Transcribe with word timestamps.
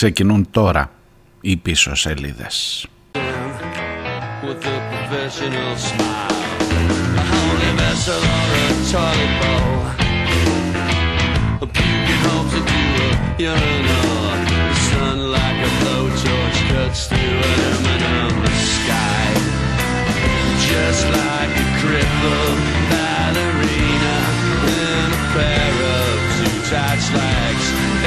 Ξεκινούν 0.00 0.46
τώρα 0.50 0.90
οι 1.40 1.56
πίσω 1.56 1.94
σελίδες. 1.94 2.86
Just 20.72 21.04
like 21.18 21.54
a 21.64 21.68
crippled 21.80 22.58
ballerina 22.90 24.16
in 24.78 25.08
a 25.18 25.22
pair 25.34 25.72
of 25.98 26.14
two 26.36 26.56
tight 26.70 27.00
slacks. 27.08 27.49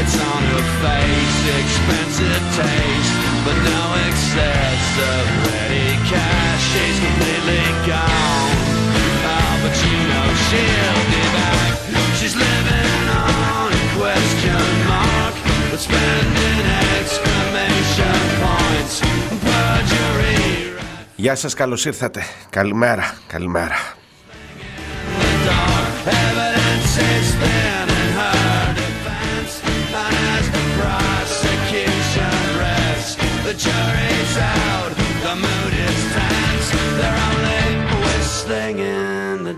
It's 0.01 0.17
on 0.33 0.43
her 0.53 0.67
face, 0.85 1.41
expensive 1.63 2.45
taste, 2.61 3.15
but 3.45 3.57
no 3.73 3.83
excess 4.09 4.85
of 5.13 5.25
ready 5.47 5.91
cash. 6.11 6.63
She's 6.73 6.99
completely 7.07 7.65
gone. 7.91 8.57
Oh, 9.35 9.53
but 9.63 9.75
you 9.85 9.97
know 10.11 10.27
she'll 10.47 11.05
be 11.15 11.25
back. 11.39 11.73
She's 12.19 12.37
living 12.47 13.03
on 13.27 13.69
a 13.81 13.85
question 13.99 14.65
mark, 14.93 15.35
but 15.71 15.81
spending 15.89 16.61
exclamation 16.99 18.19
points. 18.43 18.95
Perjury. 19.47 20.73
Γεια 21.17 21.35
σας, 21.35 21.55
καλώς 21.55 21.85
ήρθατε. 21.85 22.23
Καλημέρα, 22.51 23.15
καλημέρα. 23.27 23.99
jury's 27.19 27.72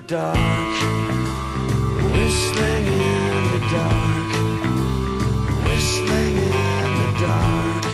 Dark, 0.07 0.37
whistling 2.13 2.87
in 3.09 3.33
the 3.53 3.61
dark, 3.73 4.31
whistling 5.65 6.37
in 6.37 6.91
the 6.99 7.11
dark. 7.21 7.85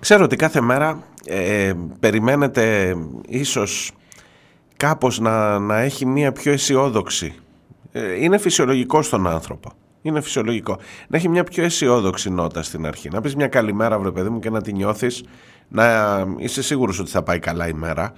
Ξέρω 0.00 0.24
ότι 0.24 0.36
κάθε 0.36 0.60
μέρα 0.60 1.02
ε, 1.24 1.72
περιμένετε 2.00 2.96
ίσως 3.28 3.92
κάπως 4.76 5.18
να, 5.18 5.58
να 5.58 5.78
έχει 5.78 6.06
μία 6.06 6.32
πιο 6.32 6.52
αισιόδοξη. 6.52 7.34
Ε, 7.92 8.24
είναι 8.24 8.38
φυσιολογικό 8.38 9.02
στον 9.02 9.26
άνθρωπο. 9.26 9.70
Είναι 10.02 10.20
φυσιολογικό. 10.20 10.78
Να 11.08 11.16
έχει 11.16 11.28
μια 11.28 11.44
πιο 11.44 11.64
αισιόδοξη 11.64 12.30
νότα 12.30 12.62
στην 12.62 12.86
αρχή. 12.86 13.08
Να 13.08 13.20
πεις 13.20 13.36
μια 13.36 13.48
καλημέρα, 13.48 13.98
βρε 13.98 14.10
παιδί 14.10 14.28
μου, 14.28 14.38
και 14.38 14.50
να 14.50 14.62
τη 14.62 14.72
νιώθεις. 14.72 15.24
Να 15.68 15.84
είσαι 16.38 16.62
σίγουρος 16.62 16.98
ότι 16.98 17.10
θα 17.10 17.22
πάει 17.22 17.38
καλά 17.38 17.68
η 17.68 17.72
μέρα. 17.72 18.12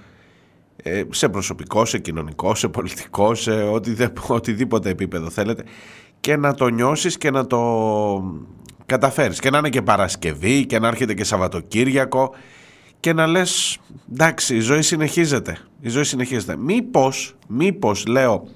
Ε, 0.83 1.03
σε 1.09 1.29
προσωπικό, 1.29 1.85
σε 1.85 1.97
κοινωνικό, 1.97 2.55
σε 2.55 2.67
πολιτικό, 2.67 3.35
σε 3.35 3.51
οτιδήποτε 4.27 4.89
επίπεδο 4.89 5.29
θέλετε. 5.29 5.63
Και 6.19 6.35
να 6.35 6.53
το 6.53 6.67
νιώσεις 6.67 7.17
και 7.17 7.31
να 7.31 7.47
το 7.47 7.61
καταφέρεις. 8.85 9.39
Και 9.39 9.49
να 9.49 9.57
είναι 9.57 9.69
και 9.69 9.81
Παρασκευή 9.81 10.65
και 10.65 10.79
να 10.79 10.87
έρχεται 10.87 11.13
και 11.13 11.23
Σαββατοκύριακο. 11.23 12.33
Και 12.99 13.13
να 13.13 13.27
λες, 13.27 13.79
εντάξει, 14.11 14.55
η 14.55 14.59
ζωή 14.59 14.81
συνεχίζεται. 14.81 15.57
Η 15.81 15.89
ζωή 15.89 16.03
συνεχίζεται. 16.03 16.55
Μήπως, 16.57 17.35
μήπως, 17.47 18.05
λέω, 18.05 18.47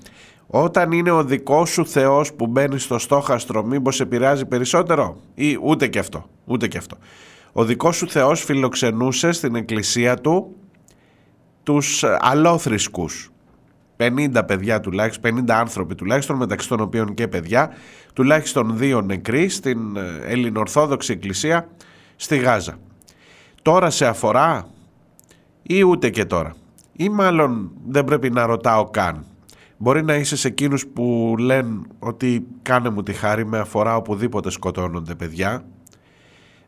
όταν 0.48 0.92
είναι 0.92 1.12
ο 1.12 1.24
δικός 1.24 1.70
σου 1.70 1.86
Θεός 1.86 2.34
που 2.34 2.48
μπαίνει 2.48 2.80
στο 2.80 3.00
στόχαστρο 3.00 3.64
μήπως 3.64 4.00
επηρεάζει 4.00 4.46
περισσότερο; 4.46 5.18
Ή 5.36 5.58
ούτε 5.62 5.88
και 5.88 6.00
αυτό, 6.00 6.26
ούτε 6.46 6.68
και 6.68 6.78
αυτό. 6.78 6.98
Ο 7.52 7.66
δικός 7.66 7.96
σου 7.96 8.10
Θεός 8.10 8.44
φιλοξενούσε 8.44 9.32
στην 9.32 9.56
εκκλησία 9.56 10.18
του 10.18 10.56
τους 11.64 12.04
αλόθρησκους. 12.20 13.32
50 13.98 14.44
παιδιά 14.48 14.80
τουλάχιστον, 14.80 15.46
50 15.48 15.52
άνθρωποι 15.52 15.96
τουλάχιστον 15.96 16.36
μεταξύ 16.38 16.68
των 16.68 16.80
οποίων 16.80 17.14
και 17.14 17.28
παιδιά, 17.28 17.72
τουλάχιστον 18.14 18.78
δύο 18.78 19.02
νεκροί 19.02 19.50
στην 19.50 19.96
ε, 19.96 20.32
ελληνοορθόδοξη 20.32 21.14
εκκλησία 21.14 21.68
στη 22.16 22.38
Γάζα. 22.38 22.78
Τώρα 23.62 23.90
σε 23.90 24.06
αφορά 24.06 24.68
ή 25.64 25.84
ούτε 25.84 26.10
και 26.10 26.26
τώρα. 26.26 26.56
Ή 26.94 27.10
μάλλον 27.10 27.72
δεν 27.88 28.04
πρέπει 28.04 28.30
να 28.30 28.46
ρωτάω 28.46 28.90
καν. 28.90 29.26
Μπορεί 29.78 30.04
να 30.04 30.16
είσαι 30.16 30.36
σε 30.36 30.48
εκείνους 30.48 30.88
που 30.88 31.36
λένε 31.40 31.82
ότι 32.00 32.46
κάνε 32.62 32.90
μου 32.90 33.04
τη 33.04 33.14
χάρη 33.14 33.46
με 33.46 33.60
αφορά 33.60 33.96
οπουδήποτε 33.96 34.52
σκοτώνονται 34.52 35.16
παιδιά. 35.16 35.66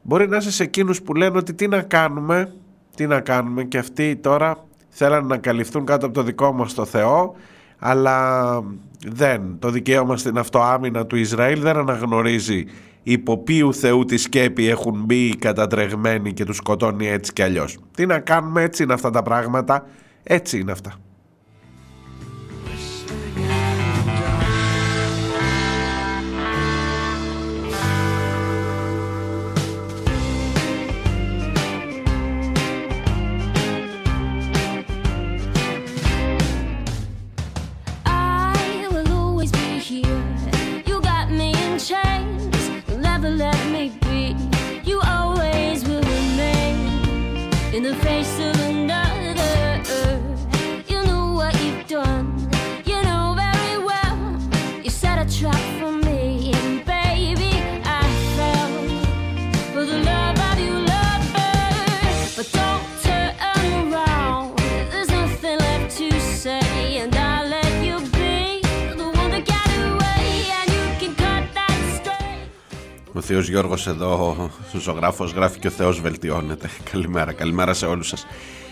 Μπορεί 0.01 0.27
να 0.27 0.37
είσαι 0.37 0.51
σε 0.51 0.63
εκείνους 0.63 1.01
που 1.01 1.13
λένε 1.13 1.37
ότι 1.37 1.53
τι 1.53 1.67
να 1.67 1.81
κάνουμε, 1.81 2.55
τι 2.95 3.07
να 3.07 3.19
κάνουμε 3.19 3.63
και 3.63 3.77
αυτοί 3.77 4.15
τώρα 4.15 4.65
θέλαν 4.97 5.25
να 5.25 5.37
καλυφθούν 5.37 5.85
κάτω 5.85 6.05
από 6.05 6.15
το 6.15 6.23
δικό 6.23 6.51
μας 6.51 6.73
το 6.73 6.85
Θεό 6.85 7.35
αλλά 7.79 8.61
δεν. 9.07 9.41
Το 9.59 9.69
δικαίωμα 9.69 10.17
στην 10.17 10.37
αυτοάμυνα 10.37 11.05
του 11.05 11.15
Ισραήλ 11.15 11.61
δεν 11.61 11.77
αναγνωρίζει 11.77 12.65
υπό 13.03 13.37
ποιου 13.37 13.73
Θεού 13.73 14.05
τη 14.05 14.17
σκέπη 14.17 14.67
έχουν 14.67 15.03
μπει 15.05 15.27
οι 15.27 15.35
κατατρεγμένοι 15.35 16.33
και 16.33 16.45
τους 16.45 16.55
σκοτώνει 16.55 17.07
έτσι 17.07 17.33
κι 17.33 17.41
αλλιώς. 17.41 17.77
Τι 17.95 18.05
να 18.05 18.19
κάνουμε, 18.19 18.61
έτσι 18.61 18.83
είναι 18.83 18.93
αυτά 18.93 19.09
τα 19.09 19.21
πράγματα, 19.21 19.85
έτσι 20.23 20.59
είναι 20.59 20.71
αυτά. 20.71 20.93
Θεό 73.45 73.53
Γιώργος 73.53 73.87
εδώ, 73.87 74.49
ζωγράφος, 74.79 75.31
γράφει 75.31 75.59
και 75.59 75.67
ο 75.67 75.69
Θεός 75.69 76.01
βελτιώνεται. 76.01 76.69
Καλημέρα, 76.91 77.33
καλημέρα 77.33 77.73
σε 77.73 77.85
όλους 77.85 78.07
σας. 78.07 78.25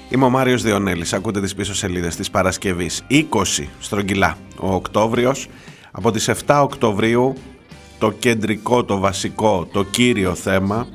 Είμαι 0.09 0.25
ο 0.25 0.29
Μάριος 0.29 0.61
Διονέλης. 0.61 1.13
Ακούτε 1.13 1.41
τις 1.41 1.55
πίσω 1.55 1.75
σελίδες 1.75 2.15
της 2.15 2.29
Παρασκευής. 2.29 3.03
20 3.09 3.67
στρογγυλά 3.79 4.37
ο 4.59 4.73
Οκτώβριος. 4.73 5.47
Από 5.91 6.11
τις 6.11 6.29
7 6.29 6.59
Οκτωβρίου 6.63 7.33
το 7.99 8.11
κεντρικό, 8.11 8.83
το 8.83 8.97
βασικό, 8.97 9.67
το 9.71 9.83
κύριο 9.83 10.35
θέμα 10.35 10.87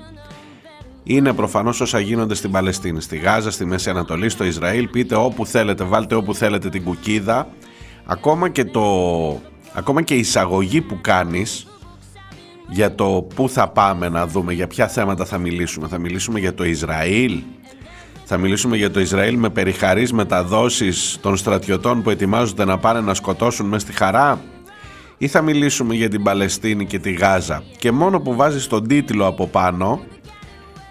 είναι 1.03 1.33
προφανώς 1.33 1.81
όσα 1.81 2.00
γίνονται 2.00 2.34
στην 2.34 2.50
Παλαιστίνη, 2.50 3.00
στη 3.00 3.17
Γάζα, 3.17 3.50
στη 3.50 3.65
Μέση 3.65 3.91
Ανατολή, 3.91 4.28
στο 4.28 4.44
Ισραήλ. 4.44 4.88
Πείτε 4.88 5.15
όπου 5.15 5.47
θέλετε, 5.47 5.84
βάλτε 5.84 6.15
όπου 6.15 6.34
θέλετε 6.34 6.69
την 6.69 6.84
κουκίδα. 6.84 7.49
Ακόμα 8.06 8.49
και, 8.49 8.65
το, 8.65 8.83
ακόμα 9.72 10.03
και 10.03 10.15
η 10.15 10.19
εισαγωγή 10.19 10.81
που 10.81 10.99
κάνεις 11.00 11.67
για 12.69 12.95
το 12.95 13.27
πού 13.34 13.49
θα 13.49 13.69
πάμε 13.69 14.09
να 14.09 14.27
δούμε, 14.27 14.53
για 14.53 14.67
ποια 14.67 14.89
θέματα 14.89 15.25
θα 15.25 15.39
μιλήσουμε. 15.39 15.89
Θα 15.89 15.99
μιλήσουμε 15.99 16.38
για 16.38 16.55
το 16.55 16.65
Ισραήλ, 16.65 17.43
θα 18.25 18.37
μιλήσουμε 18.37 18.76
για 18.76 18.91
το 18.91 19.00
Ισραήλ 19.00 19.37
με 19.37 19.50
περιχαρείς 19.50 20.12
μεταδόσεις 20.12 21.19
των 21.20 21.37
στρατιωτών 21.37 22.03
που 22.03 22.11
ετοιμάζονται 22.11 22.65
να 22.65 22.79
πάνε 22.79 23.00
να 23.00 23.15
σκοτώσουν 23.15 23.67
μέσα 23.67 23.87
στη 23.87 23.97
χαρά 23.97 24.41
ή 25.19 25.29
θα 25.29 25.43
μιλήσουμε 25.43 25.94
για 25.94 26.09
την 26.09 26.23
Παλαιστίνη 26.23 26.87
και 26.87 26.99
τη 26.99 27.12
Γάζα 27.12 27.62
και 27.79 27.93
μόνο 27.93 28.20
που 28.20 28.35
βάζεις 28.35 28.67
τον 28.67 28.87
τίτλο 28.88 29.26
από 29.26 29.47
πάνω 29.47 30.00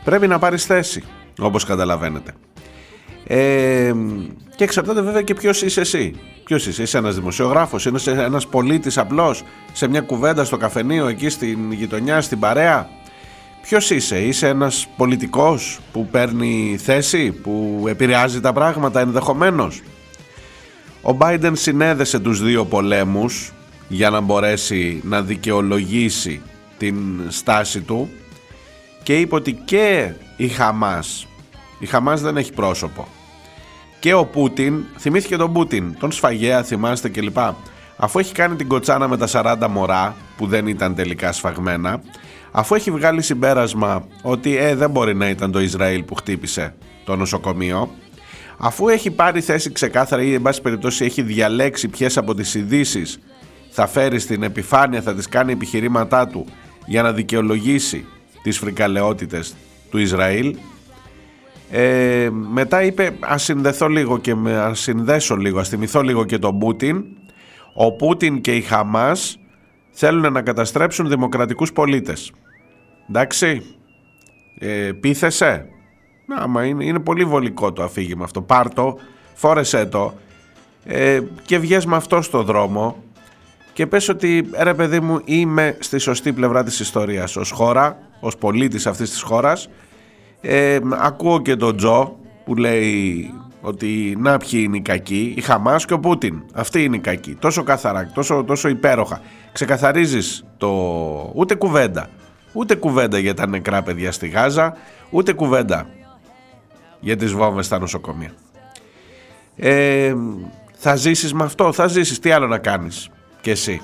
πρέπει 0.04 0.28
να 0.28 0.40
πάρεις 0.40 0.66
θέση 0.66 1.04
όπως 1.40 1.64
καταλαβαίνετε. 1.64 2.34
Ε, 3.28 3.94
και 4.56 4.64
εξαρτάται 4.64 5.02
βέβαια 5.02 5.22
και 5.22 5.34
ποιος 5.34 5.62
είσαι 5.62 5.82
εσύ. 5.82 6.16
Ποιος 6.48 6.68
είσαι, 6.68 6.82
είσαι 6.82 6.98
ένας 6.98 7.16
δημοσιογράφος, 7.16 7.86
είσαι 7.86 8.12
ένας 8.12 8.48
πολίτης 8.48 8.98
απλός 8.98 9.44
σε 9.74 9.88
μια 9.88 10.02
κουβέντα 10.02 10.44
στο 10.44 10.58
καφενείο 10.58 11.08
εκεί 11.08 11.30
στην 11.30 11.72
γειτονιά, 11.72 12.22
στην 12.22 12.40
παρέα; 12.40 12.90
Ποιος 13.62 13.90
είσαι, 13.90 14.20
είσαι 14.20 14.48
ένας 14.48 14.88
πολιτικός 14.98 15.80
που 15.92 16.08
παίρνει 16.08 16.78
θέση, 16.84 17.32
που 17.32 17.86
επηρεάζει 17.88 18.40
τα 18.40 18.54
πράγματα 18.54 19.00
ενδεχομένως; 19.00 19.82
Ο 21.02 21.18
Biden 21.20 21.52
συνέδεσε 21.54 22.20
τους 22.20 22.42
δύο 22.42 22.66
πολέμους 22.66 23.54
για 23.88 24.10
να 24.10 24.20
μπορέσει 24.20 25.02
να 25.04 25.22
δικαιολογήσει 25.22 26.42
την 26.78 26.96
στάση 27.28 27.82
του 27.82 28.10
και 29.04 29.20
είπε 29.20 29.36
ότι 29.36 29.54
και 29.54 30.12
η 30.38 30.48
Χαμάς, 30.48 31.28
η 31.80 31.86
Χαμάς 31.86 32.22
δεν 32.22 32.38
έχει 32.38 32.54
πρόσωπο, 32.54 33.08
και 34.00 34.14
ο 34.14 34.26
Πούτιν, 34.26 34.84
θυμήθηκε 34.98 35.36
τον 35.38 35.54
Πούτιν, 35.54 35.96
τον 36.00 36.12
Σφαγέα 36.12 36.64
θυμάστε 36.64 37.10
κλπ. 37.10 37.38
Αφού 37.98 38.20
έχει 38.20 38.34
κάνει 38.34 38.56
την 38.56 38.68
κοτσάνα 38.68 39.08
με 39.08 39.18
τα 39.18 39.28
40 39.32 39.68
μωρά 39.70 40.16
που 40.38 40.48
δεν 40.48 40.68
ήταν 40.68 40.96
τελικά 40.96 41.32
σφαγμένα, 41.32 42.02
αφού 42.52 42.76
έχει 42.76 42.92
βγάλει 42.92 43.22
συμπέρασμα 43.22 44.08
ότι 44.22 44.58
ε, 44.58 44.76
δεν 44.76 44.90
μπορεί 44.90 45.16
να 45.16 45.30
ήταν 45.30 45.52
το 45.52 45.60
Ισραήλ 45.60 46.04
που 46.04 46.16
χτύπησε 46.16 46.76
το 47.06 47.16
νοσοκομείο, 47.16 47.90
αφού 48.58 48.88
έχει 48.88 49.12
πάρει 49.12 49.42
θέση 49.42 49.72
ξεκάθαρα 49.72 50.22
ή 50.22 50.34
εν 50.34 50.42
πάση 50.42 50.62
περιπτώσει 50.62 51.06
έχει 51.06 51.22
διαλέξει 51.22 51.88
ποιες 51.88 52.18
από 52.18 52.36
τις 52.36 52.56
ειδήσεις 52.56 53.20
θα 53.70 53.88
φέρει 53.88 54.20
στην 54.20 54.44
επιφάνεια, 54.44 55.02
θα 55.02 55.14
τις 55.14 55.30
κάνει 55.30 55.52
επιχειρήματά 55.52 56.28
του 56.28 56.46
για 56.86 57.02
να 57.02 57.12
δικαιολογήσει 57.14 58.06
τις 58.42 58.58
φρικαλαιότητες 58.58 59.56
του 59.90 59.98
Ισραήλ 59.98 60.56
ε, 61.72 62.30
μετά 62.32 62.84
είπε 62.84 63.18
ας 63.20 63.44
συνδεθώ 63.44 63.88
λίγο 63.88 64.18
και 64.18 64.36
με, 64.36 64.58
ας 64.58 64.80
συνδέσω 64.80 65.36
λίγο, 65.36 65.60
ας 65.60 65.70
θυμηθώ 65.70 66.02
λίγο 66.02 66.26
και 66.26 66.38
τον 66.38 66.60
Πούτιν. 66.60 67.04
Ο 67.74 67.92
Πούτιν 67.92 68.42
και 68.42 68.56
η 68.56 68.62
Χαμάς 68.62 69.40
θέλουν 69.92 70.34
να 70.34 70.42
καταστρέψουν 70.42 71.08
δημοκρατικούς 71.08 71.74
πολίτες. 71.74 72.32
Εντάξει. 73.10 73.62
Ε, 74.60 74.92
πείθεσαι; 75.00 75.66
Άμα 76.40 76.66
είναι, 76.66 76.86
είναι 76.86 77.00
πολύ 77.00 77.26
βολικό 77.26 77.74
το 77.74 77.84
αφήγημα 77.84 78.24
αυτό. 78.24 78.42
Πάρ 78.42 78.74
το, 78.74 78.98
φόρεσέ 79.34 79.86
το. 79.86 80.14
Ε, 80.84 81.20
και 81.46 81.58
βγες 81.58 81.86
με 81.86 81.96
αυτό 81.96 82.22
στο 82.22 82.44
δρόμο 82.44 83.04
και 83.74 83.88
πες 83.88 84.10
ότι 84.10 84.50
ρε 84.60 84.74
παιδί 84.74 85.00
μου 85.00 85.22
είμαι 85.26 85.78
στη 85.80 85.98
σωστή 85.98 86.34
πλευρά 86.34 86.64
της 86.64 86.80
ιστορίας 86.80 87.36
ως 87.36 87.52
χώρα, 87.52 88.00
ως 88.20 88.38
πολίτης 88.38 88.88
αυτής 88.88 89.10
της 89.10 89.22
χώρας 89.22 89.70
ε, 90.42 90.80
ακούω 90.90 91.42
και 91.42 91.56
τον 91.56 91.78
Τζο 91.78 92.18
που 92.46 92.56
λέει 92.56 93.34
ότι 93.62 94.16
να 94.20 94.38
ποιοι 94.38 94.62
είναι 94.66 94.78
οι 94.78 94.82
κακοί, 94.82 95.34
η 95.38 95.42
Χαμάς 95.42 95.86
και 95.86 95.94
ο 95.94 96.00
Πούτιν. 96.00 96.44
Αυτοί 96.54 96.84
είναι 96.84 96.96
οι 96.96 97.00
κακοί. 97.00 97.36
Τόσο 97.36 97.64
καθαρά, 97.64 98.12
τόσο, 98.14 98.44
τόσο 98.44 98.68
υπέροχα. 98.68 99.22
Ξεκαθαρίζεις 99.52 100.46
το 100.58 100.70
ούτε 101.36 101.56
κουβέντα. 101.56 102.10
Ούτε 102.54 102.76
κουβέντα 102.76 103.18
για 103.18 103.34
τα 103.34 103.48
νεκρά 103.48 103.84
παιδιά 103.84 104.12
στη 104.12 104.28
Γάζα, 104.28 104.74
ούτε 105.10 105.34
κουβέντα 105.34 105.88
για 107.00 107.16
τις 107.16 107.34
βόμβες 107.34 107.66
στα 107.66 107.80
νοσοκομεία. 107.80 108.32
Ε, 109.56 110.14
θα 110.74 110.96
ζήσεις 110.96 111.34
με 111.34 111.44
αυτό, 111.44 111.72
θα 111.74 111.88
ζήσεις, 111.88 112.20
τι 112.20 112.32
άλλο 112.32 112.48
να 112.48 112.58
κάνεις 112.58 113.10
κι 113.42 113.50
εσύ. 113.50 113.82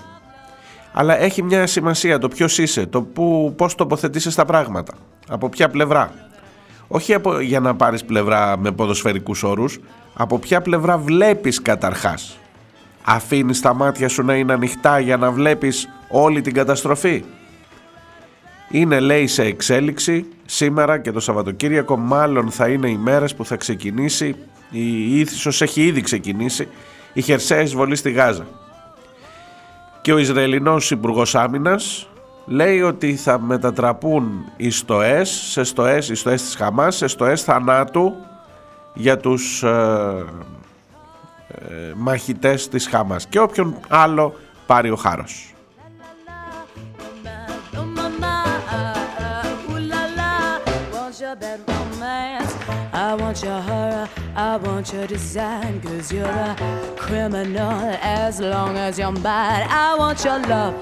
Αλλά 0.94 1.20
έχει 1.20 1.44
μια 1.44 1.68
σημασία 1.68 2.18
το 2.18 2.28
ποιος 2.28 2.58
είσαι, 2.58 2.86
το 2.86 3.02
που, 3.02 3.54
πώς 3.58 3.76
τοποθετήσεις 3.76 4.36
τα 4.36 4.46
πράγματα, 4.46 4.94
από 5.28 5.50
ποια 5.50 5.70
πλευρά. 5.70 6.12
Όχι 6.96 7.14
από, 7.14 7.40
για 7.40 7.60
να 7.60 7.76
πάρεις 7.76 8.04
πλευρά 8.04 8.58
με 8.58 8.72
ποδοσφαιρικούς 8.72 9.44
όρους, 9.44 9.80
από 10.14 10.40
ποια 10.40 10.62
πλευρά 10.62 10.98
βλέπεις 10.98 11.62
καταρχάς; 11.62 12.38
Αφήνεις 13.04 13.62
τα 13.62 13.74
μάτια 13.74 14.10
σου 14.10 14.24
να 14.24 14.36
είναι 14.36 14.54
ανοιχτά 14.54 15.00
για 15.00 15.18
να 15.18 15.32
βλέπεις 15.32 15.90
όλη 16.10 16.42
την 16.42 16.54
καταστροφή; 16.54 17.24
Είναι 18.70 19.00
λέει 19.00 19.28
σε 19.28 19.44
εξέλιξη 19.44 20.26
σήμερα 20.46 20.98
και 20.98 21.12
το 21.12 21.20
Σαββατοκύριακο 21.20 21.98
μάλλον 21.98 22.52
θα 22.52 22.68
είναι 22.68 22.90
οι 22.90 22.98
μέρες 22.98 23.36
που 23.36 23.46
θα 23.46 23.56
ξεκινήσει 23.56 24.36
η 24.70 25.20
ίσως 25.20 25.62
έχει 25.62 25.82
ήδη 25.82 26.02
ξεκινήσει 26.02 26.68
η 27.14 27.22
χερσαία 27.22 27.62
εισβολή 27.62 27.96
στη 27.96 28.12
Γάζα. 28.12 28.46
Και 30.02 30.14
ο 30.14 30.18
Ισραηλινός 30.18 30.92
Υπουργός 30.92 31.36
Άμυνας 31.36 32.08
λέει 32.46 32.82
ότι 32.82 33.16
θα 33.16 33.40
μετατραπούν 33.40 34.52
οι 34.58 34.70
στοές, 34.70 35.30
σε 35.30 35.64
στοές, 35.64 36.10
οι 36.10 36.16
στοές 36.16 36.44
της 36.44 36.56
Χαμάς, 36.56 36.96
σε 36.96 37.08
στοές 37.08 37.44
θανάτου 37.44 38.14
για 38.94 39.18
τους 39.18 39.64
ε, 39.64 40.26
ε, 41.48 41.94
μαχητές 41.96 42.70
της 42.70 42.88
Χαμάς 42.88 43.26
και 43.28 43.40
όποιον 43.40 43.76
άλλο 43.88 44.36
πάρει 44.66 44.90
ο 44.90 44.96
χάρος. 44.96 45.48
I 52.96 53.16
want 53.16 53.42
your 53.44 53.62
horror, 53.70 54.08
I 54.36 54.58
want 54.58 54.94
your 54.94 55.08
design 55.08 55.82
Cause 55.82 56.12
you're 56.12 56.26
a 56.26 56.56
criminal 56.96 57.78
as 58.02 58.40
long 58.40 58.78
as 58.78 58.98
you're 59.00 59.12
mine 59.12 59.66
I 59.86 59.96
want 59.98 60.24
your 60.24 60.40
love 60.54 60.76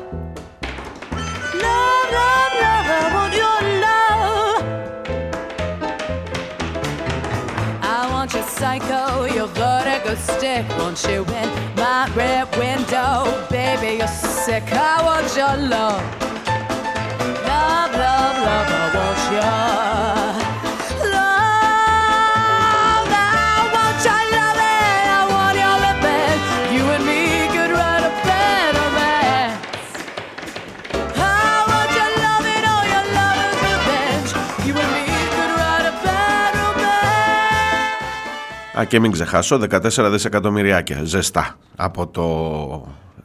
psycho, 8.62 9.26
your 9.26 9.48
vertigo 9.48 10.14
stick. 10.16 10.66
Want 10.78 11.04
you 11.10 11.26
in 11.26 11.50
my 11.76 12.08
rear 12.16 12.46
window, 12.60 13.16
baby, 13.50 13.98
you're 13.98 14.08
sick. 14.08 14.64
I 14.72 15.02
want 15.08 15.30
your 15.36 15.56
love. 15.68 16.04
Love, 17.50 17.92
love, 18.06 18.38
love, 18.48 18.70
I 18.80 18.92
want 18.96 19.22
your 19.34 19.91
Α, 38.80 38.86
και 38.86 39.00
μην 39.00 39.12
ξεχάσω, 39.12 39.60
14 39.70 40.10
δισεκατομμυριάκια 40.12 41.04
ζεστά 41.04 41.58
από 41.76 42.08
το 42.08 42.26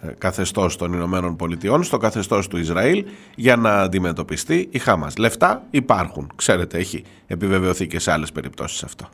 ε, 0.01 0.13
καθεστώς 0.19 0.77
των 0.77 0.93
Ηνωμένων 0.93 1.37
Πολιτειών 1.37 1.83
στο 1.83 1.97
καθεστώς 1.97 2.49
του 2.49 2.57
Ισραήλ 2.57 3.05
για 3.35 3.57
να 3.57 3.81
αντιμετωπιστεί 3.81 4.69
η 4.71 4.79
Χάμας. 4.79 5.17
Λεφτά 5.17 5.63
υπάρχουν, 5.71 6.31
ξέρετε, 6.37 6.79
έχει 6.79 7.05
επιβεβαιωθεί 7.27 7.87
και 7.87 7.99
σε 7.99 8.13
άλλες 8.13 8.33
περιπτώσεις 8.33 8.83
αυτό. 8.83 9.09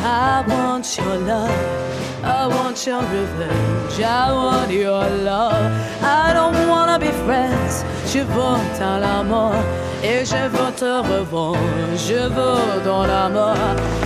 I 0.00 0.44
want 0.46 0.96
your 0.96 1.16
love, 1.18 2.24
I 2.24 2.46
want 2.46 2.86
your 2.86 3.02
revenge, 3.02 4.00
I 4.00 4.32
want 4.32 4.70
your 4.70 5.08
love. 5.24 6.02
I 6.02 6.32
don't 6.32 6.68
wanna 6.68 6.98
be 6.98 7.10
friends, 7.26 7.84
je 8.12 8.20
veux 8.20 8.58
ta 8.78 9.22
mort. 9.24 9.64
et 10.02 10.24
je 10.24 10.48
veux 10.48 10.72
te 10.72 10.84
revoir. 10.84 11.56
Je 11.96 12.14
veux 12.14 12.84
dans 12.84 13.06
la 13.06 13.28
mort. 13.28 13.56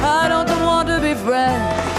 I 0.02 0.28
don't 0.28 0.64
want 0.64 0.86
to 0.86 1.00
be 1.00 1.14
friends. 1.14 1.91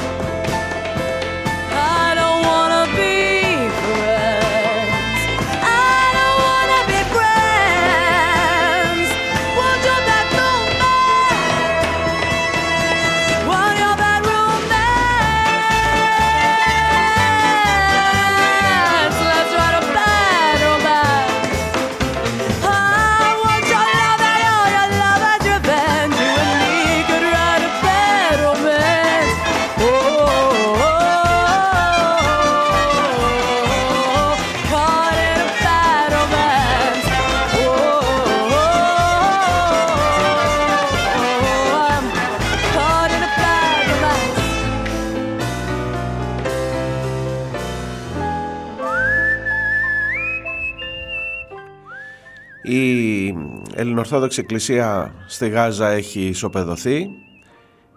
Ελληνοορθόδοξη 53.84 54.40
Εκκλησία 54.40 55.14
στη 55.28 55.50
Γάζα 55.50 55.90
έχει 55.90 56.22
ισοπεδωθεί. 56.22 57.08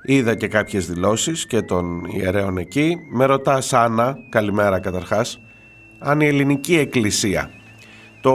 Είδα 0.02 0.34
και 0.34 0.48
κάποιες 0.48 0.86
δηλώσεις 0.86 1.46
και 1.46 1.62
των 1.62 2.04
ιερέων 2.04 2.58
εκεί. 2.58 2.96
Με 3.10 3.24
ρωτάς 3.24 3.72
Άννα, 3.72 4.16
καλημέρα 4.28 4.80
καταρχάς, 4.80 5.40
αν 5.98 6.20
η 6.20 6.26
Ελληνική 6.26 6.76
Εκκλησία, 6.76 7.50
το 8.20 8.34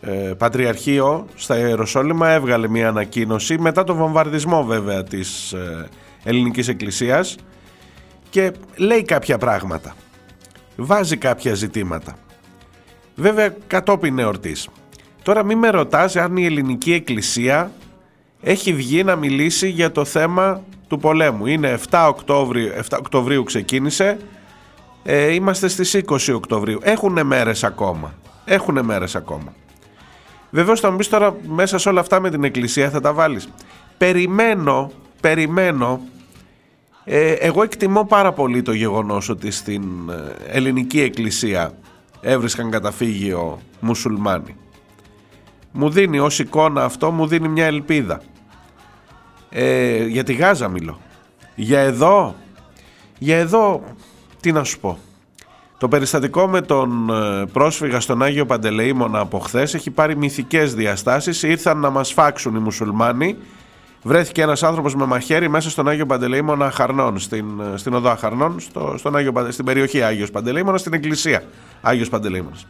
ε, 0.00 0.32
Πατριαρχείο 0.38 1.26
στα 1.34 1.58
Ιεροσόλυμα 1.58 2.28
έβγαλε 2.28 2.68
μια 2.68 2.88
ανακοίνωση 2.88 3.58
μετά 3.58 3.84
το 3.84 3.94
βομβαρδισμό 3.94 4.64
βέβαια 4.64 5.02
της 5.02 5.52
ε, 5.52 5.88
Ελληνικής 6.24 6.68
Εκκλησίας 6.68 7.36
και 8.30 8.52
λέει 8.76 9.02
κάποια 9.02 9.38
πράγματα. 9.38 9.94
Βάζει 10.76 11.16
κάποια 11.16 11.54
ζητήματα. 11.54 12.16
Βέβαια 13.14 13.54
κατόπιν 13.66 14.18
εορτής. 14.18 14.68
Τώρα 15.24 15.44
μην 15.44 15.58
με 15.58 15.70
ρωτάς 15.70 16.16
αν 16.16 16.36
η 16.36 16.44
ελληνική 16.44 16.92
εκκλησία 16.92 17.72
έχει 18.42 18.72
βγει 18.72 19.04
να 19.04 19.16
μιλήσει 19.16 19.68
για 19.68 19.92
το 19.92 20.04
θέμα 20.04 20.62
του 20.88 20.98
πολέμου. 20.98 21.46
Είναι 21.46 21.78
7 21.90 22.06
Οκτώβρίου, 22.08 22.70
7 22.90 22.98
Οκτωβρίου 22.98 23.42
ξεκίνησε, 23.42 24.18
ε, 25.02 25.32
είμαστε 25.32 25.68
στις 25.68 25.94
20 25.94 26.32
Οκτωβρίου. 26.34 26.78
Έχουν 26.82 27.26
μέρες 27.26 27.64
ακόμα. 27.64 28.14
Έχουν 28.44 28.84
μέρες 28.84 29.16
ακόμα. 29.16 29.54
Βεβαίως 30.50 30.80
θα 30.80 30.90
μου 30.90 30.96
πεις 30.96 31.08
τώρα 31.08 31.36
μέσα 31.46 31.78
σε 31.78 31.88
όλα 31.88 32.00
αυτά 32.00 32.20
με 32.20 32.30
την 32.30 32.44
εκκλησία 32.44 32.90
θα 32.90 33.00
τα 33.00 33.12
βάλεις. 33.12 33.48
Περιμένω, 33.98 34.90
περιμένω 35.20 36.00
ε, 37.04 37.32
εγώ 37.32 37.62
εκτιμώ 37.62 38.04
πάρα 38.04 38.32
πολύ 38.32 38.62
το 38.62 38.72
γεγονός 38.72 39.28
ότι 39.28 39.50
στην 39.50 39.82
ε, 40.10 40.56
ελληνική 40.56 41.00
εκκλησία 41.00 41.74
έβρισκαν 42.20 42.70
καταφύγιο 42.70 43.60
μουσουλμάνοι. 43.80 44.56
Μου 45.76 45.90
δίνει 45.90 46.18
ως 46.18 46.38
εικόνα 46.38 46.84
αυτό, 46.84 47.10
μου 47.10 47.26
δίνει 47.26 47.48
μια 47.48 47.66
ελπίδα. 47.66 48.22
Ε, 49.50 50.04
για 50.04 50.24
τη 50.24 50.32
Γάζα 50.32 50.68
μιλώ. 50.68 51.00
Για 51.54 51.80
εδώ, 51.80 52.34
για 53.18 53.36
εδώ, 53.36 53.82
τι 54.40 54.52
να 54.52 54.64
σου 54.64 54.80
πω. 54.80 54.98
Το 55.78 55.88
περιστατικό 55.88 56.46
με 56.46 56.60
τον 56.60 57.10
ε, 57.10 57.46
πρόσφυγα 57.52 58.00
στον 58.00 58.22
Άγιο 58.22 58.46
Παντελεήμονα 58.46 59.18
από 59.18 59.38
χθες 59.38 59.74
έχει 59.74 59.90
πάρει 59.90 60.16
μυθικές 60.16 60.74
διαστάσεις. 60.74 61.42
Ήρθαν 61.42 61.78
να 61.78 61.90
μας 61.90 62.12
φάξουν 62.12 62.54
οι 62.54 62.58
μουσουλμάνοι 62.58 63.36
βρέθηκε 64.04 64.42
ένας 64.42 64.62
άνθρωπος 64.62 64.94
με 64.94 65.06
μαχαίρι 65.06 65.48
μέσα 65.48 65.70
στον 65.70 65.88
Άγιο 65.88 66.06
Παντελεήμονα 66.06 66.70
Χαρνών, 66.70 67.18
στην, 67.18 67.46
στην 67.74 67.94
οδό 67.94 68.16
Χαρνών, 68.16 68.60
στο, 68.60 68.94
στον 68.98 69.16
Άγιο, 69.16 69.32
στην 69.48 69.64
περιοχή 69.64 70.02
Άγιος 70.02 70.30
Παντελεήμονα, 70.30 70.78
στην 70.78 70.92
εκκλησία 70.92 71.42
Άγιος 71.80 72.08
Παντελεήμονας. 72.08 72.66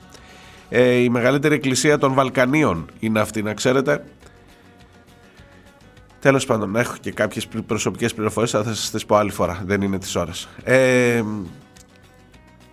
Ε, 0.76 0.94
η 0.94 1.08
μεγαλύτερη 1.08 1.54
εκκλησία 1.54 1.98
των 1.98 2.14
Βαλκανίων 2.14 2.86
είναι 2.98 3.20
αυτή, 3.20 3.42
να 3.42 3.54
ξέρετε. 3.54 4.04
Τέλος 6.20 6.46
πάντων, 6.46 6.76
έχω 6.76 6.94
και 7.00 7.12
κάποιες 7.12 7.48
προσωπικές 7.66 8.14
πληροφορίες, 8.14 8.54
αλλά 8.54 8.64
θα 8.64 8.74
σας 8.74 8.90
τις 8.90 9.06
πω 9.06 9.16
άλλη 9.16 9.30
φορά. 9.30 9.62
Δεν 9.64 9.82
είναι 9.82 9.98
τη 9.98 10.18
ώρα. 10.18 10.32
Ε, 10.64 11.22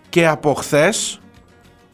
και 0.08 0.26
από 0.26 0.54
χθες 0.54 1.20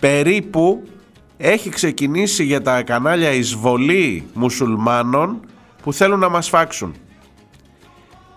περίπου 0.01 0.89
έχει 1.37 1.69
ξεκινήσει 1.69 2.45
για 2.45 2.63
τα 2.63 2.83
κανάλια 2.83 3.31
εισβολή 3.31 4.27
μουσουλμάνων 4.33 5.41
που 5.83 5.93
θέλουν 5.93 6.19
να 6.19 6.29
μας 6.29 6.49
φάξουν. 6.49 6.95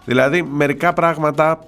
Δηλαδή 0.05 0.43
μερικά 0.43 0.93
πράγματα 0.93 1.59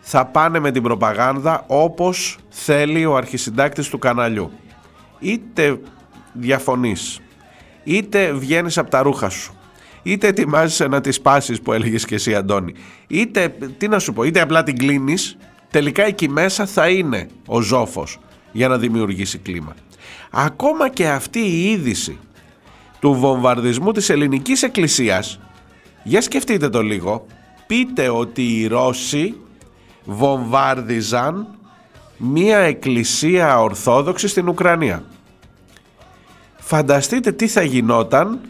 θα 0.00 0.26
πάνε 0.26 0.58
με 0.58 0.70
την 0.70 0.82
προπαγάνδα 0.82 1.64
όπως 1.66 2.38
θέλει 2.48 3.06
ο 3.06 3.16
αρχισυντάκτης 3.16 3.88
του 3.88 3.98
καναλιού. 3.98 4.52
Είτε 5.22 5.80
διαφωνείς, 6.32 7.20
είτε 7.84 8.32
βγαίνεις 8.32 8.78
από 8.78 8.90
τα 8.90 9.02
ρούχα 9.02 9.28
σου, 9.28 9.54
είτε 10.02 10.26
ετοιμάζεσαι 10.26 10.86
να 10.86 11.00
τις 11.00 11.20
πάσεις 11.20 11.60
που 11.60 11.72
έλεγες 11.72 12.04
και 12.04 12.14
εσύ 12.14 12.34
Αντώνη, 12.34 12.74
είτε, 13.06 13.54
τι 13.78 13.88
να 13.88 13.98
σου 13.98 14.12
πω, 14.12 14.22
είτε 14.22 14.40
απλά 14.40 14.62
την 14.62 14.78
κλείνεις, 14.78 15.36
τελικά 15.70 16.04
εκεί 16.04 16.28
μέσα 16.28 16.66
θα 16.66 16.88
είναι 16.88 17.28
ο 17.46 17.60
ζόφος 17.60 18.18
για 18.52 18.68
να 18.68 18.78
δημιουργήσει 18.78 19.38
κλίμα. 19.38 19.74
Ακόμα 20.30 20.88
και 20.88 21.08
αυτή 21.08 21.38
η 21.38 21.70
είδηση 21.70 22.18
του 23.00 23.14
βομβαρδισμού 23.14 23.92
της 23.92 24.10
ελληνικής 24.10 24.62
εκκλησίας 24.62 25.40
για 26.02 26.20
σκεφτείτε 26.20 26.68
το 26.68 26.82
λίγο 26.82 27.26
πείτε 27.66 28.08
ότι 28.08 28.42
οι 28.42 28.66
Ρώσοι 28.66 29.34
βομβάρδιζαν 30.04 31.46
μία 32.24 32.58
εκκλησία 32.58 33.60
ορθόδοξη 33.60 34.28
στην 34.28 34.48
Ουκρανία. 34.48 35.04
Φανταστείτε 36.58 37.32
τι 37.32 37.48
θα 37.48 37.62
γινόταν 37.62 38.40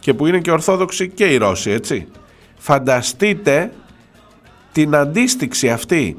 και 0.00 0.14
που 0.14 0.26
είναι 0.26 0.40
και 0.40 0.50
ορθόδοξοι 0.50 1.08
και 1.08 1.24
οι 1.24 1.36
Ρώσοι 1.36 1.70
έτσι. 1.70 2.08
Φανταστείτε 2.58 3.72
την 4.72 4.94
αντίστοιξη 4.94 5.70
αυτή 5.70 6.16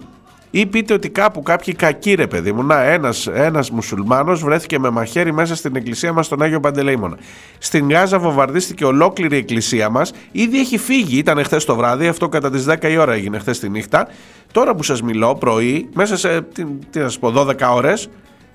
ή 0.58 0.66
πείτε 0.66 0.94
ότι 0.94 1.10
κάπου 1.10 1.42
κάποιοι 1.42 1.74
κακοί 1.74 2.14
ρε 2.14 2.28
παιδί 2.28 2.52
μου. 2.52 2.64
Να, 2.64 2.84
ένας, 2.84 3.28
ένας 3.28 3.72
μουσουλμάνος 3.72 4.44
βρέθηκε 4.44 4.80
με 4.80 4.90
μαχαίρι 4.90 5.34
μέσα 5.34 5.56
στην 5.56 5.76
εκκλησία 5.76 6.14
μας 6.14 6.26
στον 6.26 6.42
Άγιο 6.42 6.60
Παντελεήμονα. 6.60 7.18
Στην 7.58 7.92
Γάζα 7.92 8.20
βομβαρδίστηκε 8.20 8.86
ολόκληρη 8.86 9.36
η 9.36 9.38
εκκλησία 9.38 9.90
μας. 9.90 10.14
Ήδη 10.32 10.60
έχει 10.60 10.78
φύγει, 10.78 11.18
ήταν 11.18 11.44
χθες 11.44 11.66
το 11.66 11.76
βράδυ, 11.76 12.08
αυτό 12.08 12.30
κατά 12.30 12.52
τις 12.52 12.66
10 12.66 12.90
η 12.90 12.98
ώρα 12.98 13.14
έγινε 13.14 13.40
χθες 13.40 13.60
τη 13.60 13.70
νύχτα. 13.70 14.08
Τώρα 14.52 14.76
που 14.76 14.84
σας 14.84 15.02
μιλώ, 15.02 15.36
πρωί, 15.36 15.90
μέσα 15.94 16.18
σε 16.18 16.42
τι, 16.42 16.66
τι 16.90 17.00
να 17.00 17.06
σας 17.06 17.20
πω, 17.20 17.32
12 17.32 17.74
ώρες, 17.74 18.10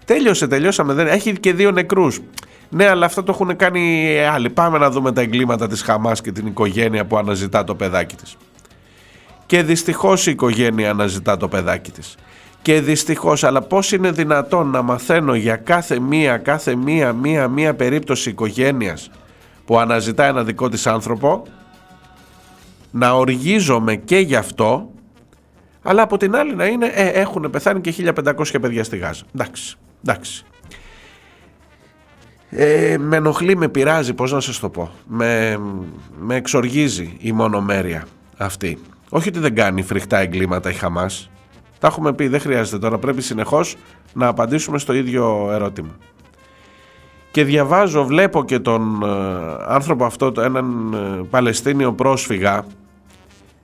τέλειωσε, 0.05 0.47
τελειώσαμε. 0.47 0.93
Δεν, 0.93 1.07
έχει 1.07 1.33
και 1.33 1.53
δύο 1.53 1.71
νεκρούς. 1.71 2.21
Ναι, 2.69 2.89
αλλά 2.89 3.07
αυτό 3.07 3.23
το 3.23 3.33
έχουν 3.33 3.57
κάνει 3.57 4.17
άλλοι. 4.33 4.51
Πάμε 4.51 4.79
να 4.79 4.91
δούμε 4.91 5.13
τα 5.13 5.21
εγκλήματα 5.21 5.69
της 5.69 5.83
Χαμάς 5.83 6.21
και 6.21 6.33
την 6.33 6.47
οικογένεια 6.47 7.05
που 7.05 7.17
αναζητά 7.17 7.65
το 7.65 7.75
παιδάκι 7.75 8.17
της 8.17 8.37
και 9.51 9.63
δυστυχώς 9.63 10.27
η 10.27 10.31
οικογένεια 10.31 10.91
αναζητά 10.91 11.37
το 11.37 11.49
παιδάκι 11.49 11.91
της. 11.91 12.15
Και 12.63 12.81
δυστυχώς, 12.81 13.45
αλλά 13.45 13.63
πώς 13.63 13.93
είναι 13.93 14.11
δυνατόν 14.11 14.71
να 14.71 14.83
μαθαίνω 14.83 15.35
για 15.35 15.57
κάθε 15.57 16.01
μία, 16.01 16.37
κάθε 16.37 16.75
μία, 16.75 17.13
μία, 17.13 17.49
μία 17.49 17.75
περίπτωση 17.75 18.31
οικογένειας 18.31 19.11
που 19.65 19.79
αναζητά 19.79 20.25
ένα 20.25 20.45
δικό 20.45 20.69
της 20.69 20.87
άνθρωπο, 20.87 21.43
να 22.91 23.13
οργίζομαι 23.13 23.97
και 23.97 24.19
γι' 24.19 24.37
αυτό, 24.37 24.91
αλλά 25.83 26.03
από 26.03 26.17
την 26.17 26.37
άλλη 26.37 26.55
να 26.55 26.67
είναι, 26.67 26.87
ε, 26.87 27.07
έχουν 27.07 27.51
πεθάνει 27.51 27.81
και 27.81 27.91
1500 27.91 28.61
παιδιά 28.61 28.85
στη 28.85 28.97
Γάζα. 28.97 29.25
Εντάξει, 29.35 29.77
εντάξει. 30.05 30.45
Ε, 32.51 32.97
με 32.99 33.17
ενοχλεί, 33.17 33.57
με 33.57 33.69
πειράζει, 33.69 34.15
πώς 34.15 34.33
να 34.33 34.41
σας 34.41 34.59
το 34.59 34.69
πω. 34.69 34.91
Με, 35.07 35.59
με 36.19 36.35
εξοργίζει 36.35 37.17
η 37.19 37.33
μονομέρεια 37.33 38.07
αυτή. 38.37 38.79
Όχι 39.11 39.29
ότι 39.29 39.39
δεν 39.39 39.55
κάνει 39.55 39.83
φρικτά 39.83 40.19
εγκλήματα 40.19 40.71
η 40.71 40.75
Χαμάς. 40.75 41.31
Τα 41.79 41.87
έχουμε 41.87 42.13
πει, 42.13 42.29
δεν 42.29 42.41
χρειάζεται 42.41 42.79
τώρα. 42.79 42.99
Πρέπει 42.99 43.23
συνεχώς 43.23 43.77
να 44.13 44.27
απαντήσουμε 44.27 44.79
στο 44.79 44.93
ίδιο 44.93 45.49
ερώτημα. 45.53 45.97
Και 47.31 47.45
διαβάζω, 47.45 48.05
βλέπω 48.05 48.45
και 48.45 48.59
τον 48.59 49.03
ε, 49.03 49.07
άνθρωπο 49.67 50.05
αυτό, 50.05 50.33
έναν 50.39 50.93
ε, 50.93 51.25
Παλαιστίνιο 51.31 51.93
πρόσφυγα, 51.93 52.65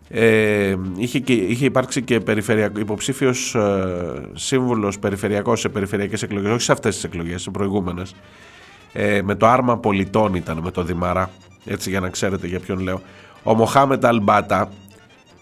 ε, 0.09 0.77
είχε, 0.97 1.19
και, 1.19 1.33
είχε 1.33 1.65
υπάρξει 1.65 2.03
και 2.03 2.21
περιφερειακό, 2.21 2.81
υποψήφιος 2.81 3.55
ε, 3.55 4.29
σύμβουλος 4.33 4.99
περιφερειακός 4.99 5.61
σε 5.61 5.69
περιφερειακές 5.69 6.23
εκλογές, 6.23 6.51
όχι 6.51 6.61
σε 6.61 6.73
αυτές 6.73 6.95
τις 6.95 7.05
εκλογές, 7.05 7.43
σε 7.43 7.51
προηγούμενες, 7.51 8.15
ε, 8.93 9.23
με 9.23 9.35
το 9.35 9.47
άρμα 9.47 9.79
πολιτών 9.79 10.35
ήταν, 10.35 10.59
με 10.59 10.71
το 10.71 10.83
Δημαρά, 10.83 11.31
έτσι 11.65 11.91
για 11.91 12.01
να 12.01 12.09
ξέρετε 12.09 12.47
για 12.47 12.61
ποιον 12.61 12.79
λέω. 12.79 13.01
Ο 13.43 13.55
Μοχάμετ 13.55 14.05
Αλμπάτα, 14.05 14.71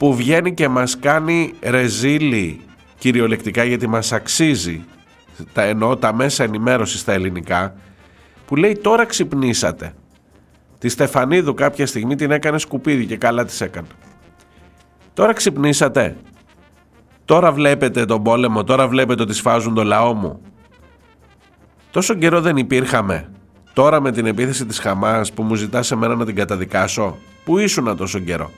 που 0.04 0.14
βγαίνει 0.14 0.54
και 0.54 0.68
μας 0.68 0.98
κάνει 0.98 1.52
ρεζίλι 1.62 2.60
κυριολεκτικά 2.98 3.64
γιατί 3.64 3.88
μας 3.88 4.12
αξίζει 4.12 4.84
τα 5.52 5.62
εννοώ 5.62 5.96
τα 5.96 6.14
μέσα 6.14 6.44
ενημέρωσης 6.44 7.00
στα 7.00 7.12
ελληνικά 7.12 7.74
που 8.46 8.56
λέει 8.56 8.78
τώρα 8.82 9.04
ξυπνήσατε 9.04 9.94
τη 10.78 10.88
Στεφανίδου 10.88 11.54
κάποια 11.54 11.86
στιγμή 11.86 12.14
την 12.14 12.30
έκανε 12.30 12.58
σκουπίδι 12.58 13.06
και 13.06 13.16
καλά 13.16 13.44
της 13.44 13.60
έκανε. 13.60 13.86
Τώρα 15.14 15.32
ξυπνήσατε. 15.32 16.16
Τώρα 17.24 17.52
βλέπετε 17.52 18.04
τον 18.04 18.22
πόλεμο. 18.22 18.64
Τώρα 18.64 18.88
βλέπετε 18.88 19.22
ότι 19.22 19.34
σφάζουν 19.34 19.74
το 19.74 19.84
λαό 19.84 20.14
μου 20.14 20.40
τόσο 21.90 22.14
καιρό 22.14 22.40
δεν 22.40 22.56
υπήρχαμε. 22.56 23.28
Τώρα 23.72 24.00
με 24.00 24.12
την 24.12 24.26
επίθεση 24.26 24.66
της 24.66 24.78
Χαμάς 24.78 25.32
που 25.32 25.42
μου 25.42 25.54
ζητάς 25.54 25.86
σε 25.86 25.96
μένα 25.96 26.14
να 26.14 26.24
την 26.24 26.34
καταδικάσω. 26.34 27.16
Που 27.44 27.58
ήσουν 27.58 27.96
τόσο 27.96 28.18
καιρό 28.18 28.50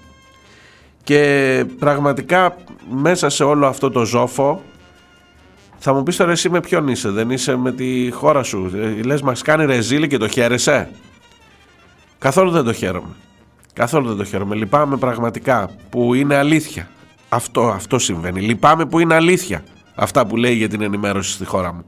και 1.07 1.65
πραγματικά 1.79 2.57
μέσα 2.91 3.29
σε 3.29 3.45
όλο 3.45 3.67
αυτό 3.67 3.91
το 3.91 4.05
ζόφο 4.05 4.63
θα 5.79 5.95
μου 5.95 6.03
πεις 6.03 6.17
τώρα 6.17 6.31
εσύ 6.31 6.49
με 6.49 6.61
ποιον 6.61 6.89
είσαι, 6.89 7.11
δεν 7.11 7.31
είσαι 7.31 7.57
με 7.57 7.73
τη 7.73 8.11
χώρα 8.11 8.43
σου. 8.43 8.71
Ε, 8.75 9.03
λες 9.03 9.23
μας 9.23 9.43
κάνει 9.43 9.65
ρεζίλη 9.65 10.07
και 10.07 10.17
το 10.17 10.29
χαίρεσαι. 10.29 10.91
Καθόλου 12.19 12.51
δεν 12.51 12.65
το 12.65 12.73
χαίρομαι. 12.73 13.15
Καθόλου 13.73 14.09
δεν 14.09 14.17
το 14.17 14.25
χαίρομαι. 14.25 14.55
Λυπάμαι 14.55 14.97
πραγματικά 14.97 15.71
που 15.91 16.15
είναι 16.15 16.35
αλήθεια. 16.37 16.89
Αυτό, 17.29 17.69
αυτό 17.69 17.99
συμβαίνει. 17.99 18.41
Λυπάμαι 18.41 18.87
που 18.87 18.99
είναι 18.99 19.15
αλήθεια 19.15 19.65
αυτά 19.95 20.27
που 20.27 20.37
λέει 20.37 20.55
για 20.55 20.69
την 20.69 20.83
ενημέρωση 20.83 21.33
στη 21.33 21.45
χώρα 21.45 21.73
μου. 21.73 21.85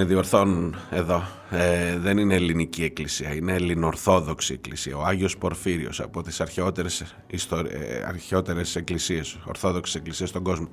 Με 0.00 0.04
διορθώνουν 0.04 0.76
εδώ. 0.90 1.22
Ε, 1.50 1.98
δεν 1.98 2.18
είναι 2.18 2.34
ελληνική 2.34 2.84
εκκλησία, 2.84 3.34
είναι 3.34 3.52
ελληνορθόδοξη 3.52 4.52
εκκλησία. 4.52 4.96
Ο 4.96 5.02
Άγιος 5.04 5.36
Πορφύριος 5.36 6.00
από 6.00 6.22
τις 6.22 6.40
αρχαιότερες, 6.40 7.14
ιστορ... 7.26 7.66
ε, 7.66 8.04
αρχαιότερες 8.06 8.76
εκκλησίες, 8.76 9.38
ορθόδοξες 9.44 9.94
εκκλησίες 9.94 10.28
στον 10.28 10.42
κόσμο. 10.42 10.68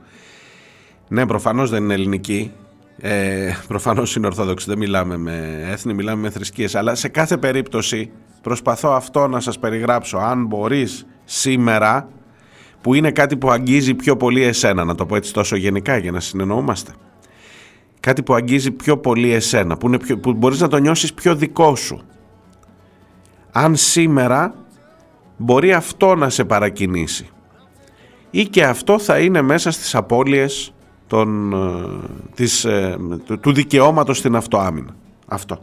Ναι, 1.08 1.26
προφανώς 1.26 1.70
δεν 1.70 1.84
είναι 1.84 1.94
ελληνική. 1.94 2.52
Ε, 2.98 3.54
προφανώς 3.68 4.16
είναι 4.16 4.26
ορθόδοξη, 4.26 4.66
δεν 4.70 4.78
μιλάμε 4.78 5.18
με 5.18 5.66
έθνη, 5.72 5.94
μιλάμε 5.94 6.22
με 6.22 6.30
θρησκείες. 6.30 6.76
Αλλά 6.76 6.96
σε 6.96 7.08
κάθε 7.08 7.38
περίπτωση 7.38 8.12
προσπαθώ 8.42 8.90
αυτό 8.90 9.28
να 9.28 9.40
σας 9.40 9.60
περιγράψω. 9.60 10.18
Αν 10.18 10.46
μπορείς 10.46 11.06
σήμερα, 11.24 12.10
που 12.82 12.94
είναι 12.94 13.12
κάτι 13.12 13.38
που 13.38 13.50
αγγίζει 13.52 13.94
πιο 13.94 14.18
πολύ 14.18 14.42
εσένα, 14.42 14.84
να 14.84 14.96
το 14.96 15.06
πω 15.06 15.16
έτσι 15.16 15.34
τόσο 15.34 15.56
γενικά 15.56 15.98
για 15.98 16.12
να 16.12 16.20
συνεννοούμαστε 16.20 16.92
κάτι 18.06 18.24
που 18.24 18.34
αγγίζει 18.34 18.72
πιο 18.72 18.98
πολύ 18.98 19.32
εσένα, 19.32 19.78
που, 19.78 19.88
είναι 19.88 19.98
πιο, 19.98 20.18
που 20.18 20.34
μπορείς 20.34 20.60
να 20.60 20.68
το 20.68 20.78
νιώσεις 20.78 21.14
πιο 21.14 21.36
δικό 21.36 21.76
σου. 21.76 22.02
Αν 23.52 23.76
σήμερα 23.76 24.54
μπορεί 25.38 25.74
αυτό 25.74 26.16
να 26.16 26.30
σε 26.30 26.46
παρακινήσει 26.46 27.30
ή 28.32 28.44
και 28.44 28.64
αυτό 28.64 29.00
θα 29.00 29.20
είναι 29.20 29.42
μέσα 29.42 29.72
στις 29.72 29.96
απώλειες 29.96 30.74
των, 31.08 31.54
ε, 31.54 32.36
της, 32.36 32.66
ε, 32.66 32.98
του, 33.26 33.40
του 33.40 33.54
δικαιώματος 33.54 34.18
στην 34.18 34.36
αυτοάμυνα. 34.36 34.96
Αυτό. 35.28 35.60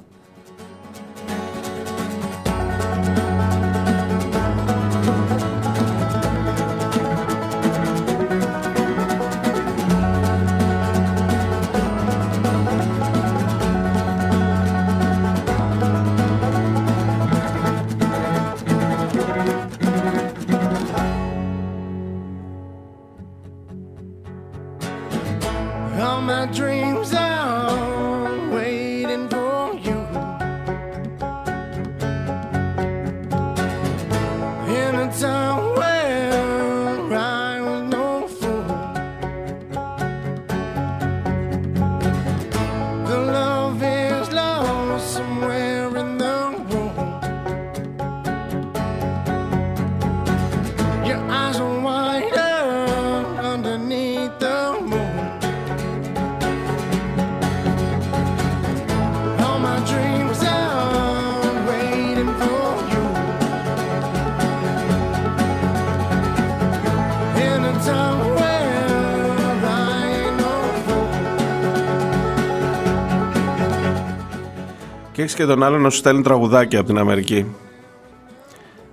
Έχει 75.32 75.40
και 75.40 75.46
τον 75.46 75.62
άλλο 75.62 75.78
να 75.78 75.90
σου 75.90 75.96
στέλνει 75.96 76.22
τραγουδάκια 76.22 76.78
από 76.78 76.88
την 76.88 76.98
Αμερική. 76.98 77.46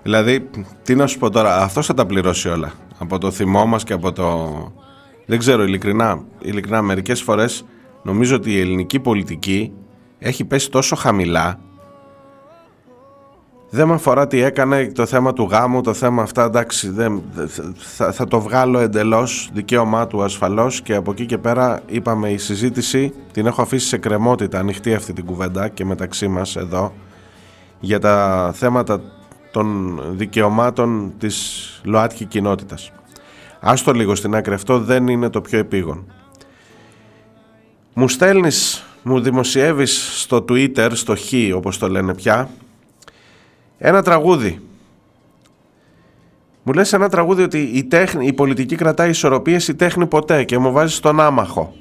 Δηλαδή, 0.03 0.49
τι 0.83 0.95
να 0.95 1.07
σου 1.07 1.17
πω 1.17 1.29
τώρα, 1.29 1.57
αυτό 1.57 1.81
θα 1.81 1.93
τα 1.93 2.05
πληρώσει 2.05 2.49
όλα. 2.49 2.71
Από 2.97 3.17
το 3.17 3.31
θυμό 3.31 3.65
μας 3.65 3.83
και 3.83 3.93
από 3.93 4.11
το. 4.11 4.47
Δεν 5.25 5.39
ξέρω, 5.39 5.63
ειλικρινά. 5.63 6.23
Ειλικρινά, 6.41 6.81
μερικές 6.81 7.21
φορές 7.21 7.65
νομίζω 8.03 8.35
ότι 8.35 8.51
η 8.51 8.59
ελληνική 8.59 8.99
πολιτική 8.99 9.71
έχει 10.19 10.45
πέσει 10.45 10.71
τόσο 10.71 10.95
χαμηλά 10.95 11.59
δεν 13.69 13.87
με 13.87 13.93
αφορά 13.93 14.27
τι 14.27 14.41
έκανε 14.41 14.91
το 14.91 15.05
θέμα 15.05 15.33
του 15.33 15.47
γάμου, 15.51 15.81
το 15.81 15.93
θέμα 15.93 16.21
αυτά 16.21 16.43
εντάξει 16.43 16.89
δεν, 16.89 17.21
θα, 17.77 18.11
θα 18.11 18.27
το 18.27 18.41
βγάλω 18.41 18.79
εντελώς 18.79 19.49
δικαίωμά 19.53 20.07
του 20.07 20.23
ασφαλώς 20.23 20.81
και 20.81 20.95
από 20.95 21.11
εκεί 21.11 21.25
και 21.25 21.37
πέρα 21.37 21.81
είπαμε 21.87 22.29
η 22.29 22.37
συζήτηση 22.37 23.13
την 23.31 23.45
έχω 23.45 23.61
αφήσει 23.61 23.87
σε 23.87 23.97
κρεμότητα 23.97 24.59
ανοιχτή 24.59 24.93
αυτή 24.93 25.13
την 25.13 25.25
κουβέντα 25.25 25.67
και 25.67 25.85
μεταξύ 25.85 26.27
μας 26.27 26.55
εδώ 26.55 26.93
για 27.79 27.99
τα 27.99 28.51
θέματα 28.55 29.01
των 29.51 29.99
δικαιωμάτων 30.11 31.13
της 31.17 31.81
ΛΟΑΤΚΙ 31.83 32.25
κοινότητας. 32.25 32.91
Άστο 33.59 33.91
λίγο 33.91 34.15
στην 34.15 34.35
άκρη, 34.35 34.53
αυτό 34.53 34.79
δεν 34.79 35.07
είναι 35.07 35.29
το 35.29 35.41
πιο 35.41 35.59
επίγον. 35.59 36.05
Μου 37.93 38.07
στέλνεις, 38.07 38.83
μου 39.03 39.19
δημοσιεύεις 39.21 40.21
στο 40.21 40.45
Twitter, 40.49 40.89
στο 40.93 41.15
Χ 41.15 41.55
όπως 41.55 41.77
το 41.77 41.89
λένε 41.89 42.13
πια, 42.13 42.49
ένα 43.79 44.01
τραγούδι. 44.01 44.59
Μου 46.63 46.73
λες 46.73 46.93
ένα 46.93 47.09
τραγούδι 47.09 47.43
ότι 47.43 47.59
η, 47.59 47.83
τέχνη, 47.83 48.25
η 48.27 48.33
πολιτική 48.33 48.75
κρατάει 48.75 49.09
ισορροπίες, 49.09 49.67
η 49.67 49.75
τέχνη 49.75 50.05
ποτέ 50.05 50.43
και 50.43 50.57
μου 50.57 50.71
βάζεις 50.71 50.99
τον 50.99 51.19
άμαχο. 51.19 51.73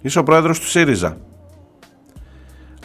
Είσαι 0.00 0.18
ο 0.18 0.22
πρόεδρος 0.22 0.60
του 0.60 0.66
ΣΥΡΙΖΑ. 0.66 1.16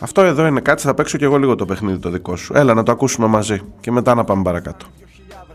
Αυτό 0.01 0.21
εδώ 0.21 0.45
είναι 0.47 0.59
κάτι, 0.59 0.81
θα 0.81 0.93
παίξω 0.93 1.17
και 1.17 1.25
εγώ 1.25 1.37
λίγο 1.37 1.55
το 1.55 1.65
παιχνίδι 1.65 1.97
το 1.97 2.09
δικό 2.09 2.35
σου. 2.35 2.53
Έλα 2.57 2.73
να 2.73 2.83
το 2.83 2.91
ακούσουμε 2.91 3.27
μαζί 3.27 3.61
και 3.79 3.91
μετά 3.91 4.15
να 4.15 4.23
πάμε 4.23 4.43
παρακάτω 4.43 4.85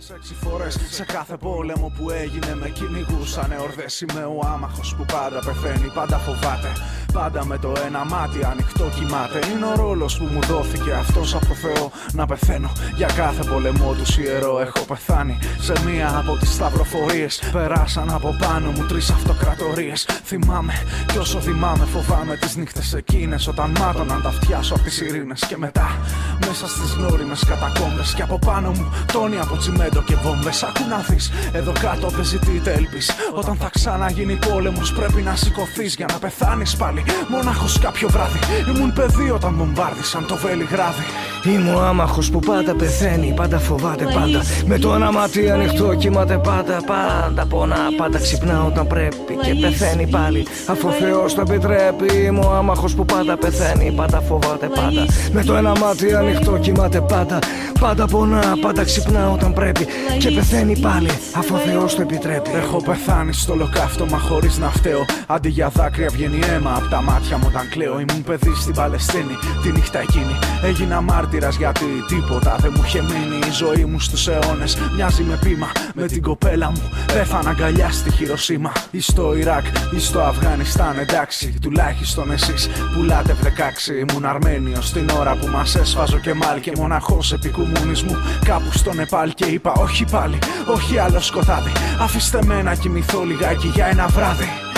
έξι 0.08 0.34
φορές 0.34 0.78
σε 0.90 1.04
κάθε 1.04 1.36
πόλεμο 1.36 1.92
που 1.96 2.10
έγινε 2.10 2.54
με 2.54 2.68
κυνηγούσανε 2.68 3.56
ορδές 3.60 4.00
Είμαι 4.00 4.24
ο 4.24 4.40
άμαχος 4.54 4.94
που 4.96 5.04
πάντα 5.04 5.38
πεθαίνει, 5.44 5.90
πάντα 5.94 6.16
φοβάται. 6.16 6.72
Πάντα 7.12 7.44
με 7.44 7.58
το 7.58 7.72
ένα 7.86 8.04
μάτι 8.04 8.44
ανοιχτό 8.44 8.84
κοιμάται. 8.94 9.38
Είναι 9.52 9.66
ο 9.66 9.74
ρόλος 9.74 10.18
που 10.18 10.24
μου 10.24 10.40
δόθηκε 10.40 10.92
αυτός 10.92 11.34
από 11.34 11.46
το 11.46 11.54
Θεό 11.54 11.90
Να 12.12 12.26
πεθαίνω. 12.26 12.72
Για 12.96 13.08
κάθε 13.16 13.44
πολεμό 13.44 13.92
τους 13.92 14.18
ιερό 14.18 14.60
Έχω 14.60 14.84
πεθάνει. 14.84 15.38
Σε 15.60 15.72
μία 15.86 16.18
από 16.18 16.36
τις 16.36 16.54
σταυροφορίες 16.54 17.42
Περάσαν 17.52 18.10
από 18.10 18.36
πάνω 18.38 18.70
μου 18.70 18.86
τρεις 18.86 19.10
αυτοκρατορίες. 19.10 20.06
Θυμάμαι 20.24 20.72
κι 21.12 21.18
όσο 21.18 21.40
θυμάμαι 21.40 21.84
φοβάμαι 21.84 22.36
τις 22.36 22.56
νύχτες 22.56 22.94
εκείνες 22.94 23.46
Όταν 23.46 23.70
μάτωναν 23.78 24.22
τα 24.22 24.28
αυτιά 24.28 24.62
σου 24.62 24.74
από 24.74 24.82
τις 24.82 25.00
ειρήνες. 25.00 25.46
Και 25.48 25.56
μετά 25.56 25.98
μέσα 26.46 26.68
στις 26.68 26.92
γνώριμες 26.92 27.44
κατακόμπες 27.44 28.14
Και 28.14 28.22
από 28.22 28.38
πάνω 28.38 28.70
μου 28.70 28.92
τόνι 29.12 29.38
από 29.40 29.56
τσιμέντο 29.90 30.02
και 30.06 30.28
βόμβες 30.28 30.62
Ακού 30.62 30.88
να 30.88 30.96
δεις, 31.08 31.30
εδώ 31.52 31.72
κάτω 31.80 32.08
δεν 32.08 32.24
ζητείτε 32.24 32.72
έλπις 32.72 33.10
Όταν 33.34 33.56
θα 33.56 33.70
ξαναγίνει 33.72 34.38
πόλεμος 34.48 34.92
πρέπει 34.92 35.22
να 35.22 35.34
σηκωθείς 35.36 35.94
για 35.94 36.06
να 36.12 36.18
πεθάνεις 36.18 36.76
πάλι. 36.76 37.04
Μονάχος 37.28 37.78
κάποιο 37.78 38.08
βράδυ. 38.08 38.38
Ήμουν 38.74 38.92
παιδί 38.92 39.30
όταν 39.30 39.54
βομβάρδισαν 39.56 40.26
το 40.26 40.36
Βελιγράδι. 40.36 41.04
Είμαι 41.44 41.74
ο 41.74 41.80
άμαχος 41.80 42.30
που 42.30 42.38
πάντα 42.38 42.74
πεθαίνει, 42.74 43.32
πάντα 43.36 43.58
φοβάται 43.58 44.04
πάντα. 44.04 44.42
Με 44.66 44.78
το 44.78 44.94
ένα 44.94 45.12
μάτι 45.12 45.50
ανοιχτό 45.50 45.94
κοιμάται 45.94 46.38
πάντα, 46.38 46.76
πάντα 46.86 47.46
πονά 47.46 47.76
Πάντα 47.96 48.18
ξυπνά 48.18 48.64
όταν 48.64 48.86
πρέπει 48.86 49.36
και 49.42 49.54
πεθαίνει 49.54 50.06
πάλι. 50.06 50.46
Αφού 50.66 50.88
ο 50.88 50.90
Θεός 50.90 51.34
το 51.34 51.40
επιτρέπει 51.40 52.16
Είμαι 52.26 52.44
ο 52.44 52.50
άμαχος 52.52 52.94
που 52.94 53.04
πάντα 53.04 53.36
πεθαίνει, 53.36 53.92
πάντα 53.96 54.20
φοβάται 54.20 54.66
πάντα. 54.66 55.06
Με 55.32 55.44
το 55.44 55.54
ένα 55.54 55.72
μάτι 55.78 56.14
ανοιχτό 56.14 56.58
κοιμάται 56.58 57.00
πάντα 57.00 57.38
Πάντα 57.80 58.06
πονά, 58.06 58.56
πάντα 58.60 58.84
ξυπνά 58.84 59.30
όταν 59.30 59.52
πρέπει 59.52 59.79
και 60.18 60.30
πεθαίνει 60.30 60.78
πάλι 60.78 61.10
αφού 61.34 61.54
ο 61.54 61.58
Θεός 61.58 61.94
το 61.94 62.02
επιτρέπει. 62.02 62.50
Έχω 62.50 62.82
πεθάνει 62.82 63.32
στο 63.32 63.54
λοκαύτωμα 63.54 64.18
χωρίς 64.18 64.58
να 64.58 64.70
φταίω. 64.70 65.04
Αντί 65.26 65.48
για 65.48 65.68
δάκρυα 65.68 66.08
βγαίνει 66.08 66.38
αίμα 66.48 66.74
από 66.76 66.88
τα 66.88 67.02
μάτια 67.02 67.36
μου 67.38 67.44
όταν 67.46 67.68
κλαίω. 67.68 68.00
Ήμουν 68.00 68.22
παιδί 68.24 68.54
στην 68.54 68.74
Παλαιστίνη 68.74 69.34
τη 69.62 69.72
νύχτα 69.72 70.00
εκείνη. 70.00 70.38
Έγινα 70.64 71.00
μάρτυρας 71.00 71.56
γιατί 71.56 71.86
τίποτα 72.08 72.56
δεν 72.60 72.72
μου 72.76 72.82
είχε 72.86 73.02
μείνει. 73.02 73.36
Η 73.48 73.50
ζωή 73.52 73.84
μου 73.84 74.00
στους 74.00 74.28
αιώνες 74.28 74.76
μοιάζει 74.96 75.22
με 75.22 75.38
πείμα. 75.44 75.72
Με 75.94 76.06
την 76.06 76.22
κοπέλα 76.22 76.70
μου 76.70 76.90
πέθανα 77.12 77.50
αγκαλιά 77.50 77.90
στη 77.90 78.10
Χειροσύμα. 78.12 78.72
Ή 78.90 79.00
στο 79.00 79.36
Ιράκ 79.36 79.64
ή 79.96 79.98
στο 80.00 80.20
Αφγανιστάν 80.20 80.98
εντάξει 80.98 81.54
Τουλάχιστον 81.60 82.30
εσείς 82.30 82.68
πουλάτε 82.94 83.36
16 83.42 84.08
Ήμουν 84.08 84.24
Αρμένιος 84.24 84.92
την 84.92 85.08
ώρα 85.18 85.36
που 85.36 85.46
μας 85.46 85.74
έσφαζω 85.74 86.18
και 86.18 86.34
μάλ 86.34 86.60
Και 86.60 86.72
μοναχός 86.76 87.32
επί 87.32 87.48
κομμουνισμού 87.48 88.16
κάπου 88.44 88.72
στο 88.72 88.92
Νεπάλ 88.92 89.34
Και 89.34 89.44
είπα 89.44 89.69
όχι 89.76 90.04
πάλι, 90.04 90.38
όχι 90.66 90.98
άλλο 90.98 91.20
σκοτάδι. 91.20 91.72
Αφήστε 92.00 92.38
με 92.44 92.62
να 92.62 92.74
κοιμηθώ 92.74 93.22
λιγάκι 93.22 93.66
για 93.66 93.86
ένα 93.86 94.06
βράδυ 94.06 94.69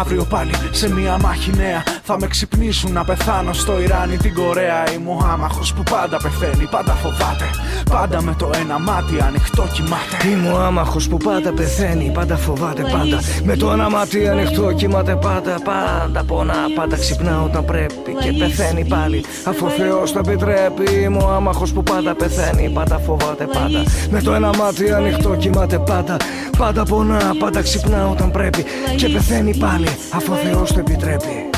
Αύριο 0.00 0.24
πάλι 0.24 0.50
σε 0.70 0.92
μια 0.92 1.18
μάχη 1.18 1.52
νέα. 1.56 1.82
Θα 2.02 2.18
με 2.18 2.26
ξυπνήσουν 2.26 2.92
να 2.92 3.04
πεθάνω 3.04 3.52
στο 3.52 3.80
Ιράν 3.80 4.12
ή 4.12 4.16
την 4.16 4.34
Κορέα. 4.34 4.92
Είμαι 4.92 5.10
ο 5.10 5.28
άμαχος 5.32 5.72
που 5.74 5.82
πάντα 5.82 6.16
πεθαίνει, 6.16 6.68
πάντα 6.70 6.92
φοβάται. 6.92 7.44
Πάντα 7.90 8.22
με 8.22 8.34
το 8.38 8.50
ένα 8.60 8.78
μάτι 8.78 9.20
ανοιχτό 9.20 9.68
κοιμάται. 9.72 10.28
Είμαι 10.32 10.52
ο 10.52 10.60
άμαχος 10.60 11.08
που 11.08 11.16
πάντα 11.16 11.52
πεθαίνει, 11.52 12.10
πάντα 12.14 12.36
φοβάται 12.36 12.82
πάντα. 12.82 13.20
Με 13.44 13.56
το 13.56 13.70
ένα 13.70 13.90
μάτι 13.90 14.28
ανοιχτό 14.28 14.72
κοιμάται 14.72 15.16
πάντα 15.16 15.54
Πάντα 15.64 16.24
πονά, 16.24 16.54
πάντα 16.74 16.96
ξυπνά 16.96 17.42
όταν 17.42 17.64
πρέπει 17.64 18.14
Και 18.20 18.32
πεθαίνει 18.32 18.84
πάλι, 18.84 19.24
αφού 19.44 19.66
ο 19.66 19.68
Θεός 19.68 20.12
το 20.12 20.18
επιτρέπει 20.18 20.90
Είμαι 20.90 21.22
ο 21.22 21.28
άμαχος 21.28 21.72
που 21.72 21.82
πάντα 21.82 22.14
πεθαίνει, 22.14 22.70
πάντα 22.70 22.98
φοβάται 22.98 23.44
πάντα. 23.44 23.82
Με 24.10 24.22
το 24.22 24.32
ένα 24.32 24.50
μάτι 24.56 24.92
ανοιχτό 24.92 25.36
κοιμάται 25.36 25.78
πάντα. 25.78 26.16
Πάντα 26.58 26.84
πονά, 26.84 27.34
πάντα 27.38 27.62
ξυπνά 27.62 28.08
όταν 28.08 28.30
πρέπει 28.30 28.64
Και 28.96 29.08
πεθαίνει 29.08 29.56
πάλι, 29.56 29.77
αφού 30.12 30.32
ο 30.32 30.36
Θεός 30.36 30.72
το 30.72 30.78
επιτρέπει 30.78 31.48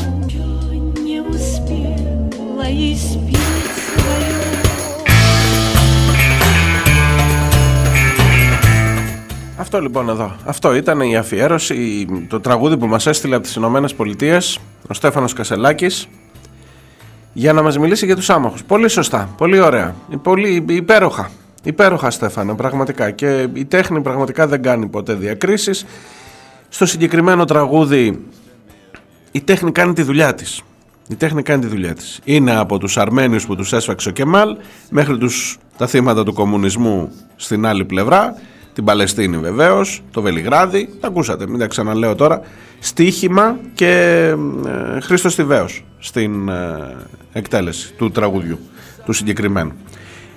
Αυτό 9.56 9.80
λοιπόν 9.80 10.08
εδώ. 10.08 10.32
Αυτό 10.44 10.74
ήταν 10.74 11.00
η 11.00 11.16
αφιέρωση, 11.16 12.06
το 12.28 12.40
τραγούδι 12.40 12.76
που 12.76 12.86
μας 12.86 13.06
έστειλε 13.06 13.34
από 13.34 13.44
τις 13.44 13.54
Ηνωμένες 13.54 13.94
Πολιτείες 13.94 14.58
ο 14.88 14.94
Στέφανος 14.94 15.32
Κασελάκης 15.32 16.08
για 17.32 17.52
να 17.52 17.62
μας 17.62 17.78
μιλήσει 17.78 18.06
για 18.06 18.16
τους 18.16 18.30
άμαχους. 18.30 18.64
Πολύ 18.64 18.88
σωστά, 18.88 19.28
πολύ 19.36 19.60
ωραία, 19.60 19.94
πολύ 20.22 20.64
υπέροχα. 20.68 21.30
Υπέροχα 21.62 22.10
Στέφανε, 22.10 22.54
πραγματικά. 22.54 23.10
Και 23.10 23.48
η 23.52 23.64
τέχνη 23.64 24.00
πραγματικά 24.00 24.46
δεν 24.46 24.62
κάνει 24.62 24.86
ποτέ 24.86 25.14
διακρίσεις. 25.14 25.86
Στο 26.72 26.86
συγκεκριμένο 26.86 27.44
τραγούδι 27.44 28.24
η 29.30 29.40
τέχνη 29.40 29.72
κάνει 29.72 29.92
τη 29.92 30.02
δουλειά 30.02 30.34
της. 30.34 30.62
Η 31.08 31.14
τέχνη 31.14 31.42
κάνει 31.42 31.60
τη 31.60 31.66
δουλειά 31.66 31.94
της. 31.94 32.20
Είναι 32.24 32.56
από 32.56 32.78
τους 32.78 32.96
Αρμένιους 32.96 33.46
που 33.46 33.56
τους 33.56 33.72
έσφαξε 33.72 34.08
ο 34.08 34.12
Κεμάλ 34.12 34.56
μέχρι 34.90 35.18
τους, 35.18 35.58
τα 35.76 35.86
θύματα 35.86 36.24
του 36.24 36.32
κομμουνισμού 36.32 37.12
στην 37.36 37.66
άλλη 37.66 37.84
πλευρά 37.84 38.34
την 38.72 38.84
Παλαιστίνη 38.84 39.38
βεβαίως, 39.38 40.02
το 40.10 40.22
Βελιγράδι, 40.22 40.88
τα 41.00 41.08
ακούσατε, 41.08 41.46
μην 41.46 41.58
τα 41.58 41.66
ξαναλέω 41.66 42.14
τώρα, 42.14 42.40
στίχημα 42.78 43.58
και 43.74 43.88
ε, 44.96 45.00
Χρήστος 45.00 45.38
στην 45.98 46.48
ε, 46.48 46.96
εκτέλεση 47.32 47.92
του 47.92 48.10
τραγουδιού, 48.10 48.58
του 49.04 49.12
συγκεκριμένου. 49.12 49.72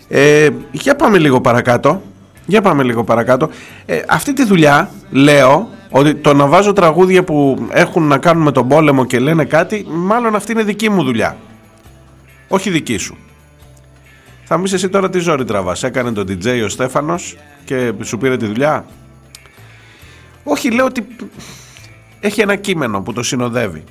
Ε, 0.08 0.50
για 0.72 0.96
πάμε 0.96 1.18
λίγο 1.18 1.42
παρακάτω. 1.42 2.02
Για 2.46 2.62
πάμε 2.62 2.84
λίγο 2.84 3.04
παρακάτω. 3.04 3.50
Ε, 3.86 4.00
αυτή 4.08 4.34
τη 4.34 4.46
δουλειά 4.46 4.90
λέω 5.12 5.70
ότι 5.96 6.16
το 6.16 6.34
να 6.34 6.48
βάζω 6.48 6.74
τραγούδια 6.74 7.24
που 7.24 7.68
έχουν 7.70 8.04
να 8.04 8.18
κάνουν 8.18 8.44
με 8.44 8.52
τον 8.52 8.68
πόλεμο 8.68 9.06
και 9.06 9.20
λένε 9.20 9.46
κάτι, 9.46 9.86
μάλλον 9.90 10.36
αυτή 10.36 10.52
είναι 10.52 10.64
δική 10.64 10.90
μου 10.90 11.04
δουλειά. 11.04 11.38
Όχι 12.48 12.70
δική 12.70 12.98
σου. 12.98 13.18
Θα 14.44 14.58
μου 14.58 14.64
εσύ 14.74 14.90
τώρα 14.90 15.10
τι 15.10 15.20
ζόρι 15.20 15.46
τραβάς. 15.46 15.84
Έκανε 15.84 16.12
το 16.12 16.22
DJ 16.22 16.62
ο 16.66 16.68
Στέφανος 16.68 17.38
και 17.66 17.94
σου 18.04 18.18
πήρε 18.18 18.38
τη 18.38 18.46
δουλειά; 18.46 18.86
Όχι, 20.44 20.72
λέω 20.72 20.86
ότι 20.86 21.08
έχει 22.20 22.42
ένα 22.42 22.56
κείμενο 22.56 23.02
που 23.02 23.14
το 23.14 23.24
συνοδεύει. 23.24 23.84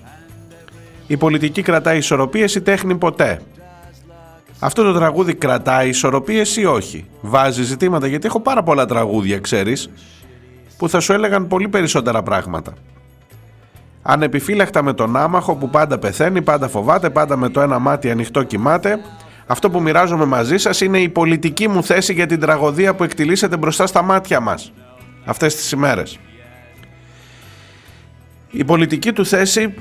Η 1.07 1.17
πολιτική 1.17 1.63
κρατάει 1.63 1.99
ισορροπίες, 1.99 2.55
η 2.55 2.61
τέχνη 2.61 2.95
ποτέ. 2.95 3.41
Αυτό 4.59 4.83
το 4.83 4.93
τραγούδι 4.93 5.35
κρατάει 5.35 5.89
ισορροπίες 5.89 6.57
ή 6.57 6.65
όχι; 6.65 7.05
Βάζει 7.21 7.63
ζητήματα 7.63 8.07
γιατί 8.07 8.27
έχω 8.27 8.41
πάρα 8.41 8.63
πολλά 8.63 8.87
τραγούδια, 8.87 9.39
ξέρεις, 9.39 9.91
που 10.83 10.89
θα 10.89 11.01
σου 11.01 11.13
έλεγαν 11.13 11.47
πολύ 11.47 11.69
περισσότερα 11.69 12.23
πράγματα. 12.23 12.73
Ανεπιφύλακτα 14.03 14.83
με 14.83 14.93
τον 14.93 15.17
άμαχο 15.17 15.55
που 15.55 15.71
πάντα 15.71 15.99
πεθαίνει, 15.99 16.43
πάντα 16.43 16.69
φοβάται, 16.69 17.11
πάντα 17.11 17.37
με 17.37 17.49
το 17.49 17.61
ένα 17.61 17.79
μάτι 17.79 18.11
ανοιχτό 18.11 18.43
κοιμάται, 18.43 18.99
αυτό 19.47 19.71
που 19.71 19.83
μοιράζομαι 19.83 20.25
μαζί 20.25 20.57
σας 20.57 20.81
είναι 20.81 20.99
η 21.01 21.09
πολιτική 21.09 21.69
μου 21.69 21.85
θέση 21.85 22.13
για 22.13 22.27
την 22.27 22.41
τραγωδία 22.41 22.95
που 22.95 23.05
εκτιλήσεται 23.05 23.57
μπροστά 23.57 23.87
στα 23.87 24.03
μάτια 24.03 24.41
μας 24.41 24.73
αυτές 25.25 25.55
τις 25.55 25.71
ημέρες. 25.73 26.19
Η 28.51 28.65
πολιτική 28.65 29.13
του 29.13 29.27
θέση 29.27 29.75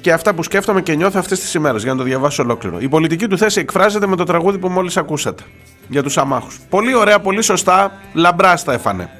και 0.00 0.12
αυτά 0.12 0.34
που 0.34 0.42
σκέφτομαι 0.42 0.82
και 0.82 0.94
νιώθω 0.94 1.18
αυτές 1.18 1.40
τις 1.40 1.54
ημέρες 1.54 1.82
για 1.82 1.92
να 1.92 1.98
το 1.98 2.04
διαβάσω 2.04 2.42
ολόκληρο. 2.42 2.80
Η 2.80 2.88
πολιτική 2.88 3.28
του 3.28 3.38
θέση 3.38 3.60
εκφράζεται 3.60 4.06
με 4.06 4.16
το 4.16 4.24
τραγούδι 4.24 4.58
που 4.58 4.68
μόλις 4.68 4.96
ακούσατε 4.96 5.42
για 5.88 6.02
τους 6.02 6.18
αμάχους. 6.18 6.58
Πολύ 6.68 6.94
ωραία, 6.94 7.20
πολύ 7.20 7.42
σωστά, 7.42 7.92
λαμπρά 8.12 8.56
Στέφανε. 8.56 9.19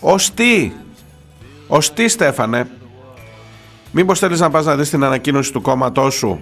Ως 0.00 0.34
τι, 0.34 0.72
ως 1.66 1.92
τι 1.92 2.08
Στέφανε, 2.08 2.68
μήπως 3.90 4.18
θέλεις 4.18 4.40
να 4.40 4.50
πας 4.50 4.64
να 4.64 4.76
δεις 4.76 4.90
την 4.90 5.04
ανακοίνωση 5.04 5.52
του 5.52 5.60
κόμματός 5.60 6.14
σου 6.14 6.40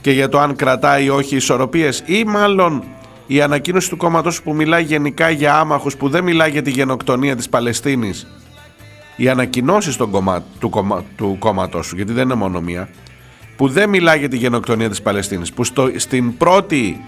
και 0.00 0.10
για 0.10 0.28
το 0.28 0.38
αν 0.38 0.56
κρατάει 0.56 1.04
ή 1.04 1.08
όχι 1.08 1.36
ισορροπίες 1.36 2.02
ή 2.06 2.24
μάλλον 2.24 2.84
η 3.26 3.40
ανακοίνωση 3.40 3.88
του 3.88 3.96
κόμματος 3.96 4.42
που 4.42 4.54
μιλάει 4.54 4.82
γενικά 4.82 5.30
για 5.30 5.58
άμαχους 5.58 5.96
που 5.96 6.08
δεν 6.08 6.24
μιλάει 6.24 6.50
για 6.50 6.62
τη 6.62 6.70
γενοκτονία 6.70 7.36
της 7.36 7.48
Παλαιστίνης. 7.48 8.26
Οι 9.16 9.28
ανακοινώσεις 9.28 9.96
του, 9.96 10.10
κομμα, 10.70 11.04
του 11.16 11.36
κόμματος 11.38 11.86
σου 11.86 11.96
γιατί 11.96 12.12
δεν 12.12 12.24
είναι 12.24 12.34
μόνο 12.34 12.60
μία 12.60 12.88
που 13.56 13.68
δεν 13.68 13.88
μιλάει 13.88 14.18
για 14.18 14.28
τη 14.28 14.36
γενοκτονία 14.36 14.88
της 14.88 15.02
Παλαιστίνης 15.02 15.52
που 15.52 15.64
στο, 15.64 15.90
στην 15.96 16.36
πρώτη 16.36 17.00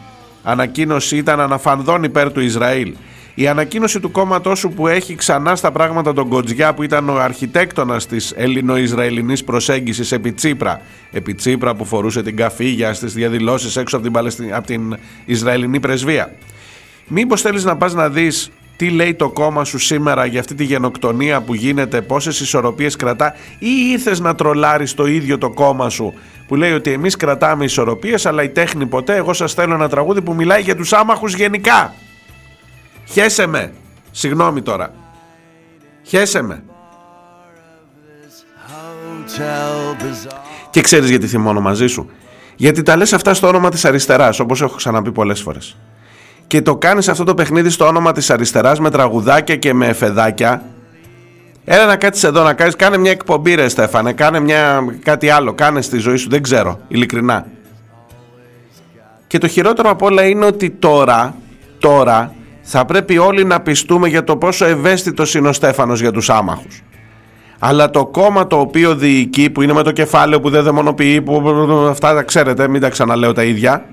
ανακοίνωση 0.42 1.16
ήταν 1.16 1.40
αναφανδόν 1.40 2.04
υπέρ 2.04 2.32
του 2.32 2.40
Ισραήλ 2.40 2.94
η 3.38 3.48
ανακοίνωση 3.48 4.00
του 4.00 4.10
κόμματός 4.10 4.58
σου 4.58 4.68
που 4.68 4.86
έχει 4.86 5.14
ξανά 5.14 5.56
στα 5.56 5.72
πράγματα 5.72 6.12
τον 6.12 6.28
Κοτζιά 6.28 6.74
που 6.74 6.82
ήταν 6.82 7.08
ο 7.08 7.16
αρχιτέκτονας 7.18 8.06
της 8.06 8.32
ελληνο-ισραηλινής 8.36 9.44
προσέγγισης 9.44 10.12
επί 10.12 10.32
Τσίπρα. 10.32 10.80
Επί 11.12 11.34
Τσίπρα 11.34 11.74
που 11.74 11.84
φορούσε 11.84 12.22
την 12.22 12.36
καφίγια 12.36 12.94
στις 12.94 13.12
διαδηλώσεις 13.14 13.76
έξω 13.76 13.96
από 13.96 14.04
την, 14.04 14.14
Παλαιστι... 14.14 14.52
από 14.52 14.66
την 14.66 14.96
Ισραηλινή 15.24 15.80
πρεσβεία. 15.80 16.34
Μήπως 17.08 17.40
θέλεις 17.40 17.64
να 17.64 17.76
πας 17.76 17.94
να 17.94 18.08
δεις 18.08 18.50
τι 18.76 18.90
λέει 18.90 19.14
το 19.14 19.30
κόμμα 19.30 19.64
σου 19.64 19.78
σήμερα 19.78 20.26
για 20.26 20.40
αυτή 20.40 20.54
τη 20.54 20.64
γενοκτονία 20.64 21.40
που 21.40 21.54
γίνεται, 21.54 22.00
πόσες 22.02 22.40
ισορροπίες 22.40 22.96
κρατά 22.96 23.34
ή 23.58 23.68
ήρθες 23.92 24.20
να 24.20 24.34
τρολάρεις 24.34 24.94
το 24.94 25.06
ίδιο 25.06 25.38
το 25.38 25.50
κόμμα 25.50 25.88
σου 25.88 26.14
που 26.46 26.56
λέει 26.56 26.72
ότι 26.72 26.92
εμείς 26.92 27.16
κρατάμε 27.16 27.64
ισορροπίες 27.64 28.26
αλλά 28.26 28.42
η 28.42 28.48
τέχνη 28.48 28.86
ποτέ, 28.86 29.16
εγώ 29.16 29.32
σας 29.32 29.54
θέλω 29.54 29.74
ένα 29.74 29.88
τραγούδι 29.88 30.22
που 30.22 30.34
μιλάει 30.34 30.60
για 30.60 30.76
τους 30.76 30.92
άμαχους 30.92 31.34
γενικά. 31.34 31.94
Χέσε 33.08 33.46
με. 33.46 33.72
Συγγνώμη 34.10 34.62
τώρα. 34.62 34.92
Χέσε 36.02 36.42
με. 36.42 36.62
Και 40.70 40.80
ξέρεις 40.80 41.10
γιατί 41.10 41.26
θυμώνω 41.26 41.60
μαζί 41.60 41.86
σου. 41.86 42.10
Γιατί 42.56 42.82
τα 42.82 42.96
λες 42.96 43.12
αυτά 43.12 43.34
στο 43.34 43.48
όνομα 43.48 43.70
της 43.70 43.84
αριστεράς, 43.84 44.40
όπως 44.40 44.62
έχω 44.62 44.74
ξαναπεί 44.74 45.12
πολλές 45.12 45.40
φορές. 45.40 45.76
Και 46.46 46.62
το 46.62 46.76
κάνεις 46.76 47.08
αυτό 47.08 47.24
το 47.24 47.34
παιχνίδι 47.34 47.70
στο 47.70 47.86
όνομα 47.86 48.12
της 48.12 48.30
αριστεράς 48.30 48.80
με 48.80 48.90
τραγουδάκια 48.90 49.56
και 49.56 49.74
με 49.74 49.86
εφεδάκια. 49.86 50.62
Έλα 51.64 51.86
να 51.86 51.96
κάτσεις 51.96 52.24
εδώ 52.24 52.42
να 52.42 52.54
κάνεις, 52.54 52.76
κάνε 52.76 52.96
μια 52.96 53.10
εκπομπή 53.10 53.54
ρε 53.54 53.68
Στέφανε, 53.68 54.12
κάνε 54.12 54.40
μια, 54.40 54.84
κάτι 55.02 55.30
άλλο, 55.30 55.54
κάνε 55.54 55.82
στη 55.82 55.98
ζωή 55.98 56.16
σου, 56.16 56.28
δεν 56.28 56.42
ξέρω, 56.42 56.80
ειλικρινά. 56.88 57.46
Και 59.26 59.38
το 59.38 59.46
χειρότερο 59.46 59.90
από 59.90 60.06
όλα 60.06 60.26
είναι 60.26 60.44
ότι 60.44 60.70
τώρα, 60.70 61.34
τώρα 61.78 62.34
θα 62.68 62.84
πρέπει 62.84 63.18
όλοι 63.18 63.44
να 63.44 63.60
πιστούμε 63.60 64.08
για 64.08 64.24
το 64.24 64.36
πόσο 64.36 64.64
ευαίσθητος 64.64 65.34
είναι 65.34 65.48
ο 65.48 65.52
Στέφανος 65.52 66.00
για 66.00 66.12
τους 66.12 66.30
άμαχους. 66.30 66.82
Αλλά 67.58 67.90
το 67.90 68.06
κόμμα 68.06 68.46
το 68.46 68.58
οποίο 68.58 68.94
διοικεί, 68.94 69.50
που 69.50 69.62
είναι 69.62 69.72
με 69.72 69.82
το 69.82 69.92
κεφάλαιο 69.92 70.40
που 70.40 70.50
δεν 70.50 70.62
δαιμονοποιεί, 70.62 71.22
που 71.22 71.42
αυτά 71.90 72.14
τα 72.14 72.22
ξέρετε, 72.22 72.68
μην 72.68 72.80
τα 72.80 72.88
ξαναλέω 72.88 73.32
τα 73.32 73.44
ίδια, 73.44 73.84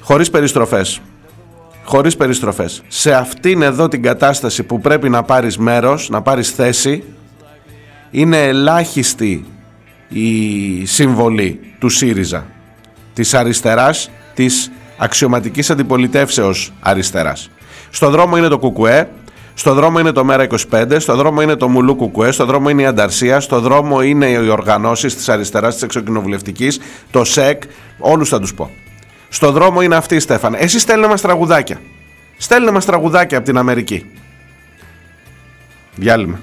χωρίς 0.00 0.30
περιστροφές. 0.30 1.00
Χωρίς 1.84 2.16
περιστροφές. 2.16 2.82
Σε 2.88 3.12
αυτήν 3.12 3.62
εδώ 3.62 3.88
την 3.88 4.02
κατάσταση 4.02 4.62
που 4.62 4.80
πρέπει 4.80 5.08
να 5.08 5.22
πάρεις 5.22 5.58
μέρος, 5.58 6.08
να 6.08 6.22
πάρεις 6.22 6.50
θέση, 6.50 7.04
είναι 8.10 8.42
ελάχιστη 8.42 9.44
η 10.08 10.84
συμβολή 10.84 11.60
του 11.78 11.88
ΣΥΡΙΖΑ, 11.88 12.46
της 13.14 13.34
αριστεράς, 13.34 14.10
της 14.34 14.70
αξιωματικής 14.98 15.70
αντιπολιτεύσεως 15.70 16.72
αριστεράς. 16.80 17.50
Στο 17.90 18.10
δρόμο 18.10 18.36
είναι 18.36 18.48
το 18.48 18.58
Κουκουέ, 18.58 19.08
στο 19.54 19.74
δρόμο 19.74 19.98
είναι 19.98 20.12
το 20.12 20.24
Μέρα 20.24 20.46
25, 20.70 20.96
στο 20.98 21.16
δρόμο 21.16 21.42
είναι 21.42 21.56
το 21.56 21.68
Μουλού 21.68 21.96
Κουκουέ, 21.96 22.30
στο 22.30 22.44
δρόμο 22.44 22.68
είναι 22.68 22.82
η 22.82 22.86
Ανταρσία, 22.86 23.40
στο 23.40 23.60
δρόμο 23.60 24.02
είναι 24.02 24.26
οι 24.26 24.48
οργανώσεις 24.48 25.16
της 25.16 25.28
αριστεράς, 25.28 25.72
της 25.74 25.82
εξοκοινοβουλευτικής, 25.82 26.80
το 27.10 27.24
ΣΕΚ, 27.24 27.62
όλους 27.98 28.28
θα 28.28 28.40
τους 28.40 28.54
πω. 28.54 28.70
Στο 29.28 29.52
δρόμο 29.52 29.82
είναι 29.82 29.96
αυτή 29.96 30.20
Στέφαν. 30.20 30.54
Εσύ 30.54 30.78
στέλνε 30.78 31.06
μας 31.06 31.20
τραγουδάκια. 31.20 31.80
Στέλνε 32.36 32.70
μας 32.70 32.84
τραγουδάκια 32.84 33.36
από 33.38 33.46
την 33.46 33.58
Αμερική. 33.58 34.06
Διάλειμμα. 35.94 36.40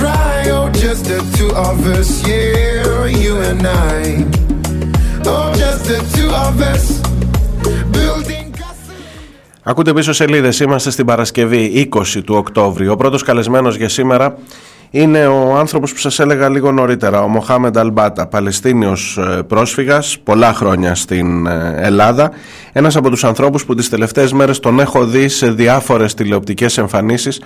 Try. 0.00 0.50
Oh, 0.56 0.68
just 0.84 1.02
the 1.10 1.20
two 1.36 1.50
of 1.68 1.78
us, 1.96 2.10
yeah, 2.28 3.22
you 3.22 3.34
and 3.48 3.62
I. 3.92 4.00
Oh, 5.32 5.46
just 5.62 5.82
the 5.90 5.98
two 6.14 6.30
of 6.46 6.54
us. 6.72 6.84
Building 7.92 8.52
Ακούτε 9.62 9.92
πίσω 9.92 10.12
σελίδες, 10.12 10.60
είμαστε 10.60 10.90
στην 10.90 11.06
Παρασκευή 11.06 11.88
20 11.94 12.22
του 12.24 12.34
Οκτώβρη. 12.34 12.88
Ο 12.88 12.96
πρώτος 12.96 13.22
καλεσμένος 13.22 13.76
για 13.76 13.88
σήμερα 13.88 14.36
είναι 14.90 15.26
ο 15.26 15.56
άνθρωπος 15.56 15.92
που 15.92 15.98
σας 15.98 16.18
έλεγα 16.18 16.48
λίγο 16.48 16.72
νωρίτερα, 16.72 17.22
ο 17.22 17.28
Μοχάμεντ 17.28 17.78
Αλμπάτα, 17.78 18.26
Παλαιστίνιος 18.26 19.18
ε, 19.18 19.42
πρόσφυγας, 19.42 20.18
πολλά 20.24 20.54
χρόνια 20.54 20.94
στην 20.94 21.46
ε, 21.46 21.74
Ελλάδα. 21.76 22.30
Ένας 22.72 22.96
από 22.96 23.10
τους 23.10 23.24
ανθρώπους 23.24 23.64
που 23.64 23.74
τις 23.74 23.88
τελευταίες 23.88 24.32
μέρες 24.32 24.60
τον 24.60 24.80
έχω 24.80 25.04
δει 25.04 25.28
σε 25.28 25.50
διάφορες 25.50 26.14
τηλεοπτικές 26.14 26.78
εμφανίσεις 26.78 27.40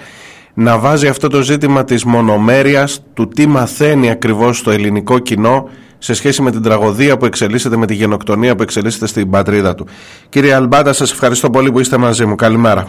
να 0.59 0.79
βάζει 0.79 1.07
αυτό 1.07 1.29
το 1.29 1.43
ζήτημα 1.43 1.85
της 1.85 2.05
μονομέρειας, 2.05 3.03
του 3.15 3.29
τι 3.29 3.47
μαθαίνει 3.47 4.11
ακριβώς 4.11 4.63
το 4.63 4.71
ελληνικό 4.71 5.19
κοινό 5.19 5.69
σε 5.99 6.15
σχέση 6.15 6.43
με 6.43 6.51
την 6.51 6.63
τραγωδία 6.63 7.17
που 7.17 7.25
εξελίσσεται, 7.25 7.77
με 7.77 7.87
τη 7.87 7.95
γενοκτονία 7.95 8.57
που 8.57 8.63
εξελίσσεται 8.63 9.07
στην 9.07 9.31
πατρίδα 9.31 9.75
του. 9.75 9.87
Κύριε 10.29 10.55
Αλμπάτα, 10.55 10.93
σας 10.93 11.13
ευχαριστώ 11.13 11.51
πολύ 11.51 11.73
που 11.73 11.81
είστε 11.81 11.97
μαζί 11.97 12.27
μου. 12.27 12.35
Καλημέρα. 12.35 12.89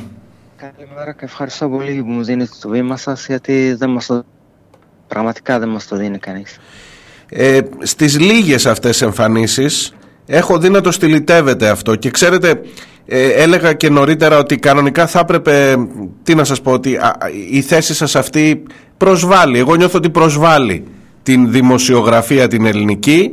Καλημέρα 0.57 1.13
και 1.13 1.25
ευχαριστώ 1.25 1.69
πολύ 1.69 2.03
που 2.03 2.11
μου 2.11 2.23
δίνετε 2.23 2.51
το 2.61 2.69
βήμα 2.69 2.97
σας 2.97 3.25
γιατί 3.27 3.73
δεν 3.73 3.89
μας 3.89 4.05
το... 4.05 4.23
πραγματικά 5.07 5.59
δεν 5.59 5.69
μας 5.69 5.87
το 5.87 5.95
δίνει 5.95 6.17
κανείς. 6.17 6.59
Ε, 7.29 7.59
στις 7.79 8.19
λίγες 8.19 8.65
αυτές 8.65 9.01
εμφανίσεις 9.01 9.93
έχω 10.27 10.57
δει 10.57 10.69
να 10.69 10.81
το 10.81 10.91
στυλιτεύετε 10.91 11.69
αυτό 11.69 11.95
και 11.95 12.09
ξέρετε 12.09 12.61
ε, 13.05 13.27
έλεγα 13.27 13.73
και 13.73 13.89
νωρίτερα 13.89 14.37
ότι 14.37 14.55
κανονικά 14.55 15.07
θα 15.07 15.19
έπρεπε 15.19 15.75
τι 16.23 16.35
να 16.35 16.43
σας 16.43 16.61
πω 16.61 16.71
ότι 16.71 16.99
η 17.51 17.61
θέση 17.61 17.93
σας 17.93 18.15
αυτή 18.15 18.63
προσβάλλει. 18.97 19.59
Εγώ 19.59 19.75
νιώθω 19.75 19.97
ότι 19.97 20.09
προσβάλλει 20.09 20.83
την 21.23 21.51
δημοσιογραφία 21.51 22.47
την 22.47 22.65
ελληνική 22.65 23.31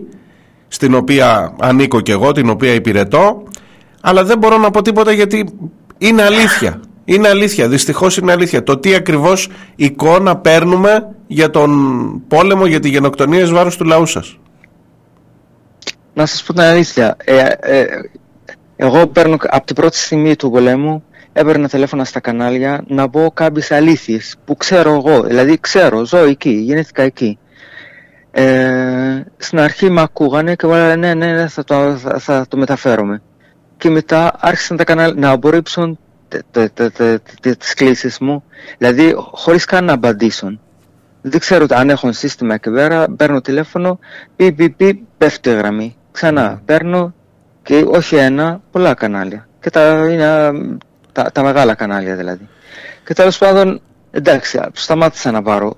στην 0.69 0.95
οποία 0.95 1.55
ανήκω 1.61 2.01
και 2.01 2.13
εγώ, 2.13 2.33
την 2.33 2.49
οποία 2.49 2.75
υπηρετώ 2.75 3.43
αλλά 4.01 4.25
δεν 4.25 4.39
μπορώ 4.39 4.59
να 4.59 4.71
πω 4.71 4.83
τίποτα 4.83 5.13
γιατί 5.13 5.45
είναι 5.99 6.23
αλήθεια. 6.23 6.81
Είναι 7.05 7.29
αλήθεια, 7.29 7.69
δυστυχώς 7.69 8.17
είναι 8.17 8.33
αλήθεια. 8.33 8.63
Το 8.63 8.79
τι 8.79 8.95
ακριβώς 8.95 9.49
εικόνα 9.77 10.37
παίρνουμε 10.37 11.15
για 11.27 11.51
τον 11.51 11.71
πόλεμο 12.29 12.67
για 12.67 12.81
τη 12.81 12.89
γενοκτονία 12.89 13.41
εις 13.41 13.51
βάρος 13.51 13.77
του 13.77 13.85
λαού 13.85 14.07
σας 14.07 14.39
Να 16.15 16.27
σας 16.27 16.43
πω 16.43 16.53
την 16.53 16.63
αλήθεια 16.63 17.17
ε, 17.25 17.47
ε, 17.61 17.87
εγώ 18.77 19.07
παίρνω 19.07 19.37
από 19.41 19.67
την 19.67 19.75
πρώτη 19.75 19.97
στιγμή 19.97 20.37
του 20.37 20.51
πολέμου 20.51 21.05
έπαιρνα 21.33 21.69
τηλέφωνα 21.69 22.05
στα 22.05 22.21
κανάλια 22.21 22.85
να 22.87 23.11
πω 23.11 23.31
κάποιες 23.35 23.71
αλήθειες 23.71 24.37
που 24.45 24.57
ξέρω 24.57 24.95
εγώ, 24.95 25.23
δηλαδή 25.23 25.61
ξέρω, 25.61 26.05
ζω 26.05 26.19
εκεί, 26.19 26.51
γεννήθηκα 26.51 27.03
εκεί 27.03 27.39
ε, 28.37 29.25
στην 29.37 29.59
αρχή 29.59 29.91
με 29.91 30.01
ακούγανε 30.01 30.55
και 30.55 30.67
μου 30.67 30.73
ναι, 30.73 30.95
ναι, 30.97 31.15
ναι, 31.15 31.49
θα 31.49 31.65
το, 31.65 31.97
θα, 31.97 32.19
θα 32.19 32.47
το 32.49 32.57
μεταφέρομαι. 32.57 33.23
Και 33.77 33.91
μετά 33.91 34.33
άρχισαν 34.41 34.77
τα 34.77 34.85
κανάλια 34.85 35.15
να 35.21 35.31
απορρίψουν 35.31 35.99
τις 37.59 37.75
κλήσεις 37.75 38.19
μου, 38.19 38.45
δηλαδή 38.79 39.15
χωρίς 39.17 39.65
καν 39.65 39.85
να 39.85 39.93
απαντήσουν. 39.93 40.61
Δεν 41.21 41.41
ξέρω 41.41 41.67
αν 41.71 41.91
έχουν 41.91 42.13
σύστημα 42.13 42.55
εκεί 42.55 42.71
πέρα, 42.71 43.07
παίρνω 43.17 43.41
τηλέφωνο, 43.41 43.99
πι, 44.37 44.53
πι, 44.53 44.71
πι, 44.71 45.07
πέφτει 45.19 45.51
η 45.51 45.55
γραμμή. 45.55 45.97
Ξανά 46.15 46.63
παίρνω 46.65 47.15
και 47.63 47.85
όχι 47.87 48.17
ένα, 48.17 48.61
πολλά 48.71 48.95
κανάλια. 48.95 49.49
Και 49.61 49.71
τα, 49.71 50.09
είναι, 50.11 50.53
τα, 51.13 51.31
τα 51.33 51.43
μεγάλα 51.43 51.75
κανάλια 51.75 52.17
δηλαδή. 52.17 52.49
Και 53.05 53.15
τέλος 53.15 53.39
πάντων, 53.39 53.81
εντάξει, 54.11 54.61
σταμάτησα 54.73 55.31
να 55.31 55.43
πάρω 55.43 55.77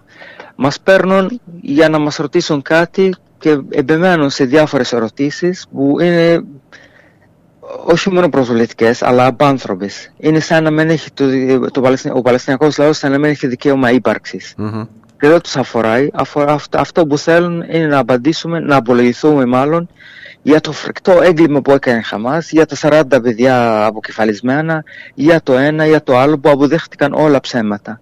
μας 0.56 0.80
παίρνουν 0.80 1.40
για 1.60 1.88
να 1.88 1.98
μας 1.98 2.16
ρωτήσουν 2.16 2.62
κάτι 2.62 3.14
και 3.38 3.58
εμπεμένουν 3.70 4.30
σε 4.30 4.44
διάφορες 4.44 4.92
ερωτήσεις 4.92 5.66
που 5.72 6.00
είναι 6.00 6.44
όχι 7.84 8.10
μόνο 8.10 8.28
προσβολητικές 8.28 9.02
αλλά 9.02 9.26
απάνθρωπες. 9.26 10.12
Είναι 10.16 10.40
σαν 10.40 10.62
να 10.64 10.70
μην 10.70 10.90
έχει 10.90 11.10
το, 11.10 11.24
το, 11.70 11.94
ο 12.12 12.22
Παλαιστινιακός 12.22 12.78
λαός 12.78 12.98
σαν 12.98 13.10
να 13.10 13.18
μην 13.18 13.30
έχει 13.30 13.46
δικαίωμα 13.46 13.90
Και 15.20 15.28
δεν 15.28 15.40
τους 15.40 15.56
αφορά. 15.56 16.08
αφορά 16.12 16.52
αυτό, 16.52 16.78
αυτό 16.80 17.06
που 17.06 17.18
θέλουν 17.18 17.64
είναι 17.70 17.86
να 17.86 17.98
απαντήσουμε, 17.98 18.60
να 18.60 18.76
απολογηθούμε 18.76 19.44
μάλλον 19.44 19.88
για 20.42 20.60
το 20.60 20.72
φρικτό 20.72 21.20
έγκλημα 21.22 21.60
που 21.60 21.72
έκανε 21.72 21.98
η 21.98 22.02
Χαμάς, 22.02 22.50
για 22.50 22.66
τα 22.66 22.76
40 22.80 23.02
παιδιά 23.22 23.84
αποκεφαλισμένα, 23.86 24.82
για 25.14 25.42
το 25.42 25.52
ένα, 25.52 25.86
για 25.86 26.02
το 26.02 26.16
άλλο 26.16 26.38
που 26.38 26.50
αποδέχτηκαν 26.50 27.12
όλα 27.12 27.40
ψέματα. 27.40 28.00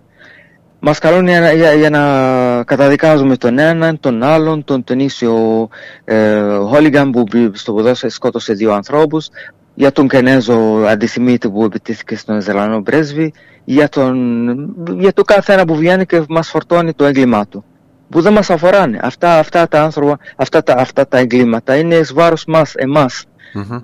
Μας 0.79 0.99
καλούν 0.99 1.27
για, 1.29 1.53
για, 1.53 1.73
για, 1.73 1.91
να 1.91 2.65
καταδικάζουμε 2.65 3.37
τον 3.37 3.59
έναν, 3.59 4.01
τον 4.01 4.23
άλλον, 4.23 4.65
τον, 4.65 4.85
τον 4.85 4.99
ίσιο 4.99 5.69
ε, 6.05 6.41
Χόλιγκαν 6.55 7.11
που 7.11 7.25
στο 7.53 7.73
ποδόσφαιρο 7.73 8.13
σκότωσε 8.13 8.53
δύο 8.53 8.73
ανθρώπους, 8.73 9.29
για 9.75 9.93
τον 9.93 10.09
Κενέζο 10.09 10.85
αντισημίτη 10.87 11.51
που 11.51 11.65
επιτίθηκε 11.65 12.17
στον 12.17 12.39
Ισραηλανό 12.39 12.83
πρέσβη, 12.83 13.33
για, 13.65 13.89
τον, 13.89 14.75
για 14.99 15.13
το 15.13 15.23
κάθε 15.23 15.53
ένα 15.53 15.65
που 15.65 15.77
βγαίνει 15.77 16.07
και 16.07 16.23
μας 16.29 16.49
φορτώνει 16.49 16.93
το 16.93 17.05
έγκλημά 17.05 17.47
του. 17.47 17.65
Που 18.11 18.21
δεν 18.21 18.33
μας 18.33 18.51
αφοράνε. 18.51 18.99
Αυτά, 19.03 19.39
αυτά 19.39 19.69
τα 19.69 19.83
άνθρωπα, 19.83 20.19
αυτά 20.37 20.63
τα, 20.63 20.75
αυτά 20.79 21.09
τα 21.09 21.19
εγκλήματα 21.19 21.77
είναι 21.77 21.95
εις 21.95 22.13
βάρος 22.13 22.45
μας, 22.47 22.75
εμάς. 22.75 23.25
Mm-hmm. 23.55 23.83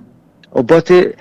Οπότε 0.49 1.13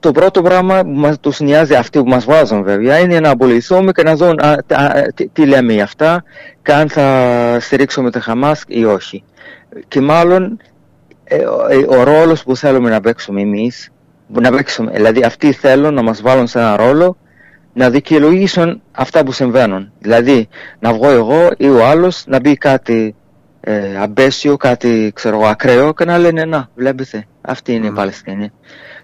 το 0.00 0.10
πρώτο 0.10 0.42
πράγμα 0.42 0.82
που 0.82 1.14
τους 1.20 1.40
νοιάζει 1.40 1.74
αυτοί 1.74 1.98
που 1.98 2.08
μας 2.08 2.24
βάζουν 2.24 2.62
βέβαια 2.62 2.98
είναι 2.98 3.20
να 3.20 3.30
απολυθούμε 3.30 3.92
και 3.92 4.02
να 4.02 4.16
δουν 4.16 4.38
τι, 5.32 5.46
λέμε 5.46 5.72
για 5.72 5.84
αυτά 5.84 6.24
και 6.62 6.72
αν 6.72 6.88
θα 6.88 7.56
στηρίξουμε 7.60 8.10
το 8.10 8.20
Χαμάς 8.20 8.64
ή 8.66 8.84
όχι. 8.84 9.24
Και 9.88 10.00
μάλλον 10.00 10.60
ε, 11.24 11.44
ο, 11.44 11.98
ο 11.98 12.02
ρόλος 12.02 12.42
που 12.42 12.56
θέλουμε 12.56 12.90
να 12.90 13.00
παίξουμε 13.00 13.40
εμείς, 13.40 13.90
να 14.26 14.50
παίξουμε, 14.50 14.90
δηλαδή 14.90 15.22
αυτοί 15.22 15.52
θέλουν 15.52 15.94
να 15.94 16.02
μας 16.02 16.22
βάλουν 16.22 16.46
σε 16.46 16.58
ένα 16.58 16.76
ρόλο 16.76 17.16
να 17.72 17.90
δικαιολογήσουν 17.90 18.82
αυτά 18.92 19.24
που 19.24 19.32
συμβαίνουν. 19.32 19.92
Δηλαδή 19.98 20.48
να 20.78 20.92
βγω 20.92 21.08
εγώ 21.08 21.50
ή 21.56 21.68
ο 21.68 21.86
άλλος 21.86 22.24
να 22.26 22.40
μπει 22.40 22.56
κάτι 22.56 23.14
ε, 23.60 23.96
αμπέσιο, 23.96 24.56
κάτι 24.56 25.10
ξέρω, 25.14 25.40
ακραίο 25.40 25.94
και 25.94 26.04
να 26.04 26.18
λένε 26.18 26.44
να 26.44 26.68
βλέπετε 26.74 27.26
αυτή 27.40 27.72
είναι 27.72 27.86
mm. 27.86 27.90
η 27.90 27.94
Παλαιστίνη. 27.94 28.52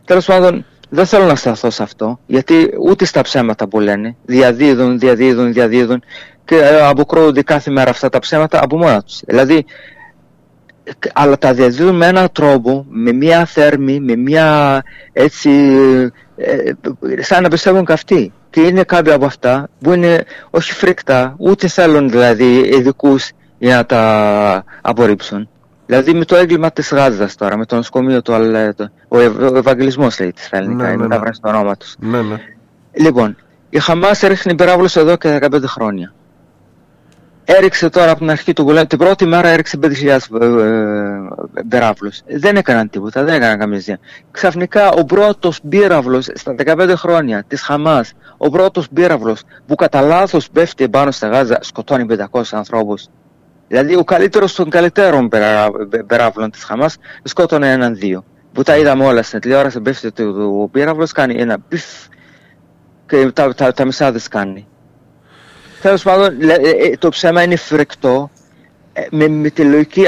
Τέλος 0.04 0.26
πάντων, 0.26 0.64
δεν 0.88 1.06
θέλω 1.06 1.24
να 1.24 1.34
σταθώ 1.34 1.70
σε 1.70 1.82
αυτό, 1.82 2.20
γιατί 2.26 2.70
ούτε 2.80 3.04
στα 3.04 3.22
ψέματα 3.22 3.68
που 3.68 3.80
λένε, 3.80 4.16
διαδίδουν, 4.24 4.98
διαδίδουν, 4.98 5.52
διαδίδουν 5.52 6.02
και 6.44 6.56
ε, 6.56 6.80
αποκρούονται 6.80 7.42
κάθε 7.42 7.70
μέρα 7.70 7.90
αυτά 7.90 8.08
τα 8.08 8.18
ψέματα 8.18 8.62
από 8.62 8.76
μόνα 8.76 9.02
τους. 9.02 9.20
Δηλαδή, 9.26 9.64
αλλά 11.12 11.38
τα 11.38 11.52
διαδίδουν 11.52 11.96
με 11.96 12.06
έναν 12.06 12.28
τρόπο, 12.32 12.86
με 12.88 13.12
μια 13.12 13.44
θέρμη, 13.44 14.00
με 14.00 14.16
μια 14.16 14.82
έτσι, 15.12 15.50
ε, 16.36 16.72
σαν 17.18 17.42
να 17.42 17.48
πιστεύουν 17.48 17.84
και 17.84 17.92
αυτοί. 17.92 18.32
Και 18.50 18.60
είναι 18.60 18.82
κάποια 18.82 19.14
από 19.14 19.24
αυτά 19.24 19.68
που 19.80 19.92
είναι 19.92 20.24
όχι 20.50 20.72
φρικτά, 20.72 21.34
ούτε 21.38 21.68
θέλουν 21.68 22.10
δηλαδή 22.10 22.58
ειδικούς 22.58 23.30
για 23.58 23.76
να 23.76 23.86
τα 23.86 24.64
απορρίψουν. 24.80 25.48
Δηλαδή 25.86 26.14
με 26.14 26.24
το 26.24 26.36
έγκλημα 26.36 26.70
της 26.70 26.92
Γάζας 26.92 27.34
τώρα, 27.34 27.56
με 27.56 27.66
το 27.66 27.76
νοσοκομείο 27.76 28.22
του 28.22 28.34
Αλέτο. 28.34 28.90
Ο, 29.08 29.18
Ευ, 29.18 29.38
ο 29.38 29.56
Ευαγγελισμός 29.56 30.18
λέγεται 30.18 30.42
στα 30.42 30.56
ελληνικά, 30.56 30.82
ναι, 30.82 30.92
είναι 30.92 31.06
ναι, 31.06 31.16
ναι. 31.16 31.30
το 31.40 31.48
όνομα 31.48 31.76
του. 31.76 31.86
Ναι, 31.98 32.22
ναι. 32.22 32.36
Λοιπόν, 32.92 33.36
η 33.70 33.78
Χαμάς 33.78 34.22
έριχνε 34.22 34.54
πυράβλου 34.54 34.88
εδώ 34.94 35.16
και 35.16 35.38
15 35.42 35.62
χρόνια. 35.64 36.12
Έριξε 37.50 37.88
τώρα 37.88 38.10
από 38.10 38.18
την 38.18 38.30
αρχή 38.30 38.52
του 38.52 38.64
πολέμου, 38.64 38.86
την 38.86 38.98
πρώτη 38.98 39.26
μέρα 39.26 39.48
έριξε 39.48 39.78
5.000 39.82 39.90
ε, 40.40 41.62
πυράβλου. 41.68 42.10
Δεν 42.26 42.56
έκαναν 42.56 42.90
τίποτα, 42.90 43.24
δεν 43.24 43.34
έκαναν 43.34 43.58
καμία 43.58 43.78
ζημιά. 43.78 44.00
Ξαφνικά 44.30 44.90
ο 44.90 45.04
πρώτος 45.04 45.60
πύραυλο 45.68 46.20
στα 46.20 46.54
15 46.64 46.92
χρόνια 46.96 47.44
της 47.46 47.62
Χαμάς, 47.62 48.12
ο 48.36 48.50
πρώτος 48.50 48.88
πύραυλο 48.88 49.36
που 49.66 49.74
κατά 49.74 50.00
λάθος 50.00 50.50
πέφτει 50.50 50.88
πάνω 50.88 51.10
στη 51.10 51.26
Γάζα, 51.26 51.58
σκοτώνει 51.62 52.06
500 52.30 52.42
ανθρώπους. 52.50 53.06
Δηλαδή 53.68 53.96
ο 53.96 54.04
καλύτερος 54.04 54.54
των 54.54 54.70
καλύτερων 54.70 55.28
πυράβλων 56.06 56.50
της 56.50 56.64
Χαμάς 56.64 56.96
σκότωνε 57.22 57.72
έναν 57.72 57.94
δύο. 57.94 58.24
Που 58.52 58.62
τα 58.62 58.76
είδαμε 58.76 59.04
όλα 59.04 59.22
στην 59.22 59.40
τηλεόραση, 59.40 59.80
πέφτει 59.80 60.22
ο 60.62 60.68
πύραυλο, 60.68 61.08
κάνει 61.14 61.34
ένα 61.34 61.58
πιφ 61.68 61.84
και 63.06 63.30
τα, 63.30 63.54
τα, 63.54 63.72
τα 63.72 63.84
μισά 63.84 64.12
δεν 64.12 64.22
κάνει. 64.30 64.66
Τέλος 65.82 66.02
πάντων, 66.02 66.50
ε, 66.50 66.54
ε, 66.54 66.96
το 66.98 67.08
ψέμα 67.08 67.42
είναι 67.42 67.56
φρικτό. 67.56 68.30
Ε, 68.92 69.06
με, 69.10 69.28
με, 69.28 69.50
τη 69.50 69.64
λογική, 69.64 70.02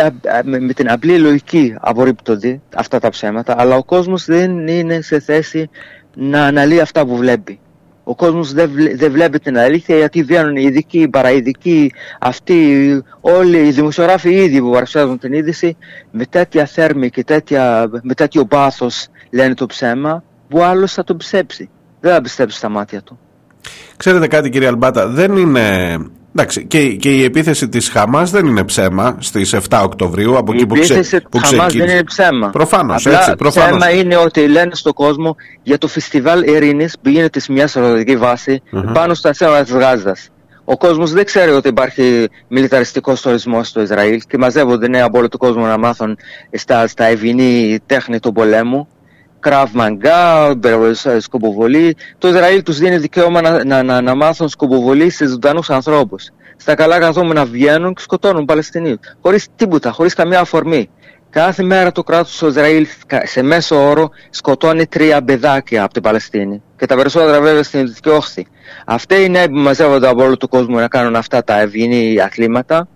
με, 0.44 0.59
με 0.61 0.72
την 0.72 0.90
απλή 0.90 1.18
λογική 1.18 1.74
απορρίπτονται 1.80 2.61
αυτά 2.74 2.98
τα 2.98 3.09
ψέματα, 3.09 3.54
αλλά 3.59 3.76
ο 3.76 3.85
κόσμος 3.85 4.24
δεν 4.24 4.68
είναι 4.68 5.00
σε 5.00 5.20
θέση 5.20 5.70
να 6.14 6.44
αναλύει 6.44 6.80
αυτά 6.80 7.06
που 7.06 7.16
βλέπει. 7.16 7.61
Ο 8.04 8.14
κόσμος 8.14 8.52
δεν, 8.52 8.70
δεν 8.94 9.12
βλέπει 9.12 9.38
την 9.38 9.59
αλήθεια 9.59 9.96
γιατί 9.96 10.22
βγαίνουν 10.22 10.56
οι 10.56 10.62
ειδικοί, 10.62 11.00
οι 11.00 11.09
παραειδικοί, 11.09 11.92
αυτοί 12.20 13.02
όλοι 13.20 13.59
οι 13.66 13.70
δημοσιογράφοι 13.70 14.30
ήδη 14.30 14.61
που 14.61 14.70
παρουσιάζουν 14.70 15.18
την 15.18 15.33
είδηση 15.33 15.76
με 16.11 16.24
τέτοια 16.26 16.66
θέρμη 16.66 17.11
και 17.11 17.24
τέτοια, 17.24 17.90
με 18.02 18.14
τέτοιο 18.14 18.44
πάθος 18.44 19.09
λένε 19.30 19.54
το 19.54 19.66
ψέμα 19.66 20.24
που 20.48 20.62
άλλος 20.62 20.92
θα 20.92 21.04
το 21.04 21.14
πιστέψει. 21.14 21.70
Δεν 22.00 22.12
θα 22.12 22.20
πιστέψει 22.20 22.56
στα 22.56 22.68
μάτια 22.68 23.02
του. 23.02 23.18
Ξέρετε 23.96 24.26
κάτι 24.26 24.48
κύριε 24.50 24.68
Αλμπάτα, 24.68 25.06
δεν 25.08 25.36
είναι... 25.36 25.96
Εντάξει, 26.36 26.64
και, 26.66 26.88
και 26.94 27.10
η 27.10 27.24
επίθεση 27.24 27.68
της 27.68 27.88
Χαμάς 27.88 28.30
δεν 28.30 28.46
είναι 28.46 28.64
ψέμα 28.64 29.16
στις 29.18 29.54
7 29.68 29.80
Οκτωβρίου 29.84 30.36
από 30.36 30.52
Η 30.52 30.56
εκεί 30.56 30.66
που, 30.66 30.74
ξε, 30.74 30.92
επίθεση 30.92 31.20
που 31.30 31.38
της 31.38 31.48
Χαμάς 31.50 31.66
ξεκίνησε. 31.66 31.86
δεν 31.86 31.94
είναι 31.96 32.04
ψέμα. 32.04 32.50
Προφανώς, 32.50 33.06
Απλά 33.06 33.18
έτσι, 33.18 33.36
προφανώς. 33.36 33.78
ψέμα 33.78 33.90
είναι 33.94 34.16
ότι 34.16 34.48
λένε 34.48 34.74
στον 34.74 34.92
κόσμο 34.92 35.36
για 35.62 35.78
το 35.78 35.88
φεστιβάλ 35.88 36.42
ειρήνης 36.42 36.96
που 37.02 37.08
γίνεται 37.08 37.40
σε 37.40 37.52
μιας 37.52 37.70
στρατιωτική 37.70 38.16
βάση 38.16 38.62
πάνω 38.92 39.14
στα 39.14 39.32
σύνορα 39.32 39.62
της 39.62 39.72
Γάζας. 39.72 40.28
Ο 40.64 40.76
κόσμος 40.76 41.12
δεν 41.12 41.24
ξέρει 41.24 41.50
ότι 41.50 41.68
υπάρχει 41.68 42.28
μιλιταριστικός 42.48 43.20
τουρισμός 43.20 43.68
στο 43.68 43.80
Ισραήλ 43.80 44.20
και 44.28 44.38
μαζεύονται 44.38 44.88
νέοι 44.88 45.00
από 45.00 45.18
όλο 45.18 45.28
τον 45.28 45.38
κόσμο 45.40 45.66
να 45.66 45.78
μάθουν 45.78 46.16
στα, 46.52 46.86
στα 46.86 47.04
ευγενή 47.04 47.78
τέχνη 47.86 48.20
του 48.20 48.32
πολέμου. 48.32 48.88
Κραβ 49.40 49.70
μαγκά, 49.74 50.55
σκοποβολή. 51.18 51.96
Το 52.18 52.29
Ισραήλ 52.29 52.62
τους 52.62 52.79
δίνει 52.79 52.96
δικαίωμα 52.96 53.40
να, 53.40 53.64
να, 53.64 53.83
να, 53.83 54.00
να 54.00 54.14
μάθουν 54.14 54.48
σκοποβολή 54.48 55.11
σε 55.11 55.26
ζωντανούς 55.26 55.70
ανθρώπους. 55.70 56.29
Στα 56.57 56.74
καλά 56.74 56.98
καθόμενα 56.98 57.44
βγαίνουν 57.44 57.94
και 57.94 58.03
σκοτώνουν 58.03 58.44
Παλαιστινίους. 58.44 58.98
Χωρίς 59.22 59.46
τίποτα, 59.57 59.90
χωρίς 59.90 60.14
καμία 60.14 60.40
αφορμή. 60.40 60.90
Κάθε 61.31 61.62
μέρα 61.62 61.92
το 61.92 62.03
κράτος 62.03 62.38
του 62.38 62.46
Ισραήλ 62.46 62.87
κα- 63.07 63.26
σε 63.26 63.42
μέσο 63.42 63.88
όρο 63.88 64.11
σκοτώνει 64.31 64.87
τρία 64.87 65.22
παιδάκια 65.22 65.83
από 65.83 65.92
την 65.92 66.03
Παλαιστίνη. 66.03 66.62
Και 66.76 66.87
τα 66.87 66.96
περισσότερα 66.96 67.40
βέβαια 67.40 67.62
στην 67.62 67.87
Δυτική 67.87 68.09
Όχθη. 68.09 68.46
Αυτοί 68.87 69.14
οι 69.22 69.29
νέοι 69.29 69.48
που 69.48 69.57
μαζεύονται 69.59 70.09
από 70.09 70.22
όλο 70.24 70.37
τον 70.37 70.48
κόσμο 70.48 70.79
να 70.79 70.88
κάνουν 70.88 71.16
αυτά 71.16 71.44
τα 71.44 71.61
ευγενή 71.61 72.20
αθλήματα, 72.20 72.88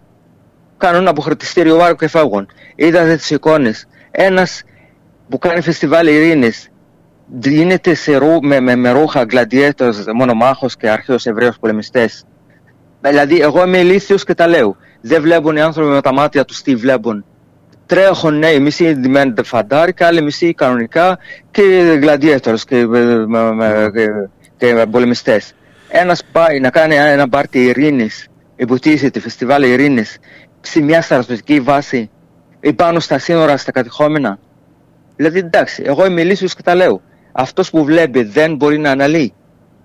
κάνουν 0.77 1.01
ένα 1.01 1.11
αποχρωτιστήριο 1.11 1.77
βάρο 1.77 1.95
και 1.95 2.09
φεύγουν. 2.09 2.49
Είδατε 2.75 3.17
τις 3.17 3.31
εικόνες. 3.31 3.87
Ένας 4.11 4.63
που 5.29 5.39
κάνει 5.39 5.61
φεστιβάλ 5.61 6.07
ειρήνης 6.07 6.69
δίνεται 7.27 7.95
σε 7.95 8.17
ρου, 8.17 8.39
με, 8.43 8.61
με, 8.61 8.77
με 8.77 8.91
ρούχα 8.91 9.25
γκλαντιέτος, 9.25 10.05
μονομάχος 10.15 10.77
και 10.77 10.91
αρχαίους 10.91 11.27
Εβραίους 11.27 11.59
πολεμιστές. 11.59 12.25
Δηλαδή, 13.01 13.41
εγώ 13.41 13.67
είμαι 13.67 13.79
ηλίθιος 13.79 14.25
και 14.25 14.35
τα 14.35 14.47
λέω. 14.47 14.77
Δεν 15.01 15.23
βλέπουν 15.23 15.57
οι 15.57 15.61
άνθρωποι 15.61 15.91
με 15.91 16.01
τα 16.01 16.13
μάτια 16.13 16.45
τους 16.45 16.63
τι 16.63 16.77
βλέπουν. 16.77 17.25
Τρέχουν 17.87 18.39
νέοι, 18.39 18.61
μισοί 18.61 18.95
ντυμένοι 18.95 19.35
φαντάρι 19.45 19.95
και 19.95 20.05
άλλοι 20.05 20.23
μισοί 20.23 20.55
κανονικά 20.55 21.19
και 21.51 21.63
γλαντιέτορες 22.01 22.65
και, 22.65 22.87
με- 22.87 23.27
με- 23.27 23.53
με- 23.53 23.91
και, 23.93 24.09
και 24.57 24.87
πολεμιστές. 24.91 25.55
Ένας 25.89 26.23
πάει 26.33 26.61
να 26.61 26.71
κάνει 26.71 26.95
ένα 26.95 27.29
πάρτι 27.29 27.65
ειρήνης, 27.65 28.29
υποτίθεται 28.57 29.21
φεστιβάλ 29.21 29.63
ειρήνης, 29.63 30.19
σε 30.61 30.81
μια 30.81 31.03
στρατιωτική 31.03 31.61
βάση 31.61 32.11
ή 32.61 32.73
πάνω 32.73 33.01
στα 33.01 33.19
σύνορα, 33.19 33.57
στα 33.57 33.73
κατεχόμενα. 33.73 34.39
Δηλαδή 35.17 35.39
εντάξει, 35.39 35.83
εγώ 35.87 36.07
είμαι 36.07 36.21
ηλίθιος 36.21 36.55
και 36.55 36.63
τα 36.63 36.75
λέω. 36.75 37.01
Αυτός 37.33 37.71
που 37.71 37.85
βλέπει 37.85 38.23
δεν 38.23 38.55
μπορεί 38.57 38.79
να 38.79 38.91
αναλύει. 38.91 39.33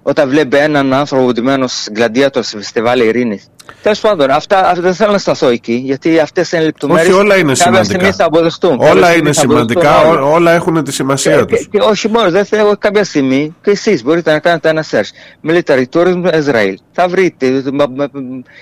Όταν 0.03 0.29
βλέπει 0.29 0.57
έναν 0.57 0.93
άνθρωπο 0.93 1.31
ντυμένο 1.31 1.65
γκλαντιάτο 1.91 2.43
σε 2.43 2.57
φεστιβάλ 2.57 2.99
ειρήνης. 2.99 3.47
Τέλος 3.81 3.99
πάντων, 3.99 4.29
αυτά, 4.29 4.59
αυτά 4.69 4.81
δεν 4.81 4.93
θέλω 4.93 5.11
να 5.11 5.17
σταθώ 5.17 5.47
εκεί, 5.47 5.73
γιατί 5.73 6.19
αυτές 6.19 6.51
είναι 6.51 6.63
λεπτομέρειες. 6.63 7.07
Όχι, 7.07 7.19
όλα 7.19 7.35
είναι 7.37 7.53
Κάποια 7.53 7.63
στιγμή 7.63 7.85
σημαντικά. 7.85 8.11
θα 8.13 8.25
αποδεχτούν. 8.25 8.69
Κάποια 8.77 8.91
Όλα 8.91 9.01
στιγμή 9.05 9.19
είναι 9.19 9.33
θα 9.33 9.39
σημαντικά, 9.41 9.89
αποδεχτούν 9.99 10.23
όλοι. 10.23 10.31
ό- 10.31 10.33
όλα 10.33 10.51
έχουν 10.51 10.83
τη 10.83 10.91
σημασία 10.91 11.35
Και, 11.35 11.45
τους. 11.45 11.59
και, 11.59 11.77
και 11.77 11.83
όχι 11.83 12.09
μόνο, 12.09 12.31
δεν 12.31 12.45
θέλω 12.45 12.77
κάποια 12.77 13.03
στιγμή 13.03 13.55
και 13.61 13.71
εσείς 13.71 14.03
μπορείτε 14.03 14.31
να 14.31 14.39
κάνετε 14.39 14.69
ένα 14.69 14.83
search. 14.91 15.47
Military 15.49 15.83
tourism 15.93 16.25
Israel. 16.25 16.73
Θα 16.91 17.07
βρείτε. 17.07 17.63
μα- 17.73 17.87
μα- 17.95 18.09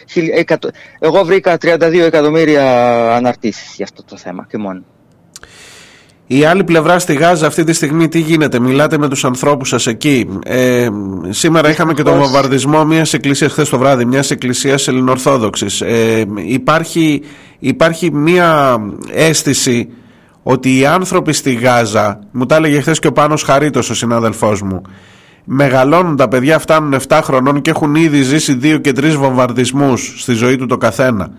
χιλ- 0.10 0.38
εκατο- 0.38 0.69
Εγώ 0.99 1.23
βρήκα 1.23 1.58
32 1.58 2.03
εκατομμύρια 2.06 2.63
αναρτήσεις 3.15 3.73
για 3.75 3.86
αυτό 3.86 4.03
το 4.03 4.17
θέμα 4.17 4.45
και 4.49 4.58
μόνο. 4.58 4.84
Η 6.30 6.46
άλλη 6.46 6.63
πλευρά 6.63 7.00
στη 7.00 7.13
Γάζα 7.13 7.48
αυτή 7.48 7.63
τη 7.63 7.74
στιγμή 7.74 8.08
τι 8.08 8.20
γίνεται, 8.20 8.60
μιλάτε 8.60 8.98
με 8.98 9.08
τους 9.10 9.26
ανθρώπους 9.26 9.70
σας 9.70 9.88
εκεί. 9.88 10.28
Ε, 10.44 10.88
σήμερα 11.30 11.70
είχαμε 11.70 11.94
και 11.94 12.04
τον 12.04 12.13
Δυστυχώς. 12.13 12.32
βομβαρδισμό 12.32 12.86
μιας 12.86 13.13
εκκλησίας 13.13 13.52
χθες 13.52 13.70
το 13.70 13.78
βράδυ, 13.78 14.06
μιας 14.06 14.32
εκκλησίας 14.32 14.88
ελληνορθόδοξης. 14.88 15.82
Ε, 15.82 16.26
υπάρχει, 16.46 17.22
υπάρχει 17.60 18.12
μια 18.13 18.78
αίσθηση 19.12 19.90
ότι 20.44 20.80
οι 20.80 20.86
άνθρωποι 20.86 21.34
στη 21.34 21.54
Γάζα, 21.54 22.20
μου 22.32 22.46
τα 22.46 22.56
έλεγε 22.56 22.80
χθες 22.82 23.00
και 23.00 23.08
ο 23.08 23.12
Πάνος 23.12 23.44
Χαρίτος 23.44 23.90
ο 23.90 23.94
συνάδελφός 23.96 24.62
μου, 24.62 24.82
μεγαλώνουν 25.44 26.16
τα 26.16 26.28
παιδιά, 26.28 26.60
φτάνουν 26.60 26.94
7 27.08 27.20
χρονών 27.24 27.62
και 27.62 27.70
έχουν 27.70 27.96
ήδη 27.96 28.22
ζήσει 28.22 28.54
δύο 28.54 28.78
και 28.78 28.92
τρεις 28.92 29.16
βομβαρδισμούς 29.16 30.13
στη 30.18 30.34
ζωή 30.34 30.56
του 30.56 30.66
το 30.66 30.78
καθένα. 30.78 31.30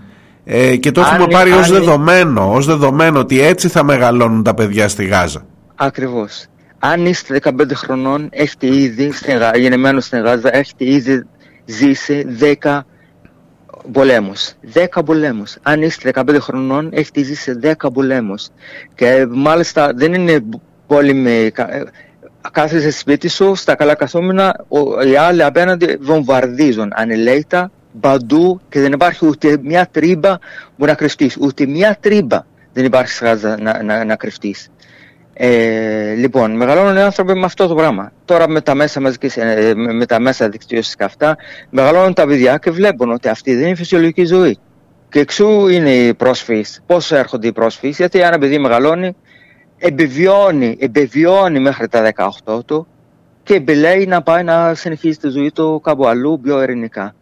Ε, 0.51 0.77
και 0.77 0.91
το 0.93 1.01
Αν 1.01 1.07
έχουμε 1.07 1.23
είναι- 1.23 1.33
πάρει 1.33 1.51
ως 1.53 1.59
αν 1.59 1.69
είναι- 1.69 1.79
δεδομένο, 1.79 2.53
ως 2.53 2.67
δεδομένο 2.67 3.19
ότι 3.19 3.41
έτσι 3.41 3.69
θα 3.69 3.83
μεγαλώνουν 3.85 4.43
τα 4.43 4.55
παιδιά 4.55 4.89
στη 4.89 5.05
Γάζα. 5.05 5.47
Ακριβώς. 5.75 6.47
Αν 6.79 7.07
είστε 7.07 7.35
15 7.35 7.75
χρονών, 7.75 8.29
έχετε 8.31 8.67
ήδη 8.67 9.13
στην 9.13 9.37
Γα- 9.39 9.57
γεννημένος 9.57 10.05
στην 10.05 10.19
Γάζα, 10.21 10.57
έχετε 10.57 10.85
ήδη 10.85 11.25
ζήσει 11.65 12.27
10 12.29 12.87
πολέμους. 13.93 14.53
10 14.61 15.03
πολέμους. 15.03 15.57
Αν 15.63 15.83
είστε 15.83 16.09
15 16.15 16.39
χρονών, 16.41 16.89
έχετε 16.93 17.23
ζήσει 17.23 17.53
10 17.53 17.91
πολέμους. 17.91 18.47
Και 18.95 19.27
μάλιστα 19.31 19.93
δεν 19.95 20.15
είναι 20.15 20.41
πόλεμοι. 20.87 21.51
κα- 21.51 21.75
ε, 21.75 21.83
Κάθεσαι 22.53 22.91
σπίτι 22.91 23.29
σου, 23.29 23.55
στα 23.55 23.75
καλά 23.75 23.95
καθόμενα, 23.95 24.65
ο- 24.69 25.03
οι 25.03 25.17
άλλοι 25.17 25.43
απέναντι 25.43 25.99
βομβαρδίζουν 26.01 26.93
ανελέητα, 26.95 27.71
παντού 28.01 28.61
και 28.69 28.81
δεν 28.81 28.93
υπάρχει 28.93 29.27
ούτε 29.27 29.59
μια 29.63 29.89
τρύπα 29.91 30.39
που 30.77 30.87
να 30.87 30.95
κρυφτείς. 30.95 31.37
Ούτε 31.41 31.67
μια 31.67 31.97
τρύπα 32.01 32.47
δεν 32.73 32.85
υπάρχει 32.85 33.13
στη 33.13 33.25
Γάζα 33.25 33.57
να, 33.61 33.83
να, 33.83 34.05
να 34.05 34.17
κρυφτείς. 34.17 34.71
Ε, 35.41 36.15
λοιπόν, 36.15 36.57
μεγαλώνουν 36.57 36.97
οι 36.97 37.01
άνθρωποι 37.01 37.35
με 37.35 37.45
αυτό 37.45 37.67
το 37.67 37.75
πράγμα. 37.75 38.13
Τώρα 38.25 38.49
με 38.49 38.61
τα 38.61 38.75
μέσα 38.75 39.01
μαζικής, 39.01 39.37
ε, 39.37 39.73
με, 39.77 39.93
με 39.93 40.07
τα 40.07 40.21
μέσα 40.21 40.49
δικτύωσης 40.49 40.97
και 40.97 41.05
αυτά, 41.05 41.37
μεγαλώνουν 41.71 42.15
τα 42.15 42.27
παιδιά 42.27 42.57
και 42.57 42.71
βλέπουν 42.71 43.13
ότι 43.13 43.29
αυτή 43.29 43.55
δεν 43.55 43.67
είναι 43.67 43.75
φυσιολογική 43.75 44.25
ζωή. 44.25 44.59
Και 45.09 45.21
εξού 45.21 45.69
είναι 45.69 45.91
οι 45.95 46.15
πρόσφυγες. 46.15 46.83
Πώς 46.87 47.13
έρχονται 47.13 47.47
οι 47.47 47.53
πρόσφυγες, 47.53 47.97
γιατί 47.97 48.21
ένα 48.21 48.39
παιδί 48.39 48.59
μεγαλώνει, 48.59 49.17
επιβιώνει, 49.79 50.77
επιβιώνει 50.81 51.61
μέχρι 51.61 51.89
τα 51.89 52.13
18 52.47 52.65
του 52.67 52.87
και 53.43 53.55
επιλέγει 53.55 54.07
να 54.07 54.23
πάει 54.23 54.43
να 54.43 54.75
συνεχίσει 54.75 55.19
τη 55.19 55.29
ζωή 55.29 55.51
του 55.55 55.81
κάπου 55.85 56.07
αλλού 56.07 56.41
πιο 56.41 56.63
ειρηνικά. 56.63 57.15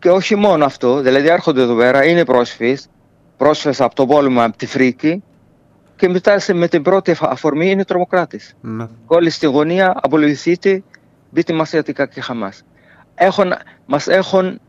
Και 0.00 0.10
όχι 0.10 0.36
μόνο 0.36 0.64
αυτό, 0.64 1.00
δηλαδή 1.00 1.28
έρχονται 1.28 1.62
εδώ 1.62 1.76
πέρα, 1.76 2.04
είναι 2.04 2.24
πρόσφυγες, 2.24 2.88
πρόσφυγες 3.36 3.80
από 3.80 3.94
τον 3.94 4.06
πόλεμο, 4.06 4.42
από 4.42 4.56
τη 4.56 4.66
φρίκη 4.66 5.22
και 5.96 6.08
μετά 6.08 6.38
σε- 6.38 6.54
με 6.54 6.68
την 6.68 6.82
πρώτη 6.82 7.10
αφα- 7.10 7.30
αφορμή 7.30 7.70
είναι 7.70 7.84
τρομοκράτης. 7.84 8.54
Ναι. 8.60 8.86
Όλοι 9.06 9.30
στη 9.30 9.46
γωνία 9.46 9.94
απολυθείτε, 10.02 10.82
μπείτε 11.30 11.52
μαθηματικά 11.52 12.06
και 12.06 12.20
χαμάς. 12.20 12.62
Έχουν, 13.14 13.52
μας 13.86 14.06
έχουν, 14.08 14.60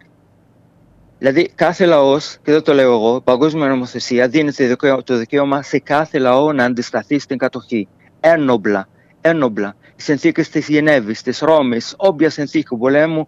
δηλαδή 1.17 1.51
κάθε 1.55 1.85
λαός, 1.85 2.37
και 2.43 2.51
δεν 2.51 2.61
το 2.61 2.73
λέω 2.73 2.93
εγώ, 2.93 3.15
η 3.15 3.21
παγκόσμια 3.23 3.67
νομοθεσία 3.67 4.27
δίνει 4.27 4.51
το 4.51 4.67
δικαίωμα, 4.67 5.03
το 5.03 5.17
δικαίωμα 5.17 5.61
σε 5.61 5.79
κάθε 5.79 6.17
λαό 6.19 6.51
να 6.53 6.63
αντισταθεί 6.63 7.19
στην 7.19 7.37
κατοχή. 7.37 7.87
Ένοπλα, 8.19 8.87
ένοπλα. 9.21 9.75
Οι 9.95 10.01
συνθήκες 10.01 10.49
της 10.49 10.67
Γενέβης, 10.67 11.21
της 11.21 11.39
Ρώμης, 11.39 11.93
όποια 11.97 12.29
συνθήκη 12.29 12.75
πολέμου, 12.75 13.27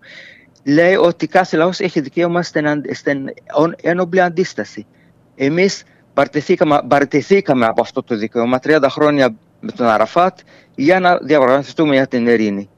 λέει 0.63 0.95
ότι 0.95 1.27
κάθε 1.27 1.57
λαός 1.57 1.79
έχει 1.79 1.99
δικαίωμα 1.99 2.41
στην, 2.43 2.67
αν- 2.67 2.85
στην 2.91 3.29
ον- 3.53 3.75
ένοπλη 3.81 4.21
αντίσταση. 4.21 4.85
Εμείς 5.35 5.83
παρτεθήκαμε, 6.13 6.81
παρτεθήκαμε 6.87 7.65
από 7.65 7.81
αυτό 7.81 8.03
το 8.03 8.15
δικαίωμα 8.15 8.59
30 8.63 8.85
χρόνια 8.89 9.35
με 9.59 9.71
τον 9.71 9.87
Αραφάτ 9.87 10.39
για 10.75 10.99
να 10.99 11.17
διαπραγματευτούμε 11.17 11.93
για 11.93 12.07
την 12.07 12.27
ειρήνη. 12.27 12.69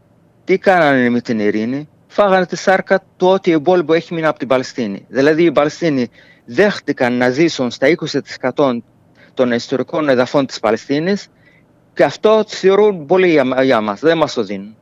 Τι 0.44 0.58
κάνανε 0.58 1.10
με 1.10 1.22
την 1.22 1.40
ειρήνη, 1.40 1.90
φάγανε 2.08 2.46
τη 2.46 2.56
σάρκα 2.58 3.00
του 3.18 3.28
ότι 3.28 3.52
εμπόλεμο 3.52 3.90
έχει 3.94 4.14
μείνει 4.14 4.26
από 4.26 4.40
την 4.40 4.48
Παλαιστίνη. 4.48 5.06
Δηλαδή 5.10 5.44
οι 5.44 5.52
Παλαιστίνοι 5.52 6.08
δέχτηκαν 6.46 7.14
να 7.14 7.30
ζήσουν 7.30 7.72
στα 7.72 7.88
20% 8.52 8.78
των 9.34 9.52
ιστορικών 9.52 10.10
εδαφών 10.10 10.46
της 10.46 10.60
Παλαιστίνης 10.60 11.28
και 11.94 12.04
αυτό 12.04 12.30
το 12.38 12.46
θεωρούν 12.48 13.06
πολύ 13.06 13.30
για, 13.30 13.64
για 13.64 13.82
μας, 13.82 14.00
δεν 14.00 14.18
μας 14.18 14.34
το 14.34 14.44
δίνουν. 14.44 14.76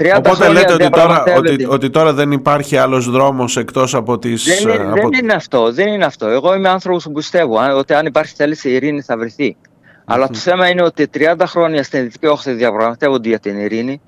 30 0.00 0.12
Οπότε 0.16 0.34
χρόνια 0.34 0.60
λέτε 0.60 0.72
ότι 0.72 0.88
τώρα, 0.88 1.04
διαπραγματεύεται. 1.06 1.52
ότι, 1.52 1.66
ότι 1.66 1.90
τώρα 1.90 2.12
δεν 2.12 2.32
υπάρχει 2.32 2.76
άλλος 2.76 3.10
δρόμος 3.10 3.56
εκτός 3.56 3.94
από 3.94 4.18
τις... 4.18 4.44
Δεν 4.44 4.58
είναι, 4.60 4.72
ε, 4.72 4.90
από... 4.90 5.08
δεν 5.08 5.22
είναι 5.22 5.32
αυτό, 5.32 5.72
δεν 5.72 5.86
είναι 5.86 6.04
αυτό. 6.04 6.26
Εγώ 6.26 6.54
είμαι 6.54 6.68
άνθρωπος 6.68 7.04
που 7.04 7.12
πιστεύω 7.12 7.58
αν- 7.58 7.76
ότι 7.76 7.94
αν 7.94 8.06
υπάρχει 8.06 8.34
θέληση 8.36 8.68
η 8.68 8.72
ειρήνη 8.74 9.00
θα 9.00 9.16
βρεθεί. 9.16 9.56
Αλλά 10.04 10.28
το 10.28 10.38
θέμα 10.38 10.68
είναι 10.68 10.82
ότι 10.82 11.08
30 11.14 11.34
χρόνια 11.46 11.82
στην 11.82 12.02
Δυτική 12.02 12.26
Όχθη 12.26 12.52
διαπραγματεύονται 12.52 13.28
για 13.28 13.38
την 13.38 13.58
ειρήνη. 13.58 14.00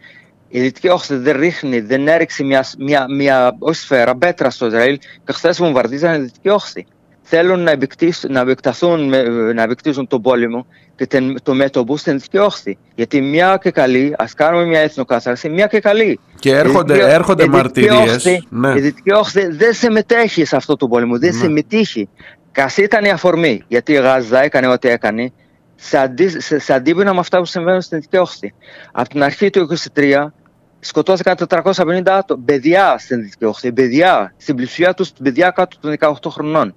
Η 0.49 0.61
Δυτική 0.61 0.89
Όχθη 0.89 1.15
δεν 1.17 1.37
ρίχνει, 1.37 1.81
δεν 1.81 2.09
έριξε 2.09 2.45
μια, 2.45 2.65
μια, 2.79 3.07
μια 3.09 3.57
όχι 3.59 3.77
σφαίρα, 3.77 4.17
πέτρα 4.17 4.51
στο 4.51 4.67
Ισραήλ 4.67 4.99
και 5.25 5.33
χθες 5.33 5.59
βομβαρδίζανε 5.59 6.17
τη 6.17 6.23
Δυτική 6.23 6.49
Όχθη. 6.49 6.87
Θέλουν 7.35 7.61
να, 7.61 7.71
επεκτήσουν, 7.71 8.33
να, 8.33 8.41
επεκταθούν, 8.41 9.09
με- 9.09 9.53
να 9.53 9.63
επεκτήσουν 9.63 10.07
τον 10.07 10.23
πόλεμο 10.23 10.67
και 10.97 11.07
την- 11.07 11.43
το 11.43 11.55
μέτωπο 11.55 11.97
στην 11.97 12.13
Δυτική 12.13 12.39
Όχθη. 12.39 12.79
Γιατί 12.95 13.21
μια 13.21 13.59
και 13.63 13.71
καλή, 13.71 14.15
ας 14.19 14.35
κάνουμε 14.35 14.65
μια 14.65 14.81
εθνοκάθαρση, 14.81 15.49
μια 15.49 15.67
και 15.67 15.81
καλή. 15.81 16.21
Και 16.39 16.51
έρχονται, 16.55 16.93
Η 16.93 16.97
Δυτική- 16.97 17.15
έρχονται 17.15 17.43
η 17.43 17.47
Δυτική 17.47 17.63
μαρτυρίες. 17.63 18.15
Όχθη- 18.15 18.43
Ναι. 18.51 18.73
Η 18.77 18.81
Δυτική 18.81 19.13
Όχθη 19.13 19.47
δεν 19.47 19.73
συμμετέχει 19.73 20.45
σε 20.45 20.57
αυτό 20.57 20.77
το 20.77 20.89
πόλεμο, 20.89 21.19
δεν 21.19 21.35
Ναι. 21.35 21.39
συμμετείχε. 21.41 22.09
Κας 22.53 22.77
ήταν 22.77 23.05
η 23.05 23.11
αφορμή, 23.11 23.63
γιατί 23.69 23.93
η 23.93 23.97
Γάζα 23.97 24.43
έκανε 24.43 24.67
ό,τι 24.67 24.89
έκανε, 24.89 25.33
σε, 25.75 25.99
αντί, 25.99 26.41
σε, 26.41 26.59
σε 26.59 26.73
αντίπεινα 26.75 27.13
με 27.15 27.19
αυτά 27.21 27.39
που 27.39 27.45
συμβαίνουν 27.45 27.81
στην 27.81 27.99
Δυτική 27.99 28.17
Όχθη. 28.17 28.55
Από 28.93 29.09
την 29.09 29.23
αρχή 29.23 29.51
του 29.51 29.61
23, 29.61 30.33
σκοτώθηκαν 30.81 31.37
450 31.37 32.13
άτομα, 32.17 32.43
παιδιά 32.45 32.97
στην 32.99 33.23
Δυτική 33.23 33.45
Όχθη, 33.45 33.73
παιδιά, 33.73 34.35
στην 34.37 34.55
πλησία 34.57 34.95
τους, 34.95 35.11
παιδιά 35.23 35.51
κάτω 35.51 35.77
των 35.81 35.91
18 35.91 36.31
χρονών. 36.31 36.75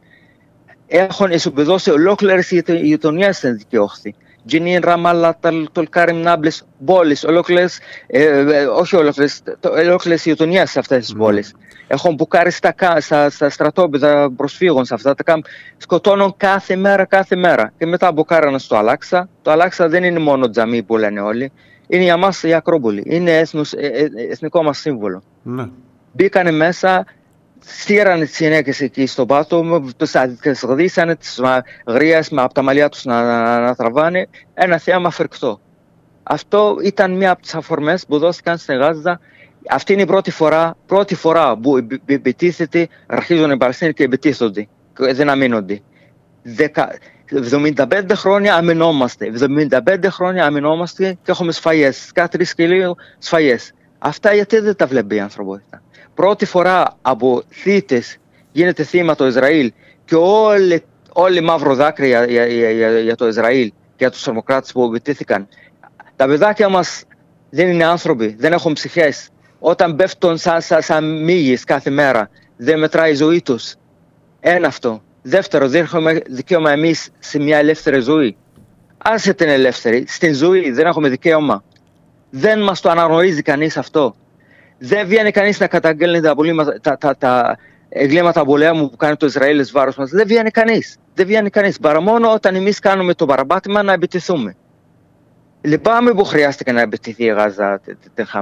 Έχουν 0.88 1.32
ισοπεδώσει 1.32 1.92
ολόκληρες 1.92 2.52
γειτονιές 2.66 3.38
στην 3.38 3.52
Δυτική 3.52 3.78
Όχθη. 3.78 4.16
Τζινίν, 4.46 4.82
Ραμάλα, 4.84 5.38
Τολκάριμ, 5.72 6.18
Νάμπλε, 6.18 6.52
πόλεις, 6.86 7.24
ολόκληρες, 7.24 7.80
ε, 8.08 8.24
ε, 8.24 8.66
όχι 8.66 8.96
ολόκληρες, 8.96 9.42
ολόκληρες 9.62 10.24
γειτονιές 10.24 10.72
σε 10.72 10.80
αυτές 10.80 11.06
τις 11.06 11.16
mm. 11.16 11.18
πόλεις. 11.18 11.54
Έχουν 11.88 12.14
μπουκάρει 12.14 12.52
στα, 12.52 12.74
στα, 13.00 13.30
στα 13.30 13.50
στρατόπεδα 13.50 14.32
προσφύγων 14.32 14.86
σε 14.86 14.94
αυτά 14.94 15.14
τα 15.14 15.24
κάμπ. 15.24 15.42
Σκοτώνουν 15.78 16.34
κάθε 16.38 16.76
μέρα, 16.76 17.06
κάθε 17.06 17.36
μέρα. 17.36 17.74
Και 17.78 17.86
μετά 17.86 18.12
μπουκάρανε 18.12 18.60
στο 18.60 18.76
Αλάξα. 18.76 19.30
Το 19.42 19.52
Αλάξα 19.52 19.88
δεν 19.88 20.04
είναι 20.04 20.20
μόνο 20.20 20.50
τζαμί 20.50 20.84
που 20.84 20.98
λένε 20.98 21.22
όλοι 21.22 21.52
είναι 21.88 22.04
για 22.04 22.18
μας 22.18 22.44
η 22.44 22.54
Ακρόπολη. 22.54 23.04
Είναι 23.06 23.38
έθνος, 23.38 23.74
ε, 23.74 23.88
ε, 23.88 24.10
εθνικό 24.30 24.64
μας 24.64 24.78
σύμβολο. 24.78 25.24
Ναι. 25.44 25.70
Μπήκανε 26.12 26.52
μέσα, 26.52 27.06
στήρανε 27.66 28.26
τις 28.26 28.40
γυναίκες 28.40 28.82
εκεί 28.82 29.06
στο 29.06 29.26
πάτο, 29.26 29.84
τις 29.98 30.64
γδίσανε 30.64 31.16
τις 31.16 31.42
γρίες 31.88 32.32
από 32.36 32.54
τα 32.54 32.62
μαλλιά 32.62 32.90
τους 32.90 33.06
να, 33.06 33.24
να, 33.24 33.60
να 33.60 33.76
τραβάνε. 33.76 34.28
Ένα 34.54 34.78
θέαμα 34.78 35.10
φρικτό. 35.10 35.60
Αυτό 36.24 36.78
ήταν 36.84 37.12
μία 37.12 37.32
από 37.32 37.42
τις 37.42 37.56
αφορμές 37.56 38.06
που 38.06 38.18
δόθηκαν 38.18 38.58
στην 38.58 38.78
Γάζα. 38.78 39.20
Αυτή 39.70 39.94
είναι 39.94 40.02
η 40.02 40.06
πρώτη 40.06 40.32
φορά, 40.32 40.78
πρώτη 40.86 41.16
φορά 41.16 41.58
που 41.58 41.88
επιτίθεται, 42.06 42.88
αρχίζουν 43.08 43.52
οι 43.52 43.58
Παλαιστίνοι 43.58 43.94
και 43.94 44.04
επιτίθονται, 44.04 44.68
δεν 44.94 45.30
αμήνονται. 45.30 45.82
75 47.32 48.02
χρόνια 48.14 48.56
αμυνόμαστε. 48.56 49.32
75 49.86 50.06
χρόνια 50.10 50.46
αμυνόμαστε 50.46 51.18
και 51.24 51.32
έχουμε 51.32 51.52
σφαγέ. 51.52 51.92
Κάθε 52.14 52.38
τρει 52.38 52.54
και 52.56 52.68
λίγο 52.68 52.96
σφαγέ. 53.18 53.58
Αυτά 53.98 54.34
γιατί 54.34 54.60
δεν 54.60 54.76
τα 54.76 54.86
βλέπει 54.88 55.16
η 55.16 55.20
ανθρωπότητα. 55.20 55.82
Πρώτη 56.16 56.46
φορά 56.46 56.98
από 57.02 57.44
θήτε 57.50 58.04
γίνεται 58.52 58.84
θύμα 58.84 59.16
το 59.16 59.28
Ισραήλ 59.28 59.72
και 60.06 60.16
όλοι, 60.16 60.84
όλοι 61.14 61.42
μαύρο 61.42 61.76
δάκρυ 61.76 62.08
για, 62.08 62.26
για, 62.26 62.46
για, 62.46 63.00
για, 63.00 63.16
το 63.16 63.28
Ισραήλ 63.28 63.68
και 63.68 63.74
για 63.98 64.12
τους 64.12 64.24
τρομοκράτε 64.24 64.70
που 64.74 64.84
επιτίθηκαν. 64.84 65.48
Τα 66.16 66.26
παιδάκια 66.26 66.70
μας 66.70 67.04
δεν 67.50 67.68
είναι 67.68 67.86
άνθρωποι, 67.86 68.36
δεν 68.40 68.54
έχουν 68.54 68.74
ψυχές. 68.74 69.30
Όταν 69.60 69.96
πέφτουν 69.96 70.38
σαν, 70.38 70.62
σαν, 70.62 70.82
σαν 70.82 71.28
κάθε 71.66 71.90
μέρα, 71.90 72.30
δεν 72.58 72.80
μετράει 72.80 73.12
η 73.12 73.16
ζωή 73.16 73.42
τους. 73.42 73.74
Ένα 74.40 74.68
αυτό. 74.68 75.02
Δεύτερο, 75.22 75.68
δεν 75.68 75.84
έχουμε 75.84 76.22
δικαίωμα 76.28 76.72
εμείς 76.72 77.10
σε 77.20 77.40
μια 77.40 77.58
ελεύθερη 77.58 78.00
ζωή. 78.00 78.38
Άσε 78.98 79.34
την 79.34 79.50
ελεύθερη, 79.50 80.06
στην 80.08 80.34
ζωή 80.34 80.72
δεν 80.72 80.86
έχουμε 80.86 81.10
δικαίωμα. 81.10 81.64
Δεν 82.30 82.64
μας 82.64 82.82
το 82.82 82.90
αναγνωρίζει 82.90 83.42
κανείς 83.42 83.78
αυτό. 83.78 84.16
Δεν 84.78 85.08
βγαίνει 85.08 85.32
κανείς 85.32 85.60
να 85.60 85.68
καταγγέλνει 85.68 86.22
τα, 86.22 86.36
τα, 86.82 86.98
τα, 86.98 87.16
τα 87.18 87.58
εγκλήματα 87.90 88.46
πολέμου 88.46 88.90
που 88.90 88.98
κάνει 88.98 89.16
το 89.16 89.26
Ισραήλ 89.26 89.60
εις 89.60 89.72
βάρος 89.72 89.96
μας. 89.96 90.10
Δεν 90.10 90.28
βγαίνει 90.28 90.50
κανείς. 90.50 90.98
Δεν 91.14 91.26
βγαίνει 91.26 91.50
κανείς. 91.50 91.80
Παρά 91.80 92.02
μόνο 92.02 92.32
όταν 92.34 92.56
εμείς 92.56 92.80
κάνουμε 92.80 93.14
το 93.14 93.26
παραπάτημα 93.26 93.84
να 93.84 93.94
επιτεθούμε. 93.94 94.56
Λυπάμαι 95.62 96.14
που 96.14 96.24
χρειάστηκε 96.24 96.72
να 96.72 96.82
επιτεθεί 96.82 97.24
η 97.24 97.28
Γάζα 97.28 97.82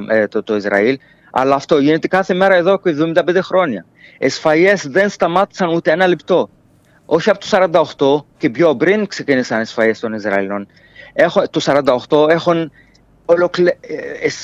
ε, 0.08 0.28
το, 0.28 0.44
το 0.44 0.56
Ισραήλ, 0.56 0.98
αλλά 1.32 1.56
αυτό 1.56 1.78
γίνεται 1.78 2.08
κάθε 2.08 2.34
μέρα 2.34 2.56
εδώ 2.56 2.80
και 2.80 2.96
75 3.00 3.38
χρόνια. 3.42 3.86
Εσφαγέ 4.18 4.74
δεν 4.84 5.10
σταμάτησαν 5.10 5.70
ούτε 5.70 5.92
ένα 5.92 6.08
λεπτό 6.08 6.50
όχι 7.06 7.30
από 7.30 7.40
το 7.40 8.24
48 8.26 8.26
και 8.38 8.50
πιο 8.50 8.76
πριν 8.76 9.08
ξεκίνησαν 9.08 9.62
οι 9.62 9.66
σφαγές 9.66 10.00
των 10.00 10.14
Ισραηλών. 10.14 10.68
Έχω, 11.14 11.50
το 11.50 11.60
48 12.10 12.30
έχουν, 12.30 12.72
ολοκλε... 13.26 13.70
Ε, 13.70 13.96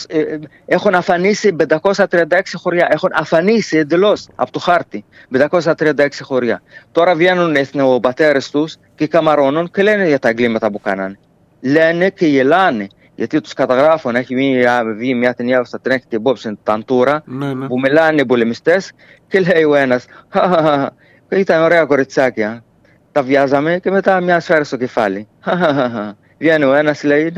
ε, 0.08 0.20
ε, 0.20 0.40
έχουν 0.66 0.96
αφανίσει 0.96 1.56
536 1.70 2.06
χωριά. 2.54 2.88
Έχουν 2.92 3.10
αφανίσει 3.14 3.78
εντελώς 3.78 4.28
από 4.36 4.52
το 4.52 4.60
χάρτη 4.60 5.06
536 5.38 6.08
χωριά. 6.22 6.62
Τώρα 6.92 7.16
βγαίνουν 7.16 7.56
εθνοπατέρες 7.56 8.50
τους 8.50 8.78
και 8.96 9.08
καμαρώνουν 9.08 9.72
και 9.72 9.84
λένε 9.84 10.08
για 10.08 10.20
τα 10.20 10.30
εγκλήματα 10.30 10.72
που 10.72 10.82
κάνανε. 10.82 11.20
Λένε 11.62 12.10
και 12.10 12.26
γελάνε. 12.26 12.88
Γιατί 13.16 13.42
τους 13.42 13.54
καταγράφουν, 13.54 14.16
έχει 14.16 14.36
βγει 14.98 15.16
μια 15.16 15.34
ταινία 15.34 15.60
που 15.62 15.68
θα 15.68 15.80
τρέχει 15.80 16.06
την 16.08 16.20
υπόψη, 16.20 16.60
Ταντούρα, 16.64 17.24
ναι, 17.26 17.54
ναι. 17.54 17.68
που 17.68 17.80
μιλάνε 17.80 18.22
οι 18.22 18.26
πολεμιστές 18.26 18.92
και 19.28 19.40
λέει 19.40 19.64
ο 19.64 19.76
ένας, 19.76 20.06
ήταν 21.30 21.64
ωραία 21.64 21.86
κοριτσάκια. 21.86 22.64
Τα 23.12 23.24
βιάζαμε 23.24 23.80
και 23.80 23.92
μετά 23.92 24.22
μια 24.22 24.40
σφαίρα 24.40 24.64
στο 24.64 24.78
κεφάλι. 24.78 25.28
Βγαίνει 26.40 26.64
ο 26.64 26.74
ένας, 26.74 27.04
λέει: 27.04 27.34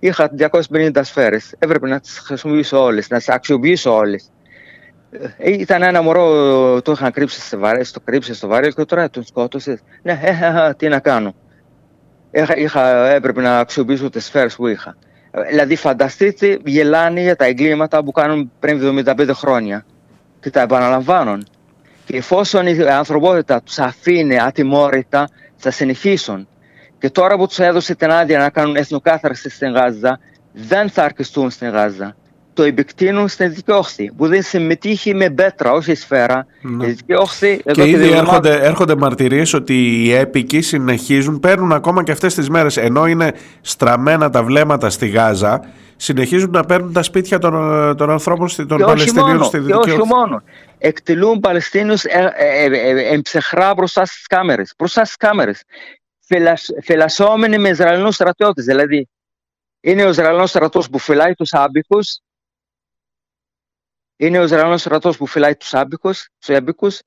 Είχα 0.00 0.30
250 0.70 0.90
σφαίρες. 1.02 1.54
Έπρεπε 1.58 1.88
να 1.88 2.00
τις 2.00 2.18
χρησιμοποιήσω 2.18 2.82
όλες, 2.82 3.08
να 3.08 3.18
τις 3.18 3.28
αξιοποιήσω 3.28 3.94
όλες. 3.94 4.30
Ε, 5.38 5.52
ήταν 5.52 5.82
ένα 5.82 6.02
μωρό, 6.02 6.82
το 6.82 6.92
είχαν 6.92 7.12
κρύψει 7.12 7.40
στο 7.40 7.58
βαρέλ, 7.58 7.86
το 7.92 8.00
κρύψει 8.00 8.34
στο 8.34 8.48
βαρέλ 8.48 8.72
και 8.72 8.84
τώρα 8.84 9.10
τον 9.10 9.24
σκότωσες. 9.24 9.80
Ναι, 10.02 10.20
ε, 10.22 10.72
τι 10.76 10.88
να 10.88 10.98
κάνω. 10.98 11.34
Είχα, 12.30 12.56
είχα, 12.56 13.08
έπρεπε 13.08 13.40
να 13.40 13.58
αξιοποιήσω 13.58 14.10
τις 14.10 14.24
σφαίρες 14.24 14.56
που 14.56 14.66
είχα. 14.66 14.96
Δηλαδή, 15.48 15.76
φανταστείτε, 15.76 16.58
γελάνε 16.64 17.20
για 17.20 17.36
τα 17.36 17.44
εγκλήματα 17.44 18.04
που 18.04 18.12
κάνουν 18.12 18.52
πριν 18.58 19.04
75 19.06 19.30
χρόνια 19.32 19.84
και 20.40 20.50
τα 20.50 20.60
επαναλαμβάνουν. 20.60 21.46
Και 22.04 22.16
εφόσον 22.16 22.66
η 22.66 22.88
ανθρωπότητα 22.88 23.62
τους 23.62 23.78
αφήνει 23.78 24.40
ατιμόρυτα, 24.40 25.28
θα 25.56 25.70
συνεχίσουν. 25.70 26.48
Και 27.02 27.10
τώρα 27.10 27.36
που 27.36 27.46
τους 27.46 27.58
έδωσε 27.58 27.94
την 27.94 28.10
άδεια 28.10 28.38
να 28.38 28.50
κάνουν 28.50 28.76
εθνοκάθαρση 28.76 29.50
στην 29.50 29.72
Γάζα, 29.72 30.18
δεν 30.52 30.90
θα 30.90 31.04
αρκεστούν 31.04 31.50
στην 31.50 31.68
Γάζα. 31.68 32.16
Το 32.52 32.62
επεκτείνουν 32.62 33.28
στην 33.28 33.48
Δυτική 33.48 33.70
Όχθη, 33.70 34.12
που 34.16 34.26
δεν 34.26 34.42
συμμετείχε 34.42 35.14
με 35.14 35.30
πέτρα, 35.30 35.72
όχι 35.72 35.94
σφαίρα. 35.94 36.46
Ναι. 36.60 36.84
Η 36.84 36.88
Δυτική 36.88 37.14
Όχθη, 37.14 37.62
και 37.72 37.88
ήδη 37.88 38.08
και 38.08 38.14
έρχονται, 38.14 38.60
έρχονται 38.62 38.96
μαρτυρίες 38.96 39.54
ότι 39.54 40.04
οι 40.04 40.12
έπικοι 40.12 40.60
συνεχίζουν, 40.60 41.40
παίρνουν 41.40 41.72
ακόμα 41.72 42.02
και 42.02 42.12
αυτές 42.12 42.34
τις 42.34 42.48
μέρες, 42.48 42.76
ενώ 42.76 43.06
είναι 43.06 43.32
στραμμένα 43.60 44.30
τα 44.30 44.42
βλέμματα 44.42 44.90
στη 44.90 45.08
Γάζα, 45.08 45.60
συνεχίζουν 45.96 46.50
να 46.50 46.64
παίρνουν 46.64 46.92
τα 46.92 47.02
σπίτια 47.02 47.38
των, 47.38 47.52
των 47.96 48.10
ανθρώπων, 48.10 48.48
των 48.66 48.78
Παλαιστινίων 48.78 49.44
στη 49.44 49.58
Δυτική 49.58 49.78
Όχθη. 49.78 49.90
Και 49.90 50.00
όχι 50.00 50.08
μόνο 50.08 50.42
εκτελούν 50.78 51.40
Παλαιστίνους 51.40 52.04
ε, 52.04 52.32
ε, 52.36 52.64
ε, 52.64 53.14
εμψεχρά 53.14 53.74
μπροστά 53.74 54.04
στις 54.04 54.26
κάμερες. 54.26 54.74
Μπροστά 54.78 55.04
στις 55.04 55.16
κάμερες. 56.32 56.74
Φελασσόμενοι 56.82 57.58
με 57.58 57.68
Ισραηλινούς 57.68 58.14
στρατιώτες. 58.14 58.64
Δηλαδή, 58.64 59.08
είναι 59.80 60.04
ο 60.04 60.08
Ισραηλινός 60.08 60.50
στρατός 60.50 60.90
που 60.90 60.98
φυλάει 60.98 61.34
τους 61.34 61.52
άμπικους 61.52 62.20
είναι 64.16 64.38
ο 64.38 64.42
Ισραηλινός 64.42 64.80
στρατός 64.80 65.16
που 65.16 65.26
φυλάει 65.26 65.56
τους 65.56 65.74
άμπικους, 65.74 66.28
τους 66.38 66.56
άμπικους. 66.56 67.00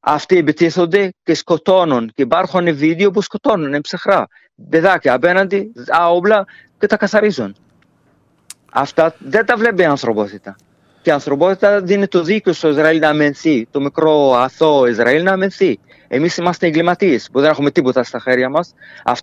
Αυτοί 0.00 0.36
επιτίθονται 0.36 1.12
και 1.22 1.34
σκοτώνουν. 1.34 2.12
Και 2.14 2.22
υπάρχουν 2.22 2.76
βίντεο 2.76 3.10
που 3.10 3.22
σκοτώνουν 3.22 3.74
εμψεχρά. 3.74 4.26
Παιδάκια 4.68 5.14
απέναντι, 5.14 5.72
άοπλα 5.88 6.44
και 6.78 6.86
τα 6.86 6.96
καθαρίζουν. 6.96 7.56
Αυτά 8.72 9.14
δεν 9.18 9.46
τα 9.46 9.56
βλέπει 9.56 9.82
η 9.82 9.84
ανθρωπότητα. 9.84 10.56
Και 11.02 11.10
η 11.10 11.12
ανθρωπότητα 11.12 11.80
δίνει 11.80 12.06
το 12.06 12.22
δίκιο 12.22 12.52
στο 12.52 12.68
Ισραήλ 12.68 12.98
να 12.98 13.08
αμενθεί, 13.08 13.66
το 13.70 13.80
μικρό 13.80 14.32
αθώο 14.32 14.86
Ισραήλ 14.86 15.22
να 15.22 15.32
αμενθεί. 15.32 15.78
Εμείς 16.14 16.36
είμαστε 16.36 16.66
εγκληματίες 16.66 17.28
που 17.32 17.40
δεν 17.40 17.50
έχουμε 17.50 17.70
τίποτα 17.70 18.02
στα 18.02 18.20
χέρια 18.20 18.48
μας. 18.48 18.74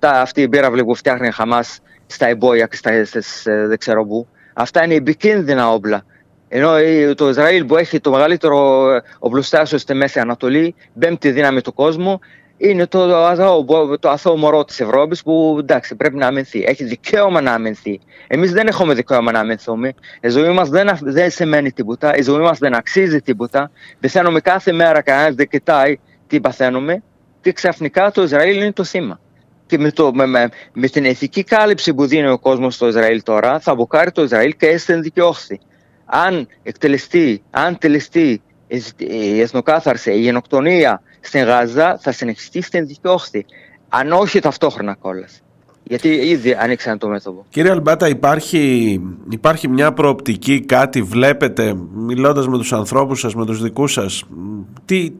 Αυτή 0.02 0.42
η 0.42 0.50
πύραυλη 0.50 0.84
που 0.84 0.96
φτιάχνει 0.96 1.28
η 1.28 1.32
Χαμάς 1.32 1.80
στα 2.06 2.28
εμπόδια 2.28 2.66
και 2.66 2.76
στα 2.76 3.06
στις, 3.06 3.46
ε, 3.46 3.68
δεν 3.68 3.78
ξέρω 3.78 4.06
πού. 4.06 4.28
Αυτά 4.54 4.84
είναι 4.84 4.94
επικίνδυνα 4.94 5.72
όπλα. 5.72 6.06
Ενώ 6.48 6.72
το 7.16 7.30
Ισραήλ 7.30 7.66
που 7.66 7.78
έχει 7.78 8.00
το 8.00 8.12
μεγαλύτερο 8.12 8.88
οπλοστάσιο 9.20 9.78
στη 9.78 9.94
Μέση 9.94 10.20
Ανατολή, 10.20 10.76
πέμπτη 11.00 11.32
δύναμη 11.32 11.62
του 11.62 11.74
κόσμου, 11.74 12.20
είναι 12.58 12.88
το 12.88 13.16
αθώο, 13.16 13.66
το 14.00 14.10
αθώο 14.10 14.38
μωρό 14.38 14.66
της 14.66 14.80
Ευρώπης 14.80 15.24
που 15.24 15.58
εντάξει 15.60 15.96
πρέπει 15.96 16.16
να 16.16 16.28
αμυνθεί. 16.28 16.64
Έχει 16.68 16.84
δικαίωμα 16.84 17.42
να 17.42 17.54
αμυνθεί. 17.54 18.00
Εμείς 18.28 18.52
δεν 18.52 18.68
έχουμε 18.68 18.94
δικαίωμα 18.94 19.32
να 19.32 19.40
αμυνθούμε. 19.40 19.94
Η 20.22 20.30
ζωή 20.30 20.52
μας 20.52 20.70
δεν, 20.70 20.90
δεν 21.02 21.32
σημαίνει 21.32 21.72
τίποτα. 21.72 22.16
Η 22.16 22.22
ζωή 22.22 22.42
μας 22.42 22.58
δεν 22.58 22.74
αξίζει 22.74 23.22
τίποτα. 23.22 23.72
Πεθαίνουμε 24.00 24.40
κάθε 24.40 24.72
μέρα, 24.72 25.02
κανένας 25.02 25.36
δεν 25.36 25.48
κοιτάει 25.48 26.00
τι 26.30 26.40
παθαίνουμε. 26.40 27.04
Και 27.42 27.52
ξαφνικά 27.52 28.12
το 28.12 28.24
Ισραήλ 28.24 28.58
είναι 28.58 28.74
το 28.74 28.84
θύμα. 28.84 29.20
Και 29.66 29.78
με, 29.78 29.92
το, 29.92 30.14
με, 30.14 30.26
με, 30.26 30.50
με 30.74 30.88
την 30.88 31.06
ηθική 31.06 31.44
κάλυψη 31.44 31.94
που 31.94 32.06
δίνει 32.06 32.28
ο 32.28 32.40
κόσμος 32.40 32.76
στο 32.76 32.88
Ισραήλ 32.88 33.24
τώρα, 33.24 33.60
θα 33.60 33.76
μπουκάρει 33.76 34.12
το 34.12 34.24
Ισραήλ 34.24 34.56
και 34.58 34.68
έστειν 34.68 35.02
δικαιώχθη. 35.02 35.60
Αν 36.06 36.48
εκτελεστεί, 36.64 37.44
αν 37.50 37.78
τελεστεί 37.78 38.42
η 38.98 39.40
εθνοκάθαρση, 39.40 40.12
η 40.12 40.20
γενοκτονία 40.20 41.02
στην 41.20 41.44
Γάζα 41.44 41.98
θα 42.02 42.12
συνεχιστεί 42.12 42.62
στην 42.62 42.88
Δυτική 42.88 43.46
Αν 43.90 44.12
όχι 44.12 44.40
ταυτόχρονα 44.40 44.98
κιόλας. 45.02 45.42
Γιατί 45.84 46.08
ήδη 46.08 46.54
ανοίξαν 46.54 46.98
το 46.98 47.08
μέτωπο. 47.08 47.46
Κύριε 47.50 47.72
Αλμπάτα, 47.72 48.08
υπάρχει, 48.08 49.02
υπάρχει 49.30 49.68
μια 49.68 49.94
προοπτική, 49.94 50.66
κάτι 50.66 51.02
βλέπετε, 51.02 51.74
μιλώντας 51.94 52.48
με 52.48 52.58
τους 52.58 52.74
ανθρώπους 52.74 53.20
σας, 53.20 53.36
με 53.36 53.46
τους 53.46 53.62
δικούς 53.62 53.94
σας, 53.94 54.24
τι, 54.86 55.12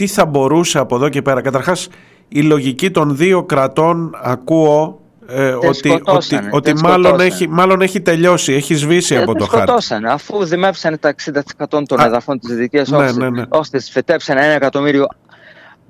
τι 0.00 0.06
θα 0.06 0.26
μπορούσε 0.26 0.78
από 0.78 0.96
εδώ 0.96 1.08
και 1.08 1.22
πέρα. 1.22 1.40
Καταρχάς, 1.40 1.88
η 2.28 2.42
λογική 2.42 2.90
των 2.90 3.16
δύο 3.16 3.42
κρατών 3.44 4.16
ακούω 4.22 5.00
ε, 5.26 5.50
ότι, 5.50 5.66
ότι, 5.66 5.88
σκοτώσανε, 5.88 6.48
ότι 6.52 6.72
δεν 6.72 6.80
μάλλον, 6.82 7.02
σκοτώσανε. 7.04 7.24
έχει, 7.34 7.48
μάλλον 7.48 7.80
έχει 7.80 8.00
τελειώσει, 8.00 8.52
έχει 8.52 8.74
σβήσει 8.74 9.14
Ε, 9.14 9.18
από 9.18 9.32
δεν 9.32 9.40
το 9.40 9.46
χάρτη. 9.46 9.66
σκοτώσανε, 9.66 10.10
αφού 10.12 10.44
δημεύσανε 10.44 10.96
τα 10.96 11.14
60% 11.68 11.82
των 11.86 12.00
Α, 12.00 12.04
εδαφών 12.04 12.38
της 12.38 12.54
Δυτικής 12.54 12.90
ναι, 12.90 12.96
Όχθης, 12.96 13.16
ναι, 13.16 13.30
ναι. 13.30 13.42
όχθης 13.48 13.90
φυτέψανε 13.90 14.44
ένα 14.44 14.52
εκατομμύριο 14.52 15.06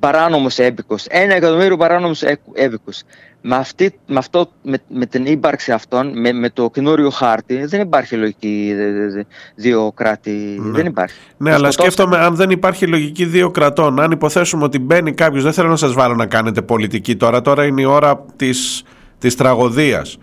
παράνομους 0.01 0.59
έμπικους. 0.59 1.05
Ένα 1.05 1.34
εκατομμύριο 1.34 1.76
παράνομους 1.76 2.22
έ- 2.22 2.40
έμπικους. 2.53 3.03
Με, 3.42 3.57
αυτή, 3.57 3.98
με, 4.07 4.18
αυτό, 4.18 4.51
με, 4.62 4.78
με 4.88 5.07
την 5.07 5.26
ύπαρξη 5.26 5.72
αυτών, 5.72 6.20
με, 6.20 6.32
με 6.32 6.51
το 6.51 6.70
καινούριο 6.70 7.11
χάρτη, 7.11 7.64
δεν 7.64 7.80
υπάρχει 7.80 8.16
λογική 8.16 8.72
δε- 8.76 8.90
δε- 8.92 9.09
δε- 9.09 9.22
δύο 9.55 9.92
κράτη. 9.94 10.61
Δεν 10.62 10.86
υπάρχει. 10.86 11.18
Ναι, 11.36 11.51
Τα 11.51 11.57
αλλά 11.57 11.70
σκοτώσανε. 11.70 11.90
σκέφτομαι 11.90 12.24
αν 12.26 12.34
δεν 12.34 12.51
υπάρχει 12.51 12.86
λογική 12.86 13.24
δύο 13.24 13.51
κρατών. 13.51 14.01
Αν 14.01 14.11
υποθέσουμε 14.11 14.64
ότι 14.64 14.78
μπαίνει 14.78 15.12
κάποιος, 15.12 15.42
δεν 15.42 15.53
θέλω 15.53 15.68
να 15.68 15.76
σας 15.76 15.92
βάλω 15.92 16.14
να 16.14 16.26
κάνετε 16.26 16.62
πολιτική 16.62 17.16
τώρα. 17.16 17.40
Τώρα 17.40 17.64
είναι 17.64 17.80
η 17.80 17.84
ώρα 17.84 18.24
της 18.36 18.82
της 19.18 19.34
τραγωδίας. 19.36 20.18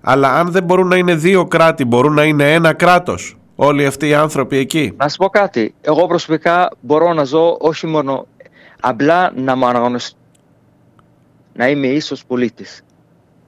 Αλλά 0.00 0.32
αν 0.32 0.50
δεν 0.50 0.64
μπορούν 0.64 0.88
να 0.88 0.96
είναι 0.96 1.14
δύο 1.14 1.44
κράτη, 1.46 1.84
μπορούν 1.84 2.14
να 2.14 2.24
είναι 2.24 2.52
ένα 2.52 2.72
κράτος. 2.72 3.34
Όλοι 3.56 3.86
αυτοί 3.86 4.08
οι 4.08 4.14
άνθρωποι 4.14 4.56
εκεί. 4.56 4.92
Να 4.96 5.08
σου 5.08 5.16
πω 5.16 5.26
κάτι. 5.28 5.74
Εγώ 5.80 6.06
προσωπικά 6.06 6.68
μπορώ 6.80 7.12
να 7.12 7.24
ζω 7.24 7.56
όχι 7.60 7.86
μόνο 7.86 8.26
απλά 8.80 9.32
να 9.34 9.56
μου 9.56 9.66
αναγνωριστώ. 9.66 10.18
Να 11.52 11.68
είμαι 11.68 11.86
ίσος 11.86 12.24
πολίτης. 12.26 12.82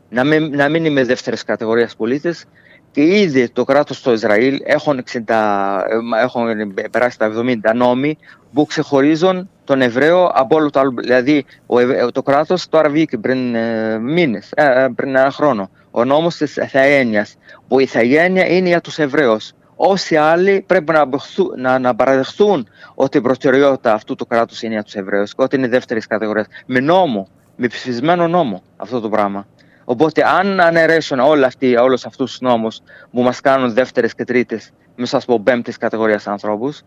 Να 0.08 0.24
μην, 0.24 0.56
να 0.56 0.68
μην 0.68 0.84
είμαι 0.84 1.04
δεύτερης 1.04 1.44
κατηγορίας 1.44 1.96
πολίτης 1.96 2.44
και 2.90 3.02
ήδη 3.20 3.48
το 3.48 3.64
κράτος 3.64 3.96
στο 3.96 4.12
Ισραήλ 4.12 4.60
έχουν, 4.64 4.98
60, 4.98 5.82
ε, 6.16 6.22
έχουν 6.22 6.74
περάσει 6.90 7.18
τα 7.18 7.26
70 7.26 7.74
νόμοι 7.74 8.18
που 8.52 8.66
ξεχωρίζουν 8.66 9.50
τον 9.64 9.80
Εβραίο 9.82 10.26
από 10.34 10.56
όλο 10.56 10.70
το 10.70 10.80
άλλο. 10.80 10.94
Δηλαδή 11.00 11.44
ο, 11.66 11.78
Ευ- 11.78 12.10
το 12.12 12.22
κράτος 12.22 12.68
τώρα 12.68 12.88
βγήκε 12.88 13.18
πριν 13.18 13.54
ε, 13.54 13.98
μήνες, 13.98 14.50
ε, 14.54 14.84
ε, 14.84 14.88
πριν 14.94 15.16
ένα 15.16 15.30
χρόνο. 15.30 15.70
Ο 15.90 16.04
νόμος 16.04 16.36
της 16.36 16.56
Ιθαγένειας, 16.56 17.36
που 17.68 17.80
η 17.80 17.82
Ιθαγένεια 17.82 18.46
είναι 18.46 18.68
για 18.68 18.80
τους 18.80 18.98
Εβραίους. 18.98 19.52
Όσοι 19.76 20.16
άλλοι 20.16 20.64
πρέπει 20.66 20.92
να, 20.92 21.00
απεχθού- 21.00 21.56
να, 21.56 21.78
να 21.78 21.94
παραδεχθούν 21.94 22.68
ότι 22.94 23.18
η 23.18 23.20
προτεραιότητα 23.20 23.92
αυτού 23.92 24.14
του 24.14 24.26
κράτους 24.26 24.62
είναι 24.62 24.72
για 24.72 24.82
τους 24.82 24.94
Εβραίους 24.94 25.34
και 25.34 25.42
ότι 25.42 25.56
είναι 25.56 25.68
δεύτερης 25.68 26.06
κατηγορίας. 26.06 26.46
Με 26.66 26.80
νόμο, 26.80 27.28
με 27.56 27.66
ψηφισμένο 27.66 28.28
νόμο 28.28 28.62
αυτό 28.76 29.00
το 29.00 29.08
πράγμα. 29.08 29.46
Οπότε 29.84 30.22
αν 30.28 30.60
αναιρέσουν 30.60 31.18
όλα 31.18 31.46
αυτοί, 31.46 31.76
όλους 31.76 32.06
αυτούς 32.06 32.30
τους 32.30 32.40
νόμους 32.40 32.80
που 33.10 33.22
μας 33.22 33.40
κάνουν 33.40 33.72
δεύτερες 33.72 34.14
και 34.14 34.24
τρίτες, 34.24 34.70
μη 34.96 35.06
σας 35.06 35.24
πω 35.24 35.40
πέμπτης 35.40 35.76
κατηγορίας 35.76 36.26
ανθρώπους, 36.26 36.82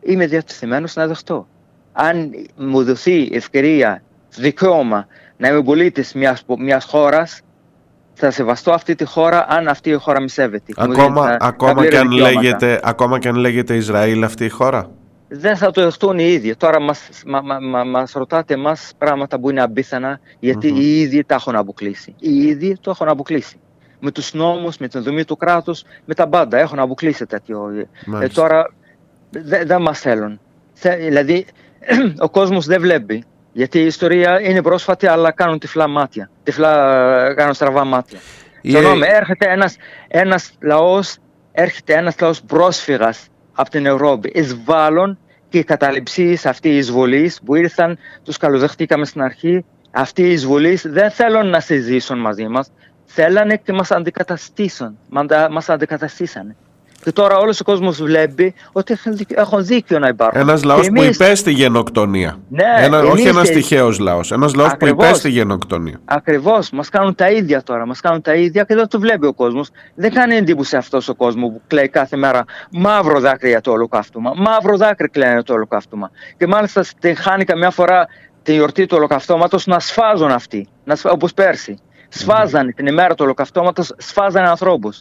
είμαι 0.00 0.26
διατεθειμένος 0.26 0.94
να 0.94 1.06
δεχτώ. 1.06 1.46
Αν 1.92 2.32
μου 2.56 2.84
δοθεί 2.84 3.28
ευκαιρία, 3.32 4.02
δικαίωμα 4.36 5.06
να 5.36 5.48
είμαι 5.48 5.62
πολίτης 5.62 6.12
μιας, 6.14 6.44
μιας 6.58 6.84
χώρας, 6.84 7.40
θα 8.18 8.30
σεβαστώ 8.30 8.70
αυτή 8.72 8.94
τη 8.94 9.04
χώρα 9.04 9.46
αν 9.48 9.68
αυτή 9.68 9.90
η 9.90 9.94
χώρα 9.94 10.20
με 10.20 10.28
σέβεται. 10.28 10.72
Και 10.72 10.82
μου 10.86 10.92
δίνει 10.92 11.02
Ακόμα, 11.02 11.26
τα- 11.26 11.36
τα 11.36 11.46
ακόμα, 11.46 11.72
πλήρη 11.74 11.88
και 11.90 11.98
αν 11.98 12.08
δικαιώματα. 12.08 12.40
λέγεται, 12.40 12.80
ακόμα 12.82 13.18
και 13.18 13.28
αν 13.28 13.36
λέγεται 13.36 13.74
Ισραήλ 13.76 14.24
αυτή 14.24 14.44
η 14.44 14.48
χώρα; 14.48 14.90
Δεν 15.28 15.56
θα 15.56 15.70
το 15.70 15.82
δεχτούν 15.82 16.18
οι 16.18 16.24
ίδιοι. 16.32 16.56
Τώρα 16.56 16.80
μας, 16.80 17.08
μα, 17.26 17.40
μα, 17.40 17.58
μα, 17.60 17.84
μας 17.84 18.12
ρωτάτε 18.12 18.54
εμάς 18.54 18.92
πράγματα 18.98 19.38
που 19.40 19.50
είναι 19.50 19.62
απίθανα 19.62 20.20
γιατί 20.38 20.68
οι 20.68 21.00
ίδιοι 21.00 21.24
τα 21.24 21.34
έχουν 21.34 21.56
αποκλείσει. 21.56 22.14
Οι 22.18 22.36
ίδιοι 22.46 22.76
το 22.80 22.90
έχουν 22.90 23.08
αποκλείσει. 23.08 23.56
Με 24.00 24.10
τους 24.10 24.32
νόμους, 24.34 24.76
με 24.78 24.88
την 24.88 25.02
δομή 25.02 25.24
του 25.24 25.36
κράτους, 25.36 25.82
με 26.04 26.14
τα 26.14 26.28
πάντα. 26.28 26.58
Έχουν 26.58 26.78
αποκλείσει 26.78 27.26
τέτοιο. 27.26 27.68
Ε, 27.78 27.88
Μάλιστα. 28.06 28.40
τώρα 28.42 28.70
δεν 29.30 29.66
δεν 29.66 29.82
μας 29.82 30.00
θέλουν. 30.00 30.40
Θε- 30.72 30.98
δηλαδή 31.00 31.46
ο 32.26 32.28
κόσμος 32.30 32.66
δεν 32.66 32.80
βλέπει. 32.80 33.24
Γιατί 33.56 33.78
η 33.78 33.86
ιστορία 33.86 34.40
είναι 34.40 34.62
πρόσφατη 34.62 35.06
αλλά 35.06 35.30
κάνουν 35.32 35.58
τυφλά 35.58 35.88
μάτια. 35.88 36.30
Τυφλά, 36.42 36.72
ε, 37.26 37.34
κάνουν 37.34 37.54
στραβά 37.54 37.84
μάτια. 37.84 38.18
Η- 38.60 38.70
Συγγνώμη, 38.70 39.06
έρχεται 39.06 39.50
ένας, 39.50 39.76
ένας 40.08 40.50
λαός, 40.60 41.16
έρχεται 41.52 41.94
ένας 41.94 42.14
λαός 42.20 42.42
πρόσφυγας 42.42 43.28
από 43.52 43.70
την 43.70 43.86
Ευρώπη, 43.86 44.30
εισβάλλον 44.34 45.18
και 45.48 45.58
οι 45.58 45.64
καταληψίες 45.64 46.46
αυτή 46.46 46.68
οι 46.68 46.76
εισβολείς 46.76 47.40
που 47.44 47.54
ήρθαν, 47.54 47.98
τους 48.24 48.36
καλοδεχτήκαμε 48.36 49.04
στην 49.06 49.22
αρχή, 49.22 49.64
αυτοί 49.90 50.22
οι 50.22 50.32
εισβολείς 50.32 50.82
δεν 50.88 51.10
θέλουν 51.10 51.46
να 51.46 51.60
συζήσουν 51.60 52.18
μαζί 52.18 52.46
μας, 52.48 52.70
θέλανε 53.04 53.56
και 53.56 53.72
μας 53.72 53.90
αντικαταστήσουν, 53.90 54.98
Μαντα- 55.08 55.50
μας 55.50 55.68
αντικαταστήσανε. 55.68 56.56
Και 57.06 57.12
τώρα 57.12 57.36
όλος 57.36 57.60
ο 57.60 57.64
κόσμος 57.64 58.02
βλέπει 58.02 58.54
ότι 58.72 58.92
έχουν 58.92 59.16
δίκιο, 59.16 59.36
έχουν 59.40 59.64
δίκιο 59.64 59.98
να 59.98 60.08
υπάρχουν. 60.08 60.40
Ένας 60.40 60.60
Και 60.60 60.66
λαός 60.66 60.86
που 60.88 60.92
εμείς- 61.02 61.14
υπέστη 61.14 61.50
γενοκτονία. 61.50 62.36
Ναι, 62.48 62.62
Ένα, 62.78 62.98
όχι 62.98 63.08
εμείς 63.08 63.24
ένας 63.26 63.48
ε- 63.48 63.52
τυχαίος 63.52 63.98
λαός. 63.98 64.32
Ένας 64.32 64.54
λαός 64.54 64.68
που 64.68 64.74
Ακριβώς. 64.74 65.06
υπέστη 65.08 65.30
γενοκτονία. 65.30 66.00
Ακριβώς, 66.04 66.70
μας 66.70 66.88
κάνουν 66.88 67.14
τα 67.14 67.30
ίδια 67.30 67.62
τώρα. 67.62 67.86
Μας 67.86 68.00
κάνουν 68.00 68.22
τα 68.22 68.34
ίδια 68.34 68.62
και 68.64 68.74
δεν 68.74 68.88
το 68.88 69.00
βλέπει 69.00 69.26
ο 69.26 69.32
κόσμος. 69.34 69.68
Δεν 69.94 70.12
κάνει 70.12 70.34
εντύπωση 70.34 70.76
αυτός 70.76 71.08
ο 71.08 71.14
κόσμος 71.14 71.50
που 71.50 71.60
κλαίει 71.66 71.88
κάθε 71.88 72.16
μέρα 72.16 72.44
μαύρο 72.70 73.20
δάκρυ 73.20 73.48
για 73.48 73.60
το 73.60 73.70
ολοκαύτωμα. 73.70 74.32
Μαύρο 74.36 74.76
δάκρυ 74.76 75.08
κλαίνε 75.08 75.42
το 75.42 75.52
ολοκαύτωμα. 75.52 76.10
Και 76.36 76.46
μάλιστα 76.46 76.84
την 77.00 77.16
χάνει 77.16 77.44
καμιά 77.44 77.70
φορά 77.70 78.06
τη 78.42 78.52
γιορτή 78.52 78.86
του 78.86 78.94
ολοκαυτώματος 78.98 79.66
να 79.66 79.78
σφάζουν 79.80 80.30
αυτοί. 80.30 80.68
Όπως 81.02 81.34
πέρσι. 81.34 81.78
Σφάζανε 82.08 82.72
την 82.72 82.86
ημέρα 82.86 83.14
του 83.14 83.24
ολοκαυτώματος, 83.24 83.92
σφάζανε 83.96 84.48
ανθρώπους. 84.48 85.00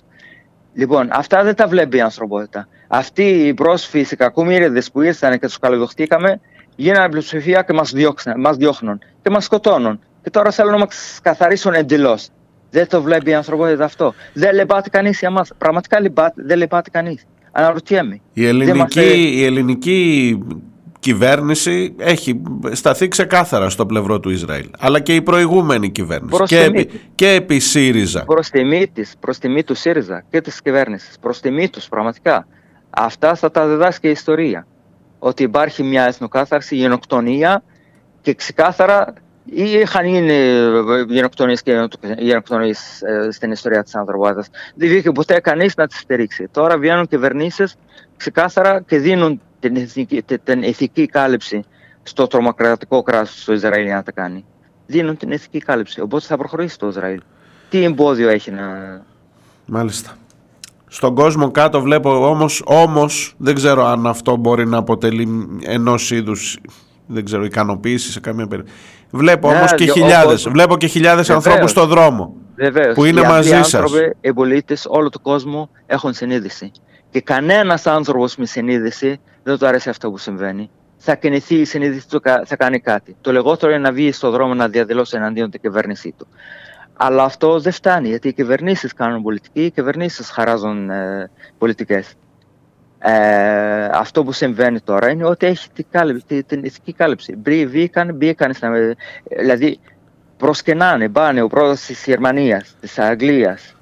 Λοιπόν, 0.78 1.08
αυτά 1.12 1.44
δεν 1.44 1.56
τα 1.56 1.68
βλέπει 1.68 1.98
η 1.98 2.02
ανθρωπότητα. 2.02 2.68
Αυτοί 2.88 3.24
οι 3.24 3.54
πρόσφυγε, 3.54 4.06
οι 4.12 4.16
κακομοίριδε 4.16 4.82
που 4.94 5.02
ήρθαν 5.02 5.32
και 5.40 5.46
τους 5.46 5.60
καλοδοχτήκαμε, 5.60 6.40
γίνανε 6.76 7.10
πλειοψηφία 7.10 7.62
και 7.62 7.74
μας 7.74 7.94
μας 8.38 8.58
διώχνουν 8.58 9.00
και 9.22 9.30
μας 9.30 9.44
σκοτώνουν. 9.46 10.00
Και 10.24 10.30
τώρα 10.30 10.52
θέλουν 10.52 10.72
να 10.72 10.78
μας 10.78 11.20
καθαρίσουν 11.22 11.74
εντελώς. 11.74 12.28
Δεν 12.70 12.88
το 12.88 13.02
βλέπει 13.02 13.30
η 13.30 13.34
ανθρωπότητα 13.34 13.84
αυτό. 13.86 14.14
Δεν 14.34 14.56
λυπάται 14.56 14.90
κανείς 14.90 15.20
για 15.20 15.30
μας. 15.30 15.52
Πραγματικά 15.58 16.00
λυπάται, 16.00 16.42
δεν 16.46 16.58
λυπάται 16.58 16.90
κανείς. 16.90 17.26
Αναρωτιέμαι. 17.52 18.22
Η 18.34 18.46
Δεν 18.46 18.56
μας 18.56 18.68
ελληνική, 18.68 19.00
λέει- 19.00 19.34
η 19.34 19.46
ελληνική 19.46 20.40
κυβέρνηση 21.06 21.96
έχει 21.98 22.42
σταθεί 22.72 23.08
ξεκάθαρα 23.08 23.70
στο 23.70 23.86
πλευρό 23.86 24.20
του 24.20 24.30
Ισραήλ. 24.30 24.70
Αλλά 24.80 25.00
και 25.00 25.16
η 25.16 25.22
προηγούμενη 25.22 25.90
κυβέρνηση. 25.90 26.38
Προς 26.38 26.50
Και 26.50 26.64
τιμή 26.64 26.80
επί, 26.80 26.92
της. 26.92 27.02
και 27.16 27.30
επί 27.30 27.60
ΣΥΡΙΖΑ. 27.60 28.24
Προς 28.26 28.50
τιμή 28.50 28.88
της, 28.88 29.14
προς 29.20 29.38
τιμή 29.38 29.64
του 29.64 29.76
ΣΥΡΙΖΑ 29.76 30.24
και 30.30 30.42
της 30.42 30.62
κυβέρνησης. 30.62 31.20
Προς 31.20 31.40
τιμή 31.40 31.70
τους, 31.70 31.88
πραγματικά. 31.90 32.48
Αυτά 32.90 33.36
θα 33.36 33.52
τα 33.52 33.68
διδάσκει 33.68 34.08
η 34.08 34.10
ιστορία. 34.10 34.68
Ότι 35.20 35.44
υπάρχει 35.44 35.84
μια 35.84 36.04
εθνοκάθαρση, 36.04 36.76
γενοκτονία 36.76 37.64
και 38.22 38.34
ξεκάθαρα 38.34 39.14
είχαν 39.46 40.06
γίνει 40.06 40.34
γενοκτονίες 41.08 41.62
και 41.62 41.88
γενοκτονίες 42.18 43.02
ε, 43.02 43.32
στην 43.32 43.52
ιστορία 43.52 43.84
της 43.84 43.96
ανθρωπότητας. 43.96 44.50
Δεν 44.76 44.90
βγήκε 44.90 45.12
ποτέ 45.12 45.40
κανείς 45.40 45.76
να 45.76 45.88
τις 45.88 45.98
στηρίξει. 45.98 46.48
Τώρα 46.52 46.78
βγαίνουν 46.78 47.08
κυβερνήσεις 47.08 47.76
ξεκάθαρα 48.18 48.82
και 48.82 48.98
δίνουν 48.98 49.42
την 49.60 49.76
ηθική, 49.76 50.24
την 50.44 50.64
ηθική 50.64 51.06
κάλυψη 51.06 51.64
στο 52.04 52.28
τρομοκρατικό 52.28 53.02
κράτος 53.04 53.44
του 53.46 53.54
Ισραήλ 53.54 53.86
για 53.86 53.96
να 53.96 54.04
τα 54.04 54.12
κάνει. 54.12 54.46
Δίνουν 54.86 55.18
την 55.18 55.32
ηθική 55.32 55.60
κάλυψη. 55.60 56.02
Οπότε 56.02 56.26
θα 56.26 56.38
προχωρήσει 56.38 56.78
το 56.80 56.88
Ισραήλ. 56.88 57.22
Τι 57.70 57.84
εμπόδιο 57.84 58.30
έχει 58.30 58.52
να... 58.52 58.64
Μάλιστα. 59.66 60.18
Στον 60.88 61.16
κόσμο 61.16 61.52
κάτω 61.52 61.82
βλέπω 61.82 62.30
όμως, 62.30 62.62
όμως 62.66 63.34
δεν 63.38 63.56
ξέρω 63.56 63.86
αν 63.86 64.08
αυτό 64.08 64.36
μπορεί 64.36 64.68
να 64.68 64.78
αποτελεί 64.78 65.48
ενός 65.64 66.12
είδους 66.12 66.58
δεν 67.08 67.26
ξέρω, 67.26 67.44
ικανοποίηση 67.46 68.12
σε 68.12 68.20
καμία 68.20 68.48
περίπτωση. 68.48 68.78
Βλέπω 69.12 69.50
Ναι, 69.52 69.58
όμως 69.58 69.74
και 69.74 69.90
ο 69.90 69.94
χιλιάδες, 69.94 70.26
κόσμος- 70.32 70.54
βλέπω 70.54 70.78
και 70.78 70.88
χιλιάδες 70.88 71.28
Βεβαίως. 71.28 71.46
ανθρώπους 71.46 71.72
στον 71.72 71.88
δρόμο. 71.88 72.34
Βεβαίως, 72.56 72.96
Που 72.96 73.06
είναι 73.06 73.20
οι 73.20 73.24
απλοί 73.24 73.36
μαζί 73.36 73.50
σας. 73.50 73.74
άνθρωποι, 73.74 74.16
οι 74.22 74.34
πολίτες, 74.34 74.86
όλο 74.90 75.10
το 75.10 75.20
κόσμο 75.20 75.70
έχουν 75.86 76.14
συνείδηση. 76.14 76.72
Και 77.16 77.22
κανένας 77.22 77.88
άνθρωπος 77.88 78.36
με 78.36 78.46
συνείδηση 78.46 79.20
δεν 79.44 79.58
του 79.58 79.68
αρέσει 79.68 79.90
αυτό 79.90 80.12
που 80.12 80.18
συμβαίνει. 80.18 80.70
Θα 80.98 81.16
κινηθεί 81.16 81.56
η 81.56 81.66
συνείδηση 81.66 82.08
του, 82.10 82.20
κα- 82.20 82.44
θα 82.46 82.56
κάνει 82.56 82.80
κάτι. 82.80 83.16
Το 83.22 83.32
λιγότερο 83.32 83.72
είναι 83.72 83.82
να 83.82 83.92
βγει 83.92 84.12
στον 84.12 84.32
δρόμο 84.32 84.54
να 84.54 84.68
διαδηλώσει 84.68 85.18
εναντίον 85.18 85.50
την 85.52 85.62
κυβέρνησή 85.62 86.14
του. 86.18 86.28
Αλλά 86.94 87.24
αυτό 87.24 87.60
δεν 87.60 87.72
φτάνει, 87.72 88.08
γιατί 88.08 88.28
οι 88.28 88.34
κυβερνήσεις 88.34 88.94
κάνουν 88.94 89.22
πολιτική, 89.24 89.66
οι 89.66 89.72
κυβερνήσεις 89.72 90.30
χαράζουν 90.30 90.90
ε, 90.90 91.30
πολιτικές. 91.58 92.14
Ε, 93.00 93.86
αυτό 93.92 94.24
που 94.24 94.32
συμβαίνει 94.32 94.80
τώρα 94.80 95.10
είναι 95.10 95.26
ότι 95.26 95.46
έχει 95.46 95.70
την, 95.70 95.86
κάλυψη, 95.92 96.26
τη- 96.26 96.44
την 96.44 96.64
ηθική 96.64 96.94
κάλυψη. 96.94 97.36
Μπρι- 97.36 97.68
Βγήκαν, 97.68 98.16
μπήκαν, 98.16 98.54
στα, 98.54 98.76
ε, 98.76 98.96
δηλαδή 99.40 99.80
προσκενάνε, 100.38 101.10
πάνε 101.10 101.42
ο 101.42 101.48
πρόεδρος 101.48 101.82
της 101.82 102.04
Γερμανίας, 102.06 102.76
της 102.82 103.00
Αγγλίας, 103.00 103.75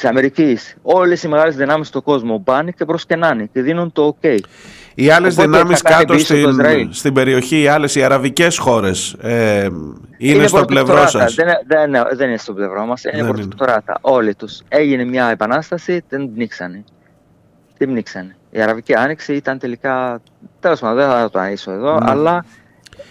της 0.00 0.08
Αμερικής, 0.08 0.76
όλες 0.82 1.22
οι 1.22 1.28
μεγάλες 1.28 1.56
δυνάμεις 1.56 1.86
στον 1.88 2.02
κόσμο 2.02 2.38
πάνε 2.44 2.70
και 2.70 2.84
προσκενάνε 2.84 3.48
και 3.52 3.62
δίνουν 3.62 3.92
το 3.92 4.16
ok. 4.22 4.38
Οι 4.94 5.10
άλλες 5.10 5.32
Οπότε 5.32 5.48
δυνάμεις 5.48 5.80
θα 5.80 5.88
κάνει 5.88 6.04
κάτω 6.04 6.14
πίσω 6.14 6.34
το 6.34 6.38
στην, 6.40 6.50
Ισραήλ. 6.50 6.88
στην 6.92 7.12
περιοχή, 7.14 7.60
οι 7.60 7.66
άλλες 7.68 7.94
οι 7.94 8.02
αραβικές 8.02 8.58
χώρες 8.58 9.12
ε, 9.20 9.68
είναι, 10.18 10.46
στο 10.46 10.64
πλευρό 10.64 10.94
προτεκτοράτα. 10.94 11.08
σας. 11.28 11.34
Δεν, 11.34 11.46
δεν, 11.66 12.02
δεν 12.16 12.28
είναι 12.28 12.38
στο 12.38 12.52
πλευρό 12.52 12.84
μας, 12.86 13.04
είναι 13.04 13.12
Δεν 13.16 13.24
είναι. 13.24 13.32
προτεκτοράτα. 13.32 13.98
Όλοι 14.00 14.34
τους. 14.34 14.60
Έγινε 14.68 15.04
μια 15.04 15.28
επανάσταση, 15.30 16.02
την 16.08 16.34
πνίξανε. 16.34 16.84
Την 17.78 17.88
πνίξανε. 17.88 18.36
Η 18.50 18.60
Αραβική 18.62 18.94
Άνοιξη 18.94 19.34
ήταν 19.34 19.58
τελικά, 19.58 20.20
τέλος 20.60 20.80
πάντων 20.80 20.96
δεν 20.96 21.08
θα 21.08 21.30
το 21.30 21.38
ανήσω 21.38 21.70
εδώ, 21.72 21.98
Ναι. 21.98 22.10
αλλά 22.10 22.44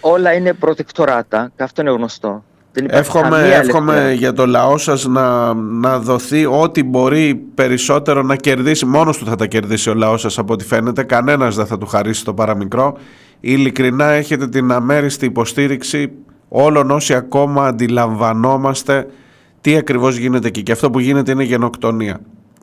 όλα 0.00 0.32
είναι 0.32 0.52
προτεκτοράτα 0.52 1.50
και 1.56 1.62
αυτό 1.62 1.80
είναι 1.82 1.90
γνωστό. 1.90 2.44
Δεν 2.72 2.84
υπάρχει 2.84 3.00
Εύχομαι, 3.00 3.28
καμία 3.28 3.56
εύχομαι 3.56 3.92
ελευθερία. 3.92 4.18
για 4.18 4.32
το 4.32 4.46
λαό 4.46 4.78
σας 4.78 5.06
να, 5.06 5.54
να 5.54 5.98
δοθεί 5.98 6.46
ό,τι 6.46 6.82
μπορεί 6.82 7.34
περισσότερο 7.54 8.22
να 8.22 8.36
κερδίσει. 8.36 8.86
Μόνος 8.86 9.18
του 9.18 9.24
θα 9.24 9.36
τα 9.36 9.46
κερδίσει 9.46 9.90
ο 9.90 9.94
λαός 9.94 10.20
σας 10.20 10.38
από 10.38 10.52
ό,τι 10.52 10.64
φαίνεται. 10.64 11.02
Κανένας 11.02 11.56
δεν 11.56 11.66
θα 11.66 11.78
του 11.78 11.86
χαρίσει 11.86 12.24
το 12.24 12.34
παραμικρό. 12.34 12.96
Ειλικρινά 13.40 14.04
έχετε 14.04 14.48
την 14.48 14.72
αμέριστη 14.72 15.26
υποστήριξη 15.26 16.12
όλων 16.48 16.90
όσοι 16.90 17.14
ακόμα 17.14 17.66
αντιλαμβανόμαστε 17.66 19.06
τι 19.60 19.76
ακριβώς 19.76 20.16
γίνεται 20.16 20.48
εκεί. 20.48 20.62
Και 20.62 20.72
αυτό 20.72 20.90
που 20.90 20.98
γίνεται 20.98 21.32
είναι 21.32 21.42
γενοκτονία. 21.44 22.20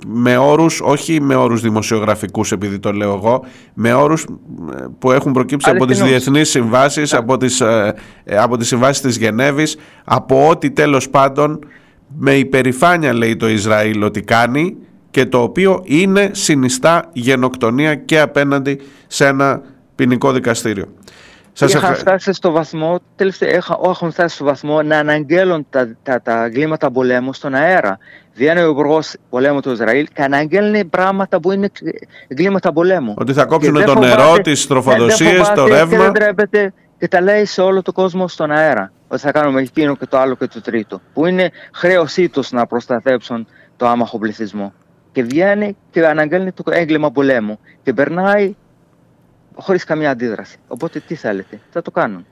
Με 0.08 0.38
όρους, 0.38 0.82
όχι 0.84 1.22
με 1.22 1.36
όρους 1.36 1.62
δημοσιογραφικούς 1.62 2.52
επειδή 2.52 2.80
το 2.80 2.92
λέω 2.92 3.14
εγώ, 3.14 3.44
με 3.74 3.94
όρους 3.94 4.24
ε, 4.24 4.86
που 5.00 5.12
έχουν 5.12 5.32
προκύψει 5.32 5.70
από 5.70 5.86
τις 5.86 6.00
Αληθινούς. 6.02 6.24
διεθνείς 6.24 6.50
συμβάσεις, 6.50 7.14
από 7.14 7.38
τις, 7.38 7.62
ε, 7.62 7.94
ε, 8.24 8.38
από 8.38 8.58
τις 8.58 8.68
συμβάσεις 8.68 9.02
της 9.02 9.18
Γενέβης, 9.18 9.78
από 10.04 10.48
ό,τι 10.50 10.72
τέλος 10.72 11.10
πάντων 11.10 11.60
με 12.18 12.34
υπερηφάνεια 12.34 13.14
λέει 13.14 13.36
το 13.36 13.50
Ισραήλ 13.50 14.04
ότι 14.04 14.22
κάνει 14.22 14.78
και 15.12 15.26
το 15.26 15.42
οποίο 15.42 15.82
είναι 15.84 16.30
συνιστά 16.34 17.10
γενοκτονία 17.14 17.96
και 17.96 18.20
απέναντι 18.20 18.80
σε 19.08 19.26
ένα 19.26 19.62
ποινικό 19.96 20.32
δικαστήριο. 20.32 20.86
Σας 21.54 21.74
Είχαν 21.74 21.84
ευχα- 21.92 21.96
φτάσει 22.02 22.34
στο 22.34 22.52
βαθμό, 22.52 23.00
τελευταία, 23.16 23.50
έχα- 23.50 23.80
έχουν 23.86 24.12
φτάσει 24.12 24.36
στο 24.36 24.46
βαθμό 24.46 24.82
να 24.82 24.98
αναγγέλουν 24.98 25.66
τα, 25.70 25.96
τα, 26.04 26.22
τα 26.22 26.44
εγκλήματα 26.46 26.92
πολέμου 26.92 27.34
στον 27.34 27.54
αέρα. 27.54 27.98
Βγαίνει 28.38 28.60
ο 28.62 28.70
υπουργός 28.70 29.16
πολέμου 29.30 29.60
του 29.60 29.72
Ισραήλ 29.72 30.08
και 30.14 30.22
αναγγέλνει 30.22 30.86
πράγματα 30.86 31.40
που 31.40 31.52
είναι 31.52 31.70
εγκλήματα 32.28 32.74
πολέμου. 32.74 33.14
Ότι 33.18 33.34
θα 33.34 33.46
κόψουν 33.46 33.74
Και 33.74 33.78
δεν 33.80 33.94
το 33.94 34.00
νερό, 34.00 34.22
φοβάται- 34.22 34.44
τις 34.44 34.66
δεν- 34.68 34.82
δεν 34.82 34.84
τροφοδοσίες, 34.84 35.38
το 35.38 35.44
φοβάται 35.44 35.76
ρεύμα. 35.76 35.90
Και 35.90 35.98
δεν 35.98 36.14
τρέπεται 36.14 36.74
και 37.00 37.08
τα 37.08 37.22
λέει 37.22 37.46
σε 37.46 37.62
όλο 37.62 37.82
τον 37.82 37.94
κόσμο 37.94 38.28
στον 38.28 38.52
αέρα. 38.52 38.92
Ότι 39.08 39.22
θα 39.22 39.32
κάνουμε 39.32 39.62
εκείνο 39.62 39.96
και 39.96 40.06
το 40.06 40.18
άλλο 40.18 40.36
και 40.36 40.48
το 40.48 40.62
τρίτο. 40.62 41.02
Που 41.14 41.26
είναι 41.26 41.52
χρέωσή 41.74 42.30
τους 42.30 42.52
να 42.52 42.66
προστατέψουν 42.68 43.48
το 43.78 43.88
άμαχο 43.88 44.18
πληθυσμό. 44.18 44.74
Και 45.12 45.24
βγαίνει 45.24 45.76
και 45.92 46.06
αναγγέλνει 46.08 46.52
το 46.52 46.64
έγκλημα 46.72 47.12
πολέμου. 47.12 47.60
Και 47.84 47.94
περνάει 47.94 48.56
χωρίς 49.56 49.84
καμία 49.84 50.10
αντίδραση. 50.10 50.58
Οπότε 50.68 51.00
τι 51.08 51.16
θέλετε, 51.16 51.60
θα 51.70 51.82
το 51.82 51.92
κάνουν. 51.92 52.26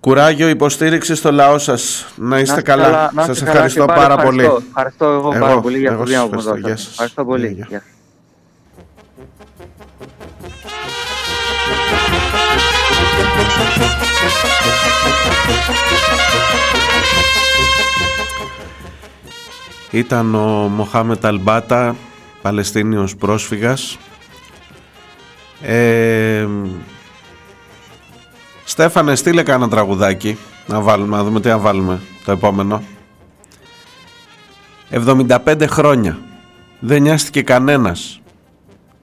Κουράγιο, 0.00 0.48
υποστήριξη 0.48 1.14
στο 1.14 1.32
λαό 1.32 1.58
σας. 1.58 2.06
Να 2.16 2.38
είστε 2.38 2.54
Να 2.54 2.62
καλά. 2.62 3.10
να 3.14 3.24
Σας 3.24 3.36
είστε 3.36 3.50
ευχαριστώ 3.50 3.80
και 3.80 3.86
πάλι 3.86 4.00
πάρα 4.00 4.16
πολύ. 4.16 4.40
ευχαριστώ. 4.44 4.66
Ευχαριστώ 4.68 5.04
εγώ, 5.04 5.30
Εγώ- 5.34 5.46
πάρα 5.46 5.60
πολύ 5.60 5.78
για 5.78 5.90
εγώ 5.90 5.98
το 5.98 6.04
διάλογο 6.04 6.28
που 6.30 6.40
σας 6.40 6.44
μου 6.44 6.56
ευχαριστώ. 6.56 6.66
Γεια 6.66 6.74
δώσατε. 6.74 6.82
σας. 6.82 6.90
Ευχαριστώ 6.92 7.24
πολύ. 7.24 7.46
Γεια, 7.46 7.66
γεια. 7.68 7.68
Γεια. 7.68 7.82
Ήταν 19.90 20.34
ο 20.34 20.68
Μοχάμετ 20.68 21.24
Αλμπάτα, 21.24 21.96
Παλαιστίνιος 22.42 23.16
πρόσφυγας. 23.16 23.98
Ε, 25.62 26.46
Στέφανε, 28.68 29.14
στείλε 29.14 29.42
κάνα 29.42 29.68
τραγουδάκι 29.68 30.38
να 30.66 30.80
βάλουμε, 30.80 31.16
να 31.16 31.24
δούμε 31.24 31.40
τι 31.40 31.48
να 31.48 31.58
βάλουμε 31.58 32.00
το 32.24 32.32
επόμενο. 32.32 32.82
75 34.90 35.64
χρόνια. 35.68 36.18
Δεν 36.80 37.02
νοιάστηκε 37.02 37.42
κανένας 37.42 38.20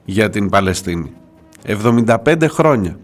για 0.04 0.30
την 0.30 0.48
Παλαιστίνη. 0.48 1.12
75 1.66 2.46
χρόνια. 2.48 2.98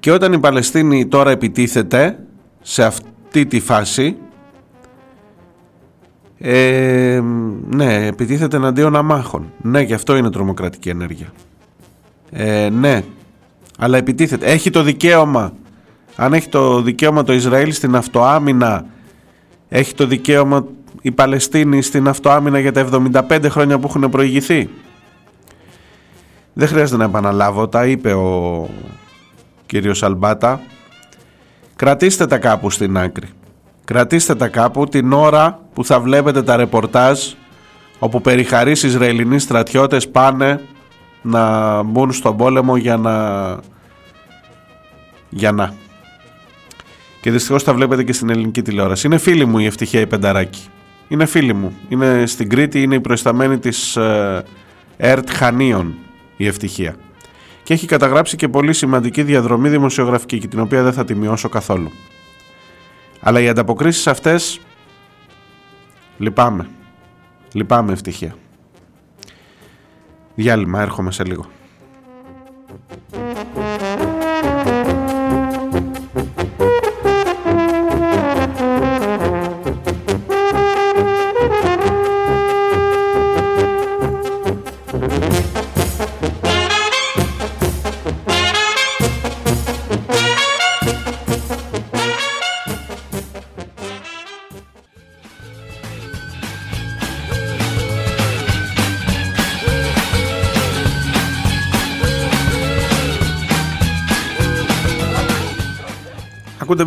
Και 0.00 0.10
όταν 0.10 0.32
η 0.32 0.38
Παλαιστίνη 0.38 1.06
τώρα 1.06 1.30
επιτίθεται 1.30 2.18
σε 2.62 2.84
αυτή 2.84 3.46
τη 3.46 3.60
φάση 3.60 4.16
ε, 6.38 7.20
ναι, 7.66 8.06
επιτίθεται 8.06 8.56
εναντίον 8.56 8.96
αμάχων. 8.96 9.52
Ναι, 9.62 9.84
και 9.84 9.94
αυτό 9.94 10.16
είναι 10.16 10.30
τρομοκρατική 10.30 10.88
ενέργεια. 10.88 11.32
Ε, 12.30 12.68
ναι, 12.68 13.02
αλλά 13.78 13.98
επιτίθεται. 13.98 14.46
Έχει 14.46 14.70
το 14.70 14.82
δικαίωμα. 14.82 15.52
Αν 16.16 16.32
έχει 16.32 16.48
το 16.48 16.82
δικαίωμα 16.82 17.22
το 17.22 17.32
Ισραήλ 17.32 17.72
στην 17.72 17.96
αυτοάμυνα, 17.96 18.86
έχει 19.68 19.94
το 19.94 20.06
δικαίωμα 20.06 20.66
η 21.02 21.10
Παλαιστίνη 21.10 21.82
στην 21.82 22.08
αυτοάμυνα 22.08 22.58
για 22.58 22.72
τα 22.72 22.88
75 23.28 23.46
χρόνια 23.48 23.78
που 23.78 23.86
έχουν 23.86 24.10
προηγηθεί. 24.10 24.68
Δεν 26.52 26.68
χρειάζεται 26.68 26.96
να 26.96 27.04
επαναλάβω, 27.04 27.68
τα 27.68 27.86
είπε 27.86 28.12
ο 28.12 28.68
κύριος 29.66 30.02
Αλμπάτα. 30.02 30.60
Κρατήστε 31.76 32.26
τα 32.26 32.38
κάπου 32.38 32.70
στην 32.70 32.98
άκρη. 32.98 33.28
Κρατήστε 33.84 34.34
τα 34.34 34.48
κάπου 34.48 34.86
την 34.86 35.12
ώρα 35.12 35.60
που 35.74 35.84
θα 35.84 36.00
βλέπετε 36.00 36.42
τα 36.42 36.56
ρεπορτάζ 36.56 37.20
όπου 37.98 38.20
περιχαρείς 38.20 38.82
Ισραηλινοί 38.82 39.38
στρατιώτες 39.38 40.08
πάνε 40.08 40.60
να 41.26 41.82
μπουν 41.82 42.12
στον 42.12 42.36
πόλεμο 42.36 42.76
για 42.76 42.96
να... 42.96 43.14
για 45.28 45.52
να. 45.52 45.74
Και 47.20 47.30
δυστυχώς 47.30 47.64
τα 47.64 47.74
βλέπετε 47.74 48.02
και 48.02 48.12
στην 48.12 48.30
ελληνική 48.30 48.62
τηλεόραση. 48.62 49.06
Είναι 49.06 49.18
φίλη 49.18 49.44
μου 49.44 49.58
η 49.58 49.66
Ευτυχία 49.66 50.00
η 50.00 50.06
Πενταράκη. 50.06 50.68
Είναι 51.08 51.26
φίλη 51.26 51.52
μου. 51.54 51.76
Είναι 51.88 52.26
στην 52.26 52.48
Κρήτη, 52.48 52.82
είναι 52.82 52.94
η 52.94 53.00
προϊσταμένη 53.00 53.58
της 53.58 53.96
ε, 53.96 54.44
ΕΡΤ 54.96 55.30
Χανίων 55.30 55.94
η 56.36 56.46
Ευτυχία. 56.46 56.96
Και 57.62 57.74
έχει 57.74 57.86
καταγράψει 57.86 58.36
και 58.36 58.48
πολύ 58.48 58.72
σημαντική 58.72 59.22
διαδρομή 59.22 59.68
δημοσιογραφική 59.68 60.38
και 60.38 60.48
την 60.48 60.60
οποία 60.60 60.82
δεν 60.82 60.92
θα 60.92 61.04
τη 61.04 61.14
μειώσω 61.14 61.48
καθόλου. 61.48 61.90
Αλλά 63.20 63.40
οι 63.40 63.48
ανταποκρίσεις 63.48 64.06
αυτές 64.06 64.60
λυπάμαι. 66.18 66.66
Λυπάμαι 67.52 67.92
ευτυχία. 67.92 68.34
Διάλειμμα, 70.36 70.80
έρχομαι 70.80 71.12
σε 71.12 71.24
λίγο. 71.24 71.46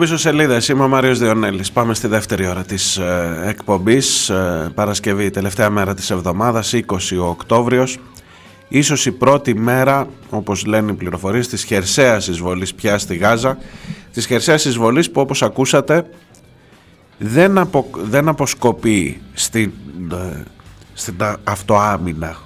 Ακούτε 0.02 0.16
πίσω 0.16 0.30
σελίδα. 0.30 0.62
Είμαι 0.72 0.84
ο 0.84 0.88
Μάριος 0.88 1.20
Διονέλης. 1.20 1.72
Πάμε 1.72 1.94
στη 1.94 2.08
δεύτερη 2.08 2.48
ώρα 2.48 2.64
της 2.64 2.98
ε, 2.98 3.44
εκπομπής. 3.46 4.32
Παρασκευή, 4.76 5.30
τελευταία 5.30 5.70
μέρα 5.70 5.94
της 5.94 6.10
εβδομάδας, 6.10 6.74
20 6.74 7.18
ο 7.22 7.26
Οκτώβριος. 7.26 7.98
Ίσως 8.68 9.06
η 9.06 9.12
πρώτη 9.12 9.56
μέρα, 9.56 10.08
όπως 10.30 10.66
λένε 10.66 10.92
οι 10.92 10.94
πληροφορίες, 10.94 11.48
της 11.48 11.64
χερσαίας 11.64 12.28
εισβολής 12.28 12.74
πια 12.74 12.98
στη 12.98 13.16
Γάζα. 13.16 13.58
Της 14.14 14.26
χερσαίας 14.26 14.66
εισβολής 14.66 15.12
που 15.12 15.22
όπως 15.22 15.42
ακούσατε 15.42 16.10
δεν, 17.18 17.58
απο, 17.58 17.90
δεν 17.96 18.28
αποσκοπεί 18.28 19.22
στην, 19.34 19.72
ε, 20.12 20.44
στην 20.94 21.16
αυτοάμυνα. 21.44 22.38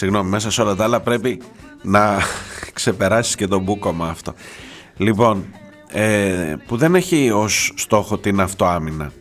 Συγγνώμη, 0.00 0.30
μέσα 0.30 0.50
σε 0.50 0.62
όλα 0.62 0.74
τα 0.74 0.84
άλλα 0.84 1.00
πρέπει 1.00 1.42
να 1.82 2.18
ξεπεράσεις 2.72 3.34
και 3.34 3.46
τον 3.46 3.62
μπούκομα 3.62 4.08
αυτό. 4.08 4.34
Λοιπόν, 4.96 5.44
ε, 5.88 6.54
που 6.66 6.76
δεν 6.76 6.94
έχει 6.94 7.30
ως 7.30 7.72
στόχο 7.76 8.18
την 8.18 8.40
αυτοάμυνα. 8.40 9.12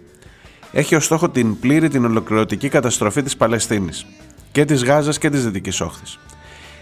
Έχει 0.71 0.95
ως 0.95 1.05
στόχο 1.05 1.29
την 1.29 1.59
πλήρη, 1.59 1.89
την 1.89 2.05
ολοκληρωτική 2.05 2.69
καταστροφή 2.69 3.23
της 3.23 3.37
Παλαιστίνης. 3.37 4.05
Και 4.51 4.65
της 4.65 4.83
Γάζας 4.83 5.17
και 5.17 5.29
της 5.29 5.43
Δυτικής 5.43 5.81
Όχθης. 5.81 6.19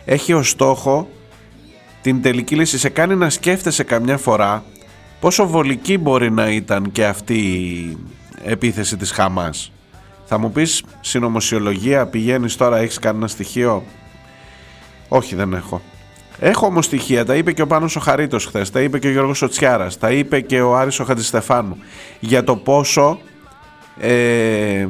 Έχει 0.06 0.34
ως 0.34 0.50
στόχο 0.50 1.10
την 2.02 2.22
τελική 2.22 2.56
λύση. 2.56 2.78
Σε 2.80 2.90
κάνει 2.90 3.16
να 3.16 3.30
σκέφτεσαι 3.30 3.84
καμιά 3.84 4.18
φορά 4.18 4.64
πόσο 5.20 5.48
βολική 5.48 5.98
μπορεί 5.98 6.32
να 6.32 6.50
ήταν 6.50 6.92
και 6.92 7.06
αυτή 7.06 7.34
η 7.34 7.98
επίθεση 8.44 8.98
της 8.98 9.12
Χαμάς. 9.12 9.72
Θα 10.30 10.38
μου 10.38 10.52
πεις 10.52 10.84
συνωμοσιολογία, 11.02 12.06
πηγαίνεις 12.06 12.56
τώρα, 12.56 12.78
έχεις 12.78 13.00
κανένα 13.00 13.28
στοιχείο; 13.28 13.84
Όχι 15.08 15.36
δεν 15.36 15.54
έχω. 15.54 15.82
Έχω 16.40 16.66
όμως 16.66 16.86
στοιχεία, 16.86 17.26
τα 17.26 17.36
είπε 17.36 17.52
και 17.52 17.62
ο 17.62 17.68
Πάνος 17.68 17.96
ο 17.96 18.00
Χαρίτος 18.00 18.46
χθες, 18.46 18.70
τα 18.70 18.82
είπε 18.82 19.00
και 19.00 19.08
ο 19.08 19.12
Γιώργος 19.12 19.42
Οτσιάρας, 19.42 19.98
τα 19.98 20.12
είπε 20.12 20.42
και 20.42 20.62
ο 20.62 20.76
Άρης 20.76 21.00
ο 21.00 21.04
Χατζηστεφάνου 21.04 21.78
για 22.20 22.44
το 22.44 22.56
πόσο 22.56 23.20
ε, 24.00 24.88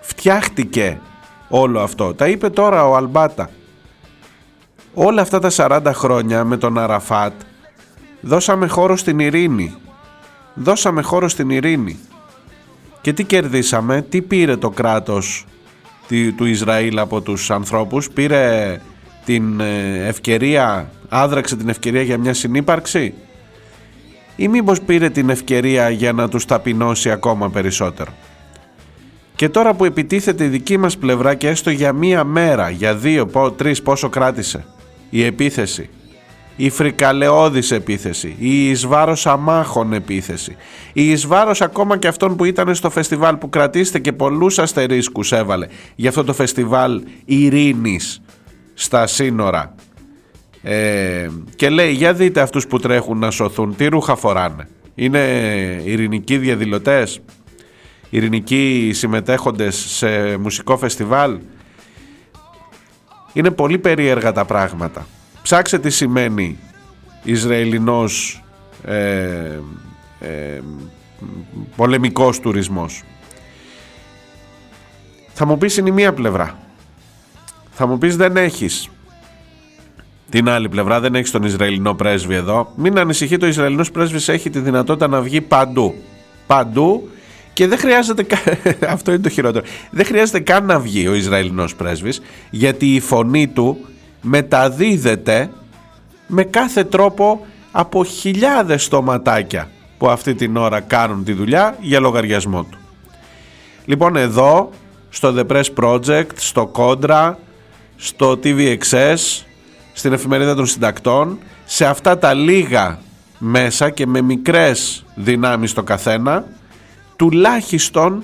φτιάχτηκε 0.00 1.00
όλο 1.48 1.80
αυτό. 1.80 2.14
Τα 2.14 2.28
είπε 2.28 2.50
τώρα 2.50 2.88
ο 2.88 2.96
Αλμπάτα. 2.96 3.50
Όλα 4.94 5.22
αυτά 5.22 5.38
τα 5.38 5.50
40 5.56 5.80
χρόνια 5.94 6.44
με 6.44 6.56
τον 6.56 6.78
Αραφάτ 6.78 7.32
δώσαμε 8.20 8.66
χώρο 8.66 8.96
στην 8.96 9.18
ειρήνη. 9.18 9.74
Δώσαμε 10.54 11.02
χώρο 11.02 11.28
στην 11.28 11.50
ειρήνη. 11.50 11.98
Και 13.08 13.14
τι 13.14 13.24
κερδίσαμε, 13.24 14.02
τι 14.02 14.22
πήρε 14.22 14.56
το 14.56 14.70
κράτος 14.70 15.46
του 16.36 16.44
Ισραήλ 16.44 16.98
από 16.98 17.20
τους 17.20 17.50
ανθρώπους, 17.50 18.10
πήρε 18.10 18.80
την 19.24 19.60
ε, 19.60 20.06
ευκαιρία, 20.06 20.90
άδραξε 21.08 21.56
την 21.56 21.68
ευκαιρία 21.68 22.02
για 22.02 22.18
μια 22.18 22.34
συνύπαρξη; 22.34 23.14
Ή 24.36 24.48
μήπως 24.48 24.80
πήρε 24.80 25.10
την 25.10 25.28
ευκαιρία 25.28 25.90
για 25.90 26.12
να 26.12 26.28
τους 26.28 26.44
ταπεινώσει 26.44 27.10
ακόμα 27.10 27.50
περισσότερο; 27.50 28.12
Και 29.34 29.48
τώρα 29.48 29.74
που 29.74 29.84
επιτίθεται 29.84 30.44
η 30.44 30.48
δική 30.48 30.76
μας 30.76 30.96
πλευρά 30.96 31.34
και 31.34 31.48
έστω 31.48 31.70
για 31.70 31.92
μία 31.92 32.24
μέρα, 32.24 32.70
για 32.70 32.94
δύο, 32.94 33.30
τρεις 33.56 33.82
πόσο 33.82 34.08
κράτησε 34.08 34.64
η 35.10 35.24
επίθεση, 35.24 35.88
η 36.60 36.70
φρικαλαιώδης 36.70 37.70
επίθεση, 37.70 38.36
η 38.38 38.70
εις 38.70 38.86
βάρος 38.86 39.26
αμάχων 39.26 39.92
επίθεση, 39.92 40.56
η 40.92 41.10
εις 41.10 41.26
βάρος 41.26 41.60
ακόμα 41.60 41.96
και 41.96 42.08
αυτών 42.08 42.36
που 42.36 42.44
ήταν 42.44 42.74
στο 42.74 42.90
φεστιβάλ 42.90 43.36
που 43.36 43.48
κρατήστε 43.48 43.98
και 43.98 44.12
πολλούς 44.12 44.58
αστερίσκους 44.58 45.32
έβαλε. 45.32 45.66
Για 45.94 46.08
αυτό 46.08 46.24
το 46.24 46.32
φεστιβάλ 46.32 47.02
ειρήνης 47.24 48.20
στα 48.74 49.06
σύνορα. 49.06 49.74
Ε, 50.62 51.28
και 51.56 51.68
λέει 51.68 51.92
για 51.92 52.12
δείτε 52.12 52.40
αυτούς 52.40 52.66
που 52.66 52.78
τρέχουν 52.78 53.18
να 53.18 53.30
σωθούν 53.30 53.76
τι 53.76 53.86
ρούχα 53.86 54.16
φοράνε. 54.16 54.68
Είναι 54.94 55.18
ειρηνικοί 55.84 56.38
διαδηλωτές 56.38 57.20
ειρηνικοί 58.10 58.90
συμμετέχοντες 58.94 59.76
σε 59.76 60.36
μουσικό 60.36 60.76
φεστιβάλ. 60.76 61.38
Είναι 63.32 63.50
πολύ 63.50 63.78
περίεργα 63.78 64.32
τα 64.32 64.44
πράγματα 64.44 65.06
ψάξε 65.48 65.78
τι 65.78 65.90
σημαίνει 65.90 66.58
Ισραηλινός 67.22 68.42
ε, 68.84 69.58
ε, 70.20 70.60
πολεμικός 71.76 72.40
τουρισμός 72.40 73.02
θα 75.32 75.46
μου 75.46 75.58
πεις 75.58 75.76
είναι 75.76 75.88
η 75.88 75.92
μία 75.92 76.12
πλευρά 76.12 76.58
θα 77.70 77.86
μου 77.86 77.98
πεις 77.98 78.16
δεν 78.16 78.36
έχεις 78.36 78.90
την 80.30 80.48
άλλη 80.48 80.68
πλευρά, 80.68 81.00
δεν 81.00 81.14
έχεις 81.14 81.30
τον 81.30 81.42
Ισραηλινό 81.42 81.94
πρέσβη 81.94 82.34
εδώ. 82.34 82.72
Μην 82.76 82.98
ανησυχεί, 82.98 83.36
το 83.36 83.46
Ισραηλινός 83.46 83.90
πρέσβης 83.90 84.28
έχει 84.28 84.50
τη 84.50 84.58
δυνατότητα 84.58 85.08
να 85.08 85.20
βγει 85.20 85.40
παντού. 85.40 85.94
Παντού 86.46 87.08
και 87.52 87.66
δεν 87.66 87.78
χρειάζεται 87.78 88.26
αυτό 88.94 89.12
είναι 89.12 89.22
το 89.22 89.28
χειρότερο. 89.28 89.64
Δεν 89.90 90.04
χρειάζεται 90.04 90.40
καν 90.40 90.64
να 90.64 90.78
βγει 90.78 91.08
ο 91.08 91.14
Ισραηλινός 91.14 91.74
πρέσβης 91.74 92.20
γιατί 92.50 92.94
η 92.94 93.00
φωνή 93.00 93.48
του 93.48 93.86
μεταδίδεται 94.20 95.50
με 96.26 96.44
κάθε 96.44 96.84
τρόπο 96.84 97.46
από 97.72 98.04
χιλιάδες 98.04 98.84
στοματάκια 98.84 99.68
που 99.98 100.08
αυτή 100.08 100.34
την 100.34 100.56
ώρα 100.56 100.80
κάνουν 100.80 101.24
τη 101.24 101.32
δουλειά 101.32 101.76
για 101.80 102.00
λογαριασμό 102.00 102.62
του. 102.62 102.78
Λοιπόν 103.84 104.16
εδώ 104.16 104.70
στο 105.08 105.34
The 105.36 105.46
Press 105.46 105.64
Project, 105.84 106.26
στο 106.34 106.70
Contra, 106.74 107.34
στο 107.96 108.38
TVXS, 108.42 109.42
στην 109.92 110.12
εφημερίδα 110.12 110.54
των 110.54 110.66
συντακτών, 110.66 111.38
σε 111.64 111.86
αυτά 111.86 112.18
τα 112.18 112.34
λίγα 112.34 112.98
μέσα 113.38 113.90
και 113.90 114.06
με 114.06 114.20
μικρές 114.20 115.04
δυνάμεις 115.14 115.72
το 115.72 115.82
καθένα, 115.82 116.44
τουλάχιστον 117.16 118.22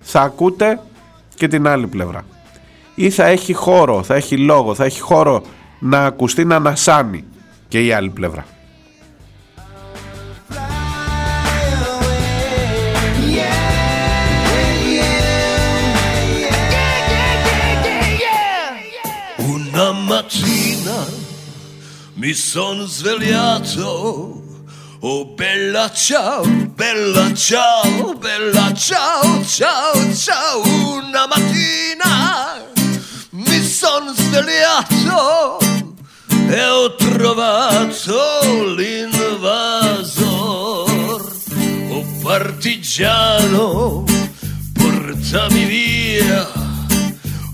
θα 0.00 0.20
ακούτε 0.20 0.80
και 1.34 1.48
την 1.48 1.66
άλλη 1.66 1.86
πλευρά. 1.86 2.24
Ή 2.94 3.10
θα 3.10 3.24
έχει 3.24 3.52
χώρο, 3.52 4.02
θα 4.02 4.14
έχει 4.14 4.38
λόγο, 4.38 4.74
θα 4.74 4.84
έχει 4.84 5.00
χώρο 5.00 5.42
να 5.78 6.04
ακουστεί 6.04 6.44
να 6.44 6.56
ανασάνει 6.56 7.24
και 7.68 7.84
η 7.84 7.92
άλλη 7.92 8.10
πλευρά. 8.10 8.46
Una 19.54 19.92
mattina 19.92 20.98
mi 22.20 22.32
sono 22.34 22.84
svegliato. 22.84 23.88
Oh 25.00 25.24
bella 25.34 25.90
ciao, 25.90 26.44
bella 26.80 27.32
ciao, 27.34 28.14
bella 28.24 28.72
ciao, 28.74 29.42
ciao, 29.56 30.14
ciao. 30.24 30.60
Una 30.96 31.26
mattina 31.26 32.71
mi 33.82 33.88
sono 33.88 34.12
svegliato 34.14 35.58
e 36.48 36.64
ho 36.68 36.94
trovato 36.94 38.14
l'invasor. 39.92 41.20
Oh 41.90 42.04
partigiano, 42.22 44.04
portami 44.72 45.64
via. 45.64 46.46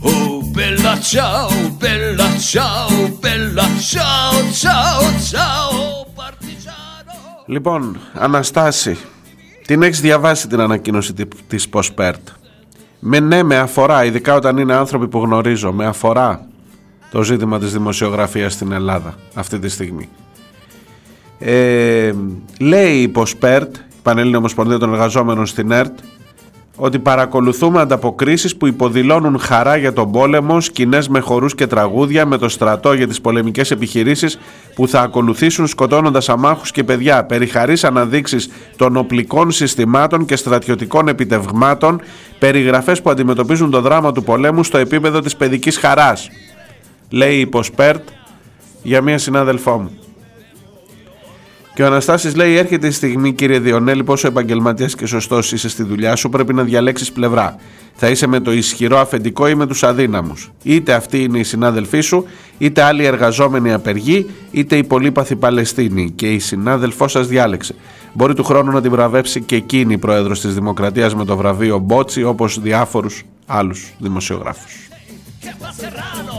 Oh 0.00 0.42
bella 0.52 1.00
ciao, 1.00 1.48
bella 1.78 2.38
ciao, 2.38 3.08
bella 3.20 3.66
ciao, 3.80 4.52
ciao, 4.52 5.00
ciao, 5.30 6.06
partigiano. 6.14 7.44
Λοιπόν, 7.46 8.00
Αναστάση, 8.14 8.98
την 9.66 9.82
έχεις 9.82 10.00
διαβάσει 10.00 10.48
την 10.48 10.60
ανακοίνωση 10.60 11.12
τη- 11.12 11.26
της 11.48 11.68
Ποσπέρτ. 11.68 12.28
Με 13.00 13.20
ναι, 13.20 13.42
με 13.42 13.56
αφορά, 13.56 14.04
ειδικά 14.04 14.34
όταν 14.34 14.56
είναι 14.56 14.74
άνθρωποι 14.74 15.08
που 15.08 15.18
γνωρίζω, 15.18 15.72
με 15.72 15.86
αφορά 15.86 16.46
το 17.10 17.22
ζήτημα 17.22 17.58
της 17.58 17.72
δημοσιογραφίας 17.72 18.52
στην 18.52 18.72
Ελλάδα 18.72 19.14
αυτή 19.34 19.58
τη 19.58 19.68
στιγμή. 19.68 20.08
Ε, 21.38 22.12
λέει 22.60 23.00
η 23.00 23.08
Ποσπέρτ, 23.08 23.76
η 23.76 23.80
Πανελλήνια 24.02 24.38
Ομοσπονδία 24.38 24.78
των 24.78 24.92
Εργαζόμενων 24.92 25.46
στην 25.46 25.70
ΕΡΤ, 25.70 25.98
ότι 26.80 26.98
παρακολουθούμε 26.98 27.80
ανταποκρίσεις 27.80 28.56
που 28.56 28.66
υποδηλώνουν 28.66 29.38
χαρά 29.38 29.76
για 29.76 29.92
τον 29.92 30.12
πόλεμο, 30.12 30.60
σκηνές 30.60 31.08
με 31.08 31.20
χορούς 31.20 31.54
και 31.54 31.66
τραγούδια, 31.66 32.26
με 32.26 32.38
το 32.38 32.48
στρατό 32.48 32.92
για 32.92 33.08
τις 33.08 33.20
πολεμικές 33.20 33.70
επιχειρήσεις 33.70 34.38
που 34.74 34.88
θα 34.88 35.00
ακολουθήσουν 35.00 35.66
σκοτώνοντας 35.66 36.28
αμάχους 36.28 36.70
και 36.70 36.84
παιδιά, 36.84 37.24
περιχαρείς 37.24 37.84
αναδείξεις 37.84 38.50
των 38.76 38.96
οπλικών 38.96 39.50
συστημάτων 39.50 40.24
και 40.24 40.36
στρατιωτικών 40.36 41.08
επιτευγμάτων, 41.08 42.00
περιγραφές 42.38 43.02
που 43.02 43.10
αντιμετωπίζουν 43.10 43.70
το 43.70 43.80
δράμα 43.80 44.12
του 44.12 44.24
πολέμου 44.24 44.64
στο 44.64 44.78
επίπεδο 44.78 45.20
της 45.20 45.36
παιδικής 45.36 45.78
χαράς. 45.78 46.28
Λέει 47.10 47.38
η 47.38 47.46
Ποσπέρτ 47.46 48.08
για 48.82 49.02
μία 49.02 49.18
συνάδελφό 49.18 49.78
μου. 49.78 49.97
Και 51.78 51.84
ο 51.84 51.86
Αναστάσης 51.86 52.34
λέει: 52.34 52.56
Έρχεται 52.56 52.86
η 52.86 52.90
στιγμή, 52.90 53.32
κύριε 53.32 53.58
Διονέλη, 53.58 54.04
πόσο 54.04 54.26
επαγγελματία 54.26 54.86
και 54.86 55.06
σωστό 55.06 55.38
είσαι 55.38 55.68
στη 55.68 55.82
δουλειά 55.82 56.16
σου, 56.16 56.28
πρέπει 56.28 56.54
να 56.54 56.62
διαλέξει 56.62 57.12
πλευρά. 57.12 57.56
Θα 57.94 58.08
είσαι 58.08 58.26
με 58.26 58.40
το 58.40 58.52
ισχυρό 58.52 58.98
αφεντικό 58.98 59.48
ή 59.48 59.54
με 59.54 59.66
του 59.66 59.86
αδύναμου. 59.86 60.34
Είτε 60.62 60.92
αυτή 60.92 61.22
είναι 61.22 61.38
η 61.38 61.42
συνάδελφή 61.42 62.00
σου, 62.00 62.26
είτε 62.58 62.82
άλλοι 62.82 63.04
εργαζόμενοι 63.04 63.72
απεργοί, 63.72 64.26
είτε 64.50 64.76
η 64.76 64.84
πολύπαθη 64.84 65.36
Παλαιστίνη. 65.36 66.10
Και 66.10 66.32
η 66.32 66.38
συνάδελφό 66.38 67.08
σα 67.08 67.22
διάλεξε. 67.22 67.74
Μπορεί 68.12 68.34
του 68.34 68.44
χρόνου 68.44 68.72
να 68.72 68.80
την 68.80 68.90
βραβεύσει 68.90 69.40
και 69.40 69.56
εκείνη 69.56 69.92
η 69.92 69.98
πρόεδρο 69.98 70.34
τη 70.34 70.48
Δημοκρατία 70.48 71.10
με 71.16 71.24
το 71.24 71.36
βραβείο 71.36 71.78
Μπότσι, 71.78 72.22
όπω 72.22 72.46
διάφορου 72.46 73.10
άλλου 73.46 73.74
δημοσιογράφου. 73.98 74.66
Che 75.44 75.52
fa 75.60 75.70
Serrano? 75.80 76.36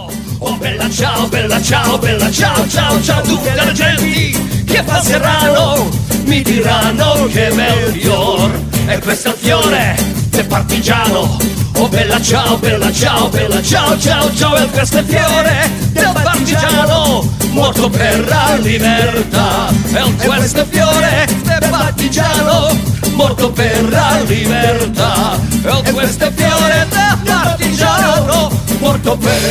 Oh 0.47 0.55
bella 0.63 0.87
ciao, 0.99 1.21
bella 1.35 1.59
ciao, 1.69 1.97
bella 2.05 2.29
ciao, 2.39 2.59
ciao, 2.75 2.93
ciao 3.07 3.21
tutte 3.29 3.51
le 3.57 3.71
genti 3.79 4.58
Che 4.69 4.83
fa 4.85 5.01
Serrano? 5.01 5.89
Mi 6.25 6.43
diranno 6.43 7.27
che 7.31 7.49
bel 7.55 7.91
fior. 7.91 8.51
E 8.85 8.93
il 8.93 9.35
fiore 9.35 9.95
del 10.29 10.45
partigiano. 10.45 11.37
Oh 11.77 11.87
bella 11.87 12.21
ciao, 12.21 12.55
bella 12.57 12.91
ciao, 12.91 13.29
bella 13.29 13.63
ciao, 13.63 13.99
ciao, 13.99 14.31
ciao. 14.35 14.55
E 14.57 14.67
questo 14.67 14.99
è 14.99 15.03
fiore 15.03 15.71
del 15.91 16.11
partigiano 16.13 17.27
Morto 17.49 17.89
per 17.89 18.27
la 18.27 18.57
libertà. 18.59 19.69
E 19.91 20.27
questo 20.27 20.61
è 20.61 20.65
fiore 20.69 21.27
del 21.43 21.69
partigiano 21.69 22.77
Morto 23.13 23.51
per 23.51 23.89
la 23.89 24.21
libertà. 24.23 25.39
E 25.83 25.91
questo 25.91 26.25
è 26.25 26.31
fiore 26.31 26.87
del 26.91 27.17
partigiano 27.23 28.51
Morto 28.77 29.17
per 29.17 29.41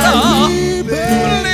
la 0.00 0.46
libertà 0.46 1.53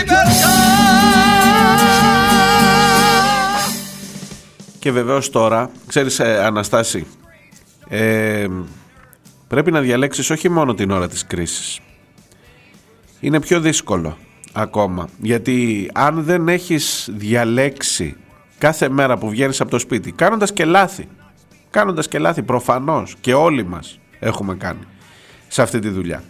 Και 4.81 4.91
βεβαίως 4.91 5.31
τώρα, 5.31 5.70
ξέρεις 5.87 6.18
ε, 6.18 6.45
Αναστάση, 6.45 7.07
ε, 7.89 8.47
πρέπει 9.49 9.70
να 9.70 9.81
διαλέξεις 9.81 10.31
όχι 10.31 10.49
μόνο 10.49 10.74
την 10.74 10.91
ώρα 10.91 11.09
της 11.09 11.26
κρίσης. 11.26 11.81
Είναι 13.20 13.41
πιο 13.41 13.61
δύσκολο. 13.61 14.16
ακόμα. 14.53 15.09
Γιατί 15.18 15.91
αν 15.95 16.22
δεν 16.22 16.49
έχεις 16.49 17.09
διαλέξει 17.12 18.16
κάθε 18.59 18.89
μέρα 18.89 19.18
που 19.18 19.28
βγαίνεις 19.28 19.61
από 19.61 19.70
το 19.70 19.78
σπίτι, 19.78 20.12
κάνοντας 20.12 20.53
και 20.53 20.64
λάθη, 20.64 21.09
κάνοντας 21.70 22.09
και 22.09 22.18
λάθη 22.18 22.43
προφανώς 22.43 23.14
και 23.20 23.35
όλοι 23.35 23.64
μας 23.64 23.99
έχουμε 24.18 24.55
κάνει 24.55 24.87
σε 25.49 25.62
αυτή 25.62 25.78
τη 25.78 25.89
δουλειά. 25.89 26.22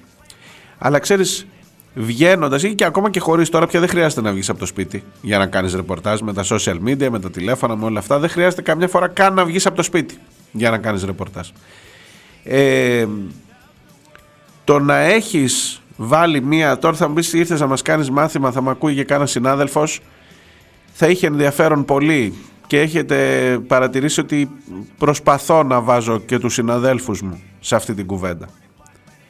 Αλλά 0.78 0.98
ξέρεις, 0.98 1.46
βγαίνοντας 1.94 2.62
ή 2.62 2.74
και 2.74 2.84
ακόμα 2.84 3.10
και 3.10 3.20
χωρίς 3.20 3.48
τώρα 3.48 3.66
πια 3.66 3.80
δεν 3.80 3.88
χρειάζεται 3.88 4.20
να 4.20 4.32
βγεις 4.32 4.48
από 4.48 4.58
το 4.58 4.66
σπίτι 4.66 5.04
για 5.22 5.38
να 5.38 5.46
κάνεις 5.46 5.74
ρεπορτάζ 5.74 6.20
με 6.20 6.32
τα 6.32 6.44
social 6.44 6.78
media, 6.86 7.08
με 7.10 7.20
τα 7.20 7.30
τηλέφωνα, 7.30 7.76
με 7.76 7.84
όλα 7.84 7.98
αυτά. 7.98 8.18
Δεν 8.18 8.28
χρειάζεται 8.28 8.62
καμιά 8.62 8.88
φορά 8.88 9.08
καν 9.08 9.34
να 9.34 9.44
βγεις 9.44 9.66
από 9.66 9.76
το 9.76 9.82
σπίτι 9.82 10.18
για 10.52 10.70
να 10.70 10.78
κάνεις 10.78 11.04
ρεπορτάζ. 11.04 11.48
Ε, 12.44 13.06
το 14.64 14.78
να 14.78 14.96
έχεις 14.96 15.82
βάλει 15.96 16.42
μία. 16.42 16.78
Τώρα 16.78 16.96
θα 16.96 17.08
μου 17.08 17.14
πεις 17.14 17.32
ήρθες 17.32 17.60
να 17.60 17.66
μας 17.66 17.82
κάνεις 17.82 18.10
μάθημα, 18.10 18.50
θα 18.50 18.62
με 18.62 18.70
ακούει 18.70 18.94
και 18.94 19.04
κανένα 19.04 19.26
συνάδελφος. 19.26 20.00
Θα 20.92 21.06
είχε 21.08 21.26
ενδιαφέρον 21.26 21.84
πολύ 21.84 22.34
και 22.66 22.80
έχετε 22.80 23.16
παρατηρήσει 23.66 24.20
ότι 24.20 24.50
προσπαθώ 24.98 25.62
να 25.62 25.80
βάζω 25.80 26.18
και 26.18 26.38
τους 26.38 26.54
συναδέλφους 26.54 27.22
μου 27.22 27.42
σε 27.60 27.76
αυτή 27.76 27.94
την 27.94 28.06
κουβέντα. 28.06 28.48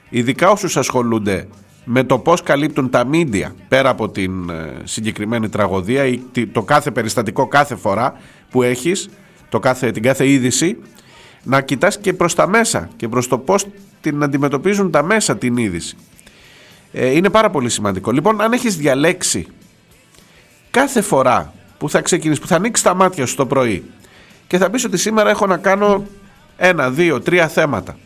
Ειδικά 0.09 0.51
όσους 0.51 0.77
ασχολούνται 0.77 1.49
με 1.85 2.05
το 2.05 2.19
πώς 2.19 2.43
καλύπτουν 2.43 2.91
τα 2.91 3.05
μίντια 3.05 3.55
πέρα 3.69 3.89
από 3.89 4.09
την 4.09 4.51
ε, 4.51 4.75
συγκεκριμένη 4.85 5.49
τραγωδία 5.49 6.05
ή 6.05 6.21
το 6.53 6.63
κάθε 6.63 6.91
περιστατικό 6.91 7.49
κάθε 7.49 7.77
φορά 7.77 8.21
που 8.51 8.63
έχεις, 8.63 9.09
το 9.49 9.59
κάθε, 9.59 9.91
την 9.91 10.03
κάθε 10.03 10.29
είδηση, 10.29 10.79
να 11.43 11.61
κοιτάς 11.61 11.99
και 11.99 12.13
προς 12.13 12.35
τα 12.35 12.49
μέσα 12.49 12.89
και 12.97 13.09
προς 13.09 13.29
το 13.29 13.39
πώς 13.39 13.67
την 14.01 14.23
αντιμετωπίζουν 14.23 14.91
τα 14.91 15.03
μέσα 15.03 15.37
την 15.37 15.57
είδηση. 15.57 15.97
Ε, 16.93 17.07
είναι 17.07 17.31
πάρα 17.31 17.51
πολύ 17.51 17.69
σημαντικό. 17.69 18.11
Λοιπόν, 18.11 18.41
αν 18.41 18.53
έχεις 18.53 18.77
διαλέξει 18.77 19.47
κάθε 20.71 21.01
φορά 21.01 21.53
που 21.79 21.91
θα 21.91 22.01
ξεκινήσεις, 22.01 22.41
που 22.41 22.49
θα 22.49 22.57
ανοίξεις 22.57 22.87
τα 22.87 22.95
μάτια 22.95 23.27
σου 23.27 23.37
το 23.37 23.47
πρωί 23.47 23.85
και 24.47 24.59
θα 24.59 24.71
πεις 24.71 24.85
ότι 24.85 24.97
σήμερα 24.97 25.31
έχω 25.31 25.47
να 25.47 25.57
κάνω 25.57 26.07
ένα, 26.57 26.91
δύο, 26.91 27.21
τρία 27.21 27.49
θέματα. 27.49 27.99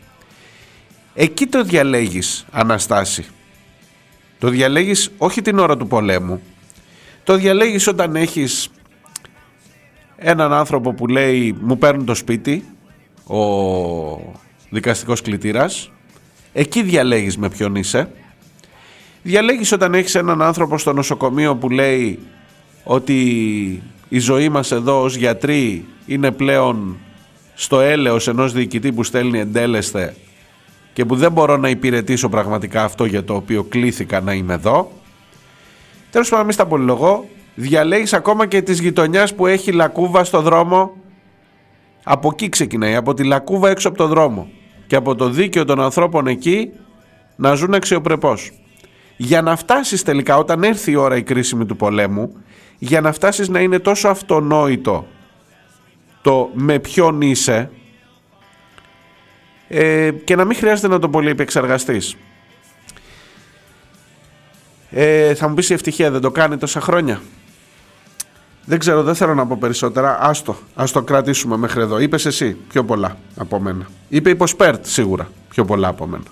Εκεί 1.15 1.47
το 1.47 1.63
διαλέγεις 1.63 2.47
Αναστάση 2.51 3.25
το 4.45 4.51
διαλέγεις 4.51 5.11
όχι 5.19 5.43
την 5.43 5.59
ώρα 5.59 5.77
του 5.77 5.87
πολέμου. 5.87 6.43
Το 7.25 7.37
διαλέγεις 7.37 7.87
όταν 7.87 8.17
έχεις 8.17 8.69
έναν 10.17 10.53
άνθρωπο 10.53 10.95
που 10.95 11.07
λέει 11.07 11.57
μου 11.61 11.79
παίρνουν 11.79 12.05
το 12.05 12.15
σπίτι, 12.15 12.65
ο 13.27 13.39
δικαστικός 14.71 15.21
κλητήρας. 15.23 15.91
Εκεί 16.53 16.83
διαλέγεις 16.83 17.39
με 17.39 17.49
ποιον 17.49 17.75
είσαι. 17.75 18.11
Διαλέγεις 19.23 19.73
όταν 19.73 19.95
έχεις 19.95 20.15
έναν 20.15 20.43
άνθρωπο 20.43 20.79
στο 20.79 20.93
νοσοκομείο 20.93 21.57
που 21.57 21.71
λέει 21.71 22.19
ότι 22.85 23.23
η 24.09 24.19
ζωή 24.19 24.49
μας 24.49 24.73
εδώ 24.73 25.03
ως 25.03 25.17
γιατροί 25.17 25.85
είναι 26.07 26.31
πλέον 26.31 26.97
στο 27.55 27.81
έλεος 27.81 28.29
ενός 28.29 28.53
διοικητή 28.53 28.93
που 28.93 29.03
στέλνει 29.03 29.39
εντέλεστε 29.39 30.15
και 30.95 31.05
που 31.05 31.17
δεν 31.17 31.33
μπορώ 31.33 31.57
να 31.57 31.69
υπηρετήσω 31.69 32.29
πραγματικά 32.29 32.85
αυτό 32.85 33.05
για 33.05 33.25
το 33.25 33.35
οποίο 33.35 33.65
κλήθηκα 33.65 34.21
να 34.21 34.33
είμαι 34.33 34.55
εδώ. 34.55 34.91
Τέλος 36.11 36.29
πάντων, 36.29 36.45
μην 36.45 36.55
στα 36.55 36.67
πολυλογώ, 36.67 37.29
διαλέγεις 37.55 38.13
ακόμα 38.13 38.47
και 38.47 38.63
της 38.63 38.81
γειτονιάς 38.81 39.35
που 39.35 39.47
έχει 39.47 39.73
λακκούβα 39.73 40.25
στο 40.25 40.41
δρόμο. 40.41 40.93
Από 42.05 42.29
εκεί 42.33 42.49
ξεκινάει, 42.49 42.95
από 42.95 43.15
τη 43.15 43.25
λακκούβα 43.25 43.71
έξω 43.71 43.89
από 43.89 43.97
το 43.97 44.07
δρόμο 44.07 44.49
και 44.87 44.97
από 44.97 45.15
το 45.15 45.29
δίκαιο 45.29 45.65
των 45.65 45.81
ανθρώπων 45.81 46.27
εκεί 46.27 46.71
να 47.37 47.55
ζουν 47.55 47.75
αξιοπρεπώς. 47.75 48.53
Για 49.17 49.43
να 49.43 49.57
φτάσεις 49.57 50.03
τελικά 50.03 50.37
όταν 50.37 50.63
έρθει 50.63 50.91
η 50.91 50.97
ώρα 50.97 51.17
η 51.17 51.23
κρίσιμη 51.23 51.67
του 51.67 51.77
πολέμου, 51.77 52.33
για 52.79 53.01
να 53.01 53.13
φτάσεις 53.13 53.49
να 53.49 53.61
είναι 53.61 53.79
τόσο 53.79 54.09
αυτονόητο 54.09 55.07
το 56.23 56.51
με 56.53 56.79
ποιον 56.79 57.21
είσαι, 57.21 57.71
ε, 59.77 60.11
και 60.11 60.37
να 60.37 60.45
μην 60.45 60.57
χρειάζεται 60.57 60.89
να 60.89 60.99
το 60.99 61.09
πολύ 61.09 61.31
επεξεργαστείς. 61.31 62.17
Ε, 64.91 65.35
θα 65.35 65.49
μου 65.49 65.55
πεις 65.55 65.71
η 65.71 65.73
ευτυχία 65.73 66.11
δεν 66.11 66.21
το 66.21 66.31
κάνει 66.31 66.57
τόσα 66.57 66.81
χρόνια; 66.81 67.21
Δεν 68.65 68.79
ξέρω, 68.79 69.03
δεν 69.03 69.15
θέλω 69.15 69.35
να 69.35 69.47
πω 69.47 69.57
περισσότερα. 69.61 70.19
Άστο, 70.21 70.57
ας 70.75 70.93
το 70.93 71.03
κρατήσουμε 71.03 71.57
μέχρι 71.57 71.81
εδώ. 71.81 71.99
Είπες 71.99 72.27
εσύ 72.27 72.57
πιο 72.69 72.85
πολλά 72.85 73.17
από 73.37 73.61
μένα. 73.61 73.87
Είπε 74.09 74.31
η 74.31 74.35
Ποσπέρτ 74.35 74.87
σίγουρα 74.87 75.29
πιο 75.49 75.65
πολλά 75.65 75.89
από 75.89 76.07
μένα. 76.07 76.25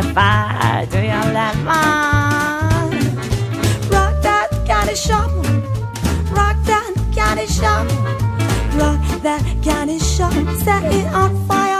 Fire 0.00 0.86
to 0.86 1.04
your 1.04 1.26
landmine. 1.36 2.92
Rock 3.92 4.22
that 4.22 4.48
candy 4.66 4.94
shop. 4.94 5.30
Rock 6.30 6.56
that 6.64 6.94
candy 7.14 7.46
shop. 7.46 7.86
Rock 8.80 9.22
that 9.22 9.44
candy 9.62 9.98
shop. 9.98 10.32
Set 10.64 10.84
it 10.84 11.06
on 11.12 11.46
fire. 11.46 11.71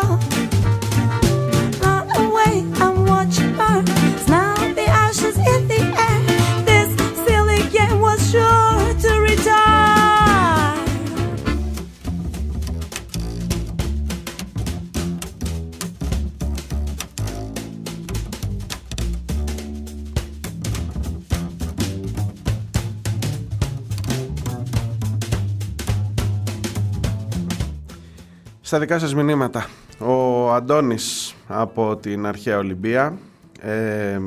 Στα 28.73 28.81
δικά 28.81 28.99
σας 28.99 29.14
μηνύματα. 29.14 29.66
Ο 29.99 30.53
Αντώνης 30.53 31.35
από 31.47 31.97
την 31.97 32.27
αρχαία 32.27 32.59
Ολυμπία 32.59 33.18
ε, 33.61 34.18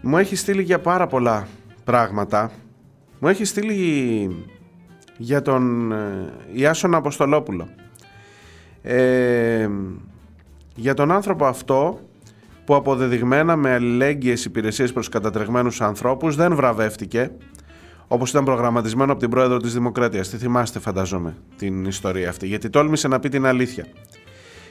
μου 0.00 0.18
έχει 0.18 0.36
στείλει 0.36 0.62
για 0.62 0.80
πάρα 0.80 1.06
πολλά 1.06 1.48
πράγματα. 1.84 2.50
Μου 3.18 3.28
έχει 3.28 3.44
στείλει 3.44 4.46
για 5.16 5.42
τον 5.42 5.92
ε, 5.92 6.32
Ιάσονα 6.52 6.96
Αποστολόπουλο. 6.96 7.68
Ε, 8.82 9.68
για 10.74 10.94
τον 10.94 11.10
άνθρωπο 11.10 11.46
αυτό 11.46 12.00
που 12.64 12.74
αποδεδειγμένα 12.74 13.56
με 13.56 13.72
αλληλέγγυες 13.72 14.44
υπηρεσίες 14.44 14.92
προς 14.92 15.08
κατατρεγμένους 15.08 15.80
ανθρώπους 15.80 16.36
δεν 16.36 16.54
βραβεύτηκε 16.54 17.30
Όπως 18.12 18.30
ήταν 18.30 18.44
προγραμματισμένο 18.44 19.12
από 19.12 19.20
την 19.20 19.30
πρόεδρο 19.30 19.56
της 19.56 19.72
Δημοκρατίας. 19.72 20.28
Τι 20.28 20.36
θυμάστε, 20.36 20.78
φανταζόμαι, 20.78 21.36
την 21.56 21.84
ιστορία 21.84 22.28
αυτή. 22.28 22.46
Γιατί 22.46 22.70
τόλμησε 22.70 23.08
να 23.08 23.20
πει 23.20 23.28
την 23.28 23.46
αλήθεια. 23.46 23.86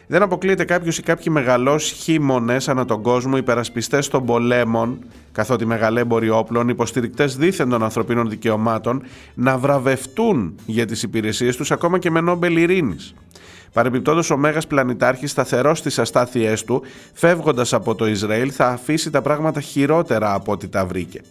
Δεν 0.08 0.22
αποκλείεται 0.22 0.66
κάποιος 0.66 0.98
ή 0.98 1.02
κάποιοι 1.02 1.26
μεγαλώσει 1.30 1.96
χήμονε 1.96 2.58
ανά 2.68 2.86
τον 2.86 3.02
κόσμο, 3.02 3.38
υπερασπιστές 3.38 4.08
των 4.08 4.26
πολέμων, 4.26 5.00
καθότι 5.32 5.66
μεγαλέμποροι 5.66 6.30
όπλων, 6.30 6.70
υποστηρικτές 6.70 7.38
δίθεν 7.38 7.70
των 7.70 7.84
ανθρωπίνων 7.84 8.30
δικαιωμάτων, 8.30 9.04
να 9.34 9.58
βραβευτούν 9.58 10.56
για 10.66 10.86
τις 10.86 11.04
υπηρεσίες 11.04 11.56
τους 11.56 11.72
ακόμα 11.72 12.00
και 12.00 12.12
με 12.12 12.22
νόμπελ 12.22 12.58
ειρήνης. 12.58 13.14
Παρεμπιπτόντως, 13.74 14.30
ο 14.30 14.38
Μέγας 14.38 14.68
Πλανητάρχης, 14.68 15.32
σταθερός 15.32 15.78
στις 15.78 16.00
αστάθειές 16.00 16.64
του, 16.64 16.82
φεύγοντας 17.14 17.74
από 17.74 17.96
το 17.96 18.08
Ισραήλ, 18.08 18.52
θα 18.56 18.68
αφήσει 18.68 19.10
τα 19.10 19.22
πράγματα 19.22 19.62
χειρότερα 19.62 20.34
από 20.34 20.52
ό,τι 20.52 20.68
τα 20.68 20.86
βρήκε. 20.86 21.22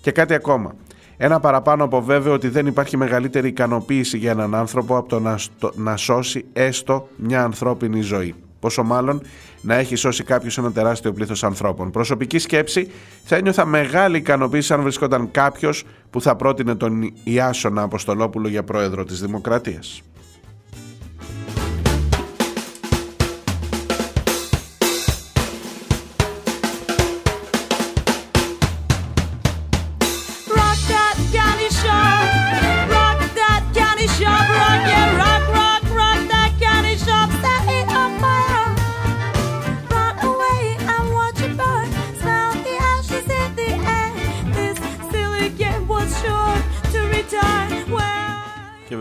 Και 0.00 0.10
κάτι 0.10 0.34
ακόμα. 0.34 0.74
Ένα 1.22 1.40
παραπάνω 1.40 1.84
από 1.84 2.02
βέβαιο 2.02 2.32
ότι 2.32 2.48
δεν 2.48 2.66
υπάρχει 2.66 2.96
μεγαλύτερη 2.96 3.48
ικανοποίηση 3.48 4.18
για 4.18 4.30
έναν 4.30 4.54
άνθρωπο 4.54 4.96
από 4.96 5.08
το 5.08 5.20
να, 5.20 5.38
στο- 5.38 5.72
να 5.74 5.96
σώσει 5.96 6.44
έστω 6.52 7.08
μια 7.16 7.42
ανθρώπινη 7.44 8.00
ζωή. 8.00 8.34
Πόσο 8.60 8.82
μάλλον 8.82 9.22
να 9.60 9.74
έχει 9.74 9.94
σώσει 9.96 10.24
κάποιος 10.24 10.58
ένα 10.58 10.72
τεράστιο 10.72 11.12
πλήθος 11.12 11.44
ανθρώπων. 11.44 11.90
Προσωπική 11.90 12.38
σκέψη, 12.38 12.90
θα 13.24 13.36
ένιωθα 13.36 13.64
μεγάλη 13.66 14.16
ικανοποίηση 14.16 14.72
αν 14.72 14.82
βρισκόταν 14.82 15.30
κάποιος 15.30 15.84
που 16.10 16.20
θα 16.20 16.36
πρότεινε 16.36 16.74
τον 16.74 17.12
Ιάσονα 17.24 17.82
Αποστολόπουλο 17.82 18.48
για 18.48 18.62
πρόεδρο 18.64 19.04
της 19.04 19.20
Δημοκρατίας. 19.20 20.02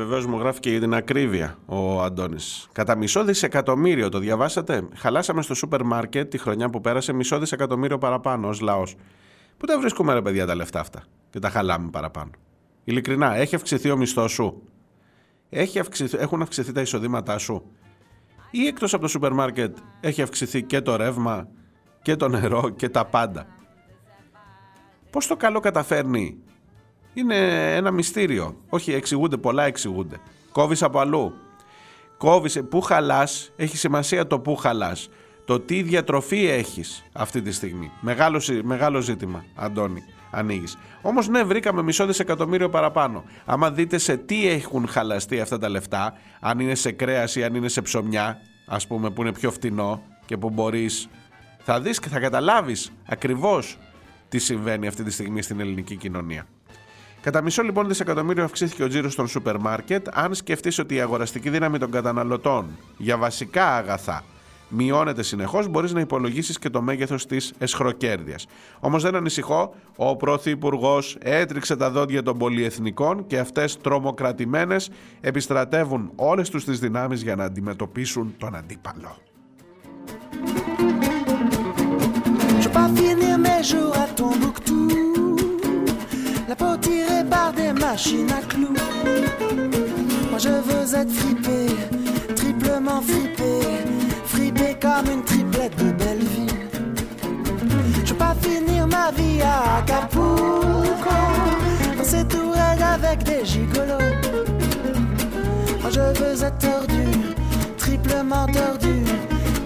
Βεβαίως 0.09 0.25
μου 0.25 0.37
γράφει 0.37 0.59
και 0.59 0.69
για 0.69 0.79
την 0.79 0.93
ακρίβεια 0.93 1.57
ο 1.65 2.01
Αντώνης. 2.01 2.69
Κατά 2.71 2.95
μισό 2.95 3.23
δισεκατομμύριο, 3.23 4.09
το 4.09 4.19
διαβάσατε; 4.19 4.87
Χαλάσαμε 4.95 5.41
στο 5.41 5.53
σούπερ 5.53 5.83
μάρκετ 5.83 6.29
τη 6.29 6.37
χρονιά 6.37 6.69
που 6.69 6.81
πέρασε 6.81 7.13
μισό 7.13 7.39
δισεκατομμύριο 7.39 7.97
παραπάνω 7.97 8.47
ως 8.47 8.59
λαός. 8.61 8.95
Πού 9.57 9.65
τα 9.65 9.79
βρίσκουμε, 9.79 10.13
ρε 10.13 10.21
παιδιά, 10.21 10.45
τα 10.45 10.55
λεφτά 10.55 10.79
αυτά 10.79 11.03
και 11.29 11.39
τα 11.39 11.49
χαλάμε 11.49 11.89
παραπάνω; 11.89 12.31
Ειλικρινά, 12.83 13.35
έχει 13.35 13.55
αυξηθεί 13.55 13.89
ο 13.91 13.97
μισθός 13.97 14.31
σου; 14.31 14.63
Έχει 15.49 15.79
αυξηθεί, 15.79 16.17
έχουν 16.17 16.41
αυξηθεί 16.41 16.71
τα 16.71 16.81
εισοδήματά 16.81 17.37
σου; 17.37 17.71
Ή 18.51 18.65
εκτός 18.67 18.93
από 18.93 19.01
το 19.01 19.07
σούπερ 19.07 19.33
μάρκετ 19.33 19.77
έχει 19.99 20.21
αυξηθεί 20.21 20.63
και 20.63 20.81
το 20.81 20.95
ρεύμα 20.95 21.47
και 22.01 22.15
το 22.15 22.27
νερό 22.27 22.69
και 22.69 22.89
τα 22.89 23.05
πάντα; 23.05 23.47
Πώς 25.09 25.27
το 25.27 25.35
καλό 25.35 25.59
καταφέρνει 25.59 26.37
είναι 27.13 27.35
ένα 27.75 27.91
μυστήριο. 27.91 28.55
Όχι, 28.69 28.93
εξηγούνται, 28.93 29.37
πολλά 29.37 29.63
εξηγούνται. 29.63 30.17
Κόβεις 30.51 30.83
από 30.83 30.99
αλλού. 30.99 31.33
Κόβεις, 32.17 32.61
πού 32.69 32.81
χαλάς, 32.81 33.51
έχει 33.55 33.77
σημασία 33.77 34.27
το 34.27 34.39
πού 34.39 34.55
χαλάς. 34.55 35.09
Το 35.45 35.59
τι 35.59 35.81
διατροφή 35.81 36.45
έχεις 36.45 37.03
αυτή 37.13 37.41
τη 37.41 37.51
στιγμή. 37.51 37.91
Μεγάλο, 38.01 38.39
ζη- 38.39 38.63
μεγάλο 38.63 38.99
ζήτημα, 38.99 39.45
Αντώνη, 39.55 40.03
ανοίγεις. 40.31 40.77
Όμως, 41.01 41.27
ναι, 41.27 41.43
βρήκαμε 41.43 41.81
μισό 41.81 42.05
δισεκατομμύριο 42.05 42.69
παραπάνω. 42.69 43.23
Άμα 43.45 43.71
δείτε 43.71 43.97
σε 43.97 44.17
τι 44.17 44.47
έχουν 44.47 44.87
χαλαστεί 44.87 45.39
αυτά 45.39 45.57
τα 45.57 45.69
λεφτά, 45.69 46.13
αν 46.39 46.59
είναι 46.59 46.75
σε 46.75 46.91
κρέας 46.91 47.35
ή 47.35 47.43
αν 47.43 47.55
είναι 47.55 47.67
σε 47.67 47.81
ψωμιά, 47.81 48.37
ας 48.67 48.87
πούμε, 48.87 49.09
που 49.09 49.21
είναι 49.21 49.33
πιο 49.33 49.51
φτηνό 49.51 50.01
και 50.25 50.37
που 50.37 50.49
μπορείς. 50.49 51.09
Θα 51.59 51.81
δεις 51.81 51.99
και 51.99 52.09
θα 52.09 52.19
καταλάβεις 52.19 52.91
ακριβώς 53.07 53.77
τι 54.29 54.39
συμβαίνει 54.39 54.87
αυτή 54.87 55.03
τη 55.03 55.11
στιγμή 55.11 55.41
στην 55.41 55.59
ελληνική 55.59 55.95
κοινωνία. 55.95 56.45
Κατά 57.21 57.41
μισό 57.41 57.63
λοιπόν 57.63 57.87
δισεκατομμύριο 57.87 58.43
αυξήθηκε 58.43 58.83
ο 58.83 58.87
τζίρος 58.87 59.15
των 59.15 59.27
σούπερ 59.27 59.59
μάρκετ 59.59 60.07
αν 60.13 60.33
σκεφτείς 60.33 60.79
ότι 60.79 60.95
η 60.95 60.99
αγοραστική 61.01 61.49
δύναμη 61.49 61.77
των 61.77 61.91
καταναλωτών 61.91 62.77
για 62.97 63.17
βασικά 63.17 63.75
αγαθά 63.75 64.23
μειώνεται 64.69 65.23
συνεχώς 65.23 65.67
μπορείς 65.67 65.93
να 65.93 65.99
υπολογίσεις 65.99 66.59
και 66.59 66.69
το 66.69 66.81
μέγεθος 66.81 67.25
της 67.25 67.53
εσχροκέρδειας. 67.57 68.45
Όμως 68.79 69.03
δεν 69.03 69.15
ανησυχώ, 69.15 69.75
ο 69.95 70.15
Πρωθυπουργός 70.15 71.17
έτριξε 71.21 71.75
τα 71.75 71.91
δόντια 71.91 72.23
των 72.23 72.37
πολυεθνικών 72.37 73.27
και 73.27 73.39
αυτές 73.39 73.77
τρομοκρατημένες 73.77 74.89
επιστρατεύουν 75.21 76.11
όλες 76.15 76.49
τους 76.49 76.65
τις 76.65 76.79
δυνάμεις 76.79 77.21
για 77.21 77.35
να 77.35 77.43
αντιμετωπίσουν 77.43 78.35
τον 78.37 78.55
αντίπαλο. 78.55 79.17
Je 83.69 84.98
La 86.49 86.55
peau 86.55 86.75
tirée 86.81 87.23
par 87.29 87.53
des 87.53 87.71
machines 87.73 88.31
à 88.31 88.41
clous. 88.41 88.73
Moi 90.31 90.39
je 90.39 90.49
veux 90.49 90.95
être 90.95 91.11
fripé, 91.11 91.67
triplement 92.35 93.03
fripé. 93.03 93.59
Fripé 94.25 94.75
comme 94.81 95.13
une 95.13 95.23
triplette 95.23 95.75
de 95.75 95.91
Belleville. 95.91 96.67
Je 98.03 98.09
veux 98.09 98.17
pas 98.17 98.35
finir 98.41 98.87
ma 98.87 99.11
vie 99.11 99.39
à 99.43 99.77
Acapulco. 99.77 100.33
Dans 101.95 102.03
ces 102.03 102.25
tourelles 102.25 102.83
avec 102.95 103.21
des 103.25 103.45
gigolos. 103.45 104.09
Moi 105.81 105.91
je 105.91 106.19
veux 106.19 106.43
être 106.43 106.57
tordu, 106.57 107.03
triplement 107.77 108.47
tordu. 108.47 109.03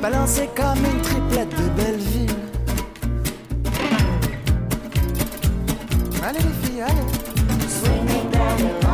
Balancé 0.01 0.49
comme 0.53 0.83
une 0.83 1.01
triplette 1.01 1.49
de 1.51 1.81
Belleville. 1.81 2.32
Allez 6.25 6.39
les 6.39 6.67
filles, 6.67 6.81
allez. 6.81 7.67
Swing 7.67 8.07
it 8.07 8.92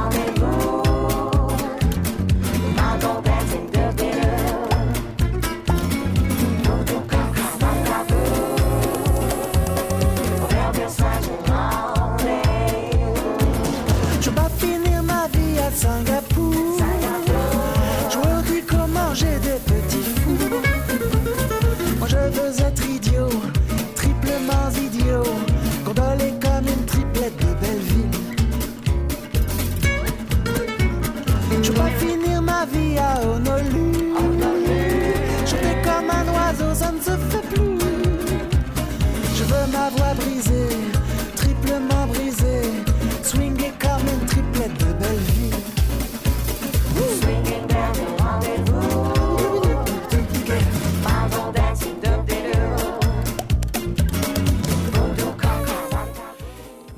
down 33.09 33.47
or 33.47 33.78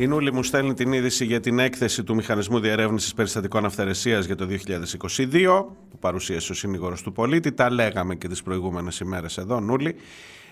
Η 0.02 0.08
Νούλη 0.08 0.34
μου 0.34 0.43
στέλνει 0.43 0.74
την 0.74 0.93
είδηση 0.93 1.26
για 1.26 1.39
την 1.39 1.60
έκθεση 1.60 2.04
του 2.04 2.16
Μηχανισμού 2.16 2.60
Διερεύνησης 2.60 3.14
Περιστατικών 3.14 3.66
Αυθαιρεσίας 3.66 4.26
για 4.26 4.36
το 4.36 4.47
2022 4.47 5.66
που 5.89 5.97
παρουσίασε 5.99 6.52
ο 6.52 6.56
συνήγορος 6.56 7.02
του 7.02 7.12
πολίτη. 7.12 7.52
Τα 7.52 7.72
λέγαμε 7.72 8.16
και 8.16 8.28
τις 8.28 8.43
προηγούμενες 8.43 8.99
ημέρες 8.99 9.38
εδώ, 9.38 9.60
Νούλη. 9.60 9.95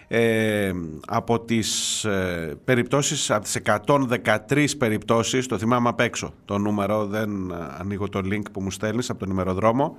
Ε, 0.08 0.72
από 1.08 1.40
τις 1.40 2.04
ε, 2.06 2.58
περιπτώσεις, 2.66 3.32
από 3.32 3.44
τις 3.44 3.56
113 3.56 4.78
περιπτώσεις, 4.78 5.48
το 5.48 5.58
θυμάμαι 5.58 5.90
απ' 5.90 6.00
έξω 6.00 6.34
το 6.46 6.58
νούμερο, 6.58 7.06
δεν 7.06 7.52
ε, 7.52 7.56
ανοίγω 7.78 8.10
το 8.10 8.20
link 8.24 8.52
που 8.52 8.62
μου 8.62 8.72
στέλνεις 8.72 9.10
από 9.10 9.20
τον 9.20 9.30
ημεροδρόμο 9.30 9.98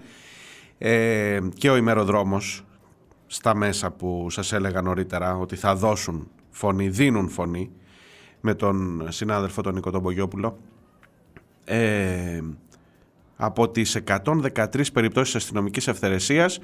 ε, 0.78 1.38
και 1.54 1.70
ο 1.70 1.76
ημεροδρόμος 1.76 2.64
στα 3.26 3.54
μέσα 3.54 3.90
που 3.90 4.26
σας 4.30 4.52
έλεγα 4.52 4.82
νωρίτερα 4.82 5.36
ότι 5.36 5.56
θα 5.56 5.74
δώσουν 5.74 6.28
φωνή, 6.50 6.88
δίνουν 6.88 7.28
φωνή 7.28 7.70
με 8.40 8.54
τον 8.54 9.06
συνάδελφο 9.08 9.62
τον 9.62 9.74
Νίκο 9.74 9.90
τον 9.90 10.00
Μπογιόπουλο 10.00 10.58
ε, 11.64 12.40
από 13.36 13.68
τις 13.68 13.98
113 14.06 14.92
περιπτώσεις 14.92 15.34
αστυνομικής 15.34 15.88
ευθερεσίας 15.88 16.60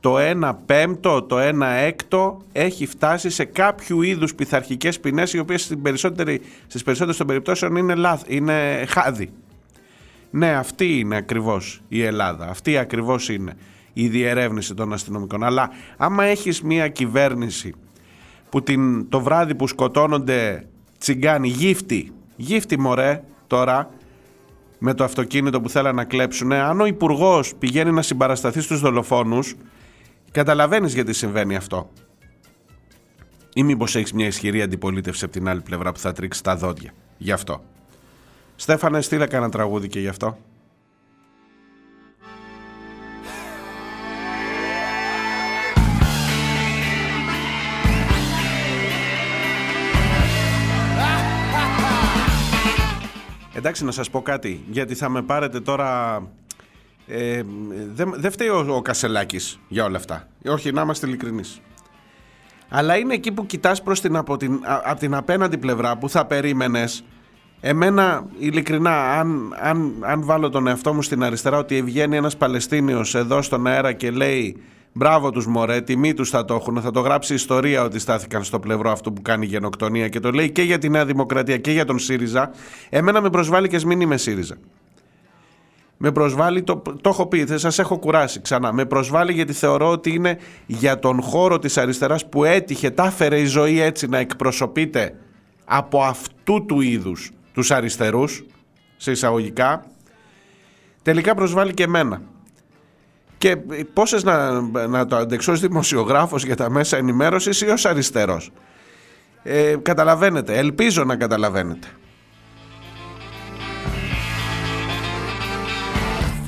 το 0.00 0.16
1 0.18 0.52
πέμπτο, 0.66 1.22
το 1.22 1.36
1 1.38 1.60
έκτο 1.62 2.40
έχει 2.52 2.86
φτάσει 2.86 3.30
σε 3.30 3.44
κάποιου 3.44 4.02
είδους 4.02 4.34
πειθαρχικές 4.34 5.00
ποινές 5.00 5.32
οι 5.32 5.38
οποίες 5.38 5.62
στην 5.62 5.82
περισσότερη, 5.82 6.40
στις 6.66 6.82
περισσότερες 6.82 7.16
των 7.16 7.26
περιπτώσεων 7.26 7.76
είναι, 7.76 7.94
λάθ, 7.94 8.22
είναι 8.26 8.84
χάδι. 8.88 9.30
Ναι, 10.30 10.54
αυτή 10.54 10.98
είναι 10.98 11.16
ακριβώς 11.16 11.82
η 11.88 12.02
Ελλάδα. 12.02 12.48
Αυτή 12.48 12.76
ακριβώς 12.78 13.28
είναι 13.28 13.52
η 13.92 14.08
διερεύνηση 14.08 14.74
των 14.74 14.92
αστυνομικών. 14.92 15.44
Αλλά 15.44 15.70
άμα 15.96 16.24
έχεις 16.24 16.62
μια 16.62 16.88
κυβέρνηση 16.88 17.74
που 18.48 18.62
την, 18.62 19.08
το 19.08 19.20
βράδυ 19.20 19.54
που 19.54 19.66
σκοτώνονται 19.66 20.64
τσιγκάνοι, 21.00 21.48
γύφτη, 21.48 22.12
γύφτη 22.36 22.78
μωρέ 22.78 23.22
τώρα, 23.46 23.90
με 24.78 24.94
το 24.94 25.04
αυτοκίνητο 25.04 25.60
που 25.60 25.68
θέλαν 25.68 25.94
να 25.94 26.04
κλέψουν, 26.04 26.52
αν 26.52 26.80
ο 26.80 26.86
υπουργός 26.86 27.54
πηγαίνει 27.54 27.90
να 27.90 28.02
συμπαρασταθεί 28.02 28.60
στους 28.60 28.80
δολοφόνους, 28.80 29.54
καταλαβαίνεις 30.30 30.94
γιατί 30.94 31.12
συμβαίνει 31.12 31.56
αυτό. 31.56 31.90
Ή 33.54 33.62
μήπως 33.62 33.96
έχεις 33.96 34.12
μια 34.12 34.26
ισχυρή 34.26 34.62
αντιπολίτευση 34.62 35.24
από 35.24 35.32
την 35.32 35.48
άλλη 35.48 35.60
πλευρά 35.60 35.92
που 35.92 35.98
θα 35.98 36.12
τρίξεις 36.12 36.42
τα 36.42 36.56
δόντια. 36.56 36.92
Γι' 37.18 37.32
αυτό. 37.32 37.64
Στέφανε, 38.56 39.00
στείλε 39.00 39.26
κανένα 39.26 39.50
τραγούδι 39.50 39.88
και 39.88 40.00
γι' 40.00 40.08
αυτό. 40.08 40.38
Εντάξει, 53.60 53.84
να 53.84 53.90
σας 53.90 54.10
πω 54.10 54.22
κάτι, 54.22 54.64
γιατί 54.70 54.94
θα 54.94 55.08
με 55.08 55.22
πάρετε 55.22 55.60
τώρα... 55.60 56.22
Ε, 57.06 57.42
δεν 57.94 58.14
δεν 58.16 58.30
φταίει 58.30 58.48
ο, 58.48 58.66
ο 58.68 58.82
Κασελάκης 58.82 59.60
για 59.68 59.84
όλα 59.84 59.96
αυτά. 59.96 60.28
Όχι, 60.46 60.72
να 60.72 60.82
είμαστε 60.82 61.06
ειλικρινείς. 61.06 61.60
Αλλά 62.68 62.96
είναι 62.96 63.14
εκεί 63.14 63.32
που 63.32 63.46
κοιτάς 63.46 63.82
προς 63.82 64.00
την, 64.00 64.16
από, 64.16 64.36
την, 64.36 64.52
α- 64.52 64.82
από 64.84 65.00
την 65.00 65.14
απέναντι 65.14 65.58
πλευρά 65.58 65.96
που 65.96 66.08
θα 66.08 66.26
περίμενες 66.26 67.04
Εμένα, 67.60 68.26
ειλικρινά, 68.38 69.18
αν, 69.18 69.56
αν, 69.60 69.94
αν 70.00 70.24
βάλω 70.24 70.50
τον 70.50 70.66
εαυτό 70.66 70.94
μου 70.94 71.02
στην 71.02 71.22
αριστερά 71.22 71.58
ότι 71.58 71.82
βγαίνει 71.82 72.16
ένας 72.16 72.36
Παλαιστίνιος 72.36 73.14
εδώ 73.14 73.42
στον 73.42 73.66
αέρα 73.66 73.92
και 73.92 74.10
λέει 74.10 74.62
μπράβο 74.92 75.30
τους 75.30 75.46
μωρέ, 75.46 75.80
τιμή 75.80 76.14
τους 76.14 76.30
θα 76.30 76.44
το 76.44 76.54
έχουν, 76.54 76.80
θα 76.80 76.90
το 76.90 77.00
γράψει 77.00 77.32
η 77.32 77.34
ιστορία 77.34 77.82
ότι 77.82 77.98
στάθηκαν 77.98 78.44
στο 78.44 78.60
πλευρό 78.60 78.90
αυτού 78.90 79.12
που 79.12 79.22
κάνει 79.22 79.46
γενοκτονία 79.46 80.08
και 80.08 80.20
το 80.20 80.30
λέει 80.30 80.50
και 80.50 80.62
για 80.62 80.78
τη 80.78 80.88
Νέα 80.88 81.04
Δημοκρατία 81.04 81.56
και 81.58 81.70
για 81.70 81.84
τον 81.84 81.98
ΣΥΡΙΖΑ, 81.98 82.50
εμένα 82.88 83.20
με 83.20 83.30
προσβάλλει 83.30 83.68
και 83.68 83.80
μην 83.86 84.00
είμαι 84.00 84.16
ΣΥΡΙΖΑ. 84.16 84.56
Με 86.02 86.12
προσβάλλει, 86.12 86.62
το, 86.62 86.82
το 87.00 87.08
έχω 87.08 87.26
πει, 87.26 87.44
θα 87.44 87.58
σας 87.58 87.78
έχω 87.78 87.98
κουράσει 87.98 88.40
ξανά. 88.40 88.72
Με 88.72 88.84
προσβάλλει 88.84 89.32
γιατί 89.32 89.52
θεωρώ 89.52 89.90
ότι 89.90 90.14
είναι 90.14 90.38
για 90.66 90.98
τον 90.98 91.22
χώρο 91.22 91.58
της 91.58 91.78
αριστεράς 91.78 92.28
που 92.28 92.44
έτυχε, 92.44 92.90
τα 92.90 93.04
έφερε 93.04 93.40
η 93.40 93.44
ζωή 93.44 93.80
έτσι 93.80 94.06
να 94.06 94.18
εκπροσωπείται 94.18 95.14
από 95.64 96.02
αυτού 96.02 96.64
του 96.66 96.80
είδους 96.80 97.30
τους 97.52 97.70
αριστερούς, 97.70 98.44
σε 98.96 99.10
εισαγωγικά, 99.10 99.86
τελικά 101.02 101.34
προσβάλλει 101.34 101.74
και 101.74 101.82
εμένα. 101.82 102.22
Και 103.40 103.56
πόσες 103.92 104.22
να, 104.24 104.60
να 104.86 105.06
το 105.06 105.16
αντεξώ 105.16 105.52
ως 105.52 105.60
δημοσιογράφος 105.60 106.44
για 106.44 106.56
τα 106.56 106.70
μέσα 106.70 106.96
ενημέρωσης 106.96 107.60
ή 107.60 107.66
ως 107.66 107.84
αριστερός. 107.84 108.50
Ε, 109.42 109.76
καταλαβαίνετε, 109.82 110.58
ελπίζω 110.58 111.04
να 111.04 111.16
καταλαβαίνετε. 111.16 111.88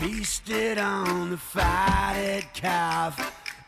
Feasted 0.00 0.78
on 0.78 1.30
the 1.32 1.40
fatted 1.54 2.44
calf. 2.62 3.14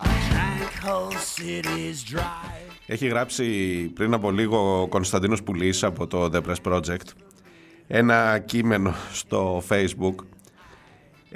I 0.01 0.13
drank 0.29 0.73
whole 0.87 1.17
cities 1.37 2.15
dry. 2.15 2.75
Έχει 2.87 3.07
γράψει 3.07 3.45
πριν 3.95 4.15
από 4.15 4.31
λίγο 4.31 4.83
ο 4.83 4.89
Κωνσταντίνος 4.89 5.43
Πουλής 5.43 5.85
από 5.85 6.07
το 6.07 6.31
The 6.33 6.41
Press 6.49 6.73
Project 6.73 7.09
ένα 7.87 8.39
κείμενο 8.39 8.95
στο 9.13 9.63
Facebook 9.69 10.15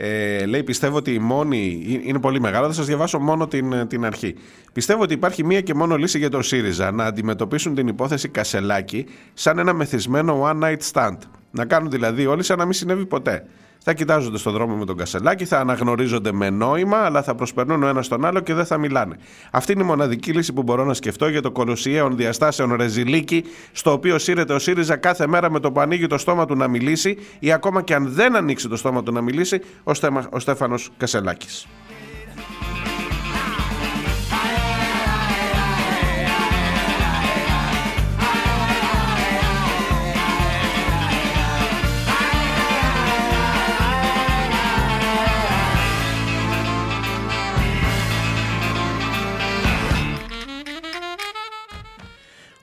ε, 0.01 0.47
λέει 0.47 0.63
πιστεύω 0.63 0.97
ότι 0.97 1.15
η 1.15 1.19
μόνη 1.19 1.83
είναι 2.05 2.19
πολύ 2.19 2.41
μεγάλο. 2.41 2.67
Θα 2.67 2.73
σας 2.73 2.87
διαβάσω 2.87 3.19
μόνο 3.19 3.47
την, 3.47 3.87
την 3.89 4.05
αρχή. 4.05 4.35
Πιστεύω 4.73 5.03
ότι 5.03 5.15
υπάρχει 5.15 5.45
μία 5.45 5.61
και 5.61 5.75
μόνο 5.75 5.97
λύση 5.97 6.19
για 6.19 6.31
τον 6.31 6.43
ΣΥΡΙΖΑ 6.43 6.91
να 6.91 7.05
αντιμετωπίσουν 7.05 7.75
την 7.75 7.89
υπόθεση 7.89 8.29
Κασελάκη 8.29 9.07
σαν 9.35 9.59
ένα 9.59 9.73
μεθυσμένο 9.73 10.43
one 10.51 10.65
night 10.65 10.93
stand. 10.93 11.17
Να 11.51 11.65
κάνουν 11.65 11.91
δηλαδή 11.91 12.27
όλοι 12.27 12.43
σαν 12.43 12.59
να 12.59 12.65
μην 12.65 12.73
συνέβη 12.73 13.07
ποτέ 13.07 13.47
θα 13.79 13.95
κοιτάζονται 13.95 14.39
στον 14.39 14.53
δρόμο 14.53 14.77
με 14.77 14.85
τον 14.85 14.97
Κασελάκη, 14.97 15.45
θα 15.45 15.59
αναγνωρίζονται 15.59 16.33
με 16.33 16.51
νόημα, 16.51 16.97
αλλά 16.97 17.23
θα 17.23 17.35
προσπερνούν 17.35 17.83
ο 17.83 17.87
ένας 17.87 18.09
τον 18.09 18.25
άλλο 18.25 18.41
και 18.41 18.55
δεν 18.55 18.65
θα 18.65 18.79
μιλάνε. 18.79 19.17
Αυτή 19.51 19.73
είναι 19.73 19.83
η 19.83 19.87
μοναδική 19.87 20.33
λύση 20.33 20.53
που 20.53 20.63
μπορώ 20.63 20.85
να 20.85 20.95
σκεφτώ 20.95 21.29
για 21.29 21.43
το 21.43 21.51
κολοσιαίων 21.51 22.17
διαστάσεων 22.17 22.75
ρεζιλίκι, 22.75 23.45
στο 23.73 23.93
οποίο 23.93 24.19
σύρεται 24.19 24.53
ο 24.53 24.59
ΣΥΡΙΖΑ 24.59 24.97
κάθε 24.97 25.27
μέρα 25.27 25.51
με 25.51 25.61
το 25.61 25.73
που 25.73 25.81
ανοίγει 25.81 26.07
το 26.07 26.19
στόμα 26.19 26.45
του 26.45 26.57
να 26.57 26.69
μιλήσει, 26.69 27.19
ή 27.39 27.53
ακόμα 27.53 27.83
και 27.83 27.95
αν 27.95 28.09
δεν 28.09 28.37
ανοίξει 28.37 28.69
το 28.69 28.77
στόμα 28.77 29.03
του 29.03 29.13
να 29.13 29.21
μιλήσει, 29.21 29.61
ο, 29.85 29.95
Στέμα, 29.95 30.27
ο 30.31 30.39
Στέφανος 30.39 30.91
Κασελάκης. 30.97 31.67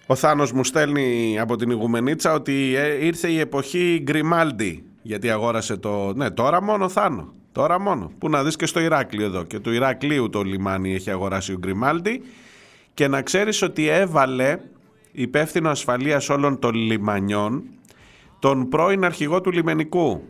Ο 0.08 0.16
Θάνος 0.16 0.52
μου 0.52 0.64
στέλνει 0.64 1.40
από 1.40 1.56
την 1.56 1.70
Ιγουμενίτσα 1.70 2.34
ότι 2.34 2.76
ε, 2.76 3.06
ήρθε 3.06 3.30
η 3.30 3.40
εποχή 3.40 4.00
Γκριμάλντι 4.04 4.84
γιατί 5.02 5.30
αγόρασε 5.30 5.78
το... 5.78 6.14
Ναι, 6.16 6.30
τώρα 6.30 6.64
μόνο 6.64 6.90
Θάνο. 6.90 7.34
Τώρα 7.52 7.80
μόνο. 7.80 8.12
Που 8.18 8.30
να 8.30 8.44
δεις 8.44 8.56
και 8.56 8.66
στο 8.66 8.80
Ηράκλειο 8.80 9.26
εδώ. 9.26 9.44
Και 9.44 9.60
του 9.60 9.72
Ηρακλείου 9.72 10.30
το 10.30 10.42
λιμάνι 10.42 10.94
έχει 10.94 11.12
αγοράσει 11.12 11.54
ο 11.54 11.58
Γκριμάλντι. 11.58 12.22
Και 12.94 13.08
να 13.08 13.22
ξέρεις 13.22 13.62
ότι 13.62 13.88
έβαλε 13.88 14.60
υπεύθυνο 15.12 15.70
ασφαλείας 15.70 16.30
όλων 16.30 16.60
των 16.60 16.74
λιμανιών 16.74 17.64
τον 18.40 18.70
πρώην 18.70 19.06
αρχηγό 19.06 19.42
του 19.42 19.52
λιμενικού. 19.52 20.24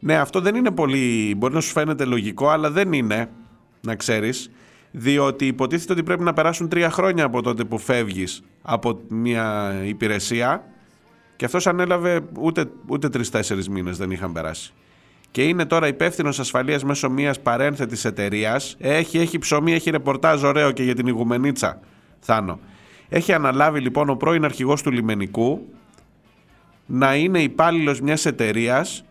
Ναι, 0.00 0.16
αυτό 0.16 0.40
δεν 0.40 0.54
είναι 0.54 0.70
πολύ... 0.70 1.34
Μπορεί 1.36 1.54
να 1.54 1.60
σου 1.60 1.72
φαίνεται 1.72 2.04
λογικό, 2.04 2.48
αλλά 2.48 2.70
δεν 2.70 2.92
είναι, 2.92 3.28
να 3.80 3.94
ξέρεις 3.94 4.50
διότι 4.98 5.46
υποτίθεται 5.46 5.92
ότι 5.92 6.02
πρέπει 6.02 6.22
να 6.22 6.32
περάσουν 6.32 6.68
τρία 6.68 6.90
χρόνια 6.90 7.24
από 7.24 7.42
τότε 7.42 7.64
που 7.64 7.78
φεύγεις 7.78 8.42
από 8.62 9.00
μια 9.08 9.74
υπηρεσία 9.84 10.64
και 11.36 11.44
αυτός 11.44 11.66
ανέλαβε 11.66 12.20
ούτε, 12.40 12.70
ούτε 12.86 13.08
τρεις-τέσσερις 13.08 13.68
μήνες 13.68 13.96
δεν 13.96 14.10
είχαν 14.10 14.32
περάσει. 14.32 14.72
Και 15.30 15.42
είναι 15.42 15.64
τώρα 15.64 15.86
υπεύθυνος 15.86 16.38
ασφαλείας 16.38 16.84
μέσω 16.84 17.10
μιας 17.10 17.40
παρένθετης 17.40 18.04
εταιρείας. 18.04 18.76
Έχει, 18.78 19.18
έχει 19.18 19.38
ψωμί, 19.38 19.72
έχει 19.72 19.90
ρεπορτάζ 19.90 20.42
ωραίο 20.42 20.70
και 20.70 20.82
για 20.82 20.94
την 20.94 21.06
Ιγουμενίτσα, 21.06 21.80
Θάνο. 22.18 22.58
Έχει 23.08 23.32
αναλάβει 23.32 23.80
λοιπόν 23.80 24.08
ο 24.08 24.16
πρώην 24.16 24.44
αρχηγός 24.44 24.82
του 24.82 24.90
λιμενικού 24.90 25.68
να 26.86 27.16
είναι 27.16 27.42
υπάλληλος 27.42 28.00
μιας 28.00 28.26
εταιρείας 28.26 29.04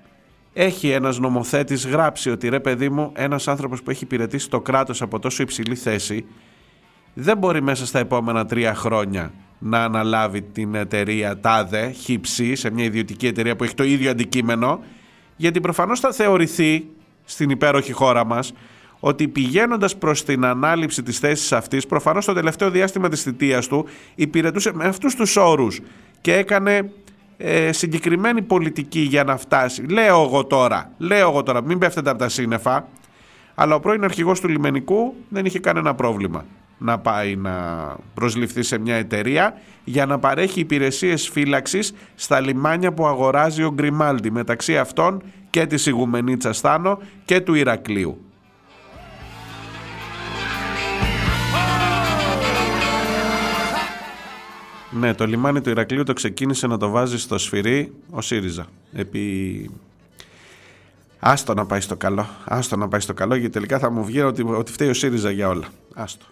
έχει 0.57 0.89
ένας 0.89 1.19
νομοθέτης 1.19 1.87
γράψει 1.87 2.29
ότι 2.29 2.49
ρε 2.49 2.59
παιδί 2.59 2.89
μου 2.89 3.11
ένας 3.15 3.47
άνθρωπος 3.47 3.83
που 3.83 3.89
έχει 3.89 4.03
υπηρετήσει 4.03 4.49
το 4.49 4.61
κράτος 4.61 5.01
από 5.01 5.19
τόσο 5.19 5.43
υψηλή 5.43 5.75
θέση 5.75 6.25
δεν 7.13 7.37
μπορεί 7.37 7.61
μέσα 7.61 7.85
στα 7.85 7.99
επόμενα 7.99 8.45
τρία 8.45 8.75
χρόνια 8.75 9.33
να 9.59 9.83
αναλάβει 9.83 10.41
την 10.41 10.75
εταιρεία 10.75 11.39
TADE, 11.43 11.91
χύψη, 11.93 12.55
σε 12.55 12.69
μια 12.69 12.83
ιδιωτική 12.83 13.27
εταιρεία 13.27 13.55
που 13.55 13.63
έχει 13.63 13.73
το 13.73 13.83
ίδιο 13.83 14.11
αντικείμενο 14.11 14.79
γιατί 15.35 15.59
προφανώς 15.59 15.99
θα 15.99 16.11
θεωρηθεί 16.11 16.87
στην 17.25 17.49
υπέροχη 17.49 17.91
χώρα 17.91 18.25
μας 18.25 18.53
ότι 18.99 19.27
πηγαίνοντας 19.27 19.97
προς 19.97 20.23
την 20.23 20.45
ανάληψη 20.45 21.03
της 21.03 21.19
θέσης 21.19 21.51
αυτής 21.51 21.85
προφανώς 21.85 22.25
το 22.25 22.33
τελευταίο 22.33 22.69
διάστημα 22.69 23.09
της 23.09 23.21
θητείας 23.21 23.67
του 23.67 23.85
υπηρετούσε 24.15 24.73
με 24.73 24.85
αυτούς 24.85 25.15
τους 25.15 25.35
όρους 25.35 25.79
και 26.21 26.33
έκανε 26.33 26.91
ε, 27.37 27.71
συγκεκριμένη 27.71 28.41
πολιτική 28.41 28.99
για 28.99 29.23
να 29.23 29.37
φτάσει. 29.37 29.81
Λέω 29.81 30.21
εγώ 30.21 30.45
τώρα, 30.45 30.91
λέω 30.97 31.29
εγώ 31.29 31.43
τώρα, 31.43 31.63
μην 31.63 31.77
πέφτετε 31.77 32.09
από 32.09 32.19
τα 32.19 32.29
σύννεφα, 32.29 32.87
αλλά 33.55 33.75
ο 33.75 33.79
πρώην 33.79 34.03
αρχηγός 34.03 34.39
του 34.39 34.47
λιμενικού 34.47 35.13
δεν 35.29 35.45
είχε 35.45 35.59
κανένα 35.59 35.95
πρόβλημα 35.95 36.45
να 36.77 36.99
πάει 36.99 37.35
να 37.35 37.51
προσληφθεί 38.13 38.63
σε 38.63 38.77
μια 38.77 38.95
εταιρεία 38.95 39.53
για 39.83 40.05
να 40.05 40.19
παρέχει 40.19 40.59
υπηρεσίες 40.59 41.29
φύλαξης 41.29 41.93
στα 42.15 42.39
λιμάνια 42.39 42.93
που 42.93 43.05
αγοράζει 43.05 43.63
ο 43.63 43.71
Γκριμάλντι 43.73 44.31
μεταξύ 44.31 44.77
αυτών 44.77 45.23
και 45.49 45.65
της 45.65 45.85
Ιγουμενίτσας 45.85 46.59
Θάνο 46.59 46.99
και 47.25 47.39
του 47.39 47.53
Ηρακλείου. 47.53 48.24
Ναι, 54.99 55.13
το 55.13 55.25
λιμάνι 55.25 55.61
του 55.61 55.69
Ηρακλείου 55.69 56.03
το 56.03 56.13
ξεκίνησε 56.13 56.67
να 56.67 56.77
το 56.77 56.89
βάζει 56.89 57.19
στο 57.19 57.37
σφυρί 57.37 57.93
ο 58.09 58.21
ΣΥΡΙΖΑ. 58.21 58.67
Επί... 58.93 59.69
Άστο 61.19 61.53
να 61.53 61.65
πάει 61.65 61.81
στο 61.81 61.95
καλό. 61.95 62.27
Άστο 62.45 62.75
να 62.75 62.87
πάει 62.87 62.99
στο 62.99 63.13
καλό 63.13 63.35
γιατί 63.35 63.53
τελικά 63.53 63.79
θα 63.79 63.89
μου 63.89 64.05
βγει 64.05 64.21
ότι, 64.21 64.43
ότι 64.43 64.71
φταίει 64.71 64.89
ο 64.89 64.93
ΣΥΡΙΖΑ 64.93 65.31
για 65.31 65.49
όλα. 65.49 65.65
Άστο. 65.93 66.25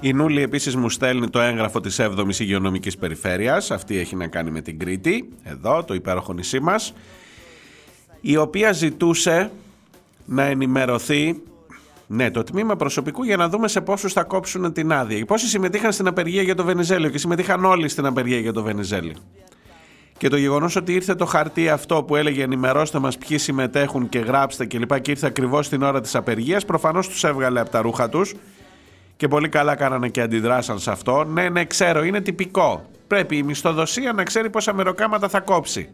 Η 0.00 0.12
Νούλη 0.12 0.42
επίσης 0.42 0.76
μου 0.76 0.90
στέλνει 0.90 1.30
το 1.30 1.40
έγγραφο 1.40 1.80
της 1.80 2.00
7ης 2.00 2.38
Υγειονομικής 2.38 2.96
Περιφέρειας. 2.96 3.70
Αυτή 3.70 3.98
έχει 3.98 4.16
να 4.16 4.26
κάνει 4.26 4.50
με 4.50 4.60
την 4.60 4.78
Κρήτη, 4.78 5.28
εδώ, 5.42 5.84
το 5.84 5.94
υπέροχο 5.94 6.32
νησί 6.32 6.60
μας. 6.60 6.92
Η 8.20 8.36
οποία 8.36 8.72
ζητούσε 8.72 9.50
να 10.24 10.42
ενημερωθεί 10.42 11.42
ναι, 12.06 12.30
το 12.30 12.42
τμήμα 12.42 12.76
προσωπικού 12.76 13.24
για 13.24 13.36
να 13.36 13.48
δούμε 13.48 13.68
σε 13.68 13.80
πόσους 13.80 14.12
θα 14.12 14.22
κόψουν 14.22 14.72
την 14.72 14.92
άδεια. 14.92 15.24
Πόσοι 15.24 15.46
συμμετείχαν 15.46 15.92
στην 15.92 16.06
απεργία 16.06 16.42
για 16.42 16.54
το 16.54 16.64
Βενιζέλιο 16.64 17.10
και 17.10 17.18
συμμετείχαν 17.18 17.64
όλοι 17.64 17.88
στην 17.88 18.06
απεργία 18.06 18.38
για 18.38 18.52
το 18.52 18.62
Βενιζέλιο. 18.62 19.14
Και 20.20 20.28
το 20.28 20.36
γεγονός 20.36 20.76
ότι 20.76 20.94
ήρθε 20.94 21.14
το 21.14 21.24
χαρτί 21.24 21.68
αυτό 21.68 22.02
που 22.02 22.16
έλεγε 22.16 22.42
ενημερώστε 22.42 22.98
μας 22.98 23.18
ποιοι 23.18 23.38
συμμετέχουν 23.38 24.08
και 24.08 24.18
γράψτε 24.18 24.66
κλπ. 24.66 24.92
Και, 24.92 24.98
και 25.00 25.10
ήρθε 25.10 25.26
ακριβώς 25.26 25.68
την 25.68 25.82
ώρα 25.82 26.00
της 26.00 26.14
απεργίας, 26.14 26.64
προφανώς 26.64 27.08
τους 27.08 27.24
έβγαλε 27.24 27.60
από 27.60 27.70
τα 27.70 27.80
ρούχα 27.80 28.08
τους. 28.08 28.34
Και 29.16 29.28
πολύ 29.28 29.48
καλά 29.48 29.74
κάνανε 29.74 30.08
και 30.08 30.20
αντιδράσαν 30.20 30.78
σε 30.78 30.90
αυτό. 30.90 31.24
Ναι, 31.24 31.48
ναι, 31.48 31.64
ξέρω, 31.64 32.04
είναι 32.04 32.20
τυπικό. 32.20 32.90
Πρέπει 33.06 33.36
η 33.36 33.42
μισθοδοσία 33.42 34.12
να 34.12 34.22
ξέρει 34.22 34.50
πόσα 34.50 34.74
μεροκάματα 34.74 35.28
θα 35.28 35.40
κόψει. 35.40 35.88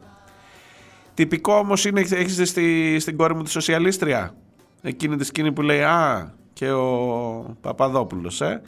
Τυπικό 1.15 1.55
όμως 1.55 1.85
είναι, 1.85 2.01
έχεις 2.01 2.37
δει 2.37 2.45
στη, 2.45 2.97
στην 3.01 3.17
κόρη 3.17 3.35
μου 3.35 3.43
τη 3.43 3.51
σοσιαλίστρια; 3.51 4.35
Εκείνη 4.83 5.17
τη 5.17 5.25
σκηνή 5.25 5.53
που 5.53 5.63
λέει 5.63 5.83
Α, 5.83 6.33
και 6.53 6.71
ο 6.71 7.57
Παπαδόπουλος, 7.61 8.41
ε. 8.41 8.63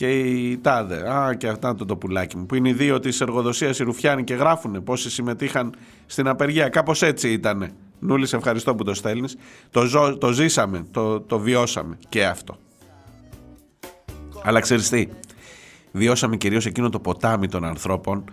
Και 0.00 0.18
η 0.18 0.58
Τάδε. 0.58 1.10
Α, 1.12 1.34
και 1.34 1.48
αυτά 1.48 1.74
το, 1.74 1.84
το 1.84 1.96
πουλάκι 1.96 2.36
μου. 2.36 2.46
Που 2.46 2.54
είναι 2.54 2.68
οι 2.68 2.72
δύο 2.72 2.98
της 2.98 3.20
εργοδοσίας 3.20 3.78
οι 3.78 3.82
Ρουφιάνοι 3.82 4.24
και 4.24 4.34
γράφουν 4.34 4.82
πόσοι 4.84 5.10
συμμετείχαν 5.10 5.74
στην 6.06 6.28
απεργία. 6.28 6.68
Κάπως 6.68 7.02
έτσι 7.02 7.32
ήτανε. 7.32 7.70
Νούλη, 7.98 8.26
σε 8.26 8.36
ευχαριστώ 8.36 8.74
που 8.74 8.84
το 8.84 8.94
στέλνεις. 8.94 9.36
Το, 9.70 9.84
ζω- 9.84 10.18
το 10.18 10.32
ζήσαμε, 10.32 10.86
το, 10.90 11.20
το 11.20 11.38
βιώσαμε 11.38 11.98
και 12.08 12.24
αυτό. 12.24 12.56
Αλλά 14.42 14.60
ξέρεις 14.60 14.88
τι, 14.88 15.06
βιώσαμε 15.92 16.36
κυρίως 16.36 16.66
εκείνο 16.66 16.88
το 16.88 17.00
ποτάμι 17.00 17.48
των 17.48 17.64
ανθρώπων. 17.64 18.24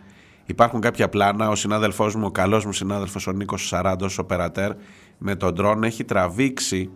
Υπάρχουν 0.46 0.82
κάποια 0.82 1.10
πλάνα, 1.10 1.50
ο 1.50 1.56
συνάδελφός 1.56 2.16
μου, 2.16 2.26
ο 2.26 2.32
καλός 2.32 2.66
μου 2.66 2.74
συνάδελφος 2.74 3.28
ο 3.28 3.32
Νίκος 3.32 3.68
Σαράντος, 3.68 4.18
ο 4.18 4.26
Περατέρ, 4.26 4.72
με 5.18 5.36
τον 5.36 5.54
ντρόν 5.54 5.84
έχει 5.84 6.04
τραβήξει 6.04 6.90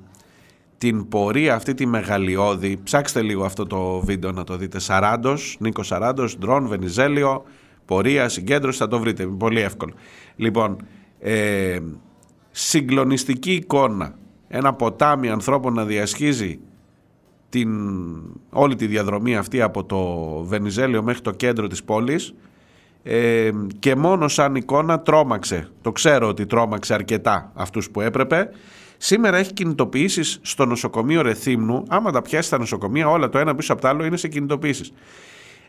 την 0.82 1.08
πορεία 1.08 1.56
αυτή 1.56 1.74
τη 1.74 1.86
μεγαλειώδη. 1.86 2.80
Ψάξτε 2.84 3.22
λίγο 3.22 3.46
αυτό 3.46 3.66
το 3.66 4.00
βίντεο 4.00 4.32
να 4.32 4.44
το 4.44 4.58
δείτε. 4.58 4.80
Σαράντος, 4.80 5.58
Νίκος 5.60 5.88
Σαράντος, 5.88 6.38
ντρόν, 6.38 6.68
Βενιζέλιο, 6.68 7.44
πορεία, 7.86 8.30
συγκέντρωση, 8.30 8.78
θα 8.78 8.88
το 8.88 9.00
βρείτε. 9.00 9.24
Είναι 9.24 9.38
πολύ 9.38 9.60
εύκολο. 9.60 9.94
Λοιπόν, 10.36 10.78
ε, 11.20 11.80
συγκλονιστική 12.52 13.52
εικόνα. 13.52 14.16
Ένα 14.48 14.74
ποτάμι 14.74 15.30
ανθρώπων 15.30 15.74
να 15.74 15.86
διασχίζει 15.86 16.60
την, 17.50 17.70
όλη 18.50 18.76
τη 18.76 18.88
διαδρομή 18.88 19.36
αυτή 19.36 19.62
από 19.62 19.84
το 19.84 20.00
Βενιζέλιο 20.44 21.04
μέχρι 21.04 21.22
το 21.22 21.32
κέντρο 21.32 21.68
της 21.68 21.84
πόλης 21.84 22.34
ε, 23.04 23.50
και 23.80 23.96
μόνο 23.96 24.28
σαν 24.28 24.56
εικόνα 24.56 25.00
τρόμαξε. 25.00 25.70
Το 25.82 25.92
ξέρω 25.92 26.28
ότι 26.28 26.46
τρόμαξε 26.46 26.94
αρκετά 26.94 27.52
αυτούς 27.56 27.92
που 27.92 28.02
έπρεπε. 28.02 28.50
Σήμερα 29.04 29.38
έχει 29.38 29.54
κινητοποιήσεις 29.54 30.40
στο 30.42 30.66
νοσοκομείο 30.66 31.22
Ρεθύμνου. 31.22 31.84
Άμα 31.88 32.12
τα 32.12 32.22
πιάσει 32.22 32.48
στα 32.48 32.58
νοσοκομεία 32.58 33.10
όλα 33.10 33.30
το 33.30 33.38
ένα 33.38 33.56
πίσω 33.56 33.74
από 33.74 33.82
το 33.82 33.88
άλλο 33.88 34.06
είναι 34.06 34.18
σε 34.18 34.28
κινητοποιήσεις. 34.28 34.94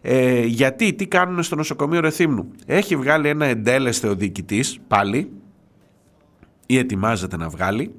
Ε, 0.01 0.45
γιατί, 0.45 0.93
τι 0.93 1.07
κάνουν 1.07 1.43
στο 1.43 1.57
νοσοκομείο 1.57 2.01
Ρεθύμνου. 2.01 2.51
Έχει 2.67 2.97
βγάλει 2.97 3.29
ένα 3.29 3.47
εντέλεστε 3.47 4.09
ο 4.09 4.15
διοικητής 4.15 4.79
πάλι 4.89 5.31
ή 6.67 6.79
ετοιμάζεται 6.79 7.37
να 7.37 7.49
βγάλει 7.49 7.95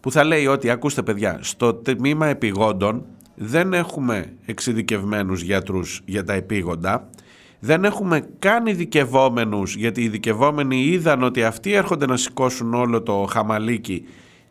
που 0.00 0.10
θα 0.10 0.24
λέει 0.24 0.46
ότι 0.46 0.70
ακούστε 0.70 1.02
παιδιά 1.02 1.38
στο 1.42 1.74
τμήμα 1.74 2.26
επιγόντων 2.26 3.04
δεν 3.34 3.72
έχουμε 3.72 4.32
εξειδικευμένους 4.46 5.42
γιατρούς 5.42 6.02
για 6.04 6.24
τα 6.24 6.32
επίγοντα 6.32 7.10
δεν 7.58 7.84
έχουμε 7.84 8.28
καν 8.38 8.66
ειδικευόμενους 8.66 9.76
γιατί 9.76 10.00
οι 10.00 10.04
ειδικευόμενοι 10.04 10.84
είδαν 10.84 11.22
ότι 11.22 11.44
αυτοί 11.44 11.72
έρχονται 11.72 12.06
να 12.06 12.16
σηκώσουν 12.16 12.74
όλο 12.74 13.02
το 13.02 13.26
χαμαλίκι 13.30 14.06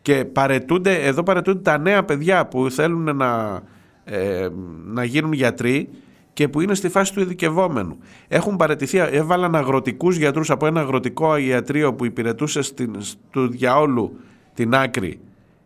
και 0.06 0.24
παρετούνται, 0.24 0.94
εδώ 0.94 1.22
παρετούνται 1.22 1.60
τα 1.60 1.78
νέα 1.78 2.04
παιδιά 2.04 2.46
που 2.46 2.70
θέλουν 2.70 3.16
να, 3.16 3.62
ε, 4.04 4.48
να 4.84 5.04
γίνουν 5.04 5.32
γιατροί 5.32 5.88
και 6.32 6.48
που 6.48 6.60
είναι 6.60 6.74
στη 6.74 6.88
φάση 6.88 7.12
του 7.12 7.20
ειδικευόμενου. 7.20 7.98
Έχουν 8.28 8.56
παρετηθεί, 8.56 8.98
έβαλαν 8.98 9.54
αγροτικούς 9.54 10.16
γιατρούς 10.16 10.50
από 10.50 10.66
ένα 10.66 10.80
αγροτικό 10.80 11.36
ιατρείο 11.36 11.94
που 11.94 12.04
υπηρετούσε 12.04 12.62
στην, 12.62 12.96
στο 13.00 13.46
διαόλου 13.46 14.16
την 14.54 14.74
άκρη 14.74 15.20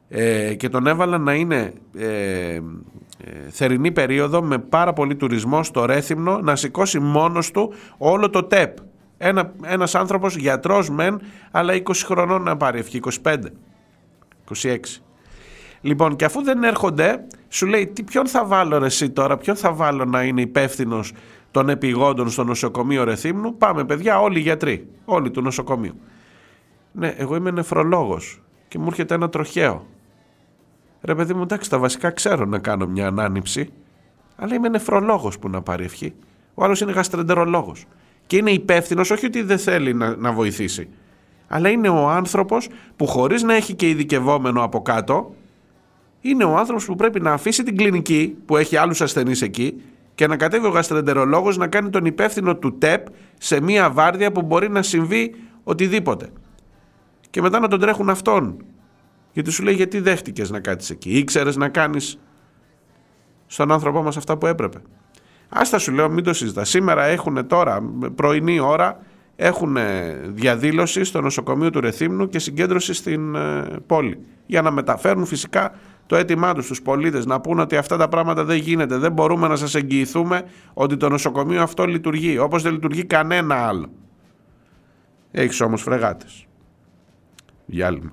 ε, 0.08 0.54
και 0.54 0.68
τον 0.68 0.86
έβαλαν 0.86 1.22
να 1.22 1.34
είναι 1.34 1.72
ε, 1.98 2.06
ε, 2.06 2.60
θερινή 3.48 3.92
περίοδο 3.92 4.42
με 4.42 4.58
πάρα 4.58 4.92
πολύ 4.92 5.16
τουρισμό 5.16 5.62
στο 5.62 5.84
Ρέθυμνο 5.84 6.40
να 6.40 6.56
σηκώσει 6.56 6.98
μόνος 6.98 7.50
του 7.50 7.72
όλο 7.98 8.30
το 8.30 8.42
ΤΕΠ. 8.44 8.76
Ένα, 9.18 9.52
ένας 9.64 9.94
άνθρωπος 9.94 10.36
γιατρός 10.36 10.90
μεν 10.90 11.20
αλλά 11.50 11.74
20 11.74 11.80
χρονών 12.04 12.42
να 12.42 12.56
πάρει 12.56 12.78
ευχή, 12.78 13.00
25, 13.22 13.36
26. 14.62 14.76
Λοιπόν 15.80 16.16
και 16.16 16.24
αφού 16.24 16.42
δεν 16.42 16.62
έρχονται 16.62 17.26
σου 17.48 17.66
λέει 17.66 17.86
τι, 17.86 18.02
ποιον 18.02 18.26
θα 18.26 18.44
βάλω 18.44 18.78
ρε 18.78 18.86
εσύ 18.86 19.10
τώρα, 19.10 19.36
ποιον 19.36 19.56
θα 19.56 19.72
βάλω 19.72 20.04
να 20.04 20.22
είναι 20.22 20.40
υπεύθυνος 20.40 21.12
των 21.50 21.68
επιγόντων 21.68 22.30
στο 22.30 22.44
νοσοκομείο 22.44 23.04
Ρεθύμνου. 23.04 23.56
Πάμε 23.56 23.84
παιδιά 23.84 24.20
όλοι 24.20 24.38
οι 24.38 24.42
γιατροί, 24.42 24.88
όλοι 25.04 25.30
του 25.30 25.42
νοσοκομείου. 25.42 26.00
Ναι, 26.92 27.14
εγώ 27.16 27.36
είμαι 27.36 27.50
νεφρολόγος 27.50 28.42
και 28.68 28.78
μου 28.78 28.86
έρχεται 28.86 29.14
ένα 29.14 29.28
τροχαίο. 29.28 29.86
Ρε 31.02 31.14
παιδί 31.14 31.34
μου, 31.34 31.42
εντάξει, 31.42 31.70
τα 31.70 31.78
βασικά 31.78 32.10
ξέρω 32.10 32.44
να 32.44 32.58
κάνω 32.58 32.86
μια 32.86 33.06
ανάνυψη, 33.06 33.72
αλλά 34.36 34.54
είμαι 34.54 34.68
νεφρολόγος 34.68 35.38
που 35.38 35.48
να 35.48 35.62
πάρει 35.62 35.84
ευχή. 35.84 36.14
Ο 36.54 36.64
άλλος 36.64 36.80
είναι 36.80 36.92
γαστρεντερολόγος. 36.92 37.84
Και 38.26 38.36
είναι 38.36 38.50
υπεύθυνος, 38.50 39.10
όχι 39.10 39.26
ότι 39.26 39.42
δεν 39.42 39.58
θέλει 39.58 39.94
να, 39.94 40.16
να 40.16 40.32
βοηθήσει, 40.32 40.88
αλλά 41.52 41.68
είναι 41.68 41.88
ο 41.88 42.08
άνθρωπος 42.08 42.68
που 42.96 43.06
χωρίς 43.06 43.42
να 43.42 43.54
έχει 43.54 43.74
και 43.74 43.88
ειδικευόμενο 43.88 44.62
από 44.62 44.82
κάτω, 44.82 45.34
είναι 46.20 46.44
ο 46.44 46.56
άνθρωπος 46.56 46.84
που 46.84 46.94
πρέπει 46.94 47.20
να 47.20 47.32
αφήσει 47.32 47.62
την 47.62 47.76
κλινική 47.76 48.36
που 48.46 48.56
έχει 48.56 48.76
άλλους 48.76 49.00
ασθενείς 49.00 49.42
εκεί 49.42 49.82
και 50.14 50.26
να 50.26 50.36
κατέβει 50.36 50.66
ο 50.66 50.70
γαστρεντερολόγος 50.70 51.56
να 51.56 51.66
κάνει 51.66 51.90
τον 51.90 52.04
υπεύθυνο 52.04 52.56
του 52.56 52.78
ΤΕΠ 52.78 53.06
σε 53.38 53.60
μια 53.60 53.90
βάρδια 53.90 54.32
που 54.32 54.42
μπορεί 54.42 54.68
να 54.68 54.82
συμβεί 54.82 55.34
οτιδήποτε. 55.64 56.28
Και 57.30 57.40
μετά 57.40 57.58
να 57.58 57.68
τον 57.68 57.80
τρέχουν 57.80 58.10
αυτόν 58.10 58.64
γιατί 59.32 59.50
σου 59.50 59.62
λέει 59.62 59.74
γιατί 59.74 60.00
δέχτηκες 60.00 60.50
να 60.50 60.60
κάτσεις 60.60 60.90
εκεί; 60.90 61.10
Ήξερες 61.10 61.56
να 61.56 61.68
κάνεις 61.68 62.18
στον 63.46 63.72
άνθρωπό 63.72 64.02
μας 64.02 64.16
αυτά 64.16 64.36
που 64.36 64.46
έπρεπε. 64.46 64.78
Άστα 65.48 65.78
σου 65.78 65.92
λέω 65.92 66.10
μην 66.10 66.24
το 66.24 66.32
συζητάς. 66.32 66.68
Σήμερα 66.68 67.04
έχουν 67.04 67.46
τώρα 67.46 67.82
πρωινή 68.14 68.60
ώρα 68.60 69.00
έχουν 69.42 69.76
διαδήλωση 70.26 71.04
στο 71.04 71.20
νοσοκομείο 71.20 71.70
του 71.70 71.80
Ρεθύμνου 71.80 72.28
και 72.28 72.38
συγκέντρωση 72.38 72.94
στην 72.94 73.34
ε, 73.34 73.64
πόλη. 73.86 74.18
Για 74.46 74.62
να 74.62 74.70
μεταφέρουν 74.70 75.24
φυσικά 75.24 75.74
το 76.06 76.16
αίτημά 76.16 76.54
τους 76.54 76.64
στους 76.64 76.82
πολίτες 76.82 77.26
να 77.26 77.40
πούν 77.40 77.58
ότι 77.58 77.76
αυτά 77.76 77.96
τα 77.96 78.08
πράγματα 78.08 78.44
δεν 78.44 78.56
γίνεται. 78.56 78.96
Δεν 78.96 79.12
μπορούμε 79.12 79.48
να 79.48 79.56
σας 79.56 79.74
εγγυηθούμε 79.74 80.42
ότι 80.74 80.96
το 80.96 81.08
νοσοκομείο 81.08 81.62
αυτό 81.62 81.84
λειτουργεί 81.84 82.38
όπως 82.38 82.62
δεν 82.62 82.72
λειτουργεί 82.72 83.04
κανένα 83.04 83.54
άλλο. 83.54 83.90
Έχεις 85.30 85.60
όμως 85.60 85.82
φρεγάτες. 85.82 86.46
Διάλειμμα. 87.66 88.12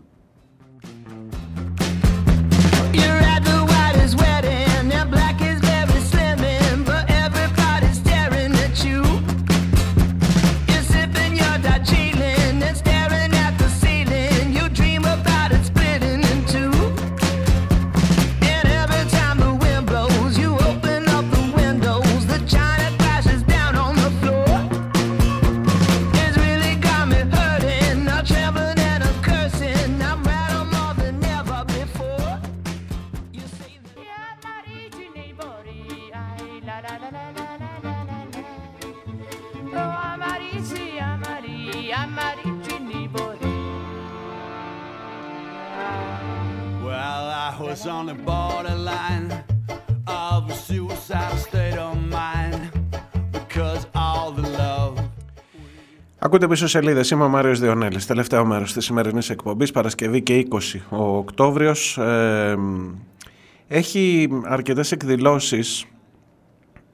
Ακούτε 56.28 56.48
πίσω 56.48 56.68
σελίδες. 56.68 57.10
Είμαι 57.10 57.24
ο 57.24 57.28
Μάριος 57.28 57.60
Διονέλης. 57.60 58.06
Τελευταίο 58.06 58.46
μέρος 58.46 58.74
της 58.74 58.86
σημερινής 58.86 59.30
εκπομπής, 59.30 59.72
Παρασκευή 59.72 60.22
και 60.22 60.34
20 60.34 60.82
ο 60.90 61.18
Οκτώβριος. 61.18 61.98
Ε, 61.98 62.58
έχει 63.68 64.30
αρκετές 64.44 64.92
εκδηλώσεις 64.92 65.86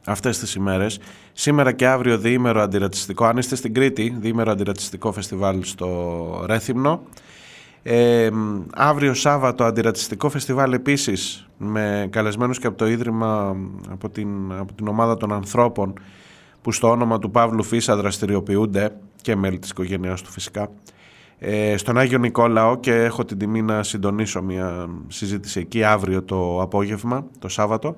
αυτές 0.06 0.40
τις 0.40 0.56
ημέρες. 0.56 1.00
Σήμερα 1.34 1.72
και 1.72 1.88
αύριο 1.88 2.18
διήμερο 2.18 2.62
αντιρατσιστικό. 2.62 3.26
Αν 3.26 3.38
είστε 3.38 3.56
στην 3.56 3.74
Κρήτη, 3.74 4.16
διήμερο 4.20 4.52
αντιρατσιστικό 4.52 5.12
φεστιβάλ 5.12 5.64
στο 5.64 6.44
Ρέθυμνο. 6.48 7.04
Ε, 7.84 8.30
αύριο 8.76 9.14
Σάββατο 9.14 9.64
αντιρατσιστικό 9.64 10.30
φεστιβάλ 10.30 10.74
επίσης 10.74 11.48
με 11.58 12.08
καλεσμένους 12.12 12.60
και 12.60 12.68
από 12.68 12.78
το 12.78 12.88
Ίδρυμα 12.88 13.56
από 13.90 14.10
την, 14.10 14.54
από 14.60 14.74
την 14.74 14.88
ομάδα 14.88 15.18
των 15.18 15.34
ανθρώπων 15.34 15.94
που 16.62 16.72
στο 16.72 16.90
όνομα 16.90 17.20
του 17.20 17.32
Παύλου 17.32 17.64
Φίσα 17.64 17.96
δραστηριοποιούνται 17.96 18.92
και 19.24 19.36
μέλη 19.36 19.60
της 19.60 19.70
οικογένειάς 19.70 20.22
του 20.22 20.32
φυσικά 20.32 20.70
ε, 21.40 21.78
στον 21.78 21.98
Άγιο 21.98 22.18
Νικόλαο 22.18 22.80
και 22.80 22.94
έχω 22.94 23.26
την 23.26 23.38
τιμή 23.38 23.62
να 23.62 23.84
συντονίσω 23.84 24.42
μια 24.42 24.90
συζήτηση 25.08 25.60
εκεί 25.60 25.84
αύριο 25.84 26.24
το 26.24 26.62
απόγευμα, 26.62 27.26
το 27.40 27.48
Σάββατο. 27.48 27.96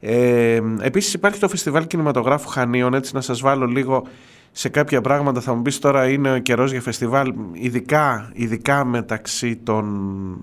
Ε, 0.00 0.60
επίσης 0.80 1.14
υπάρχει 1.14 1.38
το 1.38 1.48
Φεστιβάλ 1.48 1.86
Κινηματογράφου 1.86 2.48
Χανίων, 2.48 2.94
έτσι 2.94 3.14
να 3.14 3.20
σας 3.20 3.40
βάλω 3.40 3.66
λίγο 3.66 4.06
σε 4.54 4.68
κάποια 4.68 5.00
πράγματα 5.00 5.40
θα 5.40 5.54
μου 5.54 5.62
πεις 5.62 5.78
τώρα 5.78 6.08
είναι 6.08 6.32
ο 6.32 6.38
καιρός 6.38 6.70
για 6.70 6.80
φεστιβάλ 6.80 7.34
ειδικά, 7.52 8.30
ειδικά 8.34 8.84
μεταξύ 8.84 9.56
των 9.56 9.86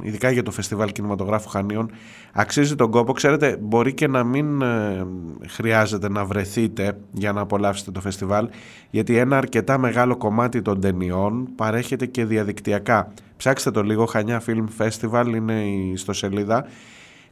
ειδικά 0.02 0.32
για 0.32 0.44
το 0.44 0.52
φεστιβάλ 0.52 0.92
κινηματογράφου 0.92 1.50
Χανίων 1.50 1.92
αξίζει 2.34 2.76
τον 2.76 2.92
κόπο. 2.92 3.14
Ξέρετε 3.14 3.58
μπορεί 3.62 3.94
και 3.94 4.08
να 4.08 4.24
μην 4.24 4.62
ε, 4.62 5.06
χρειάζεται 5.48 6.10
να 6.10 6.26
βρεθείτε 6.26 6.98
για 7.12 7.32
να 7.32 7.42
απολαύσετε 7.42 7.92
το 7.92 8.02
φεστιβάλ 8.02 8.50
γιατί 8.90 9.18
ένα 9.18 9.38
αρκετά 9.38 9.78
μεγάλο 9.78 10.18
κομμάτι 10.18 10.62
των 10.62 10.82
ταινιών 10.82 11.48
παρέχεται 11.56 12.06
και 12.06 12.26
διαδικτυακά. 12.26 13.14
Ψάξτε 13.38 13.72
το 13.72 13.84
λίγο 13.84 14.06
Χανιά 14.06 14.42
Film 14.48 14.66
Festival 14.78 15.26
είναι 15.36 15.54
η 15.54 15.92
ιστοσελίδα. 15.92 16.66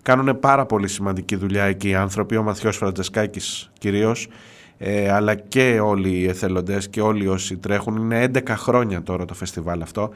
Κάνουν 0.01 0.39
πάρα 0.39 0.65
πολύ 0.65 0.87
σημαντική 0.87 1.35
δουλειά 1.35 1.63
εκεί 1.63 1.89
οι 1.89 1.95
άνθρωποι 1.95 2.35
ο 2.35 2.43
Μαθιός 2.43 2.77
Φραντζεσκάκης 2.77 3.71
κυρίως 3.79 4.27
ε, 4.77 5.11
αλλά 5.11 5.35
και 5.35 5.79
όλοι 5.79 6.09
οι 6.09 6.27
εθελοντές 6.27 6.89
και 6.89 7.01
όλοι 7.01 7.27
όσοι 7.27 7.57
τρέχουν. 7.57 7.95
Είναι 7.95 8.31
11 8.33 8.41
χρόνια 8.47 9.03
τώρα 9.03 9.25
το 9.25 9.33
φεστιβάλ 9.33 9.81
αυτό 9.81 10.09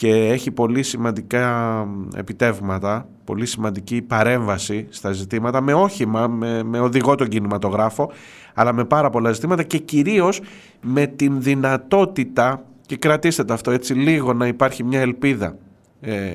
και 0.00 0.08
έχει 0.08 0.50
πολύ 0.50 0.82
σημαντικά 0.82 1.86
επιτεύγματα, 2.16 3.08
πολύ 3.24 3.46
σημαντική 3.46 4.02
παρέμβαση 4.02 4.86
στα 4.90 5.12
ζητήματα 5.12 5.60
με 5.60 5.74
όχημα, 5.74 6.26
με, 6.26 6.62
με 6.62 6.80
οδηγό 6.80 7.14
τον 7.14 7.28
κινηματογράφο, 7.28 8.10
αλλά 8.54 8.72
με 8.72 8.84
πάρα 8.84 9.10
πολλά 9.10 9.32
ζητήματα 9.32 9.62
και 9.62 9.78
κυρίως 9.78 10.40
με 10.82 11.06
την 11.06 11.42
δυνατότητα, 11.42 12.64
και 12.86 12.96
κρατήστε 12.96 13.44
το 13.44 13.52
αυτό 13.52 13.70
έτσι 13.70 13.94
λίγο 13.94 14.32
να 14.32 14.46
υπάρχει 14.46 14.84
μια 14.84 15.00
ελπίδα 15.00 15.56
ε, 16.00 16.32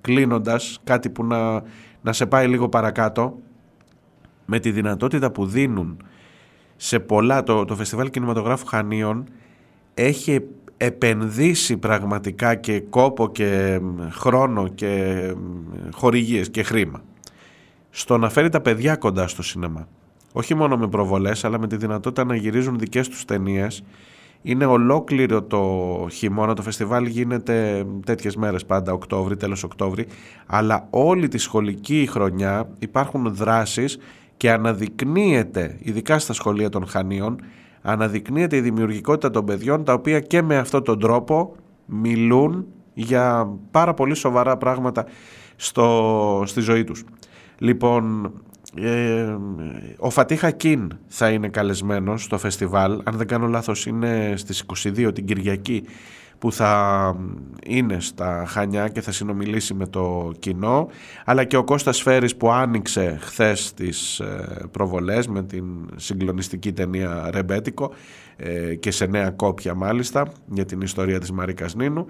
κλείνοντας, 0.00 0.80
κάτι 0.84 1.08
που 1.08 1.24
να, 1.24 1.62
να 2.02 2.12
σε 2.12 2.26
πάει 2.26 2.48
λίγο 2.48 2.68
παρακάτω, 2.68 3.38
με 4.46 4.58
τη 4.58 4.70
δυνατότητα 4.70 5.30
που 5.30 5.46
δίνουν 5.46 5.96
σε 6.76 6.98
πολλά, 6.98 7.42
το, 7.42 7.64
το 7.64 7.76
Φεστιβάλ 7.76 8.10
Κινηματογράφου 8.10 8.66
Χανίων 8.66 9.28
έχει 9.94 10.40
επενδύσει 10.76 11.76
πραγματικά 11.76 12.54
και 12.54 12.80
κόπο 12.80 13.30
και 13.30 13.80
χρόνο 14.10 14.68
και 14.68 15.34
χορηγίες 15.92 16.50
και 16.50 16.62
χρήμα 16.62 17.02
στο 17.90 18.18
να 18.18 18.28
φέρει 18.28 18.48
τα 18.48 18.60
παιδιά 18.60 18.96
κοντά 18.96 19.28
στο 19.28 19.42
σινεμά. 19.42 19.88
Όχι 20.32 20.54
μόνο 20.54 20.76
με 20.76 20.88
προβολές 20.88 21.44
αλλά 21.44 21.58
με 21.58 21.66
τη 21.66 21.76
δυνατότητα 21.76 22.24
να 22.24 22.36
γυρίζουν 22.36 22.78
δικές 22.78 23.08
τους 23.08 23.24
ταινίες. 23.24 23.84
Είναι 24.42 24.64
ολόκληρο 24.64 25.42
το 25.42 25.62
χειμώνα, 26.12 26.54
το 26.54 26.62
φεστιβάλ 26.62 27.06
γίνεται 27.06 27.86
τέτοιες 28.06 28.36
μέρες 28.36 28.64
πάντα, 28.64 28.92
Οκτώβρη, 28.92 29.36
τέλος 29.36 29.62
Οκτώβρη, 29.62 30.06
αλλά 30.46 30.86
όλη 30.90 31.28
τη 31.28 31.38
σχολική 31.38 32.08
χρονιά 32.10 32.68
υπάρχουν 32.78 33.34
δράσεις 33.34 33.98
και 34.44 34.50
αναδεικνύεται, 34.50 35.76
ειδικά 35.80 36.18
στα 36.18 36.32
σχολεία 36.32 36.68
των 36.68 36.86
Χανίων, 36.86 37.40
αναδεικνύεται 37.82 38.56
η 38.56 38.60
δημιουργικότητα 38.60 39.30
των 39.30 39.44
παιδιών 39.44 39.84
τα 39.84 39.92
οποία 39.92 40.20
και 40.20 40.42
με 40.42 40.56
αυτόν 40.56 40.84
τον 40.84 40.98
τρόπο 40.98 41.56
μιλούν 41.86 42.66
για 42.94 43.48
πάρα 43.70 43.94
πολύ 43.94 44.14
σοβαρά 44.14 44.56
πράγματα 44.56 45.06
στο, 45.56 46.42
στη 46.46 46.60
ζωή 46.60 46.84
τους. 46.84 47.04
Λοιπόν, 47.58 48.32
ε, 48.76 49.36
ο 49.98 50.10
Φατίχα 50.10 50.50
Κιν 50.50 50.92
θα 51.06 51.30
είναι 51.30 51.48
καλεσμένος 51.48 52.22
στο 52.22 52.38
φεστιβάλ, 52.38 53.00
αν 53.04 53.16
δεν 53.16 53.26
κάνω 53.26 53.46
λάθος 53.46 53.86
είναι 53.86 54.34
στις 54.36 54.64
22 54.84 55.10
την 55.14 55.24
Κυριακή 55.24 55.84
που 56.44 56.52
θα 56.52 57.16
είναι 57.66 58.00
στα 58.00 58.44
Χανιά 58.48 58.88
και 58.88 59.00
θα 59.00 59.12
συνομιλήσει 59.12 59.74
με 59.74 59.86
το 59.86 60.32
κοινό. 60.38 60.88
Αλλά 61.24 61.44
και 61.44 61.56
ο 61.56 61.64
Κώστας 61.64 62.02
Φέρης 62.02 62.36
που 62.36 62.50
άνοιξε 62.50 63.18
χθες 63.20 63.74
τις 63.74 64.18
ε, 64.18 64.66
προβολές 64.70 65.26
με 65.28 65.42
την 65.42 65.64
συγκλονιστική 65.96 66.72
ταινία 66.72 67.30
Ρεμπέτικο 67.32 67.92
ε, 68.36 68.74
και 68.74 68.90
σε 68.90 69.06
νέα 69.06 69.30
κόπια 69.30 69.74
μάλιστα 69.74 70.32
για 70.46 70.64
την 70.64 70.80
ιστορία 70.80 71.18
της 71.18 71.32
Μαρίκας 71.32 71.74
Νίνου. 71.74 72.06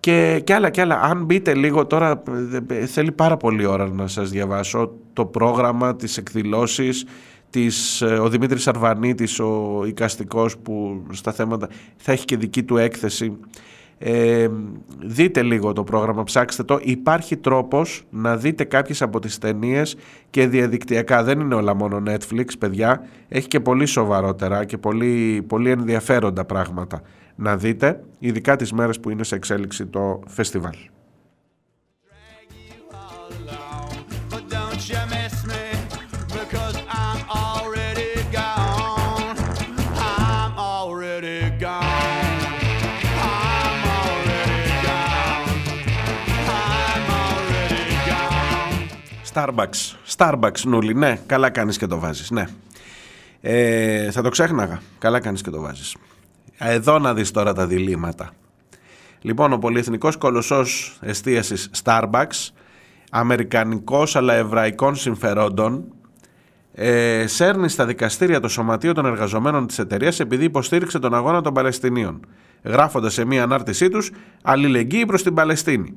Και, 0.00 0.40
και 0.44 0.54
άλλα 0.54 0.70
και 0.70 0.80
άλλα. 0.80 1.00
Αν 1.00 1.24
μπείτε 1.24 1.54
λίγο 1.54 1.86
τώρα, 1.86 2.22
ε, 2.68 2.86
θέλει 2.86 3.12
πάρα 3.12 3.36
πολύ 3.36 3.66
ώρα 3.66 3.88
να 3.88 4.06
σας 4.06 4.30
διαβάσω 4.30 4.92
το 5.12 5.24
πρόγραμμα, 5.24 5.96
τις 5.96 6.16
εκδηλώσεις, 6.16 7.04
της, 7.50 8.02
ο 8.02 8.28
Δημήτρης 8.28 8.68
Αρβανίτης, 8.68 9.40
ο 9.40 9.82
οικαστικός 9.86 10.58
που 10.58 11.02
στα 11.10 11.32
θέματα 11.32 11.68
θα 11.96 12.12
έχει 12.12 12.24
και 12.24 12.36
δική 12.36 12.62
του 12.62 12.76
έκθεση 12.76 13.38
ε, 14.02 14.48
δείτε 14.98 15.42
λίγο 15.42 15.72
το 15.72 15.84
πρόγραμμα, 15.84 16.22
ψάξτε 16.22 16.62
το. 16.62 16.78
Υπάρχει 16.82 17.36
τρόπος 17.36 18.04
να 18.10 18.36
δείτε 18.36 18.64
κάποιες 18.64 19.02
από 19.02 19.18
τις 19.18 19.38
ταινίες 19.38 19.96
και 20.30 20.46
διαδικτυακά. 20.46 21.22
Δεν 21.22 21.40
είναι 21.40 21.54
όλα 21.54 21.74
μόνο 21.74 22.02
Netflix, 22.06 22.46
παιδιά. 22.58 23.06
Έχει 23.28 23.48
και 23.48 23.60
πολύ 23.60 23.86
σοβαρότερα 23.86 24.64
και 24.64 24.78
πολύ, 24.78 25.44
πολύ 25.46 25.70
ενδιαφέροντα 25.70 26.44
πράγματα 26.44 27.02
να 27.34 27.56
δείτε, 27.56 28.04
ειδικά 28.18 28.56
τις 28.56 28.72
μέρες 28.72 29.00
που 29.00 29.10
είναι 29.10 29.24
σε 29.24 29.34
εξέλιξη 29.34 29.86
το 29.86 30.20
φεστιβάλ. 30.26 30.74
Starbucks, 49.32 49.96
Starbucks 50.16 50.62
νουλί, 50.64 50.94
ναι, 50.94 51.18
καλά 51.26 51.50
κάνεις 51.50 51.78
και 51.78 51.86
το 51.86 51.98
βάζεις, 51.98 52.30
ναι. 52.30 52.44
Ε, 53.40 54.10
θα 54.10 54.22
το 54.22 54.28
ξέχναγα, 54.28 54.80
καλά 54.98 55.20
κάνεις 55.20 55.42
και 55.42 55.50
το 55.50 55.60
βάζεις. 55.60 55.96
Εδώ 56.58 56.98
να 56.98 57.14
δεις 57.14 57.30
τώρα 57.30 57.52
τα 57.52 57.66
διλήμματα. 57.66 58.30
Λοιπόν, 59.20 59.52
ο 59.52 59.58
πολυεθνικός 59.58 60.16
κολοσσός 60.16 60.98
εστίασης 61.00 61.70
Starbucks, 61.82 62.48
αμερικανικός 63.10 64.16
αλλά 64.16 64.34
εβραϊκών 64.34 64.94
συμφερόντων, 64.96 65.84
ε, 66.74 67.26
σέρνει 67.26 67.68
στα 67.68 67.86
δικαστήρια 67.86 68.40
το 68.40 68.48
Σωματείο 68.48 68.92
των 68.92 69.06
Εργαζομένων 69.06 69.66
της 69.66 69.78
εταιρείας 69.78 70.20
επειδή 70.20 70.44
υποστήριξε 70.44 70.98
τον 70.98 71.14
αγώνα 71.14 71.40
των 71.40 71.54
Παλαιστινίων, 71.54 72.20
γράφοντας 72.62 73.12
σε 73.12 73.24
μία 73.24 73.42
ανάρτησή 73.42 73.88
τους 73.88 74.10
«Αλληλεγγύη 74.42 75.06
προς 75.06 75.22
την 75.22 75.34
Παλαιστίνη». 75.34 75.94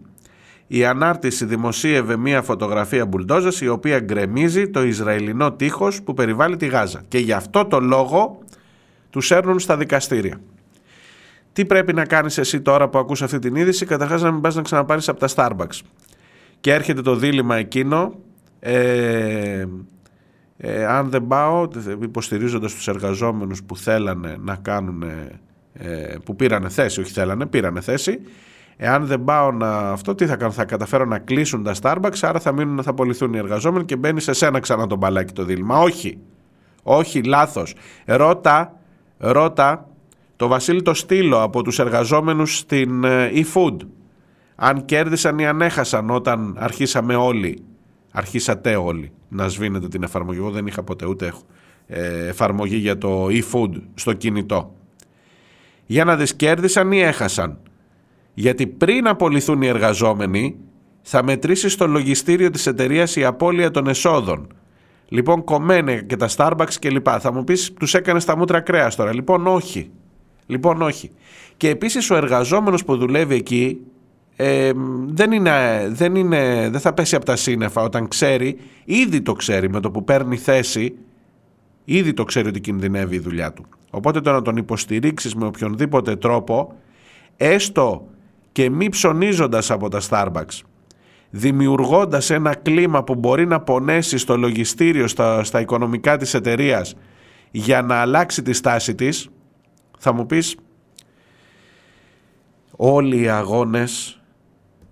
Η 0.68 0.86
ανάρτηση 0.86 1.46
δημοσίευε 1.46 2.18
μία 2.18 2.42
φωτογραφία 2.42 3.06
μπουλντόζας 3.06 3.62
η 3.62 3.68
οποία 3.68 4.00
γκρεμίζει 4.00 4.70
το 4.70 4.84
Ισραηλινό 4.84 5.52
τείχος 5.52 6.02
που 6.02 6.14
περιβάλλει 6.14 6.58
τη 6.58 6.66
Γάζα 6.66 7.04
και 7.08 7.18
γι' 7.18 7.34
αυτό 7.34 7.66
το 7.66 7.80
λόγο 7.80 8.40
τους 9.10 9.26
σέρνουν 9.26 9.60
στα 9.60 9.78
δικαστήρια. 9.78 10.42
Τι 11.54 11.66
πρέπει 11.66 11.94
να 11.94 12.06
κάνεις 12.06 12.38
εσύ 12.38 12.62
τώρα 12.62 12.90
που 12.90 12.98
ακούς 12.98 13.22
αυτή 13.22 13.40
την 13.40 13.56
είδηση, 13.56 13.86
καταρχάς 13.86 14.22
να 14.22 14.32
μην 14.32 14.42
πας 14.42 14.56
να 14.56 14.62
ξαναπάρεις 14.62 15.10
από 15.10 15.20
τα 15.20 15.28
Starbucks. 15.36 15.80
Και 16.60 16.74
έρχεται 16.74 17.02
το 17.02 17.16
δίλημα 17.16 17.56
εκείνο, 17.56 18.20
ε, 18.60 19.66
ε, 20.58 20.86
αν 20.86 21.10
δεν 21.10 21.28
πάω, 21.28 21.68
υποστηρίζοντας 22.02 22.74
τους 22.74 22.88
εργαζόμενους 22.88 23.64
που 23.64 23.78
θέλανε 23.78 24.38
να 24.40 24.56
κάνουν, 24.56 25.04
ε, 25.74 26.16
που 26.26 26.36
πήρανε 26.36 26.70
θέση, 26.70 27.00
όχι 27.00 27.12
θέλανε, 27.12 27.46
πήρανε 27.46 27.82
θέση, 27.82 28.20
εάν 28.78 29.06
δεν 29.06 29.24
πάω 29.24 29.52
να 29.52 29.78
αυτό, 29.78 30.16
τι 30.16 30.26
θα 30.26 30.36
κάνω, 30.36 30.52
θα 30.52 30.66
καταφέρω 30.66 31.06
να 31.06 31.20
κλείσουν 31.20 31.64
τα 31.64 31.74
Starbucks, 31.82 32.18
άρα 32.22 32.40
θα 32.40 32.52
μείνουν, 32.52 32.84
θα 32.84 32.90
απολυθούν 32.90 33.34
οι 33.34 33.38
εργαζόμενοι 33.38 33.86
και 33.86 33.96
μπαίνει 33.96 34.22
σε 34.22 34.34
σένα 34.34 34.60
ξανά 34.60 34.88
τον 34.88 34.98
μπαλάκι 34.98 35.34
το 35.34 35.44
δίλημα. 35.44 35.80
Όχι, 35.80 36.18
όχι, 36.84 37.24
λάθος. 37.24 37.76
Ρώτα, 38.06 38.80
ρώτα 39.18 39.88
το 40.36 40.48
Βασίλη 40.48 40.82
το 40.82 40.94
Στήλο 40.94 41.42
από 41.42 41.62
τους 41.64 41.80
εργαζόμενους 41.80 42.58
στην 42.58 43.04
ε, 43.04 43.32
eFood. 43.34 43.78
Αν 44.56 44.86
κέρδισαν 44.86 45.40
ή 45.40 45.48
αν 45.48 45.62
έχασαν 45.62 46.10
όταν 46.10 46.56
αρχίσαμε 46.60 47.16
όλοι, 47.16 47.64
αρχίσατε 48.12 48.76
όλοι 48.76 49.12
να 49.30 49.48
σβήνετε 49.48 49.88
την 49.88 50.04
εφαρμογή. 50.04 50.38
Εγώ 50.38 50.52
δεν 50.52 50.68
είχα 50.68 50.84
ποτέ 50.84 51.06
ούτε 51.06 51.26
έχω 51.26 51.42
ε, 51.88 52.28
εφαρμογή 52.28 52.76
για 52.76 52.98
το 52.98 53.26
eFood 53.26 53.82
στο 53.94 54.14
κινητό. 54.14 54.76
Για 55.86 56.06
να 56.06 56.16
δεις 56.16 56.36
κέρδισαν 56.36 56.92
ή 56.92 57.00
έχασαν. 57.00 57.58
Γιατί 58.34 58.68
πριν 58.68 59.08
απολυθούν 59.08 59.62
οι 59.62 59.68
εργαζόμενοι 59.68 60.56
θα 61.02 61.24
μετρήσει 61.24 61.70
στο 61.70 61.88
λογιστήριο 61.88 62.50
της 62.50 62.68
εταιρείας 62.68 63.16
η 63.16 63.24
απώλεια 63.24 63.72
των 63.72 63.88
εσόδων. 63.88 64.48
Λοιπόν, 65.08 65.44
κομμένε 65.44 66.02
και 66.02 66.16
τα 66.16 66.30
Starbucks 66.36 66.74
και 66.80 66.90
λοιπά. 66.90 67.20
Θα 67.20 67.34
μου 67.34 67.44
πεις, 67.44 67.74
τους 67.74 67.94
έκανες 67.94 68.26
τα 68.26 68.38
μούτρα 68.38 68.60
κρέας 68.60 68.96
τώρα. 68.96 69.14
Λοιπόν, 69.14 69.48
όχι. 69.48 69.92
Λοιπόν, 70.46 70.82
όχι. 70.82 71.12
Και 71.58 71.70
επίσης 71.70 72.10
ο 72.10 72.16
εργαζόμενος 72.16 72.86
που 72.86 72.98
δουλεύει 72.98 73.36
εκεί 73.36 73.80
ε, 74.36 74.72
δεν, 75.06 75.32
είναι, 75.32 75.52
δεν, 75.90 76.16
είναι, 76.16 76.70
δεν 76.70 76.80
θα 76.80 76.94
πέσει 76.94 77.16
από 77.16 77.26
τα 77.26 77.36
σύννεφα 77.36 77.82
όταν 77.82 78.08
ξέρει, 78.08 78.58
ήδη 78.86 79.22
το 79.22 79.34
ξέρει 79.34 79.70
με 79.70 79.80
το 79.80 79.92
που 79.92 80.04
παίρνει 80.04 80.38
θέση, 80.38 80.96
ήδη 81.86 82.14
το 82.14 82.24
ξέρει 82.24 82.48
ότι 82.48 82.60
κινδυνεύει 82.60 83.16
η 83.16 83.20
δουλειά 83.20 83.54
του. 83.54 83.66
Οπότε 83.90 84.22
το 84.22 84.32
να 84.32 84.42
τον 84.42 84.58
υποστηρίξεις 84.58 85.36
με 85.36 85.46
οποιονδήποτε 85.46 86.16
τρόπο, 86.16 86.74
έστω 87.38 88.08
και 88.54 88.70
μη 88.70 88.90
ψωνίζοντας 88.90 89.72
από 89.72 89.90
τα 89.90 90.02
Starbucks, 90.10 90.62
δημιουργώντας 91.30 92.30
ένα 92.30 92.56
κλίμα 92.56 93.04
που 93.04 93.16
μπορεί 93.16 93.46
να 93.46 93.62
πονέσει 93.62 94.18
στο 94.18 94.38
λογιστήριο, 94.38 95.08
στα, 95.08 95.44
στα 95.44 95.60
οικονομικά 95.60 96.18
της 96.18 96.34
εταιρείας 96.34 96.96
για 97.52 97.82
να 97.82 97.96
αλλάξει 97.96 98.42
τη 98.42 98.54
στάση 98.54 98.96
της, 98.96 99.30
θα 99.98 100.14
μου 100.14 100.26
πεις 100.26 100.56
όλοι 102.76 103.22
οι 103.22 103.30
αγώνες 103.30 104.22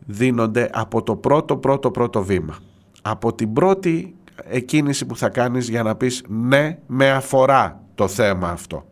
δίνονται 0.06 0.70
από 0.74 1.04
το 1.04 1.16
πρώτο 1.16 1.58
πρώτο 1.58 1.92
πρώτο 1.92 2.24
βήμα. 2.24 2.58
Από 3.02 3.34
την 3.34 3.54
πρώτη 3.54 4.16
εκκίνηση 4.44 5.06
που 5.06 5.18
θα 5.18 5.30
κάνεις 5.30 5.70
για 5.70 5.84
να 5.84 5.96
πεις 5.96 6.24
ναι 6.28 6.78
με 6.88 7.10
αφορά 7.12 7.84
το 7.96 8.08
θέμα 8.08 8.50
αυτό. 8.50 8.86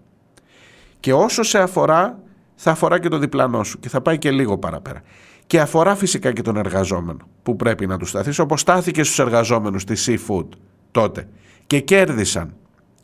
Και 0.99 1.13
όσο 1.13 1.43
σε 1.43 1.59
αφορά 1.59 2.19
θα 2.61 2.71
αφορά 2.71 2.99
και 2.99 3.07
το 3.07 3.17
διπλανό 3.17 3.63
σου 3.63 3.79
και 3.79 3.89
θα 3.89 4.01
πάει 4.01 4.17
και 4.17 4.31
λίγο 4.31 4.57
παραπέρα. 4.57 5.01
Και 5.47 5.59
αφορά 5.59 5.95
φυσικά 5.95 6.31
και 6.33 6.41
τον 6.41 6.57
εργαζόμενο 6.57 7.27
που 7.43 7.55
πρέπει 7.55 7.87
να 7.87 7.97
του 7.97 8.05
σταθείς 8.05 8.39
όπως 8.39 8.59
στάθηκε 8.59 9.03
στους 9.03 9.19
εργαζόμενους 9.19 9.83
της 9.83 10.09
Seafood 10.09 10.47
τότε. 10.91 11.27
Και 11.67 11.79
κέρδισαν. 11.79 12.53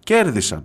Κέρδισαν. 0.03 0.64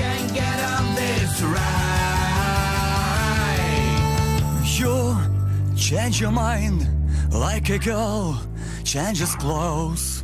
Can't 0.00 0.30
get 0.40 0.58
on 0.74 0.84
this 1.00 1.32
right. 1.54 1.88
You 4.78 4.94
change 5.86 6.16
your 6.22 6.34
mind 6.46 6.80
like 7.46 7.66
a 7.76 7.78
girl 7.88 8.24
changes 8.84 9.32
clothes. 9.42 10.17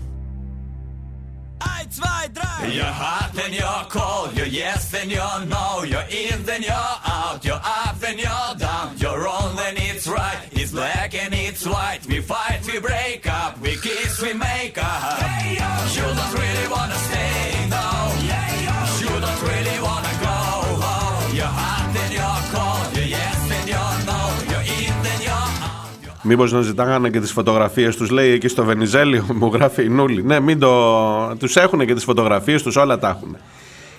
You're 2.75 2.85
hot 2.85 3.31
then 3.35 3.53
you're 3.53 3.85
cold, 3.91 4.37
you're 4.37 4.47
yes 4.47 4.91
then 4.91 5.11
you're 5.11 5.41
no, 5.47 5.85
you're 5.85 6.09
in 6.11 6.43
then 6.45 6.63
you're 6.63 6.73
out, 6.73 7.41
you're 7.45 7.61
up 7.63 7.99
then 8.01 8.19
you're 8.19 8.55
down, 8.59 8.97
you're 8.97 9.23
wrong 9.23 9.55
then 9.57 9.75
it's 9.77 10.07
right, 10.09 10.39
it's 10.53 10.73
black 10.73 11.15
and 11.15 11.33
it's 11.35 11.67
white, 11.67 12.01
we 12.07 12.21
fight, 12.21 12.61
we 12.67 12.81
break 12.81 13.27
up, 13.27 13.61
we 13.61 13.77
kiss, 13.77 14.21
we 14.23 14.33
make 14.33 14.79
up. 14.79 14.84
Out. 26.25 26.29
Μήπως 26.29 26.53
να 26.53 26.61
ζητάγανε 26.61 27.11
και 27.11 27.21
τις 27.21 27.33
φωτογραφίες 27.33 27.97
τους 27.97 28.11
λέει 28.11 28.31
εκεί 28.31 28.49
στο 28.49 28.65
Βενιζέλιο 28.65 29.27
μου 29.41 29.51
γράφει 29.53 29.85
η 29.85 29.89
Νούλη. 29.89 30.23
Ναι 30.23 30.41
μην 30.41 30.59
το... 30.59 31.37
τους 31.39 31.57
έχουν 31.57 31.87
και 31.87 31.95
τις 31.95 32.05
φωτογραφίες 32.05 32.63
τους 32.63 32.77
όλα 32.77 32.99
τα 32.99 33.09
έχουν 33.09 33.37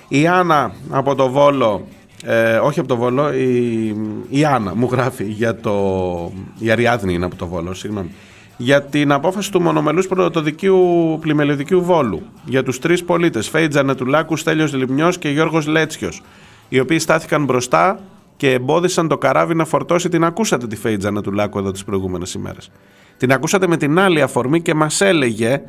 Η 0.07 0.27
Άννα 0.27 0.73
από 0.89 1.15
το 1.15 1.29
Βόλο 1.29 1.87
ε, 2.23 2.55
όχι 2.55 2.79
από 2.79 2.87
το 2.87 2.95
Βόλο 2.95 3.33
η, 3.33 3.95
η 4.29 4.45
Άννα 4.45 4.75
μου 4.75 4.89
γράφει 4.91 5.23
για 5.23 5.55
το 5.55 6.31
η 6.59 6.71
Αριάδνη 6.71 7.13
είναι 7.13 7.25
από 7.25 7.35
το 7.35 7.47
Βόλο 7.47 7.73
συγγνώμη. 7.73 8.11
Για 8.57 8.81
την 8.81 9.11
απόφαση 9.11 9.51
του 9.51 9.61
μονομελούς 9.61 10.07
πρωτοδικίου 10.07 11.17
πλημελιωδικίου 11.21 11.83
Βόλου. 11.83 12.21
Για 12.45 12.63
τους 12.63 12.79
τρεις 12.79 13.03
πολίτες 13.03 13.49
Φέιτζα 13.49 13.83
Νετουλάκου, 13.83 14.35
Στέλιος 14.35 14.73
Λιμνιός 14.73 15.17
και 15.17 15.29
Γιώργος 15.29 15.67
Λέτσιος 15.67 16.21
οι 16.69 16.79
οποίοι 16.79 16.99
στάθηκαν 16.99 17.43
μπροστά 17.43 17.99
και 18.35 18.51
εμπόδισαν 18.51 19.07
το 19.07 19.17
καράβι 19.17 19.55
να 19.55 19.65
φορτώσει. 19.65 20.09
Την 20.09 20.23
ακούσατε 20.23 20.67
τη 20.67 20.75
Φέιτζανα 20.75 21.21
του 21.21 21.31
Λάκου 21.31 21.57
εδώ 21.57 21.71
τις 21.71 21.83
προηγούμενες 21.83 22.33
ημέρες. 22.33 22.71
Την 23.17 23.31
ακούσατε 23.31 23.67
με 23.67 23.77
την 23.77 23.99
άλλη 23.99 24.21
αφορμή 24.21 24.61
και 24.61 24.73
μας 24.73 25.01
έλεγε 25.01 25.61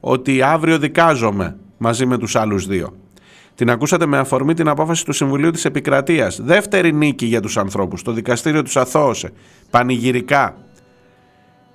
ότι 0.00 0.42
αύριο 0.42 0.78
δικάζομαι 0.78 1.56
μαζί 1.78 2.06
με 2.06 2.18
τους 2.18 2.36
άλλους 2.36 2.66
δύο. 2.66 2.94
Την 3.54 3.70
ακούσατε 3.70 4.06
με 4.06 4.18
αφορμή 4.18 4.54
την 4.54 4.68
απόφαση 4.68 5.04
του 5.04 5.12
Συμβουλίου 5.12 5.50
της 5.50 5.64
Επικρατείας. 5.64 6.40
Δεύτερη 6.42 6.92
νίκη 6.92 7.26
για 7.26 7.40
τους 7.40 7.56
ανθρώπους. 7.56 8.02
Το 8.02 8.12
δικαστήριο 8.12 8.62
τους 8.62 8.76
αθώωσε. 8.76 9.32
Πανηγυρικά. 9.70 10.56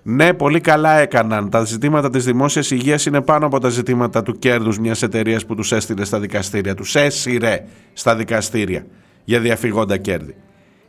Ναι, 0.04 0.34
πολύ 0.34 0.60
καλά 0.60 1.00
έκαναν. 1.00 1.50
Τα 1.50 1.64
ζητήματα 1.64 2.10
της 2.10 2.26
δημόσιας 2.26 2.72
υγείας 2.72 3.06
είναι 3.06 3.22
πάνω 3.22 3.46
από 3.46 3.60
τα 3.60 3.70
ζητήματα 3.70 4.24
του 4.24 4.40
κέρδους 4.40 4.80
μιας 4.80 5.02
εταιρείας 5.02 5.46
που 5.46 5.56
τους 5.56 5.72
έστειλε 5.72 6.06
στα 6.06 6.20
δικαστήρια. 6.20 6.76
Τους 6.76 6.96
έσυρε 6.96 7.66
στα 7.94 8.16
δικαστήρια 8.16 8.86
για 9.26 9.40
διαφυγόντα 9.40 9.98
κέρδη. 9.98 10.36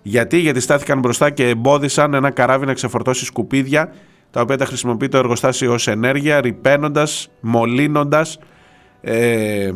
Γιατί, 0.03 0.39
γιατί 0.39 0.61
στάθηκαν 0.61 0.99
μπροστά 0.99 1.31
και 1.31 1.49
εμπόδισαν 1.49 2.15
ένα 2.15 2.31
καράβι 2.31 2.67
να 2.67 2.73
ξεφορτώσει 2.73 3.25
σκουπίδια 3.25 3.93
τα 4.31 4.41
οποία 4.41 4.57
τα 4.57 4.65
χρησιμοποιεί 4.65 5.09
το 5.09 5.19
εργοστάσιο 5.19 5.73
ως 5.73 5.89
ενέργεια, 5.89 6.41
ρηπαίνοντας, 6.41 7.29
μολύνοντας, 7.41 8.39
ε, 9.01 9.71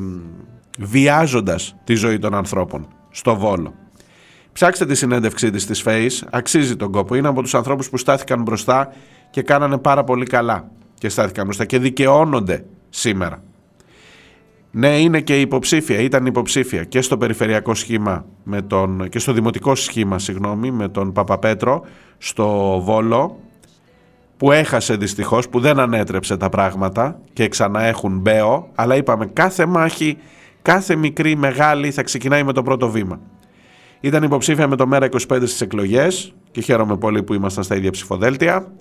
βιάζοντας 0.79 1.77
τη 1.85 1.95
ζωή 1.95 2.19
των 2.19 2.35
ανθρώπων 2.35 2.89
στο 3.11 3.37
Βόλο. 3.37 3.75
Ψάξτε 4.53 4.87
τη 4.87 4.95
συνέντευξή 4.95 5.51
της 5.51 5.67
της 5.67 5.83
ΦΕΙΣ, 5.83 6.25
αξίζει 6.31 6.77
τον 6.77 6.93
κόπο. 6.93 7.15
Είναι 7.15 7.29
από 7.29 7.43
τους 7.43 7.55
ανθρώπους 7.55 7.91
που 7.91 7.97
στάθηκαν 7.97 8.43
μπροστά 8.43 8.93
και 9.31 9.43
κάνανε 9.43 9.79
πάρα 9.79 10.05
πολύ 10.05 10.27
καλά 10.27 10.71
και 10.95 11.09
στάθηκαν 11.09 11.45
μπροστά 11.45 11.65
και 11.65 11.79
δικαιώνονται 11.79 12.65
σήμερα. 12.89 13.43
Ναι, 14.71 15.01
είναι 15.01 15.21
και 15.21 15.41
υποψήφια, 15.41 15.99
ήταν 15.99 16.27
υποψήφια 16.27 16.85
και 16.85 17.01
στο 17.01 17.17
περιφερειακό 17.17 17.75
σχήμα 17.75 18.25
με 18.45 18.63
τον, 18.63 19.09
και 19.09 19.19
στο 19.19 19.33
δημοτικό 19.33 19.75
σχήμα, 19.75 20.19
συγγνώμη, 20.19 20.71
με 20.71 20.89
τον 20.89 21.13
Παπαπέτρο 21.13 21.85
στο 22.19 22.81
Βόλο 22.85 23.41
που 24.37 24.53
έχασε 24.53 24.97
δυστυχώς, 24.97 25.49
που 25.49 25.61
δεν 25.61 25.79
ανέτρεψε 25.79 26.37
τα 26.37 26.49
πράγματα 26.49 27.21
και 27.33 27.49
ξανά 27.49 27.83
έχουν 27.83 28.19
μπέο, 28.19 28.69
αλλά 28.75 28.97
είπαμε 28.97 29.27
κάθε 29.27 29.67
μάχη, 29.67 30.19
κάθε 30.63 30.97
μικρή 30.97 31.37
μεγάλη 31.37 31.91
θα 31.91 32.03
ξεκινάει 32.03 32.43
με 32.43 32.53
το 32.53 32.63
πρώτο 32.63 32.91
βήμα. 32.91 33.21
Ήταν 34.01 34.23
υποψήφια 34.23 34.69
με 34.69 34.77
το 34.77 34.87
ΜΕΡΑ 34.87 35.07
25 35.07 35.19
στις 35.27 35.61
εκλογές 35.61 36.35
και 36.51 36.61
χαίρομαι 36.61 36.97
πολύ 36.97 37.23
που 37.23 37.35
ήμασταν 37.35 37.65
στα 37.65 37.77
ίδια 37.77 37.91
ψηφοδέλτια. 37.91 38.73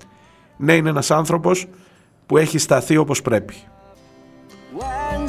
Ναι, 0.58 0.74
είναι 0.74 0.90
ένας 0.90 1.12
άνθρωπος 1.12 1.68
που 2.26 2.38
έχει 2.38 2.58
σταθεί 2.58 2.98
όπως 2.98 3.22
πρέπει. 3.22 3.54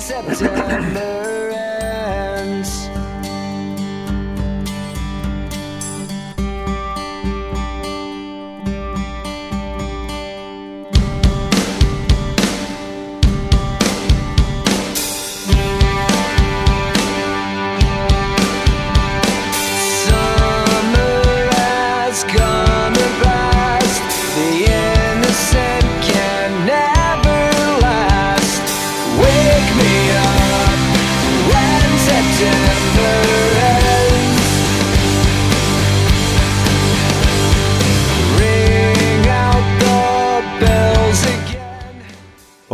September. 0.01 1.10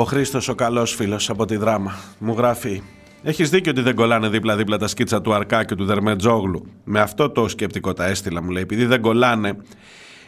Χρήστος, 0.06 0.48
ο 0.48 0.54
καλός 0.54 0.94
φίλος 0.94 1.30
από 1.30 1.44
τη 1.44 1.56
δράμα, 1.56 1.94
μου 2.18 2.34
γράφει. 2.36 2.82
Έχεις 3.22 3.50
δίκιο 3.50 3.70
ότι 3.70 3.80
δεν 3.80 3.94
κολλάνε 3.94 4.28
δίπλα-δίπλα 4.28 4.78
τα 4.78 4.86
σκίτσα 4.86 5.20
του 5.20 5.34
Αρκά 5.34 5.64
και 5.64 5.74
του 5.74 5.84
Δερμετζόγλου. 5.84 6.66
Με 6.84 7.00
αυτό 7.00 7.30
το 7.30 7.48
σκεπτικό 7.48 7.92
τα 7.92 8.06
έστειλα, 8.06 8.42
μου 8.42 8.50
λέει. 8.50 8.62
Επειδή 8.62 8.84
δεν 8.84 9.00
κολλάνε, 9.00 9.56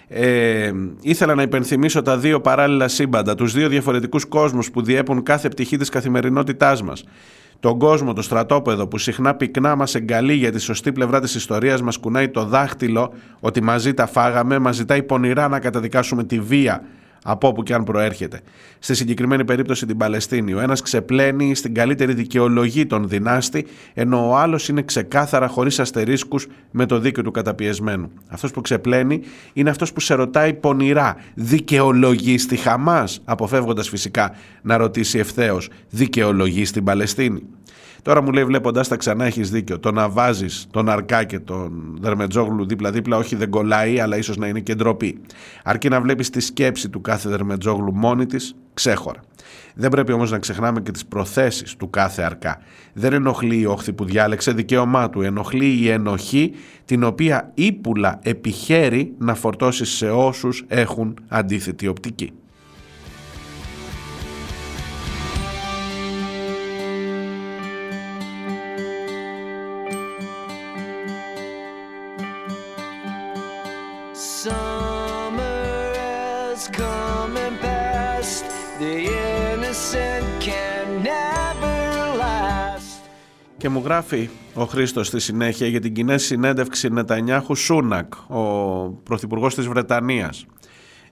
ε, 0.08 0.72
ήθελα 1.00 1.34
να 1.34 1.42
υπενθυμίσω 1.42 2.02
τα 2.02 2.18
δύο 2.18 2.40
παράλληλα 2.40 2.88
σύμπαντα, 2.88 3.34
τους 3.34 3.52
δύο 3.52 3.68
διαφορετικούς 3.68 4.24
κόσμους 4.24 4.70
που 4.70 4.82
διέπουν 4.82 5.22
κάθε 5.22 5.48
πτυχή 5.48 5.76
της 5.76 5.88
καθημερινότητάς 5.88 6.82
μας. 6.82 7.04
Τον 7.60 7.78
κόσμο, 7.78 8.12
το 8.12 8.22
στρατόπεδο 8.22 8.86
που 8.86 8.98
συχνά 8.98 9.34
πυκνά 9.34 9.76
μας 9.76 9.94
εγκαλεί 9.94 10.34
για 10.34 10.52
τη 10.52 10.58
σωστή 10.58 10.92
πλευρά 10.92 11.20
της 11.20 11.34
ιστορίας 11.34 11.82
μας 11.82 11.96
κουνάει 11.98 12.28
το 12.28 12.44
δάχτυλο 12.44 13.12
ότι 13.40 13.62
μαζί 13.62 13.94
τα 13.94 14.06
φάγαμε, 14.06 14.58
μας 14.58 14.76
ζητάει 14.76 15.02
πονηρά 15.02 15.48
να 15.48 15.58
καταδικάσουμε 15.60 16.24
τη 16.24 16.40
βία 16.40 16.82
από 17.22 17.48
όπου 17.48 17.62
και 17.62 17.74
αν 17.74 17.84
προέρχεται. 17.84 18.40
Στη 18.78 18.94
συγκεκριμένη 18.94 19.44
περίπτωση 19.44 19.86
την 19.86 19.96
Παλαιστίνη, 19.96 20.54
ο 20.54 20.60
ένας 20.60 20.80
ξεπλένει 20.82 21.54
στην 21.54 21.74
καλύτερη 21.74 22.14
δικαιολογή 22.14 22.86
τον 22.86 23.08
δυνάστη, 23.08 23.66
ενώ 23.94 24.28
ο 24.28 24.36
άλλος 24.36 24.68
είναι 24.68 24.82
ξεκάθαρα 24.82 25.48
χωρίς 25.48 25.78
αστερίσκους 25.78 26.46
με 26.70 26.86
το 26.86 26.98
δίκαιο 26.98 27.22
του 27.22 27.30
καταπιεσμένου. 27.30 28.10
Αυτός 28.28 28.50
που 28.50 28.60
ξεπλένει 28.60 29.20
είναι 29.52 29.70
αυτός 29.70 29.92
που 29.92 30.00
σε 30.00 30.14
ρωτάει 30.14 30.54
πονηρά, 30.54 31.16
δικαιολογείς 31.34 32.42
στη 32.42 32.56
Χαμάς, 32.56 33.20
αποφεύγοντας 33.24 33.88
φυσικά 33.88 34.34
να 34.62 34.76
ρωτήσει 34.76 35.18
ευθέως, 35.18 35.68
δικαιολογείς 35.90 36.68
στην 36.68 36.84
Παλαιστίνη. 36.84 37.42
Τώρα 38.02 38.22
μου 38.22 38.32
λέει 38.32 38.44
βλέποντας 38.44 38.88
τα 38.88 38.96
ξανά 38.96 39.24
έχεις 39.24 39.50
δίκιο. 39.50 39.78
Το 39.78 39.92
να 39.92 40.08
βάζεις 40.08 40.66
τον 40.70 40.88
Αρκά 40.88 41.24
και 41.24 41.38
τον 41.38 41.98
Δερμετζόγλου 42.00 42.66
δίπλα-δίπλα, 42.66 43.16
όχι 43.16 43.36
δεν 43.36 43.50
κολλάει, 43.50 44.00
αλλά 44.00 44.16
ίσως 44.16 44.36
να 44.36 44.46
είναι 44.46 44.60
και 44.60 44.74
ντροπή. 44.74 45.20
Αρκεί 45.64 45.88
να 45.88 46.00
βλέπεις 46.00 46.30
τη 46.30 46.40
σκέψη 46.40 46.88
του 46.88 47.00
κάθε 47.00 47.28
Δερμετζόγλου 47.28 47.94
μόνη 47.94 48.26
της, 48.26 48.54
ξέχωρα. 48.74 49.20
Δεν 49.74 49.90
πρέπει 49.90 50.12
όμως 50.12 50.30
να 50.30 50.38
ξεχνάμε 50.38 50.80
και 50.80 50.90
τις 50.90 51.06
προθέσεις 51.06 51.76
του 51.76 51.90
κάθε 51.90 52.22
Αρκά. 52.22 52.58
Δεν 52.92 53.12
ενοχλεί 53.12 53.60
η 53.60 53.66
όχθη 53.66 53.92
που 53.92 54.04
διάλεξε 54.04 54.52
δικαίωμά 54.52 55.10
του. 55.10 55.22
Ενοχλεί 55.22 55.66
η 55.66 55.88
ενοχή 55.88 56.52
την 56.84 57.04
οποία 57.04 57.50
ύπουλα 57.54 58.18
επιχαίρει 58.22 59.14
να 59.18 59.34
φορτώσει 59.34 59.84
σε 59.84 60.10
όσους 60.10 60.64
έχουν 60.68 61.14
αντίθετη 61.28 61.86
οπτική. 61.86 62.32
Και 83.56 83.68
μου 83.68 83.82
γράφει 83.84 84.28
ο 84.54 84.64
Χρήστος 84.64 85.06
στη 85.06 85.20
συνέχεια 85.20 85.66
για 85.66 85.80
την 85.80 85.92
κοινή 85.92 86.18
συνέντευξη 86.18 86.88
Νετανιάχου 86.88 87.54
Σούνακ, 87.54 88.14
ο 88.14 88.42
πρωθυπουργός 89.02 89.54
της 89.54 89.66
Βρετανίας. 89.66 90.46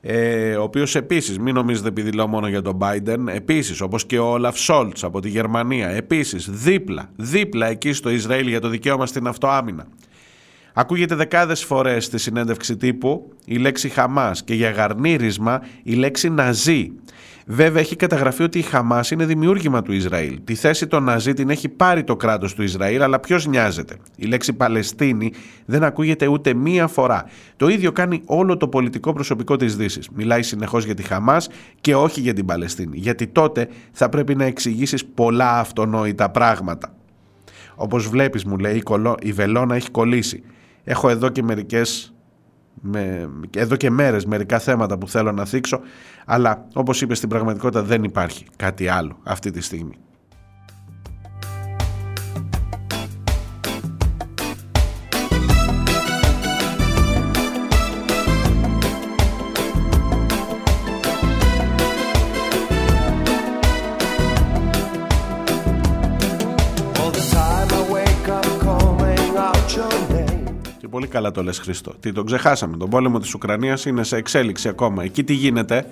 Ε, 0.01 0.57
ο 0.57 0.63
οποίος 0.63 0.95
επίσης, 0.95 1.39
μην 1.39 1.55
νομίζετε 1.55 1.89
επειδή 1.89 2.13
λέω 2.13 2.27
μόνο 2.27 2.49
για 2.49 2.63
τον 2.63 2.79
Biden, 2.81 3.27
επίσης 3.27 3.81
όπως 3.81 4.07
και 4.07 4.19
ο 4.19 4.31
Όλαφ 4.31 4.59
Σόλτς 4.59 5.05
από 5.05 5.21
τη 5.21 5.29
Γερμανία, 5.29 5.89
επίσης 5.89 6.51
δίπλα, 6.51 7.11
δίπλα 7.17 7.67
εκεί 7.67 7.93
στο 7.93 8.11
Ισραήλ 8.11 8.47
για 8.47 8.61
το 8.61 8.69
δικαίωμα 8.69 9.07
στην 9.07 9.27
αυτοάμυνα. 9.27 9.87
Ακούγεται 10.73 11.15
δεκάδες 11.15 11.65
φορές 11.65 12.05
στη 12.05 12.19
συνέντευξη 12.19 12.77
τύπου 12.77 13.33
η 13.45 13.57
λέξη 13.57 13.89
Χαμάς 13.89 14.45
και 14.45 14.55
για 14.55 14.71
γαρνίρισμα 14.71 15.63
η 15.83 15.95
λέξη 15.95 16.29
Ναζί. 16.29 16.93
Βέβαια 17.49 17.81
έχει 17.81 17.97
καταγραφεί 17.97 18.43
ότι 18.43 18.59
η 18.59 18.63
Χαμάς 18.63 19.11
είναι 19.11 19.25
δημιούργημα 19.25 19.83
του 19.83 19.93
Ισραήλ. 19.93 20.39
Τη 20.45 20.55
θέση 20.55 20.87
των 20.87 21.03
Ναζί 21.03 21.33
την 21.33 21.51
έχει 21.51 21.69
πάρει 21.69 22.05
το 22.05 22.17
κράτος 22.17 22.55
του 22.55 22.63
Ισραήλ, 22.63 23.03
αλλά 23.03 23.21
ποιος 23.21 23.47
νοιάζεται; 23.47 23.97
Η 24.17 24.27
λέξη 24.27 24.53
Παλαιστίνη 24.53 25.33
δεν 25.65 25.85
ακούγεται 25.85 26.27
ούτε 26.27 26.55
μία 26.55 26.87
φορά. 26.87 27.25
Το 27.57 27.69
ίδιο 27.69 27.93
κάνει 27.93 28.23
όλο 28.27 28.57
το 28.57 28.69
πολιτικό 28.69 29.13
προσωπικό 29.13 29.57
της 29.57 29.77
δύσης. 29.77 30.09
Μιλάει 30.09 30.43
συνεχώς 30.43 30.85
για 30.85 30.95
τη 30.95 31.03
Χαμάς 31.03 31.49
και 31.81 31.95
όχι 31.95 32.21
για 32.21 32.33
την 32.33 32.47
Παλαιστίνη. 32.47 32.99
Γιατί 32.99 33.27
τότε 33.27 33.69
θα 33.93 34.09
πρέπει 34.09 34.35
να 34.35 34.45
εξηγήσεις 34.45 35.05
πολλά 35.05 35.59
αυτονόητα 35.59 36.31
πράγματα. 36.31 36.95
Όπως 37.75 38.09
βλέπεις 38.09 38.45
μου 38.45 38.57
λέει 38.59 38.77
η, 38.77 38.83
κολο... 38.83 39.15
η 39.23 39.33
βελόνα 39.33 39.75
έχει 39.75 39.91
κολλήσει. 39.91 40.43
Έχω 40.85 41.09
εδώ 41.09 41.29
και 41.29 41.43
μερικές 41.43 42.15
με, 42.81 43.31
εδώ 43.57 43.77
και 43.77 43.91
μέρες 43.91 44.25
μερικά 44.25 44.59
θέματα 44.59 44.99
που 44.99 45.09
θέλω 45.09 45.33
να 45.33 45.45
θίξω 45.45 45.81
αλλά 46.27 46.67
όπως 46.73 47.01
είπες 47.01 47.17
στην 47.17 47.29
πραγματικότητα 47.29 47.83
δεν 47.83 48.05
υπάρχει 48.05 48.47
κάτι 48.57 48.89
άλλο 48.89 49.19
αυτή 49.23 49.51
τη 49.51 49.61
στιγμή. 49.61 49.95
Και 70.87 70.93
πολύ 70.93 71.07
καλά 71.07 71.31
το 71.31 71.43
λες 71.43 71.59
Χρήστο. 71.59 71.95
Τι 72.01 72.13
τον 72.13 72.27
ξεχάσαμε. 72.27 72.77
Τον 72.77 72.91
πόλεμο 72.91 73.19
της 73.19 73.35
Ουκρανίας 73.35 73.85
είναι 73.85 74.03
σε 74.03 74.17
εξέλιξη 74.17 74.69
ακόμα. 74.69 75.03
Εκεί 75.03 75.25
τι 75.25 75.33
γίνεται; 75.33 75.87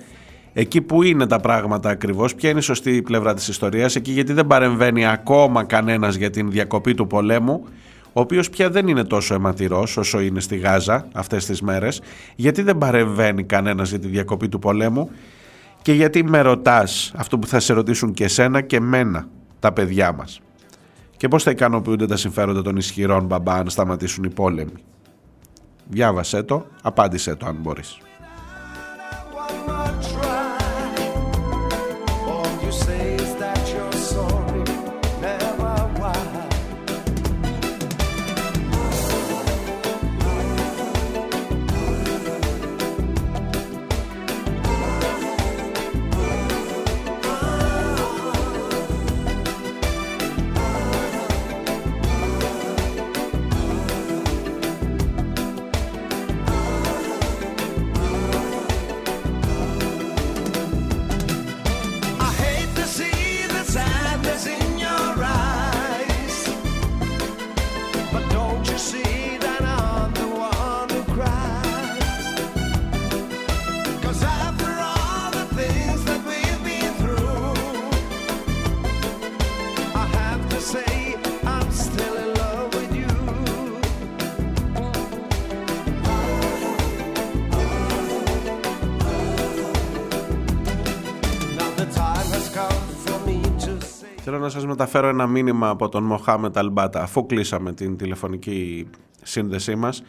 Εκεί 0.53 0.81
που 0.81 1.03
είναι 1.03 1.27
τα 1.27 1.39
πράγματα 1.39 1.89
ακριβώς, 1.89 2.35
ποια 2.35 2.49
είναι 2.49 2.59
η 2.59 2.61
σωστή 2.61 3.01
πλευρά 3.01 3.33
της 3.33 3.47
ιστορίας, 3.47 3.95
εκεί 3.95 4.11
γιατί 4.11 4.33
δεν 4.33 4.47
παρεμβαίνει 4.47 5.07
ακόμα 5.07 5.63
κανένας 5.63 6.15
για 6.15 6.29
την 6.29 6.51
διακοπή 6.51 6.93
του 6.93 7.07
πολέμου, 7.07 7.65
ο 8.13 8.19
οποίος 8.19 8.49
πια 8.49 8.69
δεν 8.69 8.87
είναι 8.87 9.03
τόσο 9.03 9.33
αιματηρός 9.33 9.97
όσο 9.97 10.19
είναι 10.19 10.39
στη 10.39 10.57
Γάζα 10.57 11.07
αυτές 11.13 11.45
τις 11.45 11.61
μέρες, 11.61 12.01
γιατί 12.35 12.61
δεν 12.61 12.77
παρεμβαίνει 12.77 13.43
κανένας 13.43 13.89
για 13.89 13.99
τη 13.99 14.07
διακοπή 14.07 14.49
του 14.49 14.59
πολέμου; 14.59 15.09
Και 15.81 15.93
γιατί 15.93 16.23
με 16.23 16.41
ρωτάς 16.41 17.11
αυτό 17.15 17.39
που 17.39 17.47
θα 17.47 17.59
σε 17.59 17.73
ρωτήσουν 17.73 18.13
και 18.13 18.27
σένα 18.27 18.61
και 18.61 18.79
μένα, 18.79 19.27
τα 19.59 19.71
παιδιά 19.71 20.11
μας; 20.11 20.41
Και 21.17 21.27
πώς 21.27 21.43
θα 21.43 21.51
ικανοποιούνται 21.51 22.05
τα 22.07 22.17
συμφέροντα 22.17 22.61
των 22.61 22.77
ισχυρών 22.77 23.25
μπαμπά 23.25 23.53
αν 23.53 23.69
σταματήσουν 23.69 24.23
οι 24.23 24.29
πόλεμοι; 24.29 24.73
Διάβασέ 25.87 26.43
το, 26.43 26.65
απάντησέ 26.81 27.35
το 27.35 27.45
αν 27.45 27.55
μπορείς. 27.55 27.97
Να 94.95 95.01
σας 95.01 95.13
μεταφέρω 95.13 95.23
ένα 95.23 95.27
μήνυμα 95.27 95.69
από 95.69 95.89
τον 95.89 96.03
Μοχάμετ 96.03 96.57
Αλμπάτα 96.57 97.01
αφού 97.01 97.25
κλείσαμε 97.25 97.73
την 97.73 97.97
τηλεφωνική 97.97 98.87
σύνδεσή 99.21 99.75
μας. 99.75 100.03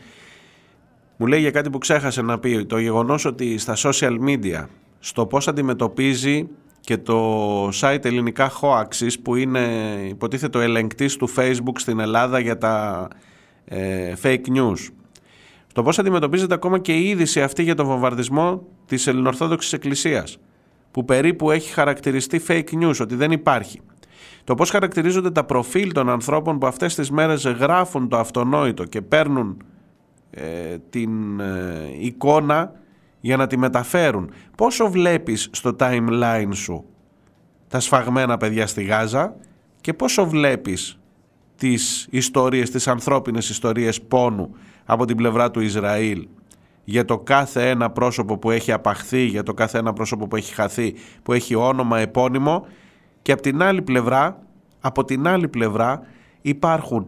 Μου 1.17 1.27
λέει 1.27 1.41
για 1.41 1.51
κάτι 1.51 1.71
που 1.71 1.79
ξέχασε 1.79 2.23
να 2.23 2.39
πει 2.39 2.67
το 2.67 2.79
γεγονός 2.79 3.25
ότι 3.25 3.59
στα 3.59 3.75
social 3.77 4.17
media 4.29 4.67
στο 4.99 5.27
πώς 5.27 5.49
αντιμετωπίζει 5.49 6.49
και 6.81 6.97
το 6.97 7.69
site 7.69 8.05
ελληνικά 8.05 8.51
Hoaxes 8.61 9.13
που 9.23 9.35
είναι 9.37 9.69
υποτίθεται 10.09 10.59
ο 10.59 10.61
ελεγκτής 10.61 11.17
του 11.17 11.29
Facebook 11.37 11.77
στην 11.77 12.01
Ελλάδα 12.01 12.39
για 12.39 12.59
τα 12.59 13.09
ε, 13.65 14.13
fake 14.23 14.47
news. 14.57 14.89
Στο 15.67 15.83
πώς 15.83 15.99
αντιμετωπίζεται 15.99 16.55
ακόμα 16.55 16.79
και 16.79 16.93
η 16.93 17.09
είδηση 17.09 17.43
αυτή 17.43 17.63
για 17.63 17.75
τον 17.75 17.87
βομβαρδισμό 17.87 18.63
της 18.87 19.07
Ελληνορθόδοξης 19.07 19.73
Εκκλησίας 19.73 20.39
που 20.91 21.05
περίπου 21.05 21.51
έχει 21.51 21.73
χαρακτηριστεί 21.73 22.41
fake 22.49 22.83
news, 22.83 22.97
ότι 23.01 23.15
δεν 23.15 23.31
υπάρχει. 23.31 23.81
Το 24.45 24.55
πώς 24.55 24.71
χαρακτηρίζονται 24.71 25.31
τα 25.31 25.45
προφίλ 25.45 25.93
των 25.93 26.09
ανθρώπων 26.09 26.59
που 26.59 26.67
αυτές 26.67 26.95
τις 26.95 27.11
μέρες 27.11 27.47
γράφουν 27.47 28.09
το 28.09 28.17
αυτονόητο 28.17 28.85
και 28.85 29.03
παίρνουν 29.03 29.63
ε, 30.31 30.77
την 30.91 31.41
ε, 31.41 31.89
εικόνα 32.01 32.73
για 33.21 33.37
να 33.37 33.47
τη 33.47 33.57
μεταφέρουν. 33.57 34.31
Πόσο 34.57 34.91
βλέπεις 34.91 35.49
στο 35.53 35.77
timeline 35.79 36.51
σου 36.53 36.85
τα 37.69 37.81
σφαγμένα 37.81 38.37
παιδιά 38.37 38.67
στη 38.67 38.83
Γάζα 38.83 39.37
και 39.81 39.95
πόσο 39.95 40.27
βλέπεις 40.27 40.99
τις 41.57 42.07
ιστορίες, 42.11 42.71
τις 42.71 42.89
ανθρώπινες 42.89 43.49
ιστορίες 43.49 44.03
πόνου 44.03 44.57
από 44.85 45.05
την 45.05 45.17
πλευρά 45.17 45.51
του 45.51 45.61
Ισραήλ 45.61 46.27
για 46.85 47.05
το 47.05 47.19
κάθε 47.19 47.69
ένα 47.69 47.91
πρόσωπο 47.91 48.39
που 48.39 48.51
έχει 48.51 48.73
απαχθεί, 48.73 49.25
για 49.25 49.43
το 49.43 49.55
κάθε 49.55 49.79
ένα 49.79 49.93
πρόσωπο 49.93 50.27
που 50.27 50.37
έχει 50.37 50.55
χαθεί, 50.55 50.95
που 51.23 51.33
έχει 51.33 51.55
όνομα 51.55 51.99
επώνυμο 51.99 52.67
και 53.27 53.33
από 53.33 53.43
την 53.43 53.63
άλλη 53.63 53.83
πλευρά, 53.83 54.43
από 54.81 55.05
την 55.05 55.27
άλλη 55.27 55.49
πλευρά 55.49 56.03
υπάρχουν 56.43 57.07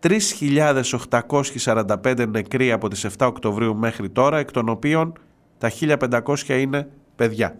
3.845 0.00 2.28
νεκροί 2.28 2.72
από 2.72 2.88
τις 2.88 3.06
7 3.18 3.26
Οκτωβρίου 3.26 3.76
μέχρι 3.76 4.10
τώρα, 4.10 4.38
εκ 4.38 4.50
των 4.50 4.68
οποίων 4.68 5.12
τα 5.58 5.70
1.500 5.80 6.48
είναι 6.48 6.88
παιδιά. 7.16 7.58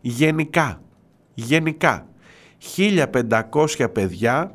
Γενικά, 0.00 0.80
γενικά, 1.34 2.06
1.500 2.76 3.86
παιδιά 3.92 4.54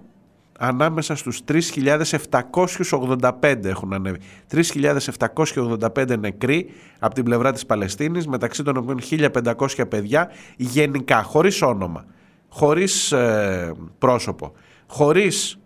ανάμεσα 0.60 1.16
στους 1.16 1.42
3.785 1.48 3.66
έχουν 3.66 3.94
ανέβει. 3.94 4.20
3.785 4.52 6.20
νεκροί 6.20 6.70
από 7.00 7.14
την 7.14 7.24
πλευρά 7.24 7.52
της 7.52 7.66
Παλαιστίνης, 7.66 8.28
μεταξύ 8.28 8.64
των 8.64 8.78
οποίων 8.78 9.00
1.500 9.10 9.86
παιδιά 9.90 10.30
γενικά, 10.56 11.24
χωρίς 11.24 11.62
όνομα, 11.62 12.06
χωρίς 12.52 13.12
ε, 13.12 13.74
πρόσωπο, 13.98 14.54
χωρίς 14.88 15.58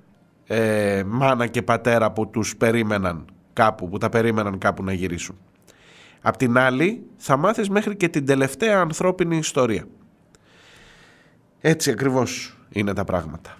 ε, 0.47 1.03
μάνα 1.05 1.47
και 1.47 1.61
πατέρα 1.61 2.11
που 2.11 2.29
τους 2.29 2.57
περίμεναν 2.57 3.25
κάπου, 3.53 3.89
που 3.89 3.97
τα 3.97 4.09
περίμεναν 4.09 4.57
κάπου 4.57 4.83
να 4.83 4.93
γυρίσουν. 4.93 5.37
Απ' 6.21 6.37
την 6.37 6.57
άλλη 6.57 7.05
θα 7.17 7.37
μάθεις 7.37 7.69
μέχρι 7.69 7.95
και 7.95 8.09
την 8.09 8.25
τελευταία 8.25 8.79
ανθρώπινη 8.79 9.37
ιστορία. 9.37 9.85
Έτσι 11.61 11.91
ακριβώς 11.91 12.57
είναι 12.69 12.93
τα 12.93 13.03
πράγματα. 13.03 13.57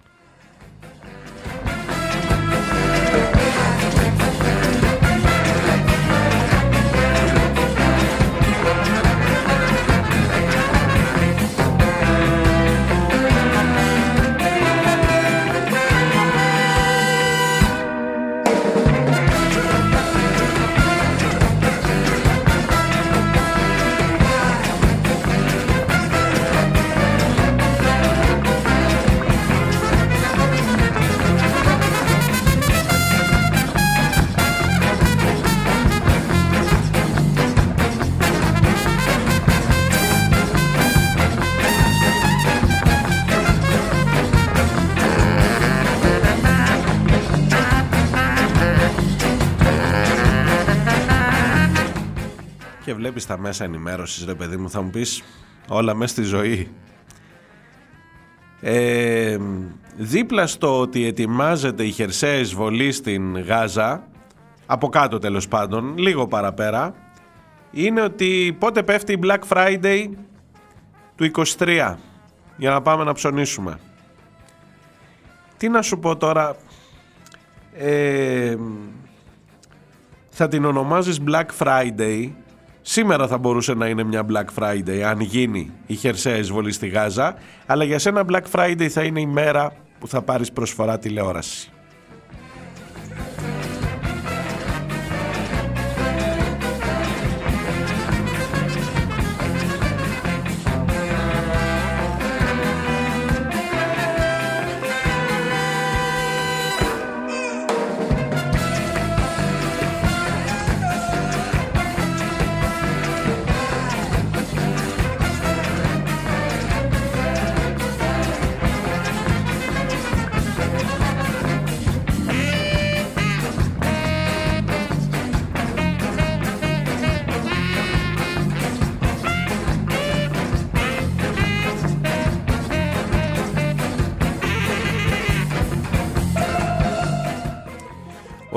Και 52.85 52.93
βλέπεις 52.93 53.25
τα 53.25 53.37
μέσα 53.37 53.63
ενημέρωσης 53.63 54.25
ρε 54.25 54.33
παιδί 54.33 54.57
μου 54.57 54.69
θα 54.69 54.81
μου 54.81 54.89
πεις 54.89 55.23
όλα 55.67 55.93
μέσα 55.93 56.13
στη 56.13 56.23
ζωή. 56.23 56.71
Ε, 58.61 59.37
δίπλα 59.95 60.47
στο 60.47 60.79
ότι 60.79 61.05
ετοιμάζεται 61.05 61.83
η 61.83 61.91
χερσαία 61.91 62.35
εισβολή 62.35 62.91
στην 62.91 63.39
Γάζα 63.39 64.07
από 64.65 64.89
κάτω 64.89 65.17
τέλος 65.17 65.47
πάντων, 65.47 65.97
λίγο 65.97 66.27
παραπέρα 66.27 66.95
είναι 67.71 68.01
ότι 68.01 68.55
πότε 68.59 68.83
πέφτει 68.83 69.13
η 69.13 69.19
Black 69.23 69.39
Friday 69.49 70.09
του 71.15 71.31
23 71.57 71.95
για 72.57 72.69
να 72.69 72.81
πάμε 72.81 73.03
να 73.03 73.13
ψωνίσουμε. 73.13 73.79
Τι 75.57 75.69
να 75.69 75.81
σου 75.81 75.99
πω 75.99 76.17
τώρα 76.17 76.55
ε, 77.73 78.55
θα 80.29 80.47
την 80.47 80.65
ονομάζεις 80.65 81.21
Black 81.27 81.45
Friday 81.59 82.31
Σήμερα 82.87 83.27
θα 83.27 83.37
μπορούσε 83.37 83.73
να 83.73 83.87
είναι 83.87 84.03
μια 84.03 84.25
Black 84.31 84.63
Friday 84.63 84.99
αν 84.99 85.19
γίνει 85.19 85.71
η 85.85 85.95
χερσαία 85.95 86.35
εισβολή 86.35 86.71
στη 86.71 86.87
Γάζα 86.87 87.35
αλλά 87.65 87.83
για 87.83 87.99
σένα 87.99 88.25
Black 88.29 88.43
Friday 88.51 88.87
θα 88.87 89.03
είναι 89.03 89.19
η 89.19 89.25
μέρα 89.25 89.73
που 89.99 90.07
θα 90.07 90.21
πάρεις 90.21 90.51
προσφορά 90.51 90.99
τηλεόραση. 90.99 91.69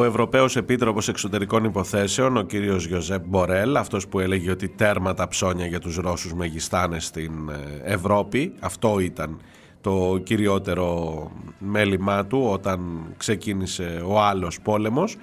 Ευρωπαίος 0.08 0.56
Επίτροπος 0.56 1.08
Εξωτερικών 1.08 1.64
Υποθέσεων, 1.64 2.36
ο 2.36 2.42
κύριος 2.42 2.86
Γιωζέπ 2.86 3.24
Μπορέλ, 3.26 3.76
αυτός 3.76 4.08
που 4.08 4.20
έλεγε 4.20 4.50
ότι 4.50 4.68
τέρμα 4.68 5.14
τα 5.14 5.28
ψώνια 5.28 5.66
για 5.66 5.80
τους 5.80 5.96
Ρώσους 5.96 6.34
μεγιστάνες 6.34 7.04
στην 7.04 7.32
ε, 7.48 7.92
Ευρώπη, 7.92 8.52
αυτό 8.60 8.98
ήταν 8.98 9.40
το 9.80 10.20
κυριότερο 10.22 11.30
μέλημά 11.58 12.26
του 12.26 12.48
όταν 12.50 12.80
ξεκίνησε 13.16 14.02
ο 14.06 14.20
άλλος 14.20 14.60
πόλεμος, 14.60 15.16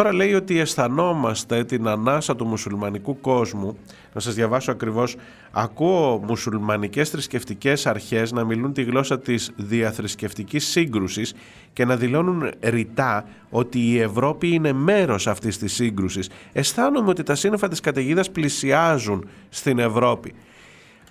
Τώρα 0.00 0.14
λέει 0.14 0.34
ότι 0.34 0.58
αισθανόμαστε 0.58 1.64
την 1.64 1.88
ανάσα 1.88 2.36
του 2.36 2.46
μουσουλμανικού 2.46 3.20
κόσμου. 3.20 3.78
Να 4.14 4.20
σας 4.20 4.34
διαβάσω 4.34 4.70
ακριβώς. 4.70 5.16
Ακούω 5.50 6.22
μουσουλμανικές 6.26 7.10
θρησκευτικές 7.10 7.86
αρχές 7.86 8.32
να 8.32 8.44
μιλούν 8.44 8.72
τη 8.72 8.82
γλώσσα 8.82 9.18
της 9.18 9.50
διαθρησκευτικής 9.56 10.66
σύγκρουσης 10.66 11.34
και 11.72 11.84
να 11.84 11.96
δηλώνουν 11.96 12.50
ρητά 12.60 13.24
ότι 13.50 13.78
η 13.78 13.98
Ευρώπη 13.98 14.48
είναι 14.48 14.72
μέρος 14.72 15.26
αυτής 15.26 15.58
της 15.58 15.72
σύγκρουσης. 15.72 16.30
Αισθάνομαι 16.52 17.08
ότι 17.08 17.22
τα 17.22 17.34
σύννεφα 17.34 17.68
της 17.68 17.80
καταιγίδας 17.80 18.30
πλησιάζουν 18.30 19.28
στην 19.48 19.78
Ευρώπη. 19.78 20.34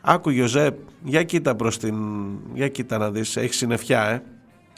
Άκου 0.02 0.30
Γιωζέπ, 0.30 0.78
για 1.03 1.24
κοίτα 1.24 1.56
προς 1.56 1.78
την... 1.78 1.95
Για 2.53 2.68
κοίτα 2.68 2.98
να 2.98 3.11
δεις, 3.11 3.36
έχεις 3.36 3.57
συννεφιά 3.57 4.06
ε; 4.10 4.24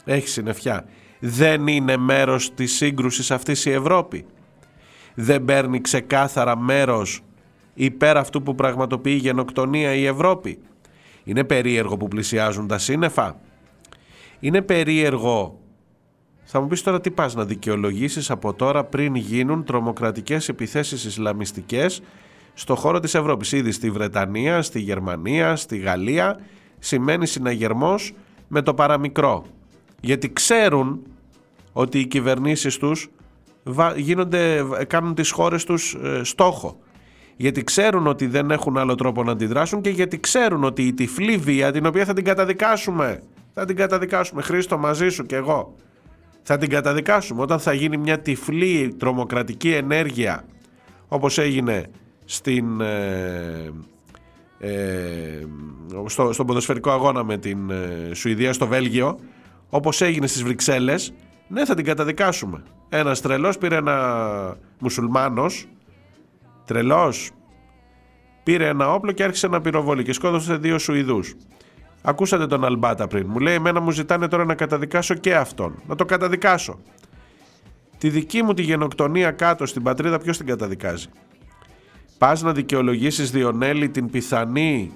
Έχεις 0.04 0.32
συννεφιά 0.32 0.86
δεν 1.24 1.66
είναι 1.66 1.96
μέρος 1.96 2.54
της 2.54 2.72
σύγκρουσης 2.72 3.30
αυτής 3.30 3.64
η 3.64 3.70
Ευρώπη. 3.70 4.24
Δεν 5.14 5.44
παίρνει 5.44 5.80
ξεκάθαρα 5.80 6.56
μέρος 6.58 7.20
υπέρ 7.74 8.16
αυτού 8.16 8.42
που 8.42 8.54
πραγματοποιεί 8.54 9.14
η 9.16 9.20
γενοκτονία 9.20 9.94
η 9.94 10.06
Ευρώπη. 10.06 10.58
Είναι 11.24 11.44
περίεργο 11.44 11.96
που 11.96 12.08
πλησιάζουν 12.08 12.66
τα 12.66 12.78
σύννεφα. 12.78 13.40
Είναι 14.40 14.62
περίεργο. 14.62 15.60
Θα 16.44 16.60
μου 16.60 16.66
πεις 16.66 16.82
τώρα 16.82 17.00
τι 17.00 17.10
πας 17.10 17.34
να 17.34 17.44
δικαιολογήσεις 17.44 18.30
από 18.30 18.54
τώρα 18.54 18.84
πριν 18.84 19.14
γίνουν 19.14 19.64
τρομοκρατικές 19.64 20.48
επιθέσεις 20.48 21.04
ισλαμιστικές 21.04 22.02
στο 22.54 22.74
χώρο 22.74 23.00
της 23.00 23.14
Ευρώπης. 23.14 23.52
Ήδη 23.52 23.72
στη 23.72 23.90
Βρετανία, 23.90 24.62
στη 24.62 24.80
Γερμανία, 24.80 25.56
στη 25.56 25.76
Γαλλία 25.76 26.40
σημαίνει 26.78 27.26
συναγερμός 27.26 28.14
με 28.48 28.62
το 28.62 28.74
παραμικρό. 28.74 29.44
Γιατί 30.00 30.32
ξέρουν 30.32 31.06
ότι 31.72 31.98
οι 31.98 32.06
κυβερνήσεις 32.06 32.76
τους 32.76 33.08
γίνονται, 33.96 34.64
κάνουν 34.86 35.14
τις 35.14 35.30
χώρες 35.30 35.64
τους 35.64 35.94
ε, 35.94 36.20
στόχο. 36.24 36.78
Γιατί 37.36 37.64
ξέρουν 37.64 38.06
ότι 38.06 38.26
δεν 38.26 38.50
έχουν 38.50 38.78
άλλο 38.78 38.94
τρόπο 38.94 39.22
να 39.22 39.32
αντιδράσουν 39.32 39.80
και 39.80 39.90
γιατί 39.90 40.20
ξέρουν 40.20 40.64
ότι 40.64 40.86
η 40.86 40.92
τυφλή 40.92 41.36
βία 41.36 41.72
την 41.72 41.86
οποία 41.86 42.04
θα 42.04 42.12
την 42.12 42.24
καταδικάσουμε. 42.24 43.22
Θα 43.54 43.64
την 43.64 43.76
καταδικάσουμε. 43.76 44.42
Χρήστο 44.42 44.78
μαζί 44.78 45.08
σου 45.08 45.26
και 45.26 45.36
εγώ. 45.36 45.74
Θα 46.42 46.58
την 46.58 46.68
καταδικάσουμε 46.68 47.42
όταν 47.42 47.58
θα 47.58 47.72
γίνει 47.72 47.96
μια 47.96 48.20
τυφλή 48.20 48.94
τρομοκρατική 48.98 49.72
ενέργεια 49.72 50.44
όπως 51.08 51.38
έγινε 51.38 51.84
στην, 52.24 52.80
ε, 52.80 53.70
ε, 54.58 55.46
στο, 56.06 56.32
στον 56.32 56.46
ποδοσφαιρικό 56.46 56.90
αγώνα 56.90 57.24
με 57.24 57.38
την 57.38 57.70
ε, 57.70 58.14
Σουηδία 58.14 58.52
στο 58.52 58.66
Βέλγιο 58.66 59.18
όπως 59.68 60.00
έγινε 60.00 60.26
στις 60.26 60.42
Βρυξέλλες 60.42 61.12
ναι, 61.52 61.64
θα 61.64 61.74
την 61.74 61.84
καταδικάσουμε. 61.84 62.62
Ένας 62.88 63.20
τρελός 63.20 63.58
πήρε 63.58 63.76
ένα 63.76 64.56
μουσουλμάνος. 64.78 65.68
Τρελός. 66.64 67.30
Πήρε 68.42 68.68
ένα 68.68 68.92
όπλο 68.92 69.12
και 69.12 69.24
άρχισε 69.24 69.48
να 69.48 69.60
πυροβολεί 69.60 70.02
και 70.02 70.12
σκότωσε 70.12 70.56
δύο 70.56 70.78
Σουηδούς. 70.78 71.34
Ακούσατε 72.02 72.46
τον 72.46 72.64
Αλμπάτα 72.64 73.06
πριν. 73.06 73.26
Μου 73.26 73.38
λέει: 73.38 73.54
Εμένα 73.54 73.80
μου 73.80 73.90
ζητάνε 73.90 74.28
τώρα 74.28 74.44
να 74.44 74.54
καταδικάσω 74.54 75.14
και 75.14 75.34
αυτόν. 75.34 75.82
Να 75.86 75.94
το 75.94 76.04
καταδικάσω. 76.04 76.78
Τη 77.98 78.08
δική 78.08 78.42
μου 78.42 78.54
τη 78.54 78.62
γενοκτονία 78.62 79.30
κάτω 79.30 79.66
στην 79.66 79.82
πατρίδα, 79.82 80.18
ποιος 80.18 80.36
την 80.36 80.46
καταδικάζει; 80.46 81.08
Πας 82.18 82.42
να 82.42 82.52
δικαιολογήσεις, 82.52 83.30
Διονέλη, 83.30 83.88
την 83.88 84.10
πιθανή 84.10 84.92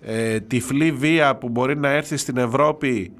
ε, 0.00 0.40
τυφλή 0.40 0.92
βία 0.92 1.36
που 1.36 1.48
μπορεί 1.48 1.76
να 1.76 1.88
έρθει 1.88 2.16
στην 2.16 2.36
Ευρώπη 2.36 3.12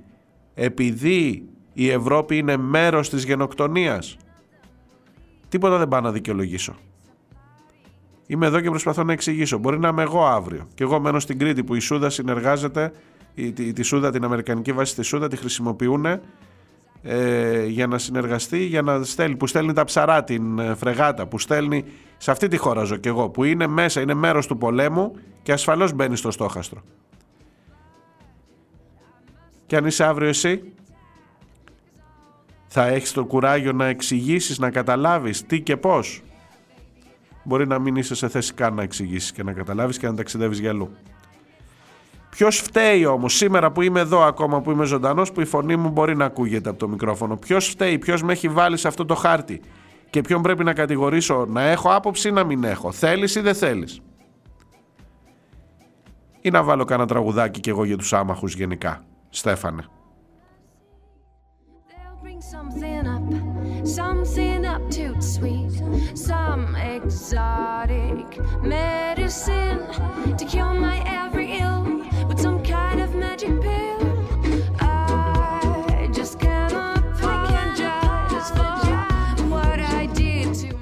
επειδή 0.55 1.49
Η 1.73 1.91
Ευρώπη 1.91 2.37
είναι 2.37 2.57
μέρος 2.57 3.09
της 3.09 3.25
γενοκτονίας. 3.25 4.17
Τίποτα 5.49 5.79
δεν 5.79 5.89
πάω 5.89 6.01
να 6.01 6.13
δικαιολογήσω. 6.13 6.75
Είμαι 8.27 8.47
εδώ 8.47 8.61
και 8.61 8.69
προσπαθώ 8.69 9.05
να 9.05 9.13
εξηγήσω. 9.13 9.59
Μπορεί 9.59 9.79
να 9.79 9.89
είμαι 9.89 10.03
εγώ 10.03 10.27
αύριο. 10.27 10.69
Και 10.75 10.83
εγώ 10.83 11.01
μένω 11.01 11.21
στην 11.21 11.39
Κρήτη 11.39 11.65
που 11.65 11.75
η 11.75 11.81
Σούδα 11.81 12.11
συνεργάζεται, 12.11 12.93
η, 13.35 13.53
τη, 13.53 13.73
τη 13.73 13.83
Σούδα, 13.83 14.11
την 14.11 14.25
Αμερικανική 14.25 14.73
βάση 14.73 14.93
στη 14.93 15.03
Σούδα, 15.03 15.29
τη 15.29 15.37
χρησιμοποιούν 15.37 16.07
ε, 17.03 17.65
για 17.67 17.87
να 17.87 17.99
συνεργαστεί, 17.99 18.59
για 18.59 18.83
να 18.83 19.05
στέλνει, 19.05 19.37
που 19.37 19.47
στέλνει 19.47 19.73
τα 19.73 19.85
ψαρά, 19.85 20.25
την 20.25 20.59
ε, 20.59 20.75
φρεγάτα, 20.75 21.27
που 21.27 21.39
στέλνει. 21.39 21.85
Σε 22.17 22.31
αυτή 22.31 22.49
τη 22.49 22.57
χώρα 22.57 22.85
ζω 22.85 22.97
κι 22.97 23.09
εγώ, 23.09 23.29
που 23.29 23.45
είναι 23.45 23.67
μέσα, 23.67 24.01
είναι 24.01 24.15
μέρος 24.15 24.47
του 24.47 24.59
πολέμου 24.59 25.15
και 25.43 25.53
ασφαλώς 25.53 25.93
μπαίνει 25.93 26.17
στο 26.17 26.31
στόχαστρο. 26.31 26.83
Και 29.67 29.77
αν 29.77 29.85
είσαι 29.85 30.05
αύριο 30.05 30.29
εσύ, 30.29 30.73
θα 32.75 32.87
έχεις 32.87 33.13
το 33.13 33.25
κουράγιο 33.25 33.73
να 33.73 33.87
εξηγήσεις, 33.87 34.59
να 34.59 34.71
καταλάβεις 34.71 35.47
τι 35.47 35.61
και 35.61 35.77
πώς. 35.77 36.23
Μπορεί 37.45 37.67
να 37.67 37.79
μην 37.79 37.97
είσαι 37.97 38.15
σε 38.15 38.29
θέση 38.29 38.55
καν 38.55 38.75
να 38.75 38.83
εξηγήσεις 38.83 39.33
και 39.33 39.43
να 39.43 39.53
καταλάβεις 39.53 39.99
και 39.99 40.07
να 40.07 40.15
ταξιδεύεις 40.15 40.59
για 40.59 40.71
αλλού. 40.71 40.97
Ποιος 42.31 42.57
φταίει 42.59 43.05
όμως 43.05 43.35
σήμερα 43.35 43.73
που 43.73 43.83
είμαι 43.83 44.01
εδώ 44.01 44.23
ακόμα 44.23 44.61
που 44.61 44.71
είμαι 44.71 44.85
ζωντανός, 44.85 45.33
που 45.33 45.41
η 45.41 45.45
φωνή 45.45 45.77
μου 45.77 45.89
μπορεί 45.89 46.17
να 46.17 46.25
ακούγεται 46.25 46.69
από 46.69 46.79
το 46.79 46.89
μικρόφωνο. 46.89 47.37
Ποιος 47.37 47.69
φταίει, 47.69 47.99
ποιος 47.99 48.23
με 48.23 48.33
έχει 48.33 48.49
βάλει 48.49 48.77
σε 48.77 48.89
αυτό 48.89 49.05
το 49.05 49.15
χάρτη; 49.15 49.61
Και 50.11 50.21
ποιον 50.21 50.43
πρέπει 50.43 50.65
να 50.65 50.73
κατηγορήσω, 50.73 51.47
να 51.49 51.63
έχω 51.63 51.95
άποψη 51.95 52.29
ή 52.29 52.33
να 52.33 52.45
μην 52.45 52.65
έχω; 52.65 52.93
Θέλεις 52.93 53.35
ή 53.35 53.41
δεν 53.41 53.55
θέλεις; 53.55 54.01
Ή 56.41 56.51
να 56.51 56.63
βάλω 56.63 56.85
κάνα 56.85 57.07
τραγουδάκι 57.07 57.61
κι 57.61 57.69
εγώ 57.69 57.85
για 57.85 57.97
τους 57.97 58.13
άμαχους 58.13 58.55
γενικά. 58.55 59.05
Στέφανε. 59.31 59.85
Exotic 67.01 68.29
medicine 68.75 69.81
to 70.39 70.45
cure 70.53 70.75
my 70.87 70.99
every 71.23 71.49
ill 71.63 71.83
with 72.29 72.39
some 72.47 72.59
kind 72.75 72.99
of 73.05 73.09
magic 73.25 73.55
pill. 73.65 74.01
I 74.81 76.09
just 76.19 76.35
can't 76.45 76.75
apologize 76.93 78.49
for 78.57 78.73
what 79.53 79.79
I 80.01 80.07
did 80.21 80.55
to 80.61 80.77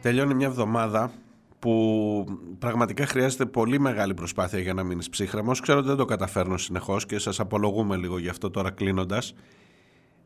Τελειώνει 0.00 0.34
μια 0.34 0.46
εβδομάδα 0.46 1.10
που 1.58 2.24
πραγματικά 2.58 3.06
χρειάζεται 3.06 3.46
πολύ 3.46 3.80
μεγάλη 3.80 4.14
προσπάθεια 4.14 4.58
για 4.58 4.74
να 4.74 4.82
μείνεις 4.82 5.08
ψύχρεμος. 5.08 5.60
Ξέρω 5.60 5.78
ότι 5.78 5.88
δεν 5.88 5.96
το 5.96 6.04
καταφέρνω 6.04 6.56
συνεχώς 6.56 7.06
και 7.06 7.18
σας 7.18 7.40
απολογούμε 7.40 7.96
λίγο 7.96 8.18
γι' 8.18 8.28
αυτό 8.28 8.50
τώρα 8.50 8.70
κλείνοντας. 8.70 9.34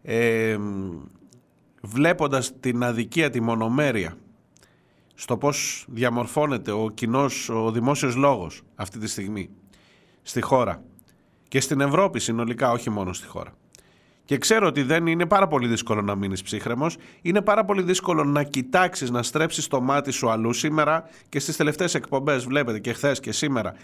Ε, 0.03 0.57
βλέποντας 1.83 2.53
την 2.61 2.85
αδικία, 2.85 3.31
τη 3.31 3.41
μονομέρεια 3.41 4.17
στο 5.21 5.37
πώς 5.37 5.85
διαμορφώνεται 5.89 6.71
ο 6.71 6.91
κοινός, 6.95 7.49
ο 7.49 7.71
δημόσιος 7.71 8.17
λόγος 8.17 8.63
αυτή 8.75 8.99
τη 8.99 9.09
στιγμή 9.09 9.51
στη 10.23 10.41
χώρα 10.41 10.83
και 11.49 11.61
στην 11.61 11.81
Ευρώπη 11.81 12.21
συνολικά, 12.21 12.71
όχι 12.71 12.91
μόνο 12.91 13.13
στη 13.13 13.27
χώρα. 13.27 13.53
Και 14.25 14.39
ξέρω 14.39 14.67
ότι 14.67 14.83
δεν 14.83 15.07
είναι 15.07 15.27
πάρα 15.27 15.47
πολύ 15.47 15.67
δύσκολο 15.67 16.03
να 16.03 16.15
μείνεις 16.15 16.43
ψύχρεμος, 16.43 16.97
είναι 17.23 17.43
πάρα 17.43 17.65
πολύ 17.65 17.83
δύσκολο 17.83 18.25
να 18.25 18.43
κοιτάξεις, 18.43 19.11
να 19.11 19.23
στρέψεις 19.23 19.67
το 19.67 19.81
μάτι 19.81 20.11
σου 20.11 20.31
αλλού 20.31 20.53
σήμερα 20.53 21.09
και 21.29 21.41
στις 21.41 21.57
τελευταίες 21.57 21.95
εκπομπές 21.95 22.45
βλέπετε 22.45 22.79
και 22.79 22.93
χθες 22.93 23.21
και 23.21 23.33
σήμερα 23.33 23.75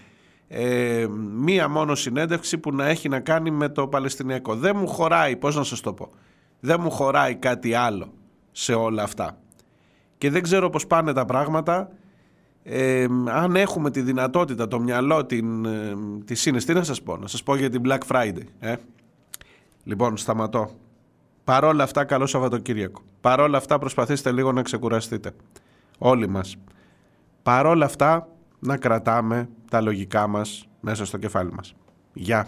ε, 0.47 1.07
μία 1.33 1.67
μόνο 1.67 1.95
συνέντευξη 1.95 2.57
που 2.57 2.73
να 2.73 2.85
έχει 2.85 3.09
να 3.09 3.19
κάνει 3.19 3.51
με 3.51 3.69
το 3.69 3.87
Παλαιστινιακό. 3.87 4.55
Δεν 4.55 4.75
μου 4.77 4.87
χωράει, 4.87 5.35
πώς 5.35 5.55
να 5.55 5.63
σας 5.63 5.81
το 5.81 5.93
πω, 5.93 6.09
δεν 6.59 6.79
μου 6.81 6.91
χωράει 6.91 7.35
κάτι 7.35 7.73
άλλο 7.73 8.13
σε 8.51 8.73
όλα 8.73 9.03
αυτά. 9.03 9.37
Και 10.17 10.29
δεν 10.29 10.43
ξέρω 10.43 10.69
πώς 10.69 10.87
πάνε 10.87 11.13
τα 11.13 11.25
πράγματα, 11.25 11.89
ε, 12.63 13.05
αν 13.25 13.55
έχουμε 13.55 13.91
τη 13.91 14.01
δυνατότητα, 14.01 14.67
το 14.67 14.79
μυαλό, 14.79 15.25
την, 15.25 15.65
ε, 15.65 15.95
τη 16.25 16.35
σύνεση, 16.35 16.65
τι 16.65 16.73
να 16.73 16.83
σας 16.83 17.01
πω, 17.01 17.17
να 17.17 17.27
σας 17.27 17.43
πω 17.43 17.55
για 17.55 17.69
την 17.69 17.81
Black 17.85 17.99
Friday. 18.07 18.43
Ε; 18.59 18.75
Λοιπόν, 19.83 20.17
σταματώ. 20.17 20.69
Παρόλα 21.43 21.83
αυτά, 21.83 22.03
καλό 22.03 22.25
Σαββατοκύριακο. 22.25 23.01
Παρόλα 23.21 23.57
αυτά, 23.57 23.79
προσπαθήστε 23.79 24.31
λίγο 24.31 24.51
να 24.51 24.61
ξεκουραστείτε. 24.61 25.31
Όλοι 25.97 26.27
μας. 26.27 26.55
Παρόλα 27.43 27.85
αυτά, 27.85 28.27
να 28.59 28.77
κρατάμε 28.77 29.49
τα 29.69 29.81
λογικά 29.81 30.27
μας 30.27 30.67
μέσα 30.79 31.05
στο 31.05 31.17
κεφάλι 31.17 31.51
μας. 31.51 31.75
Γεια. 32.13 32.47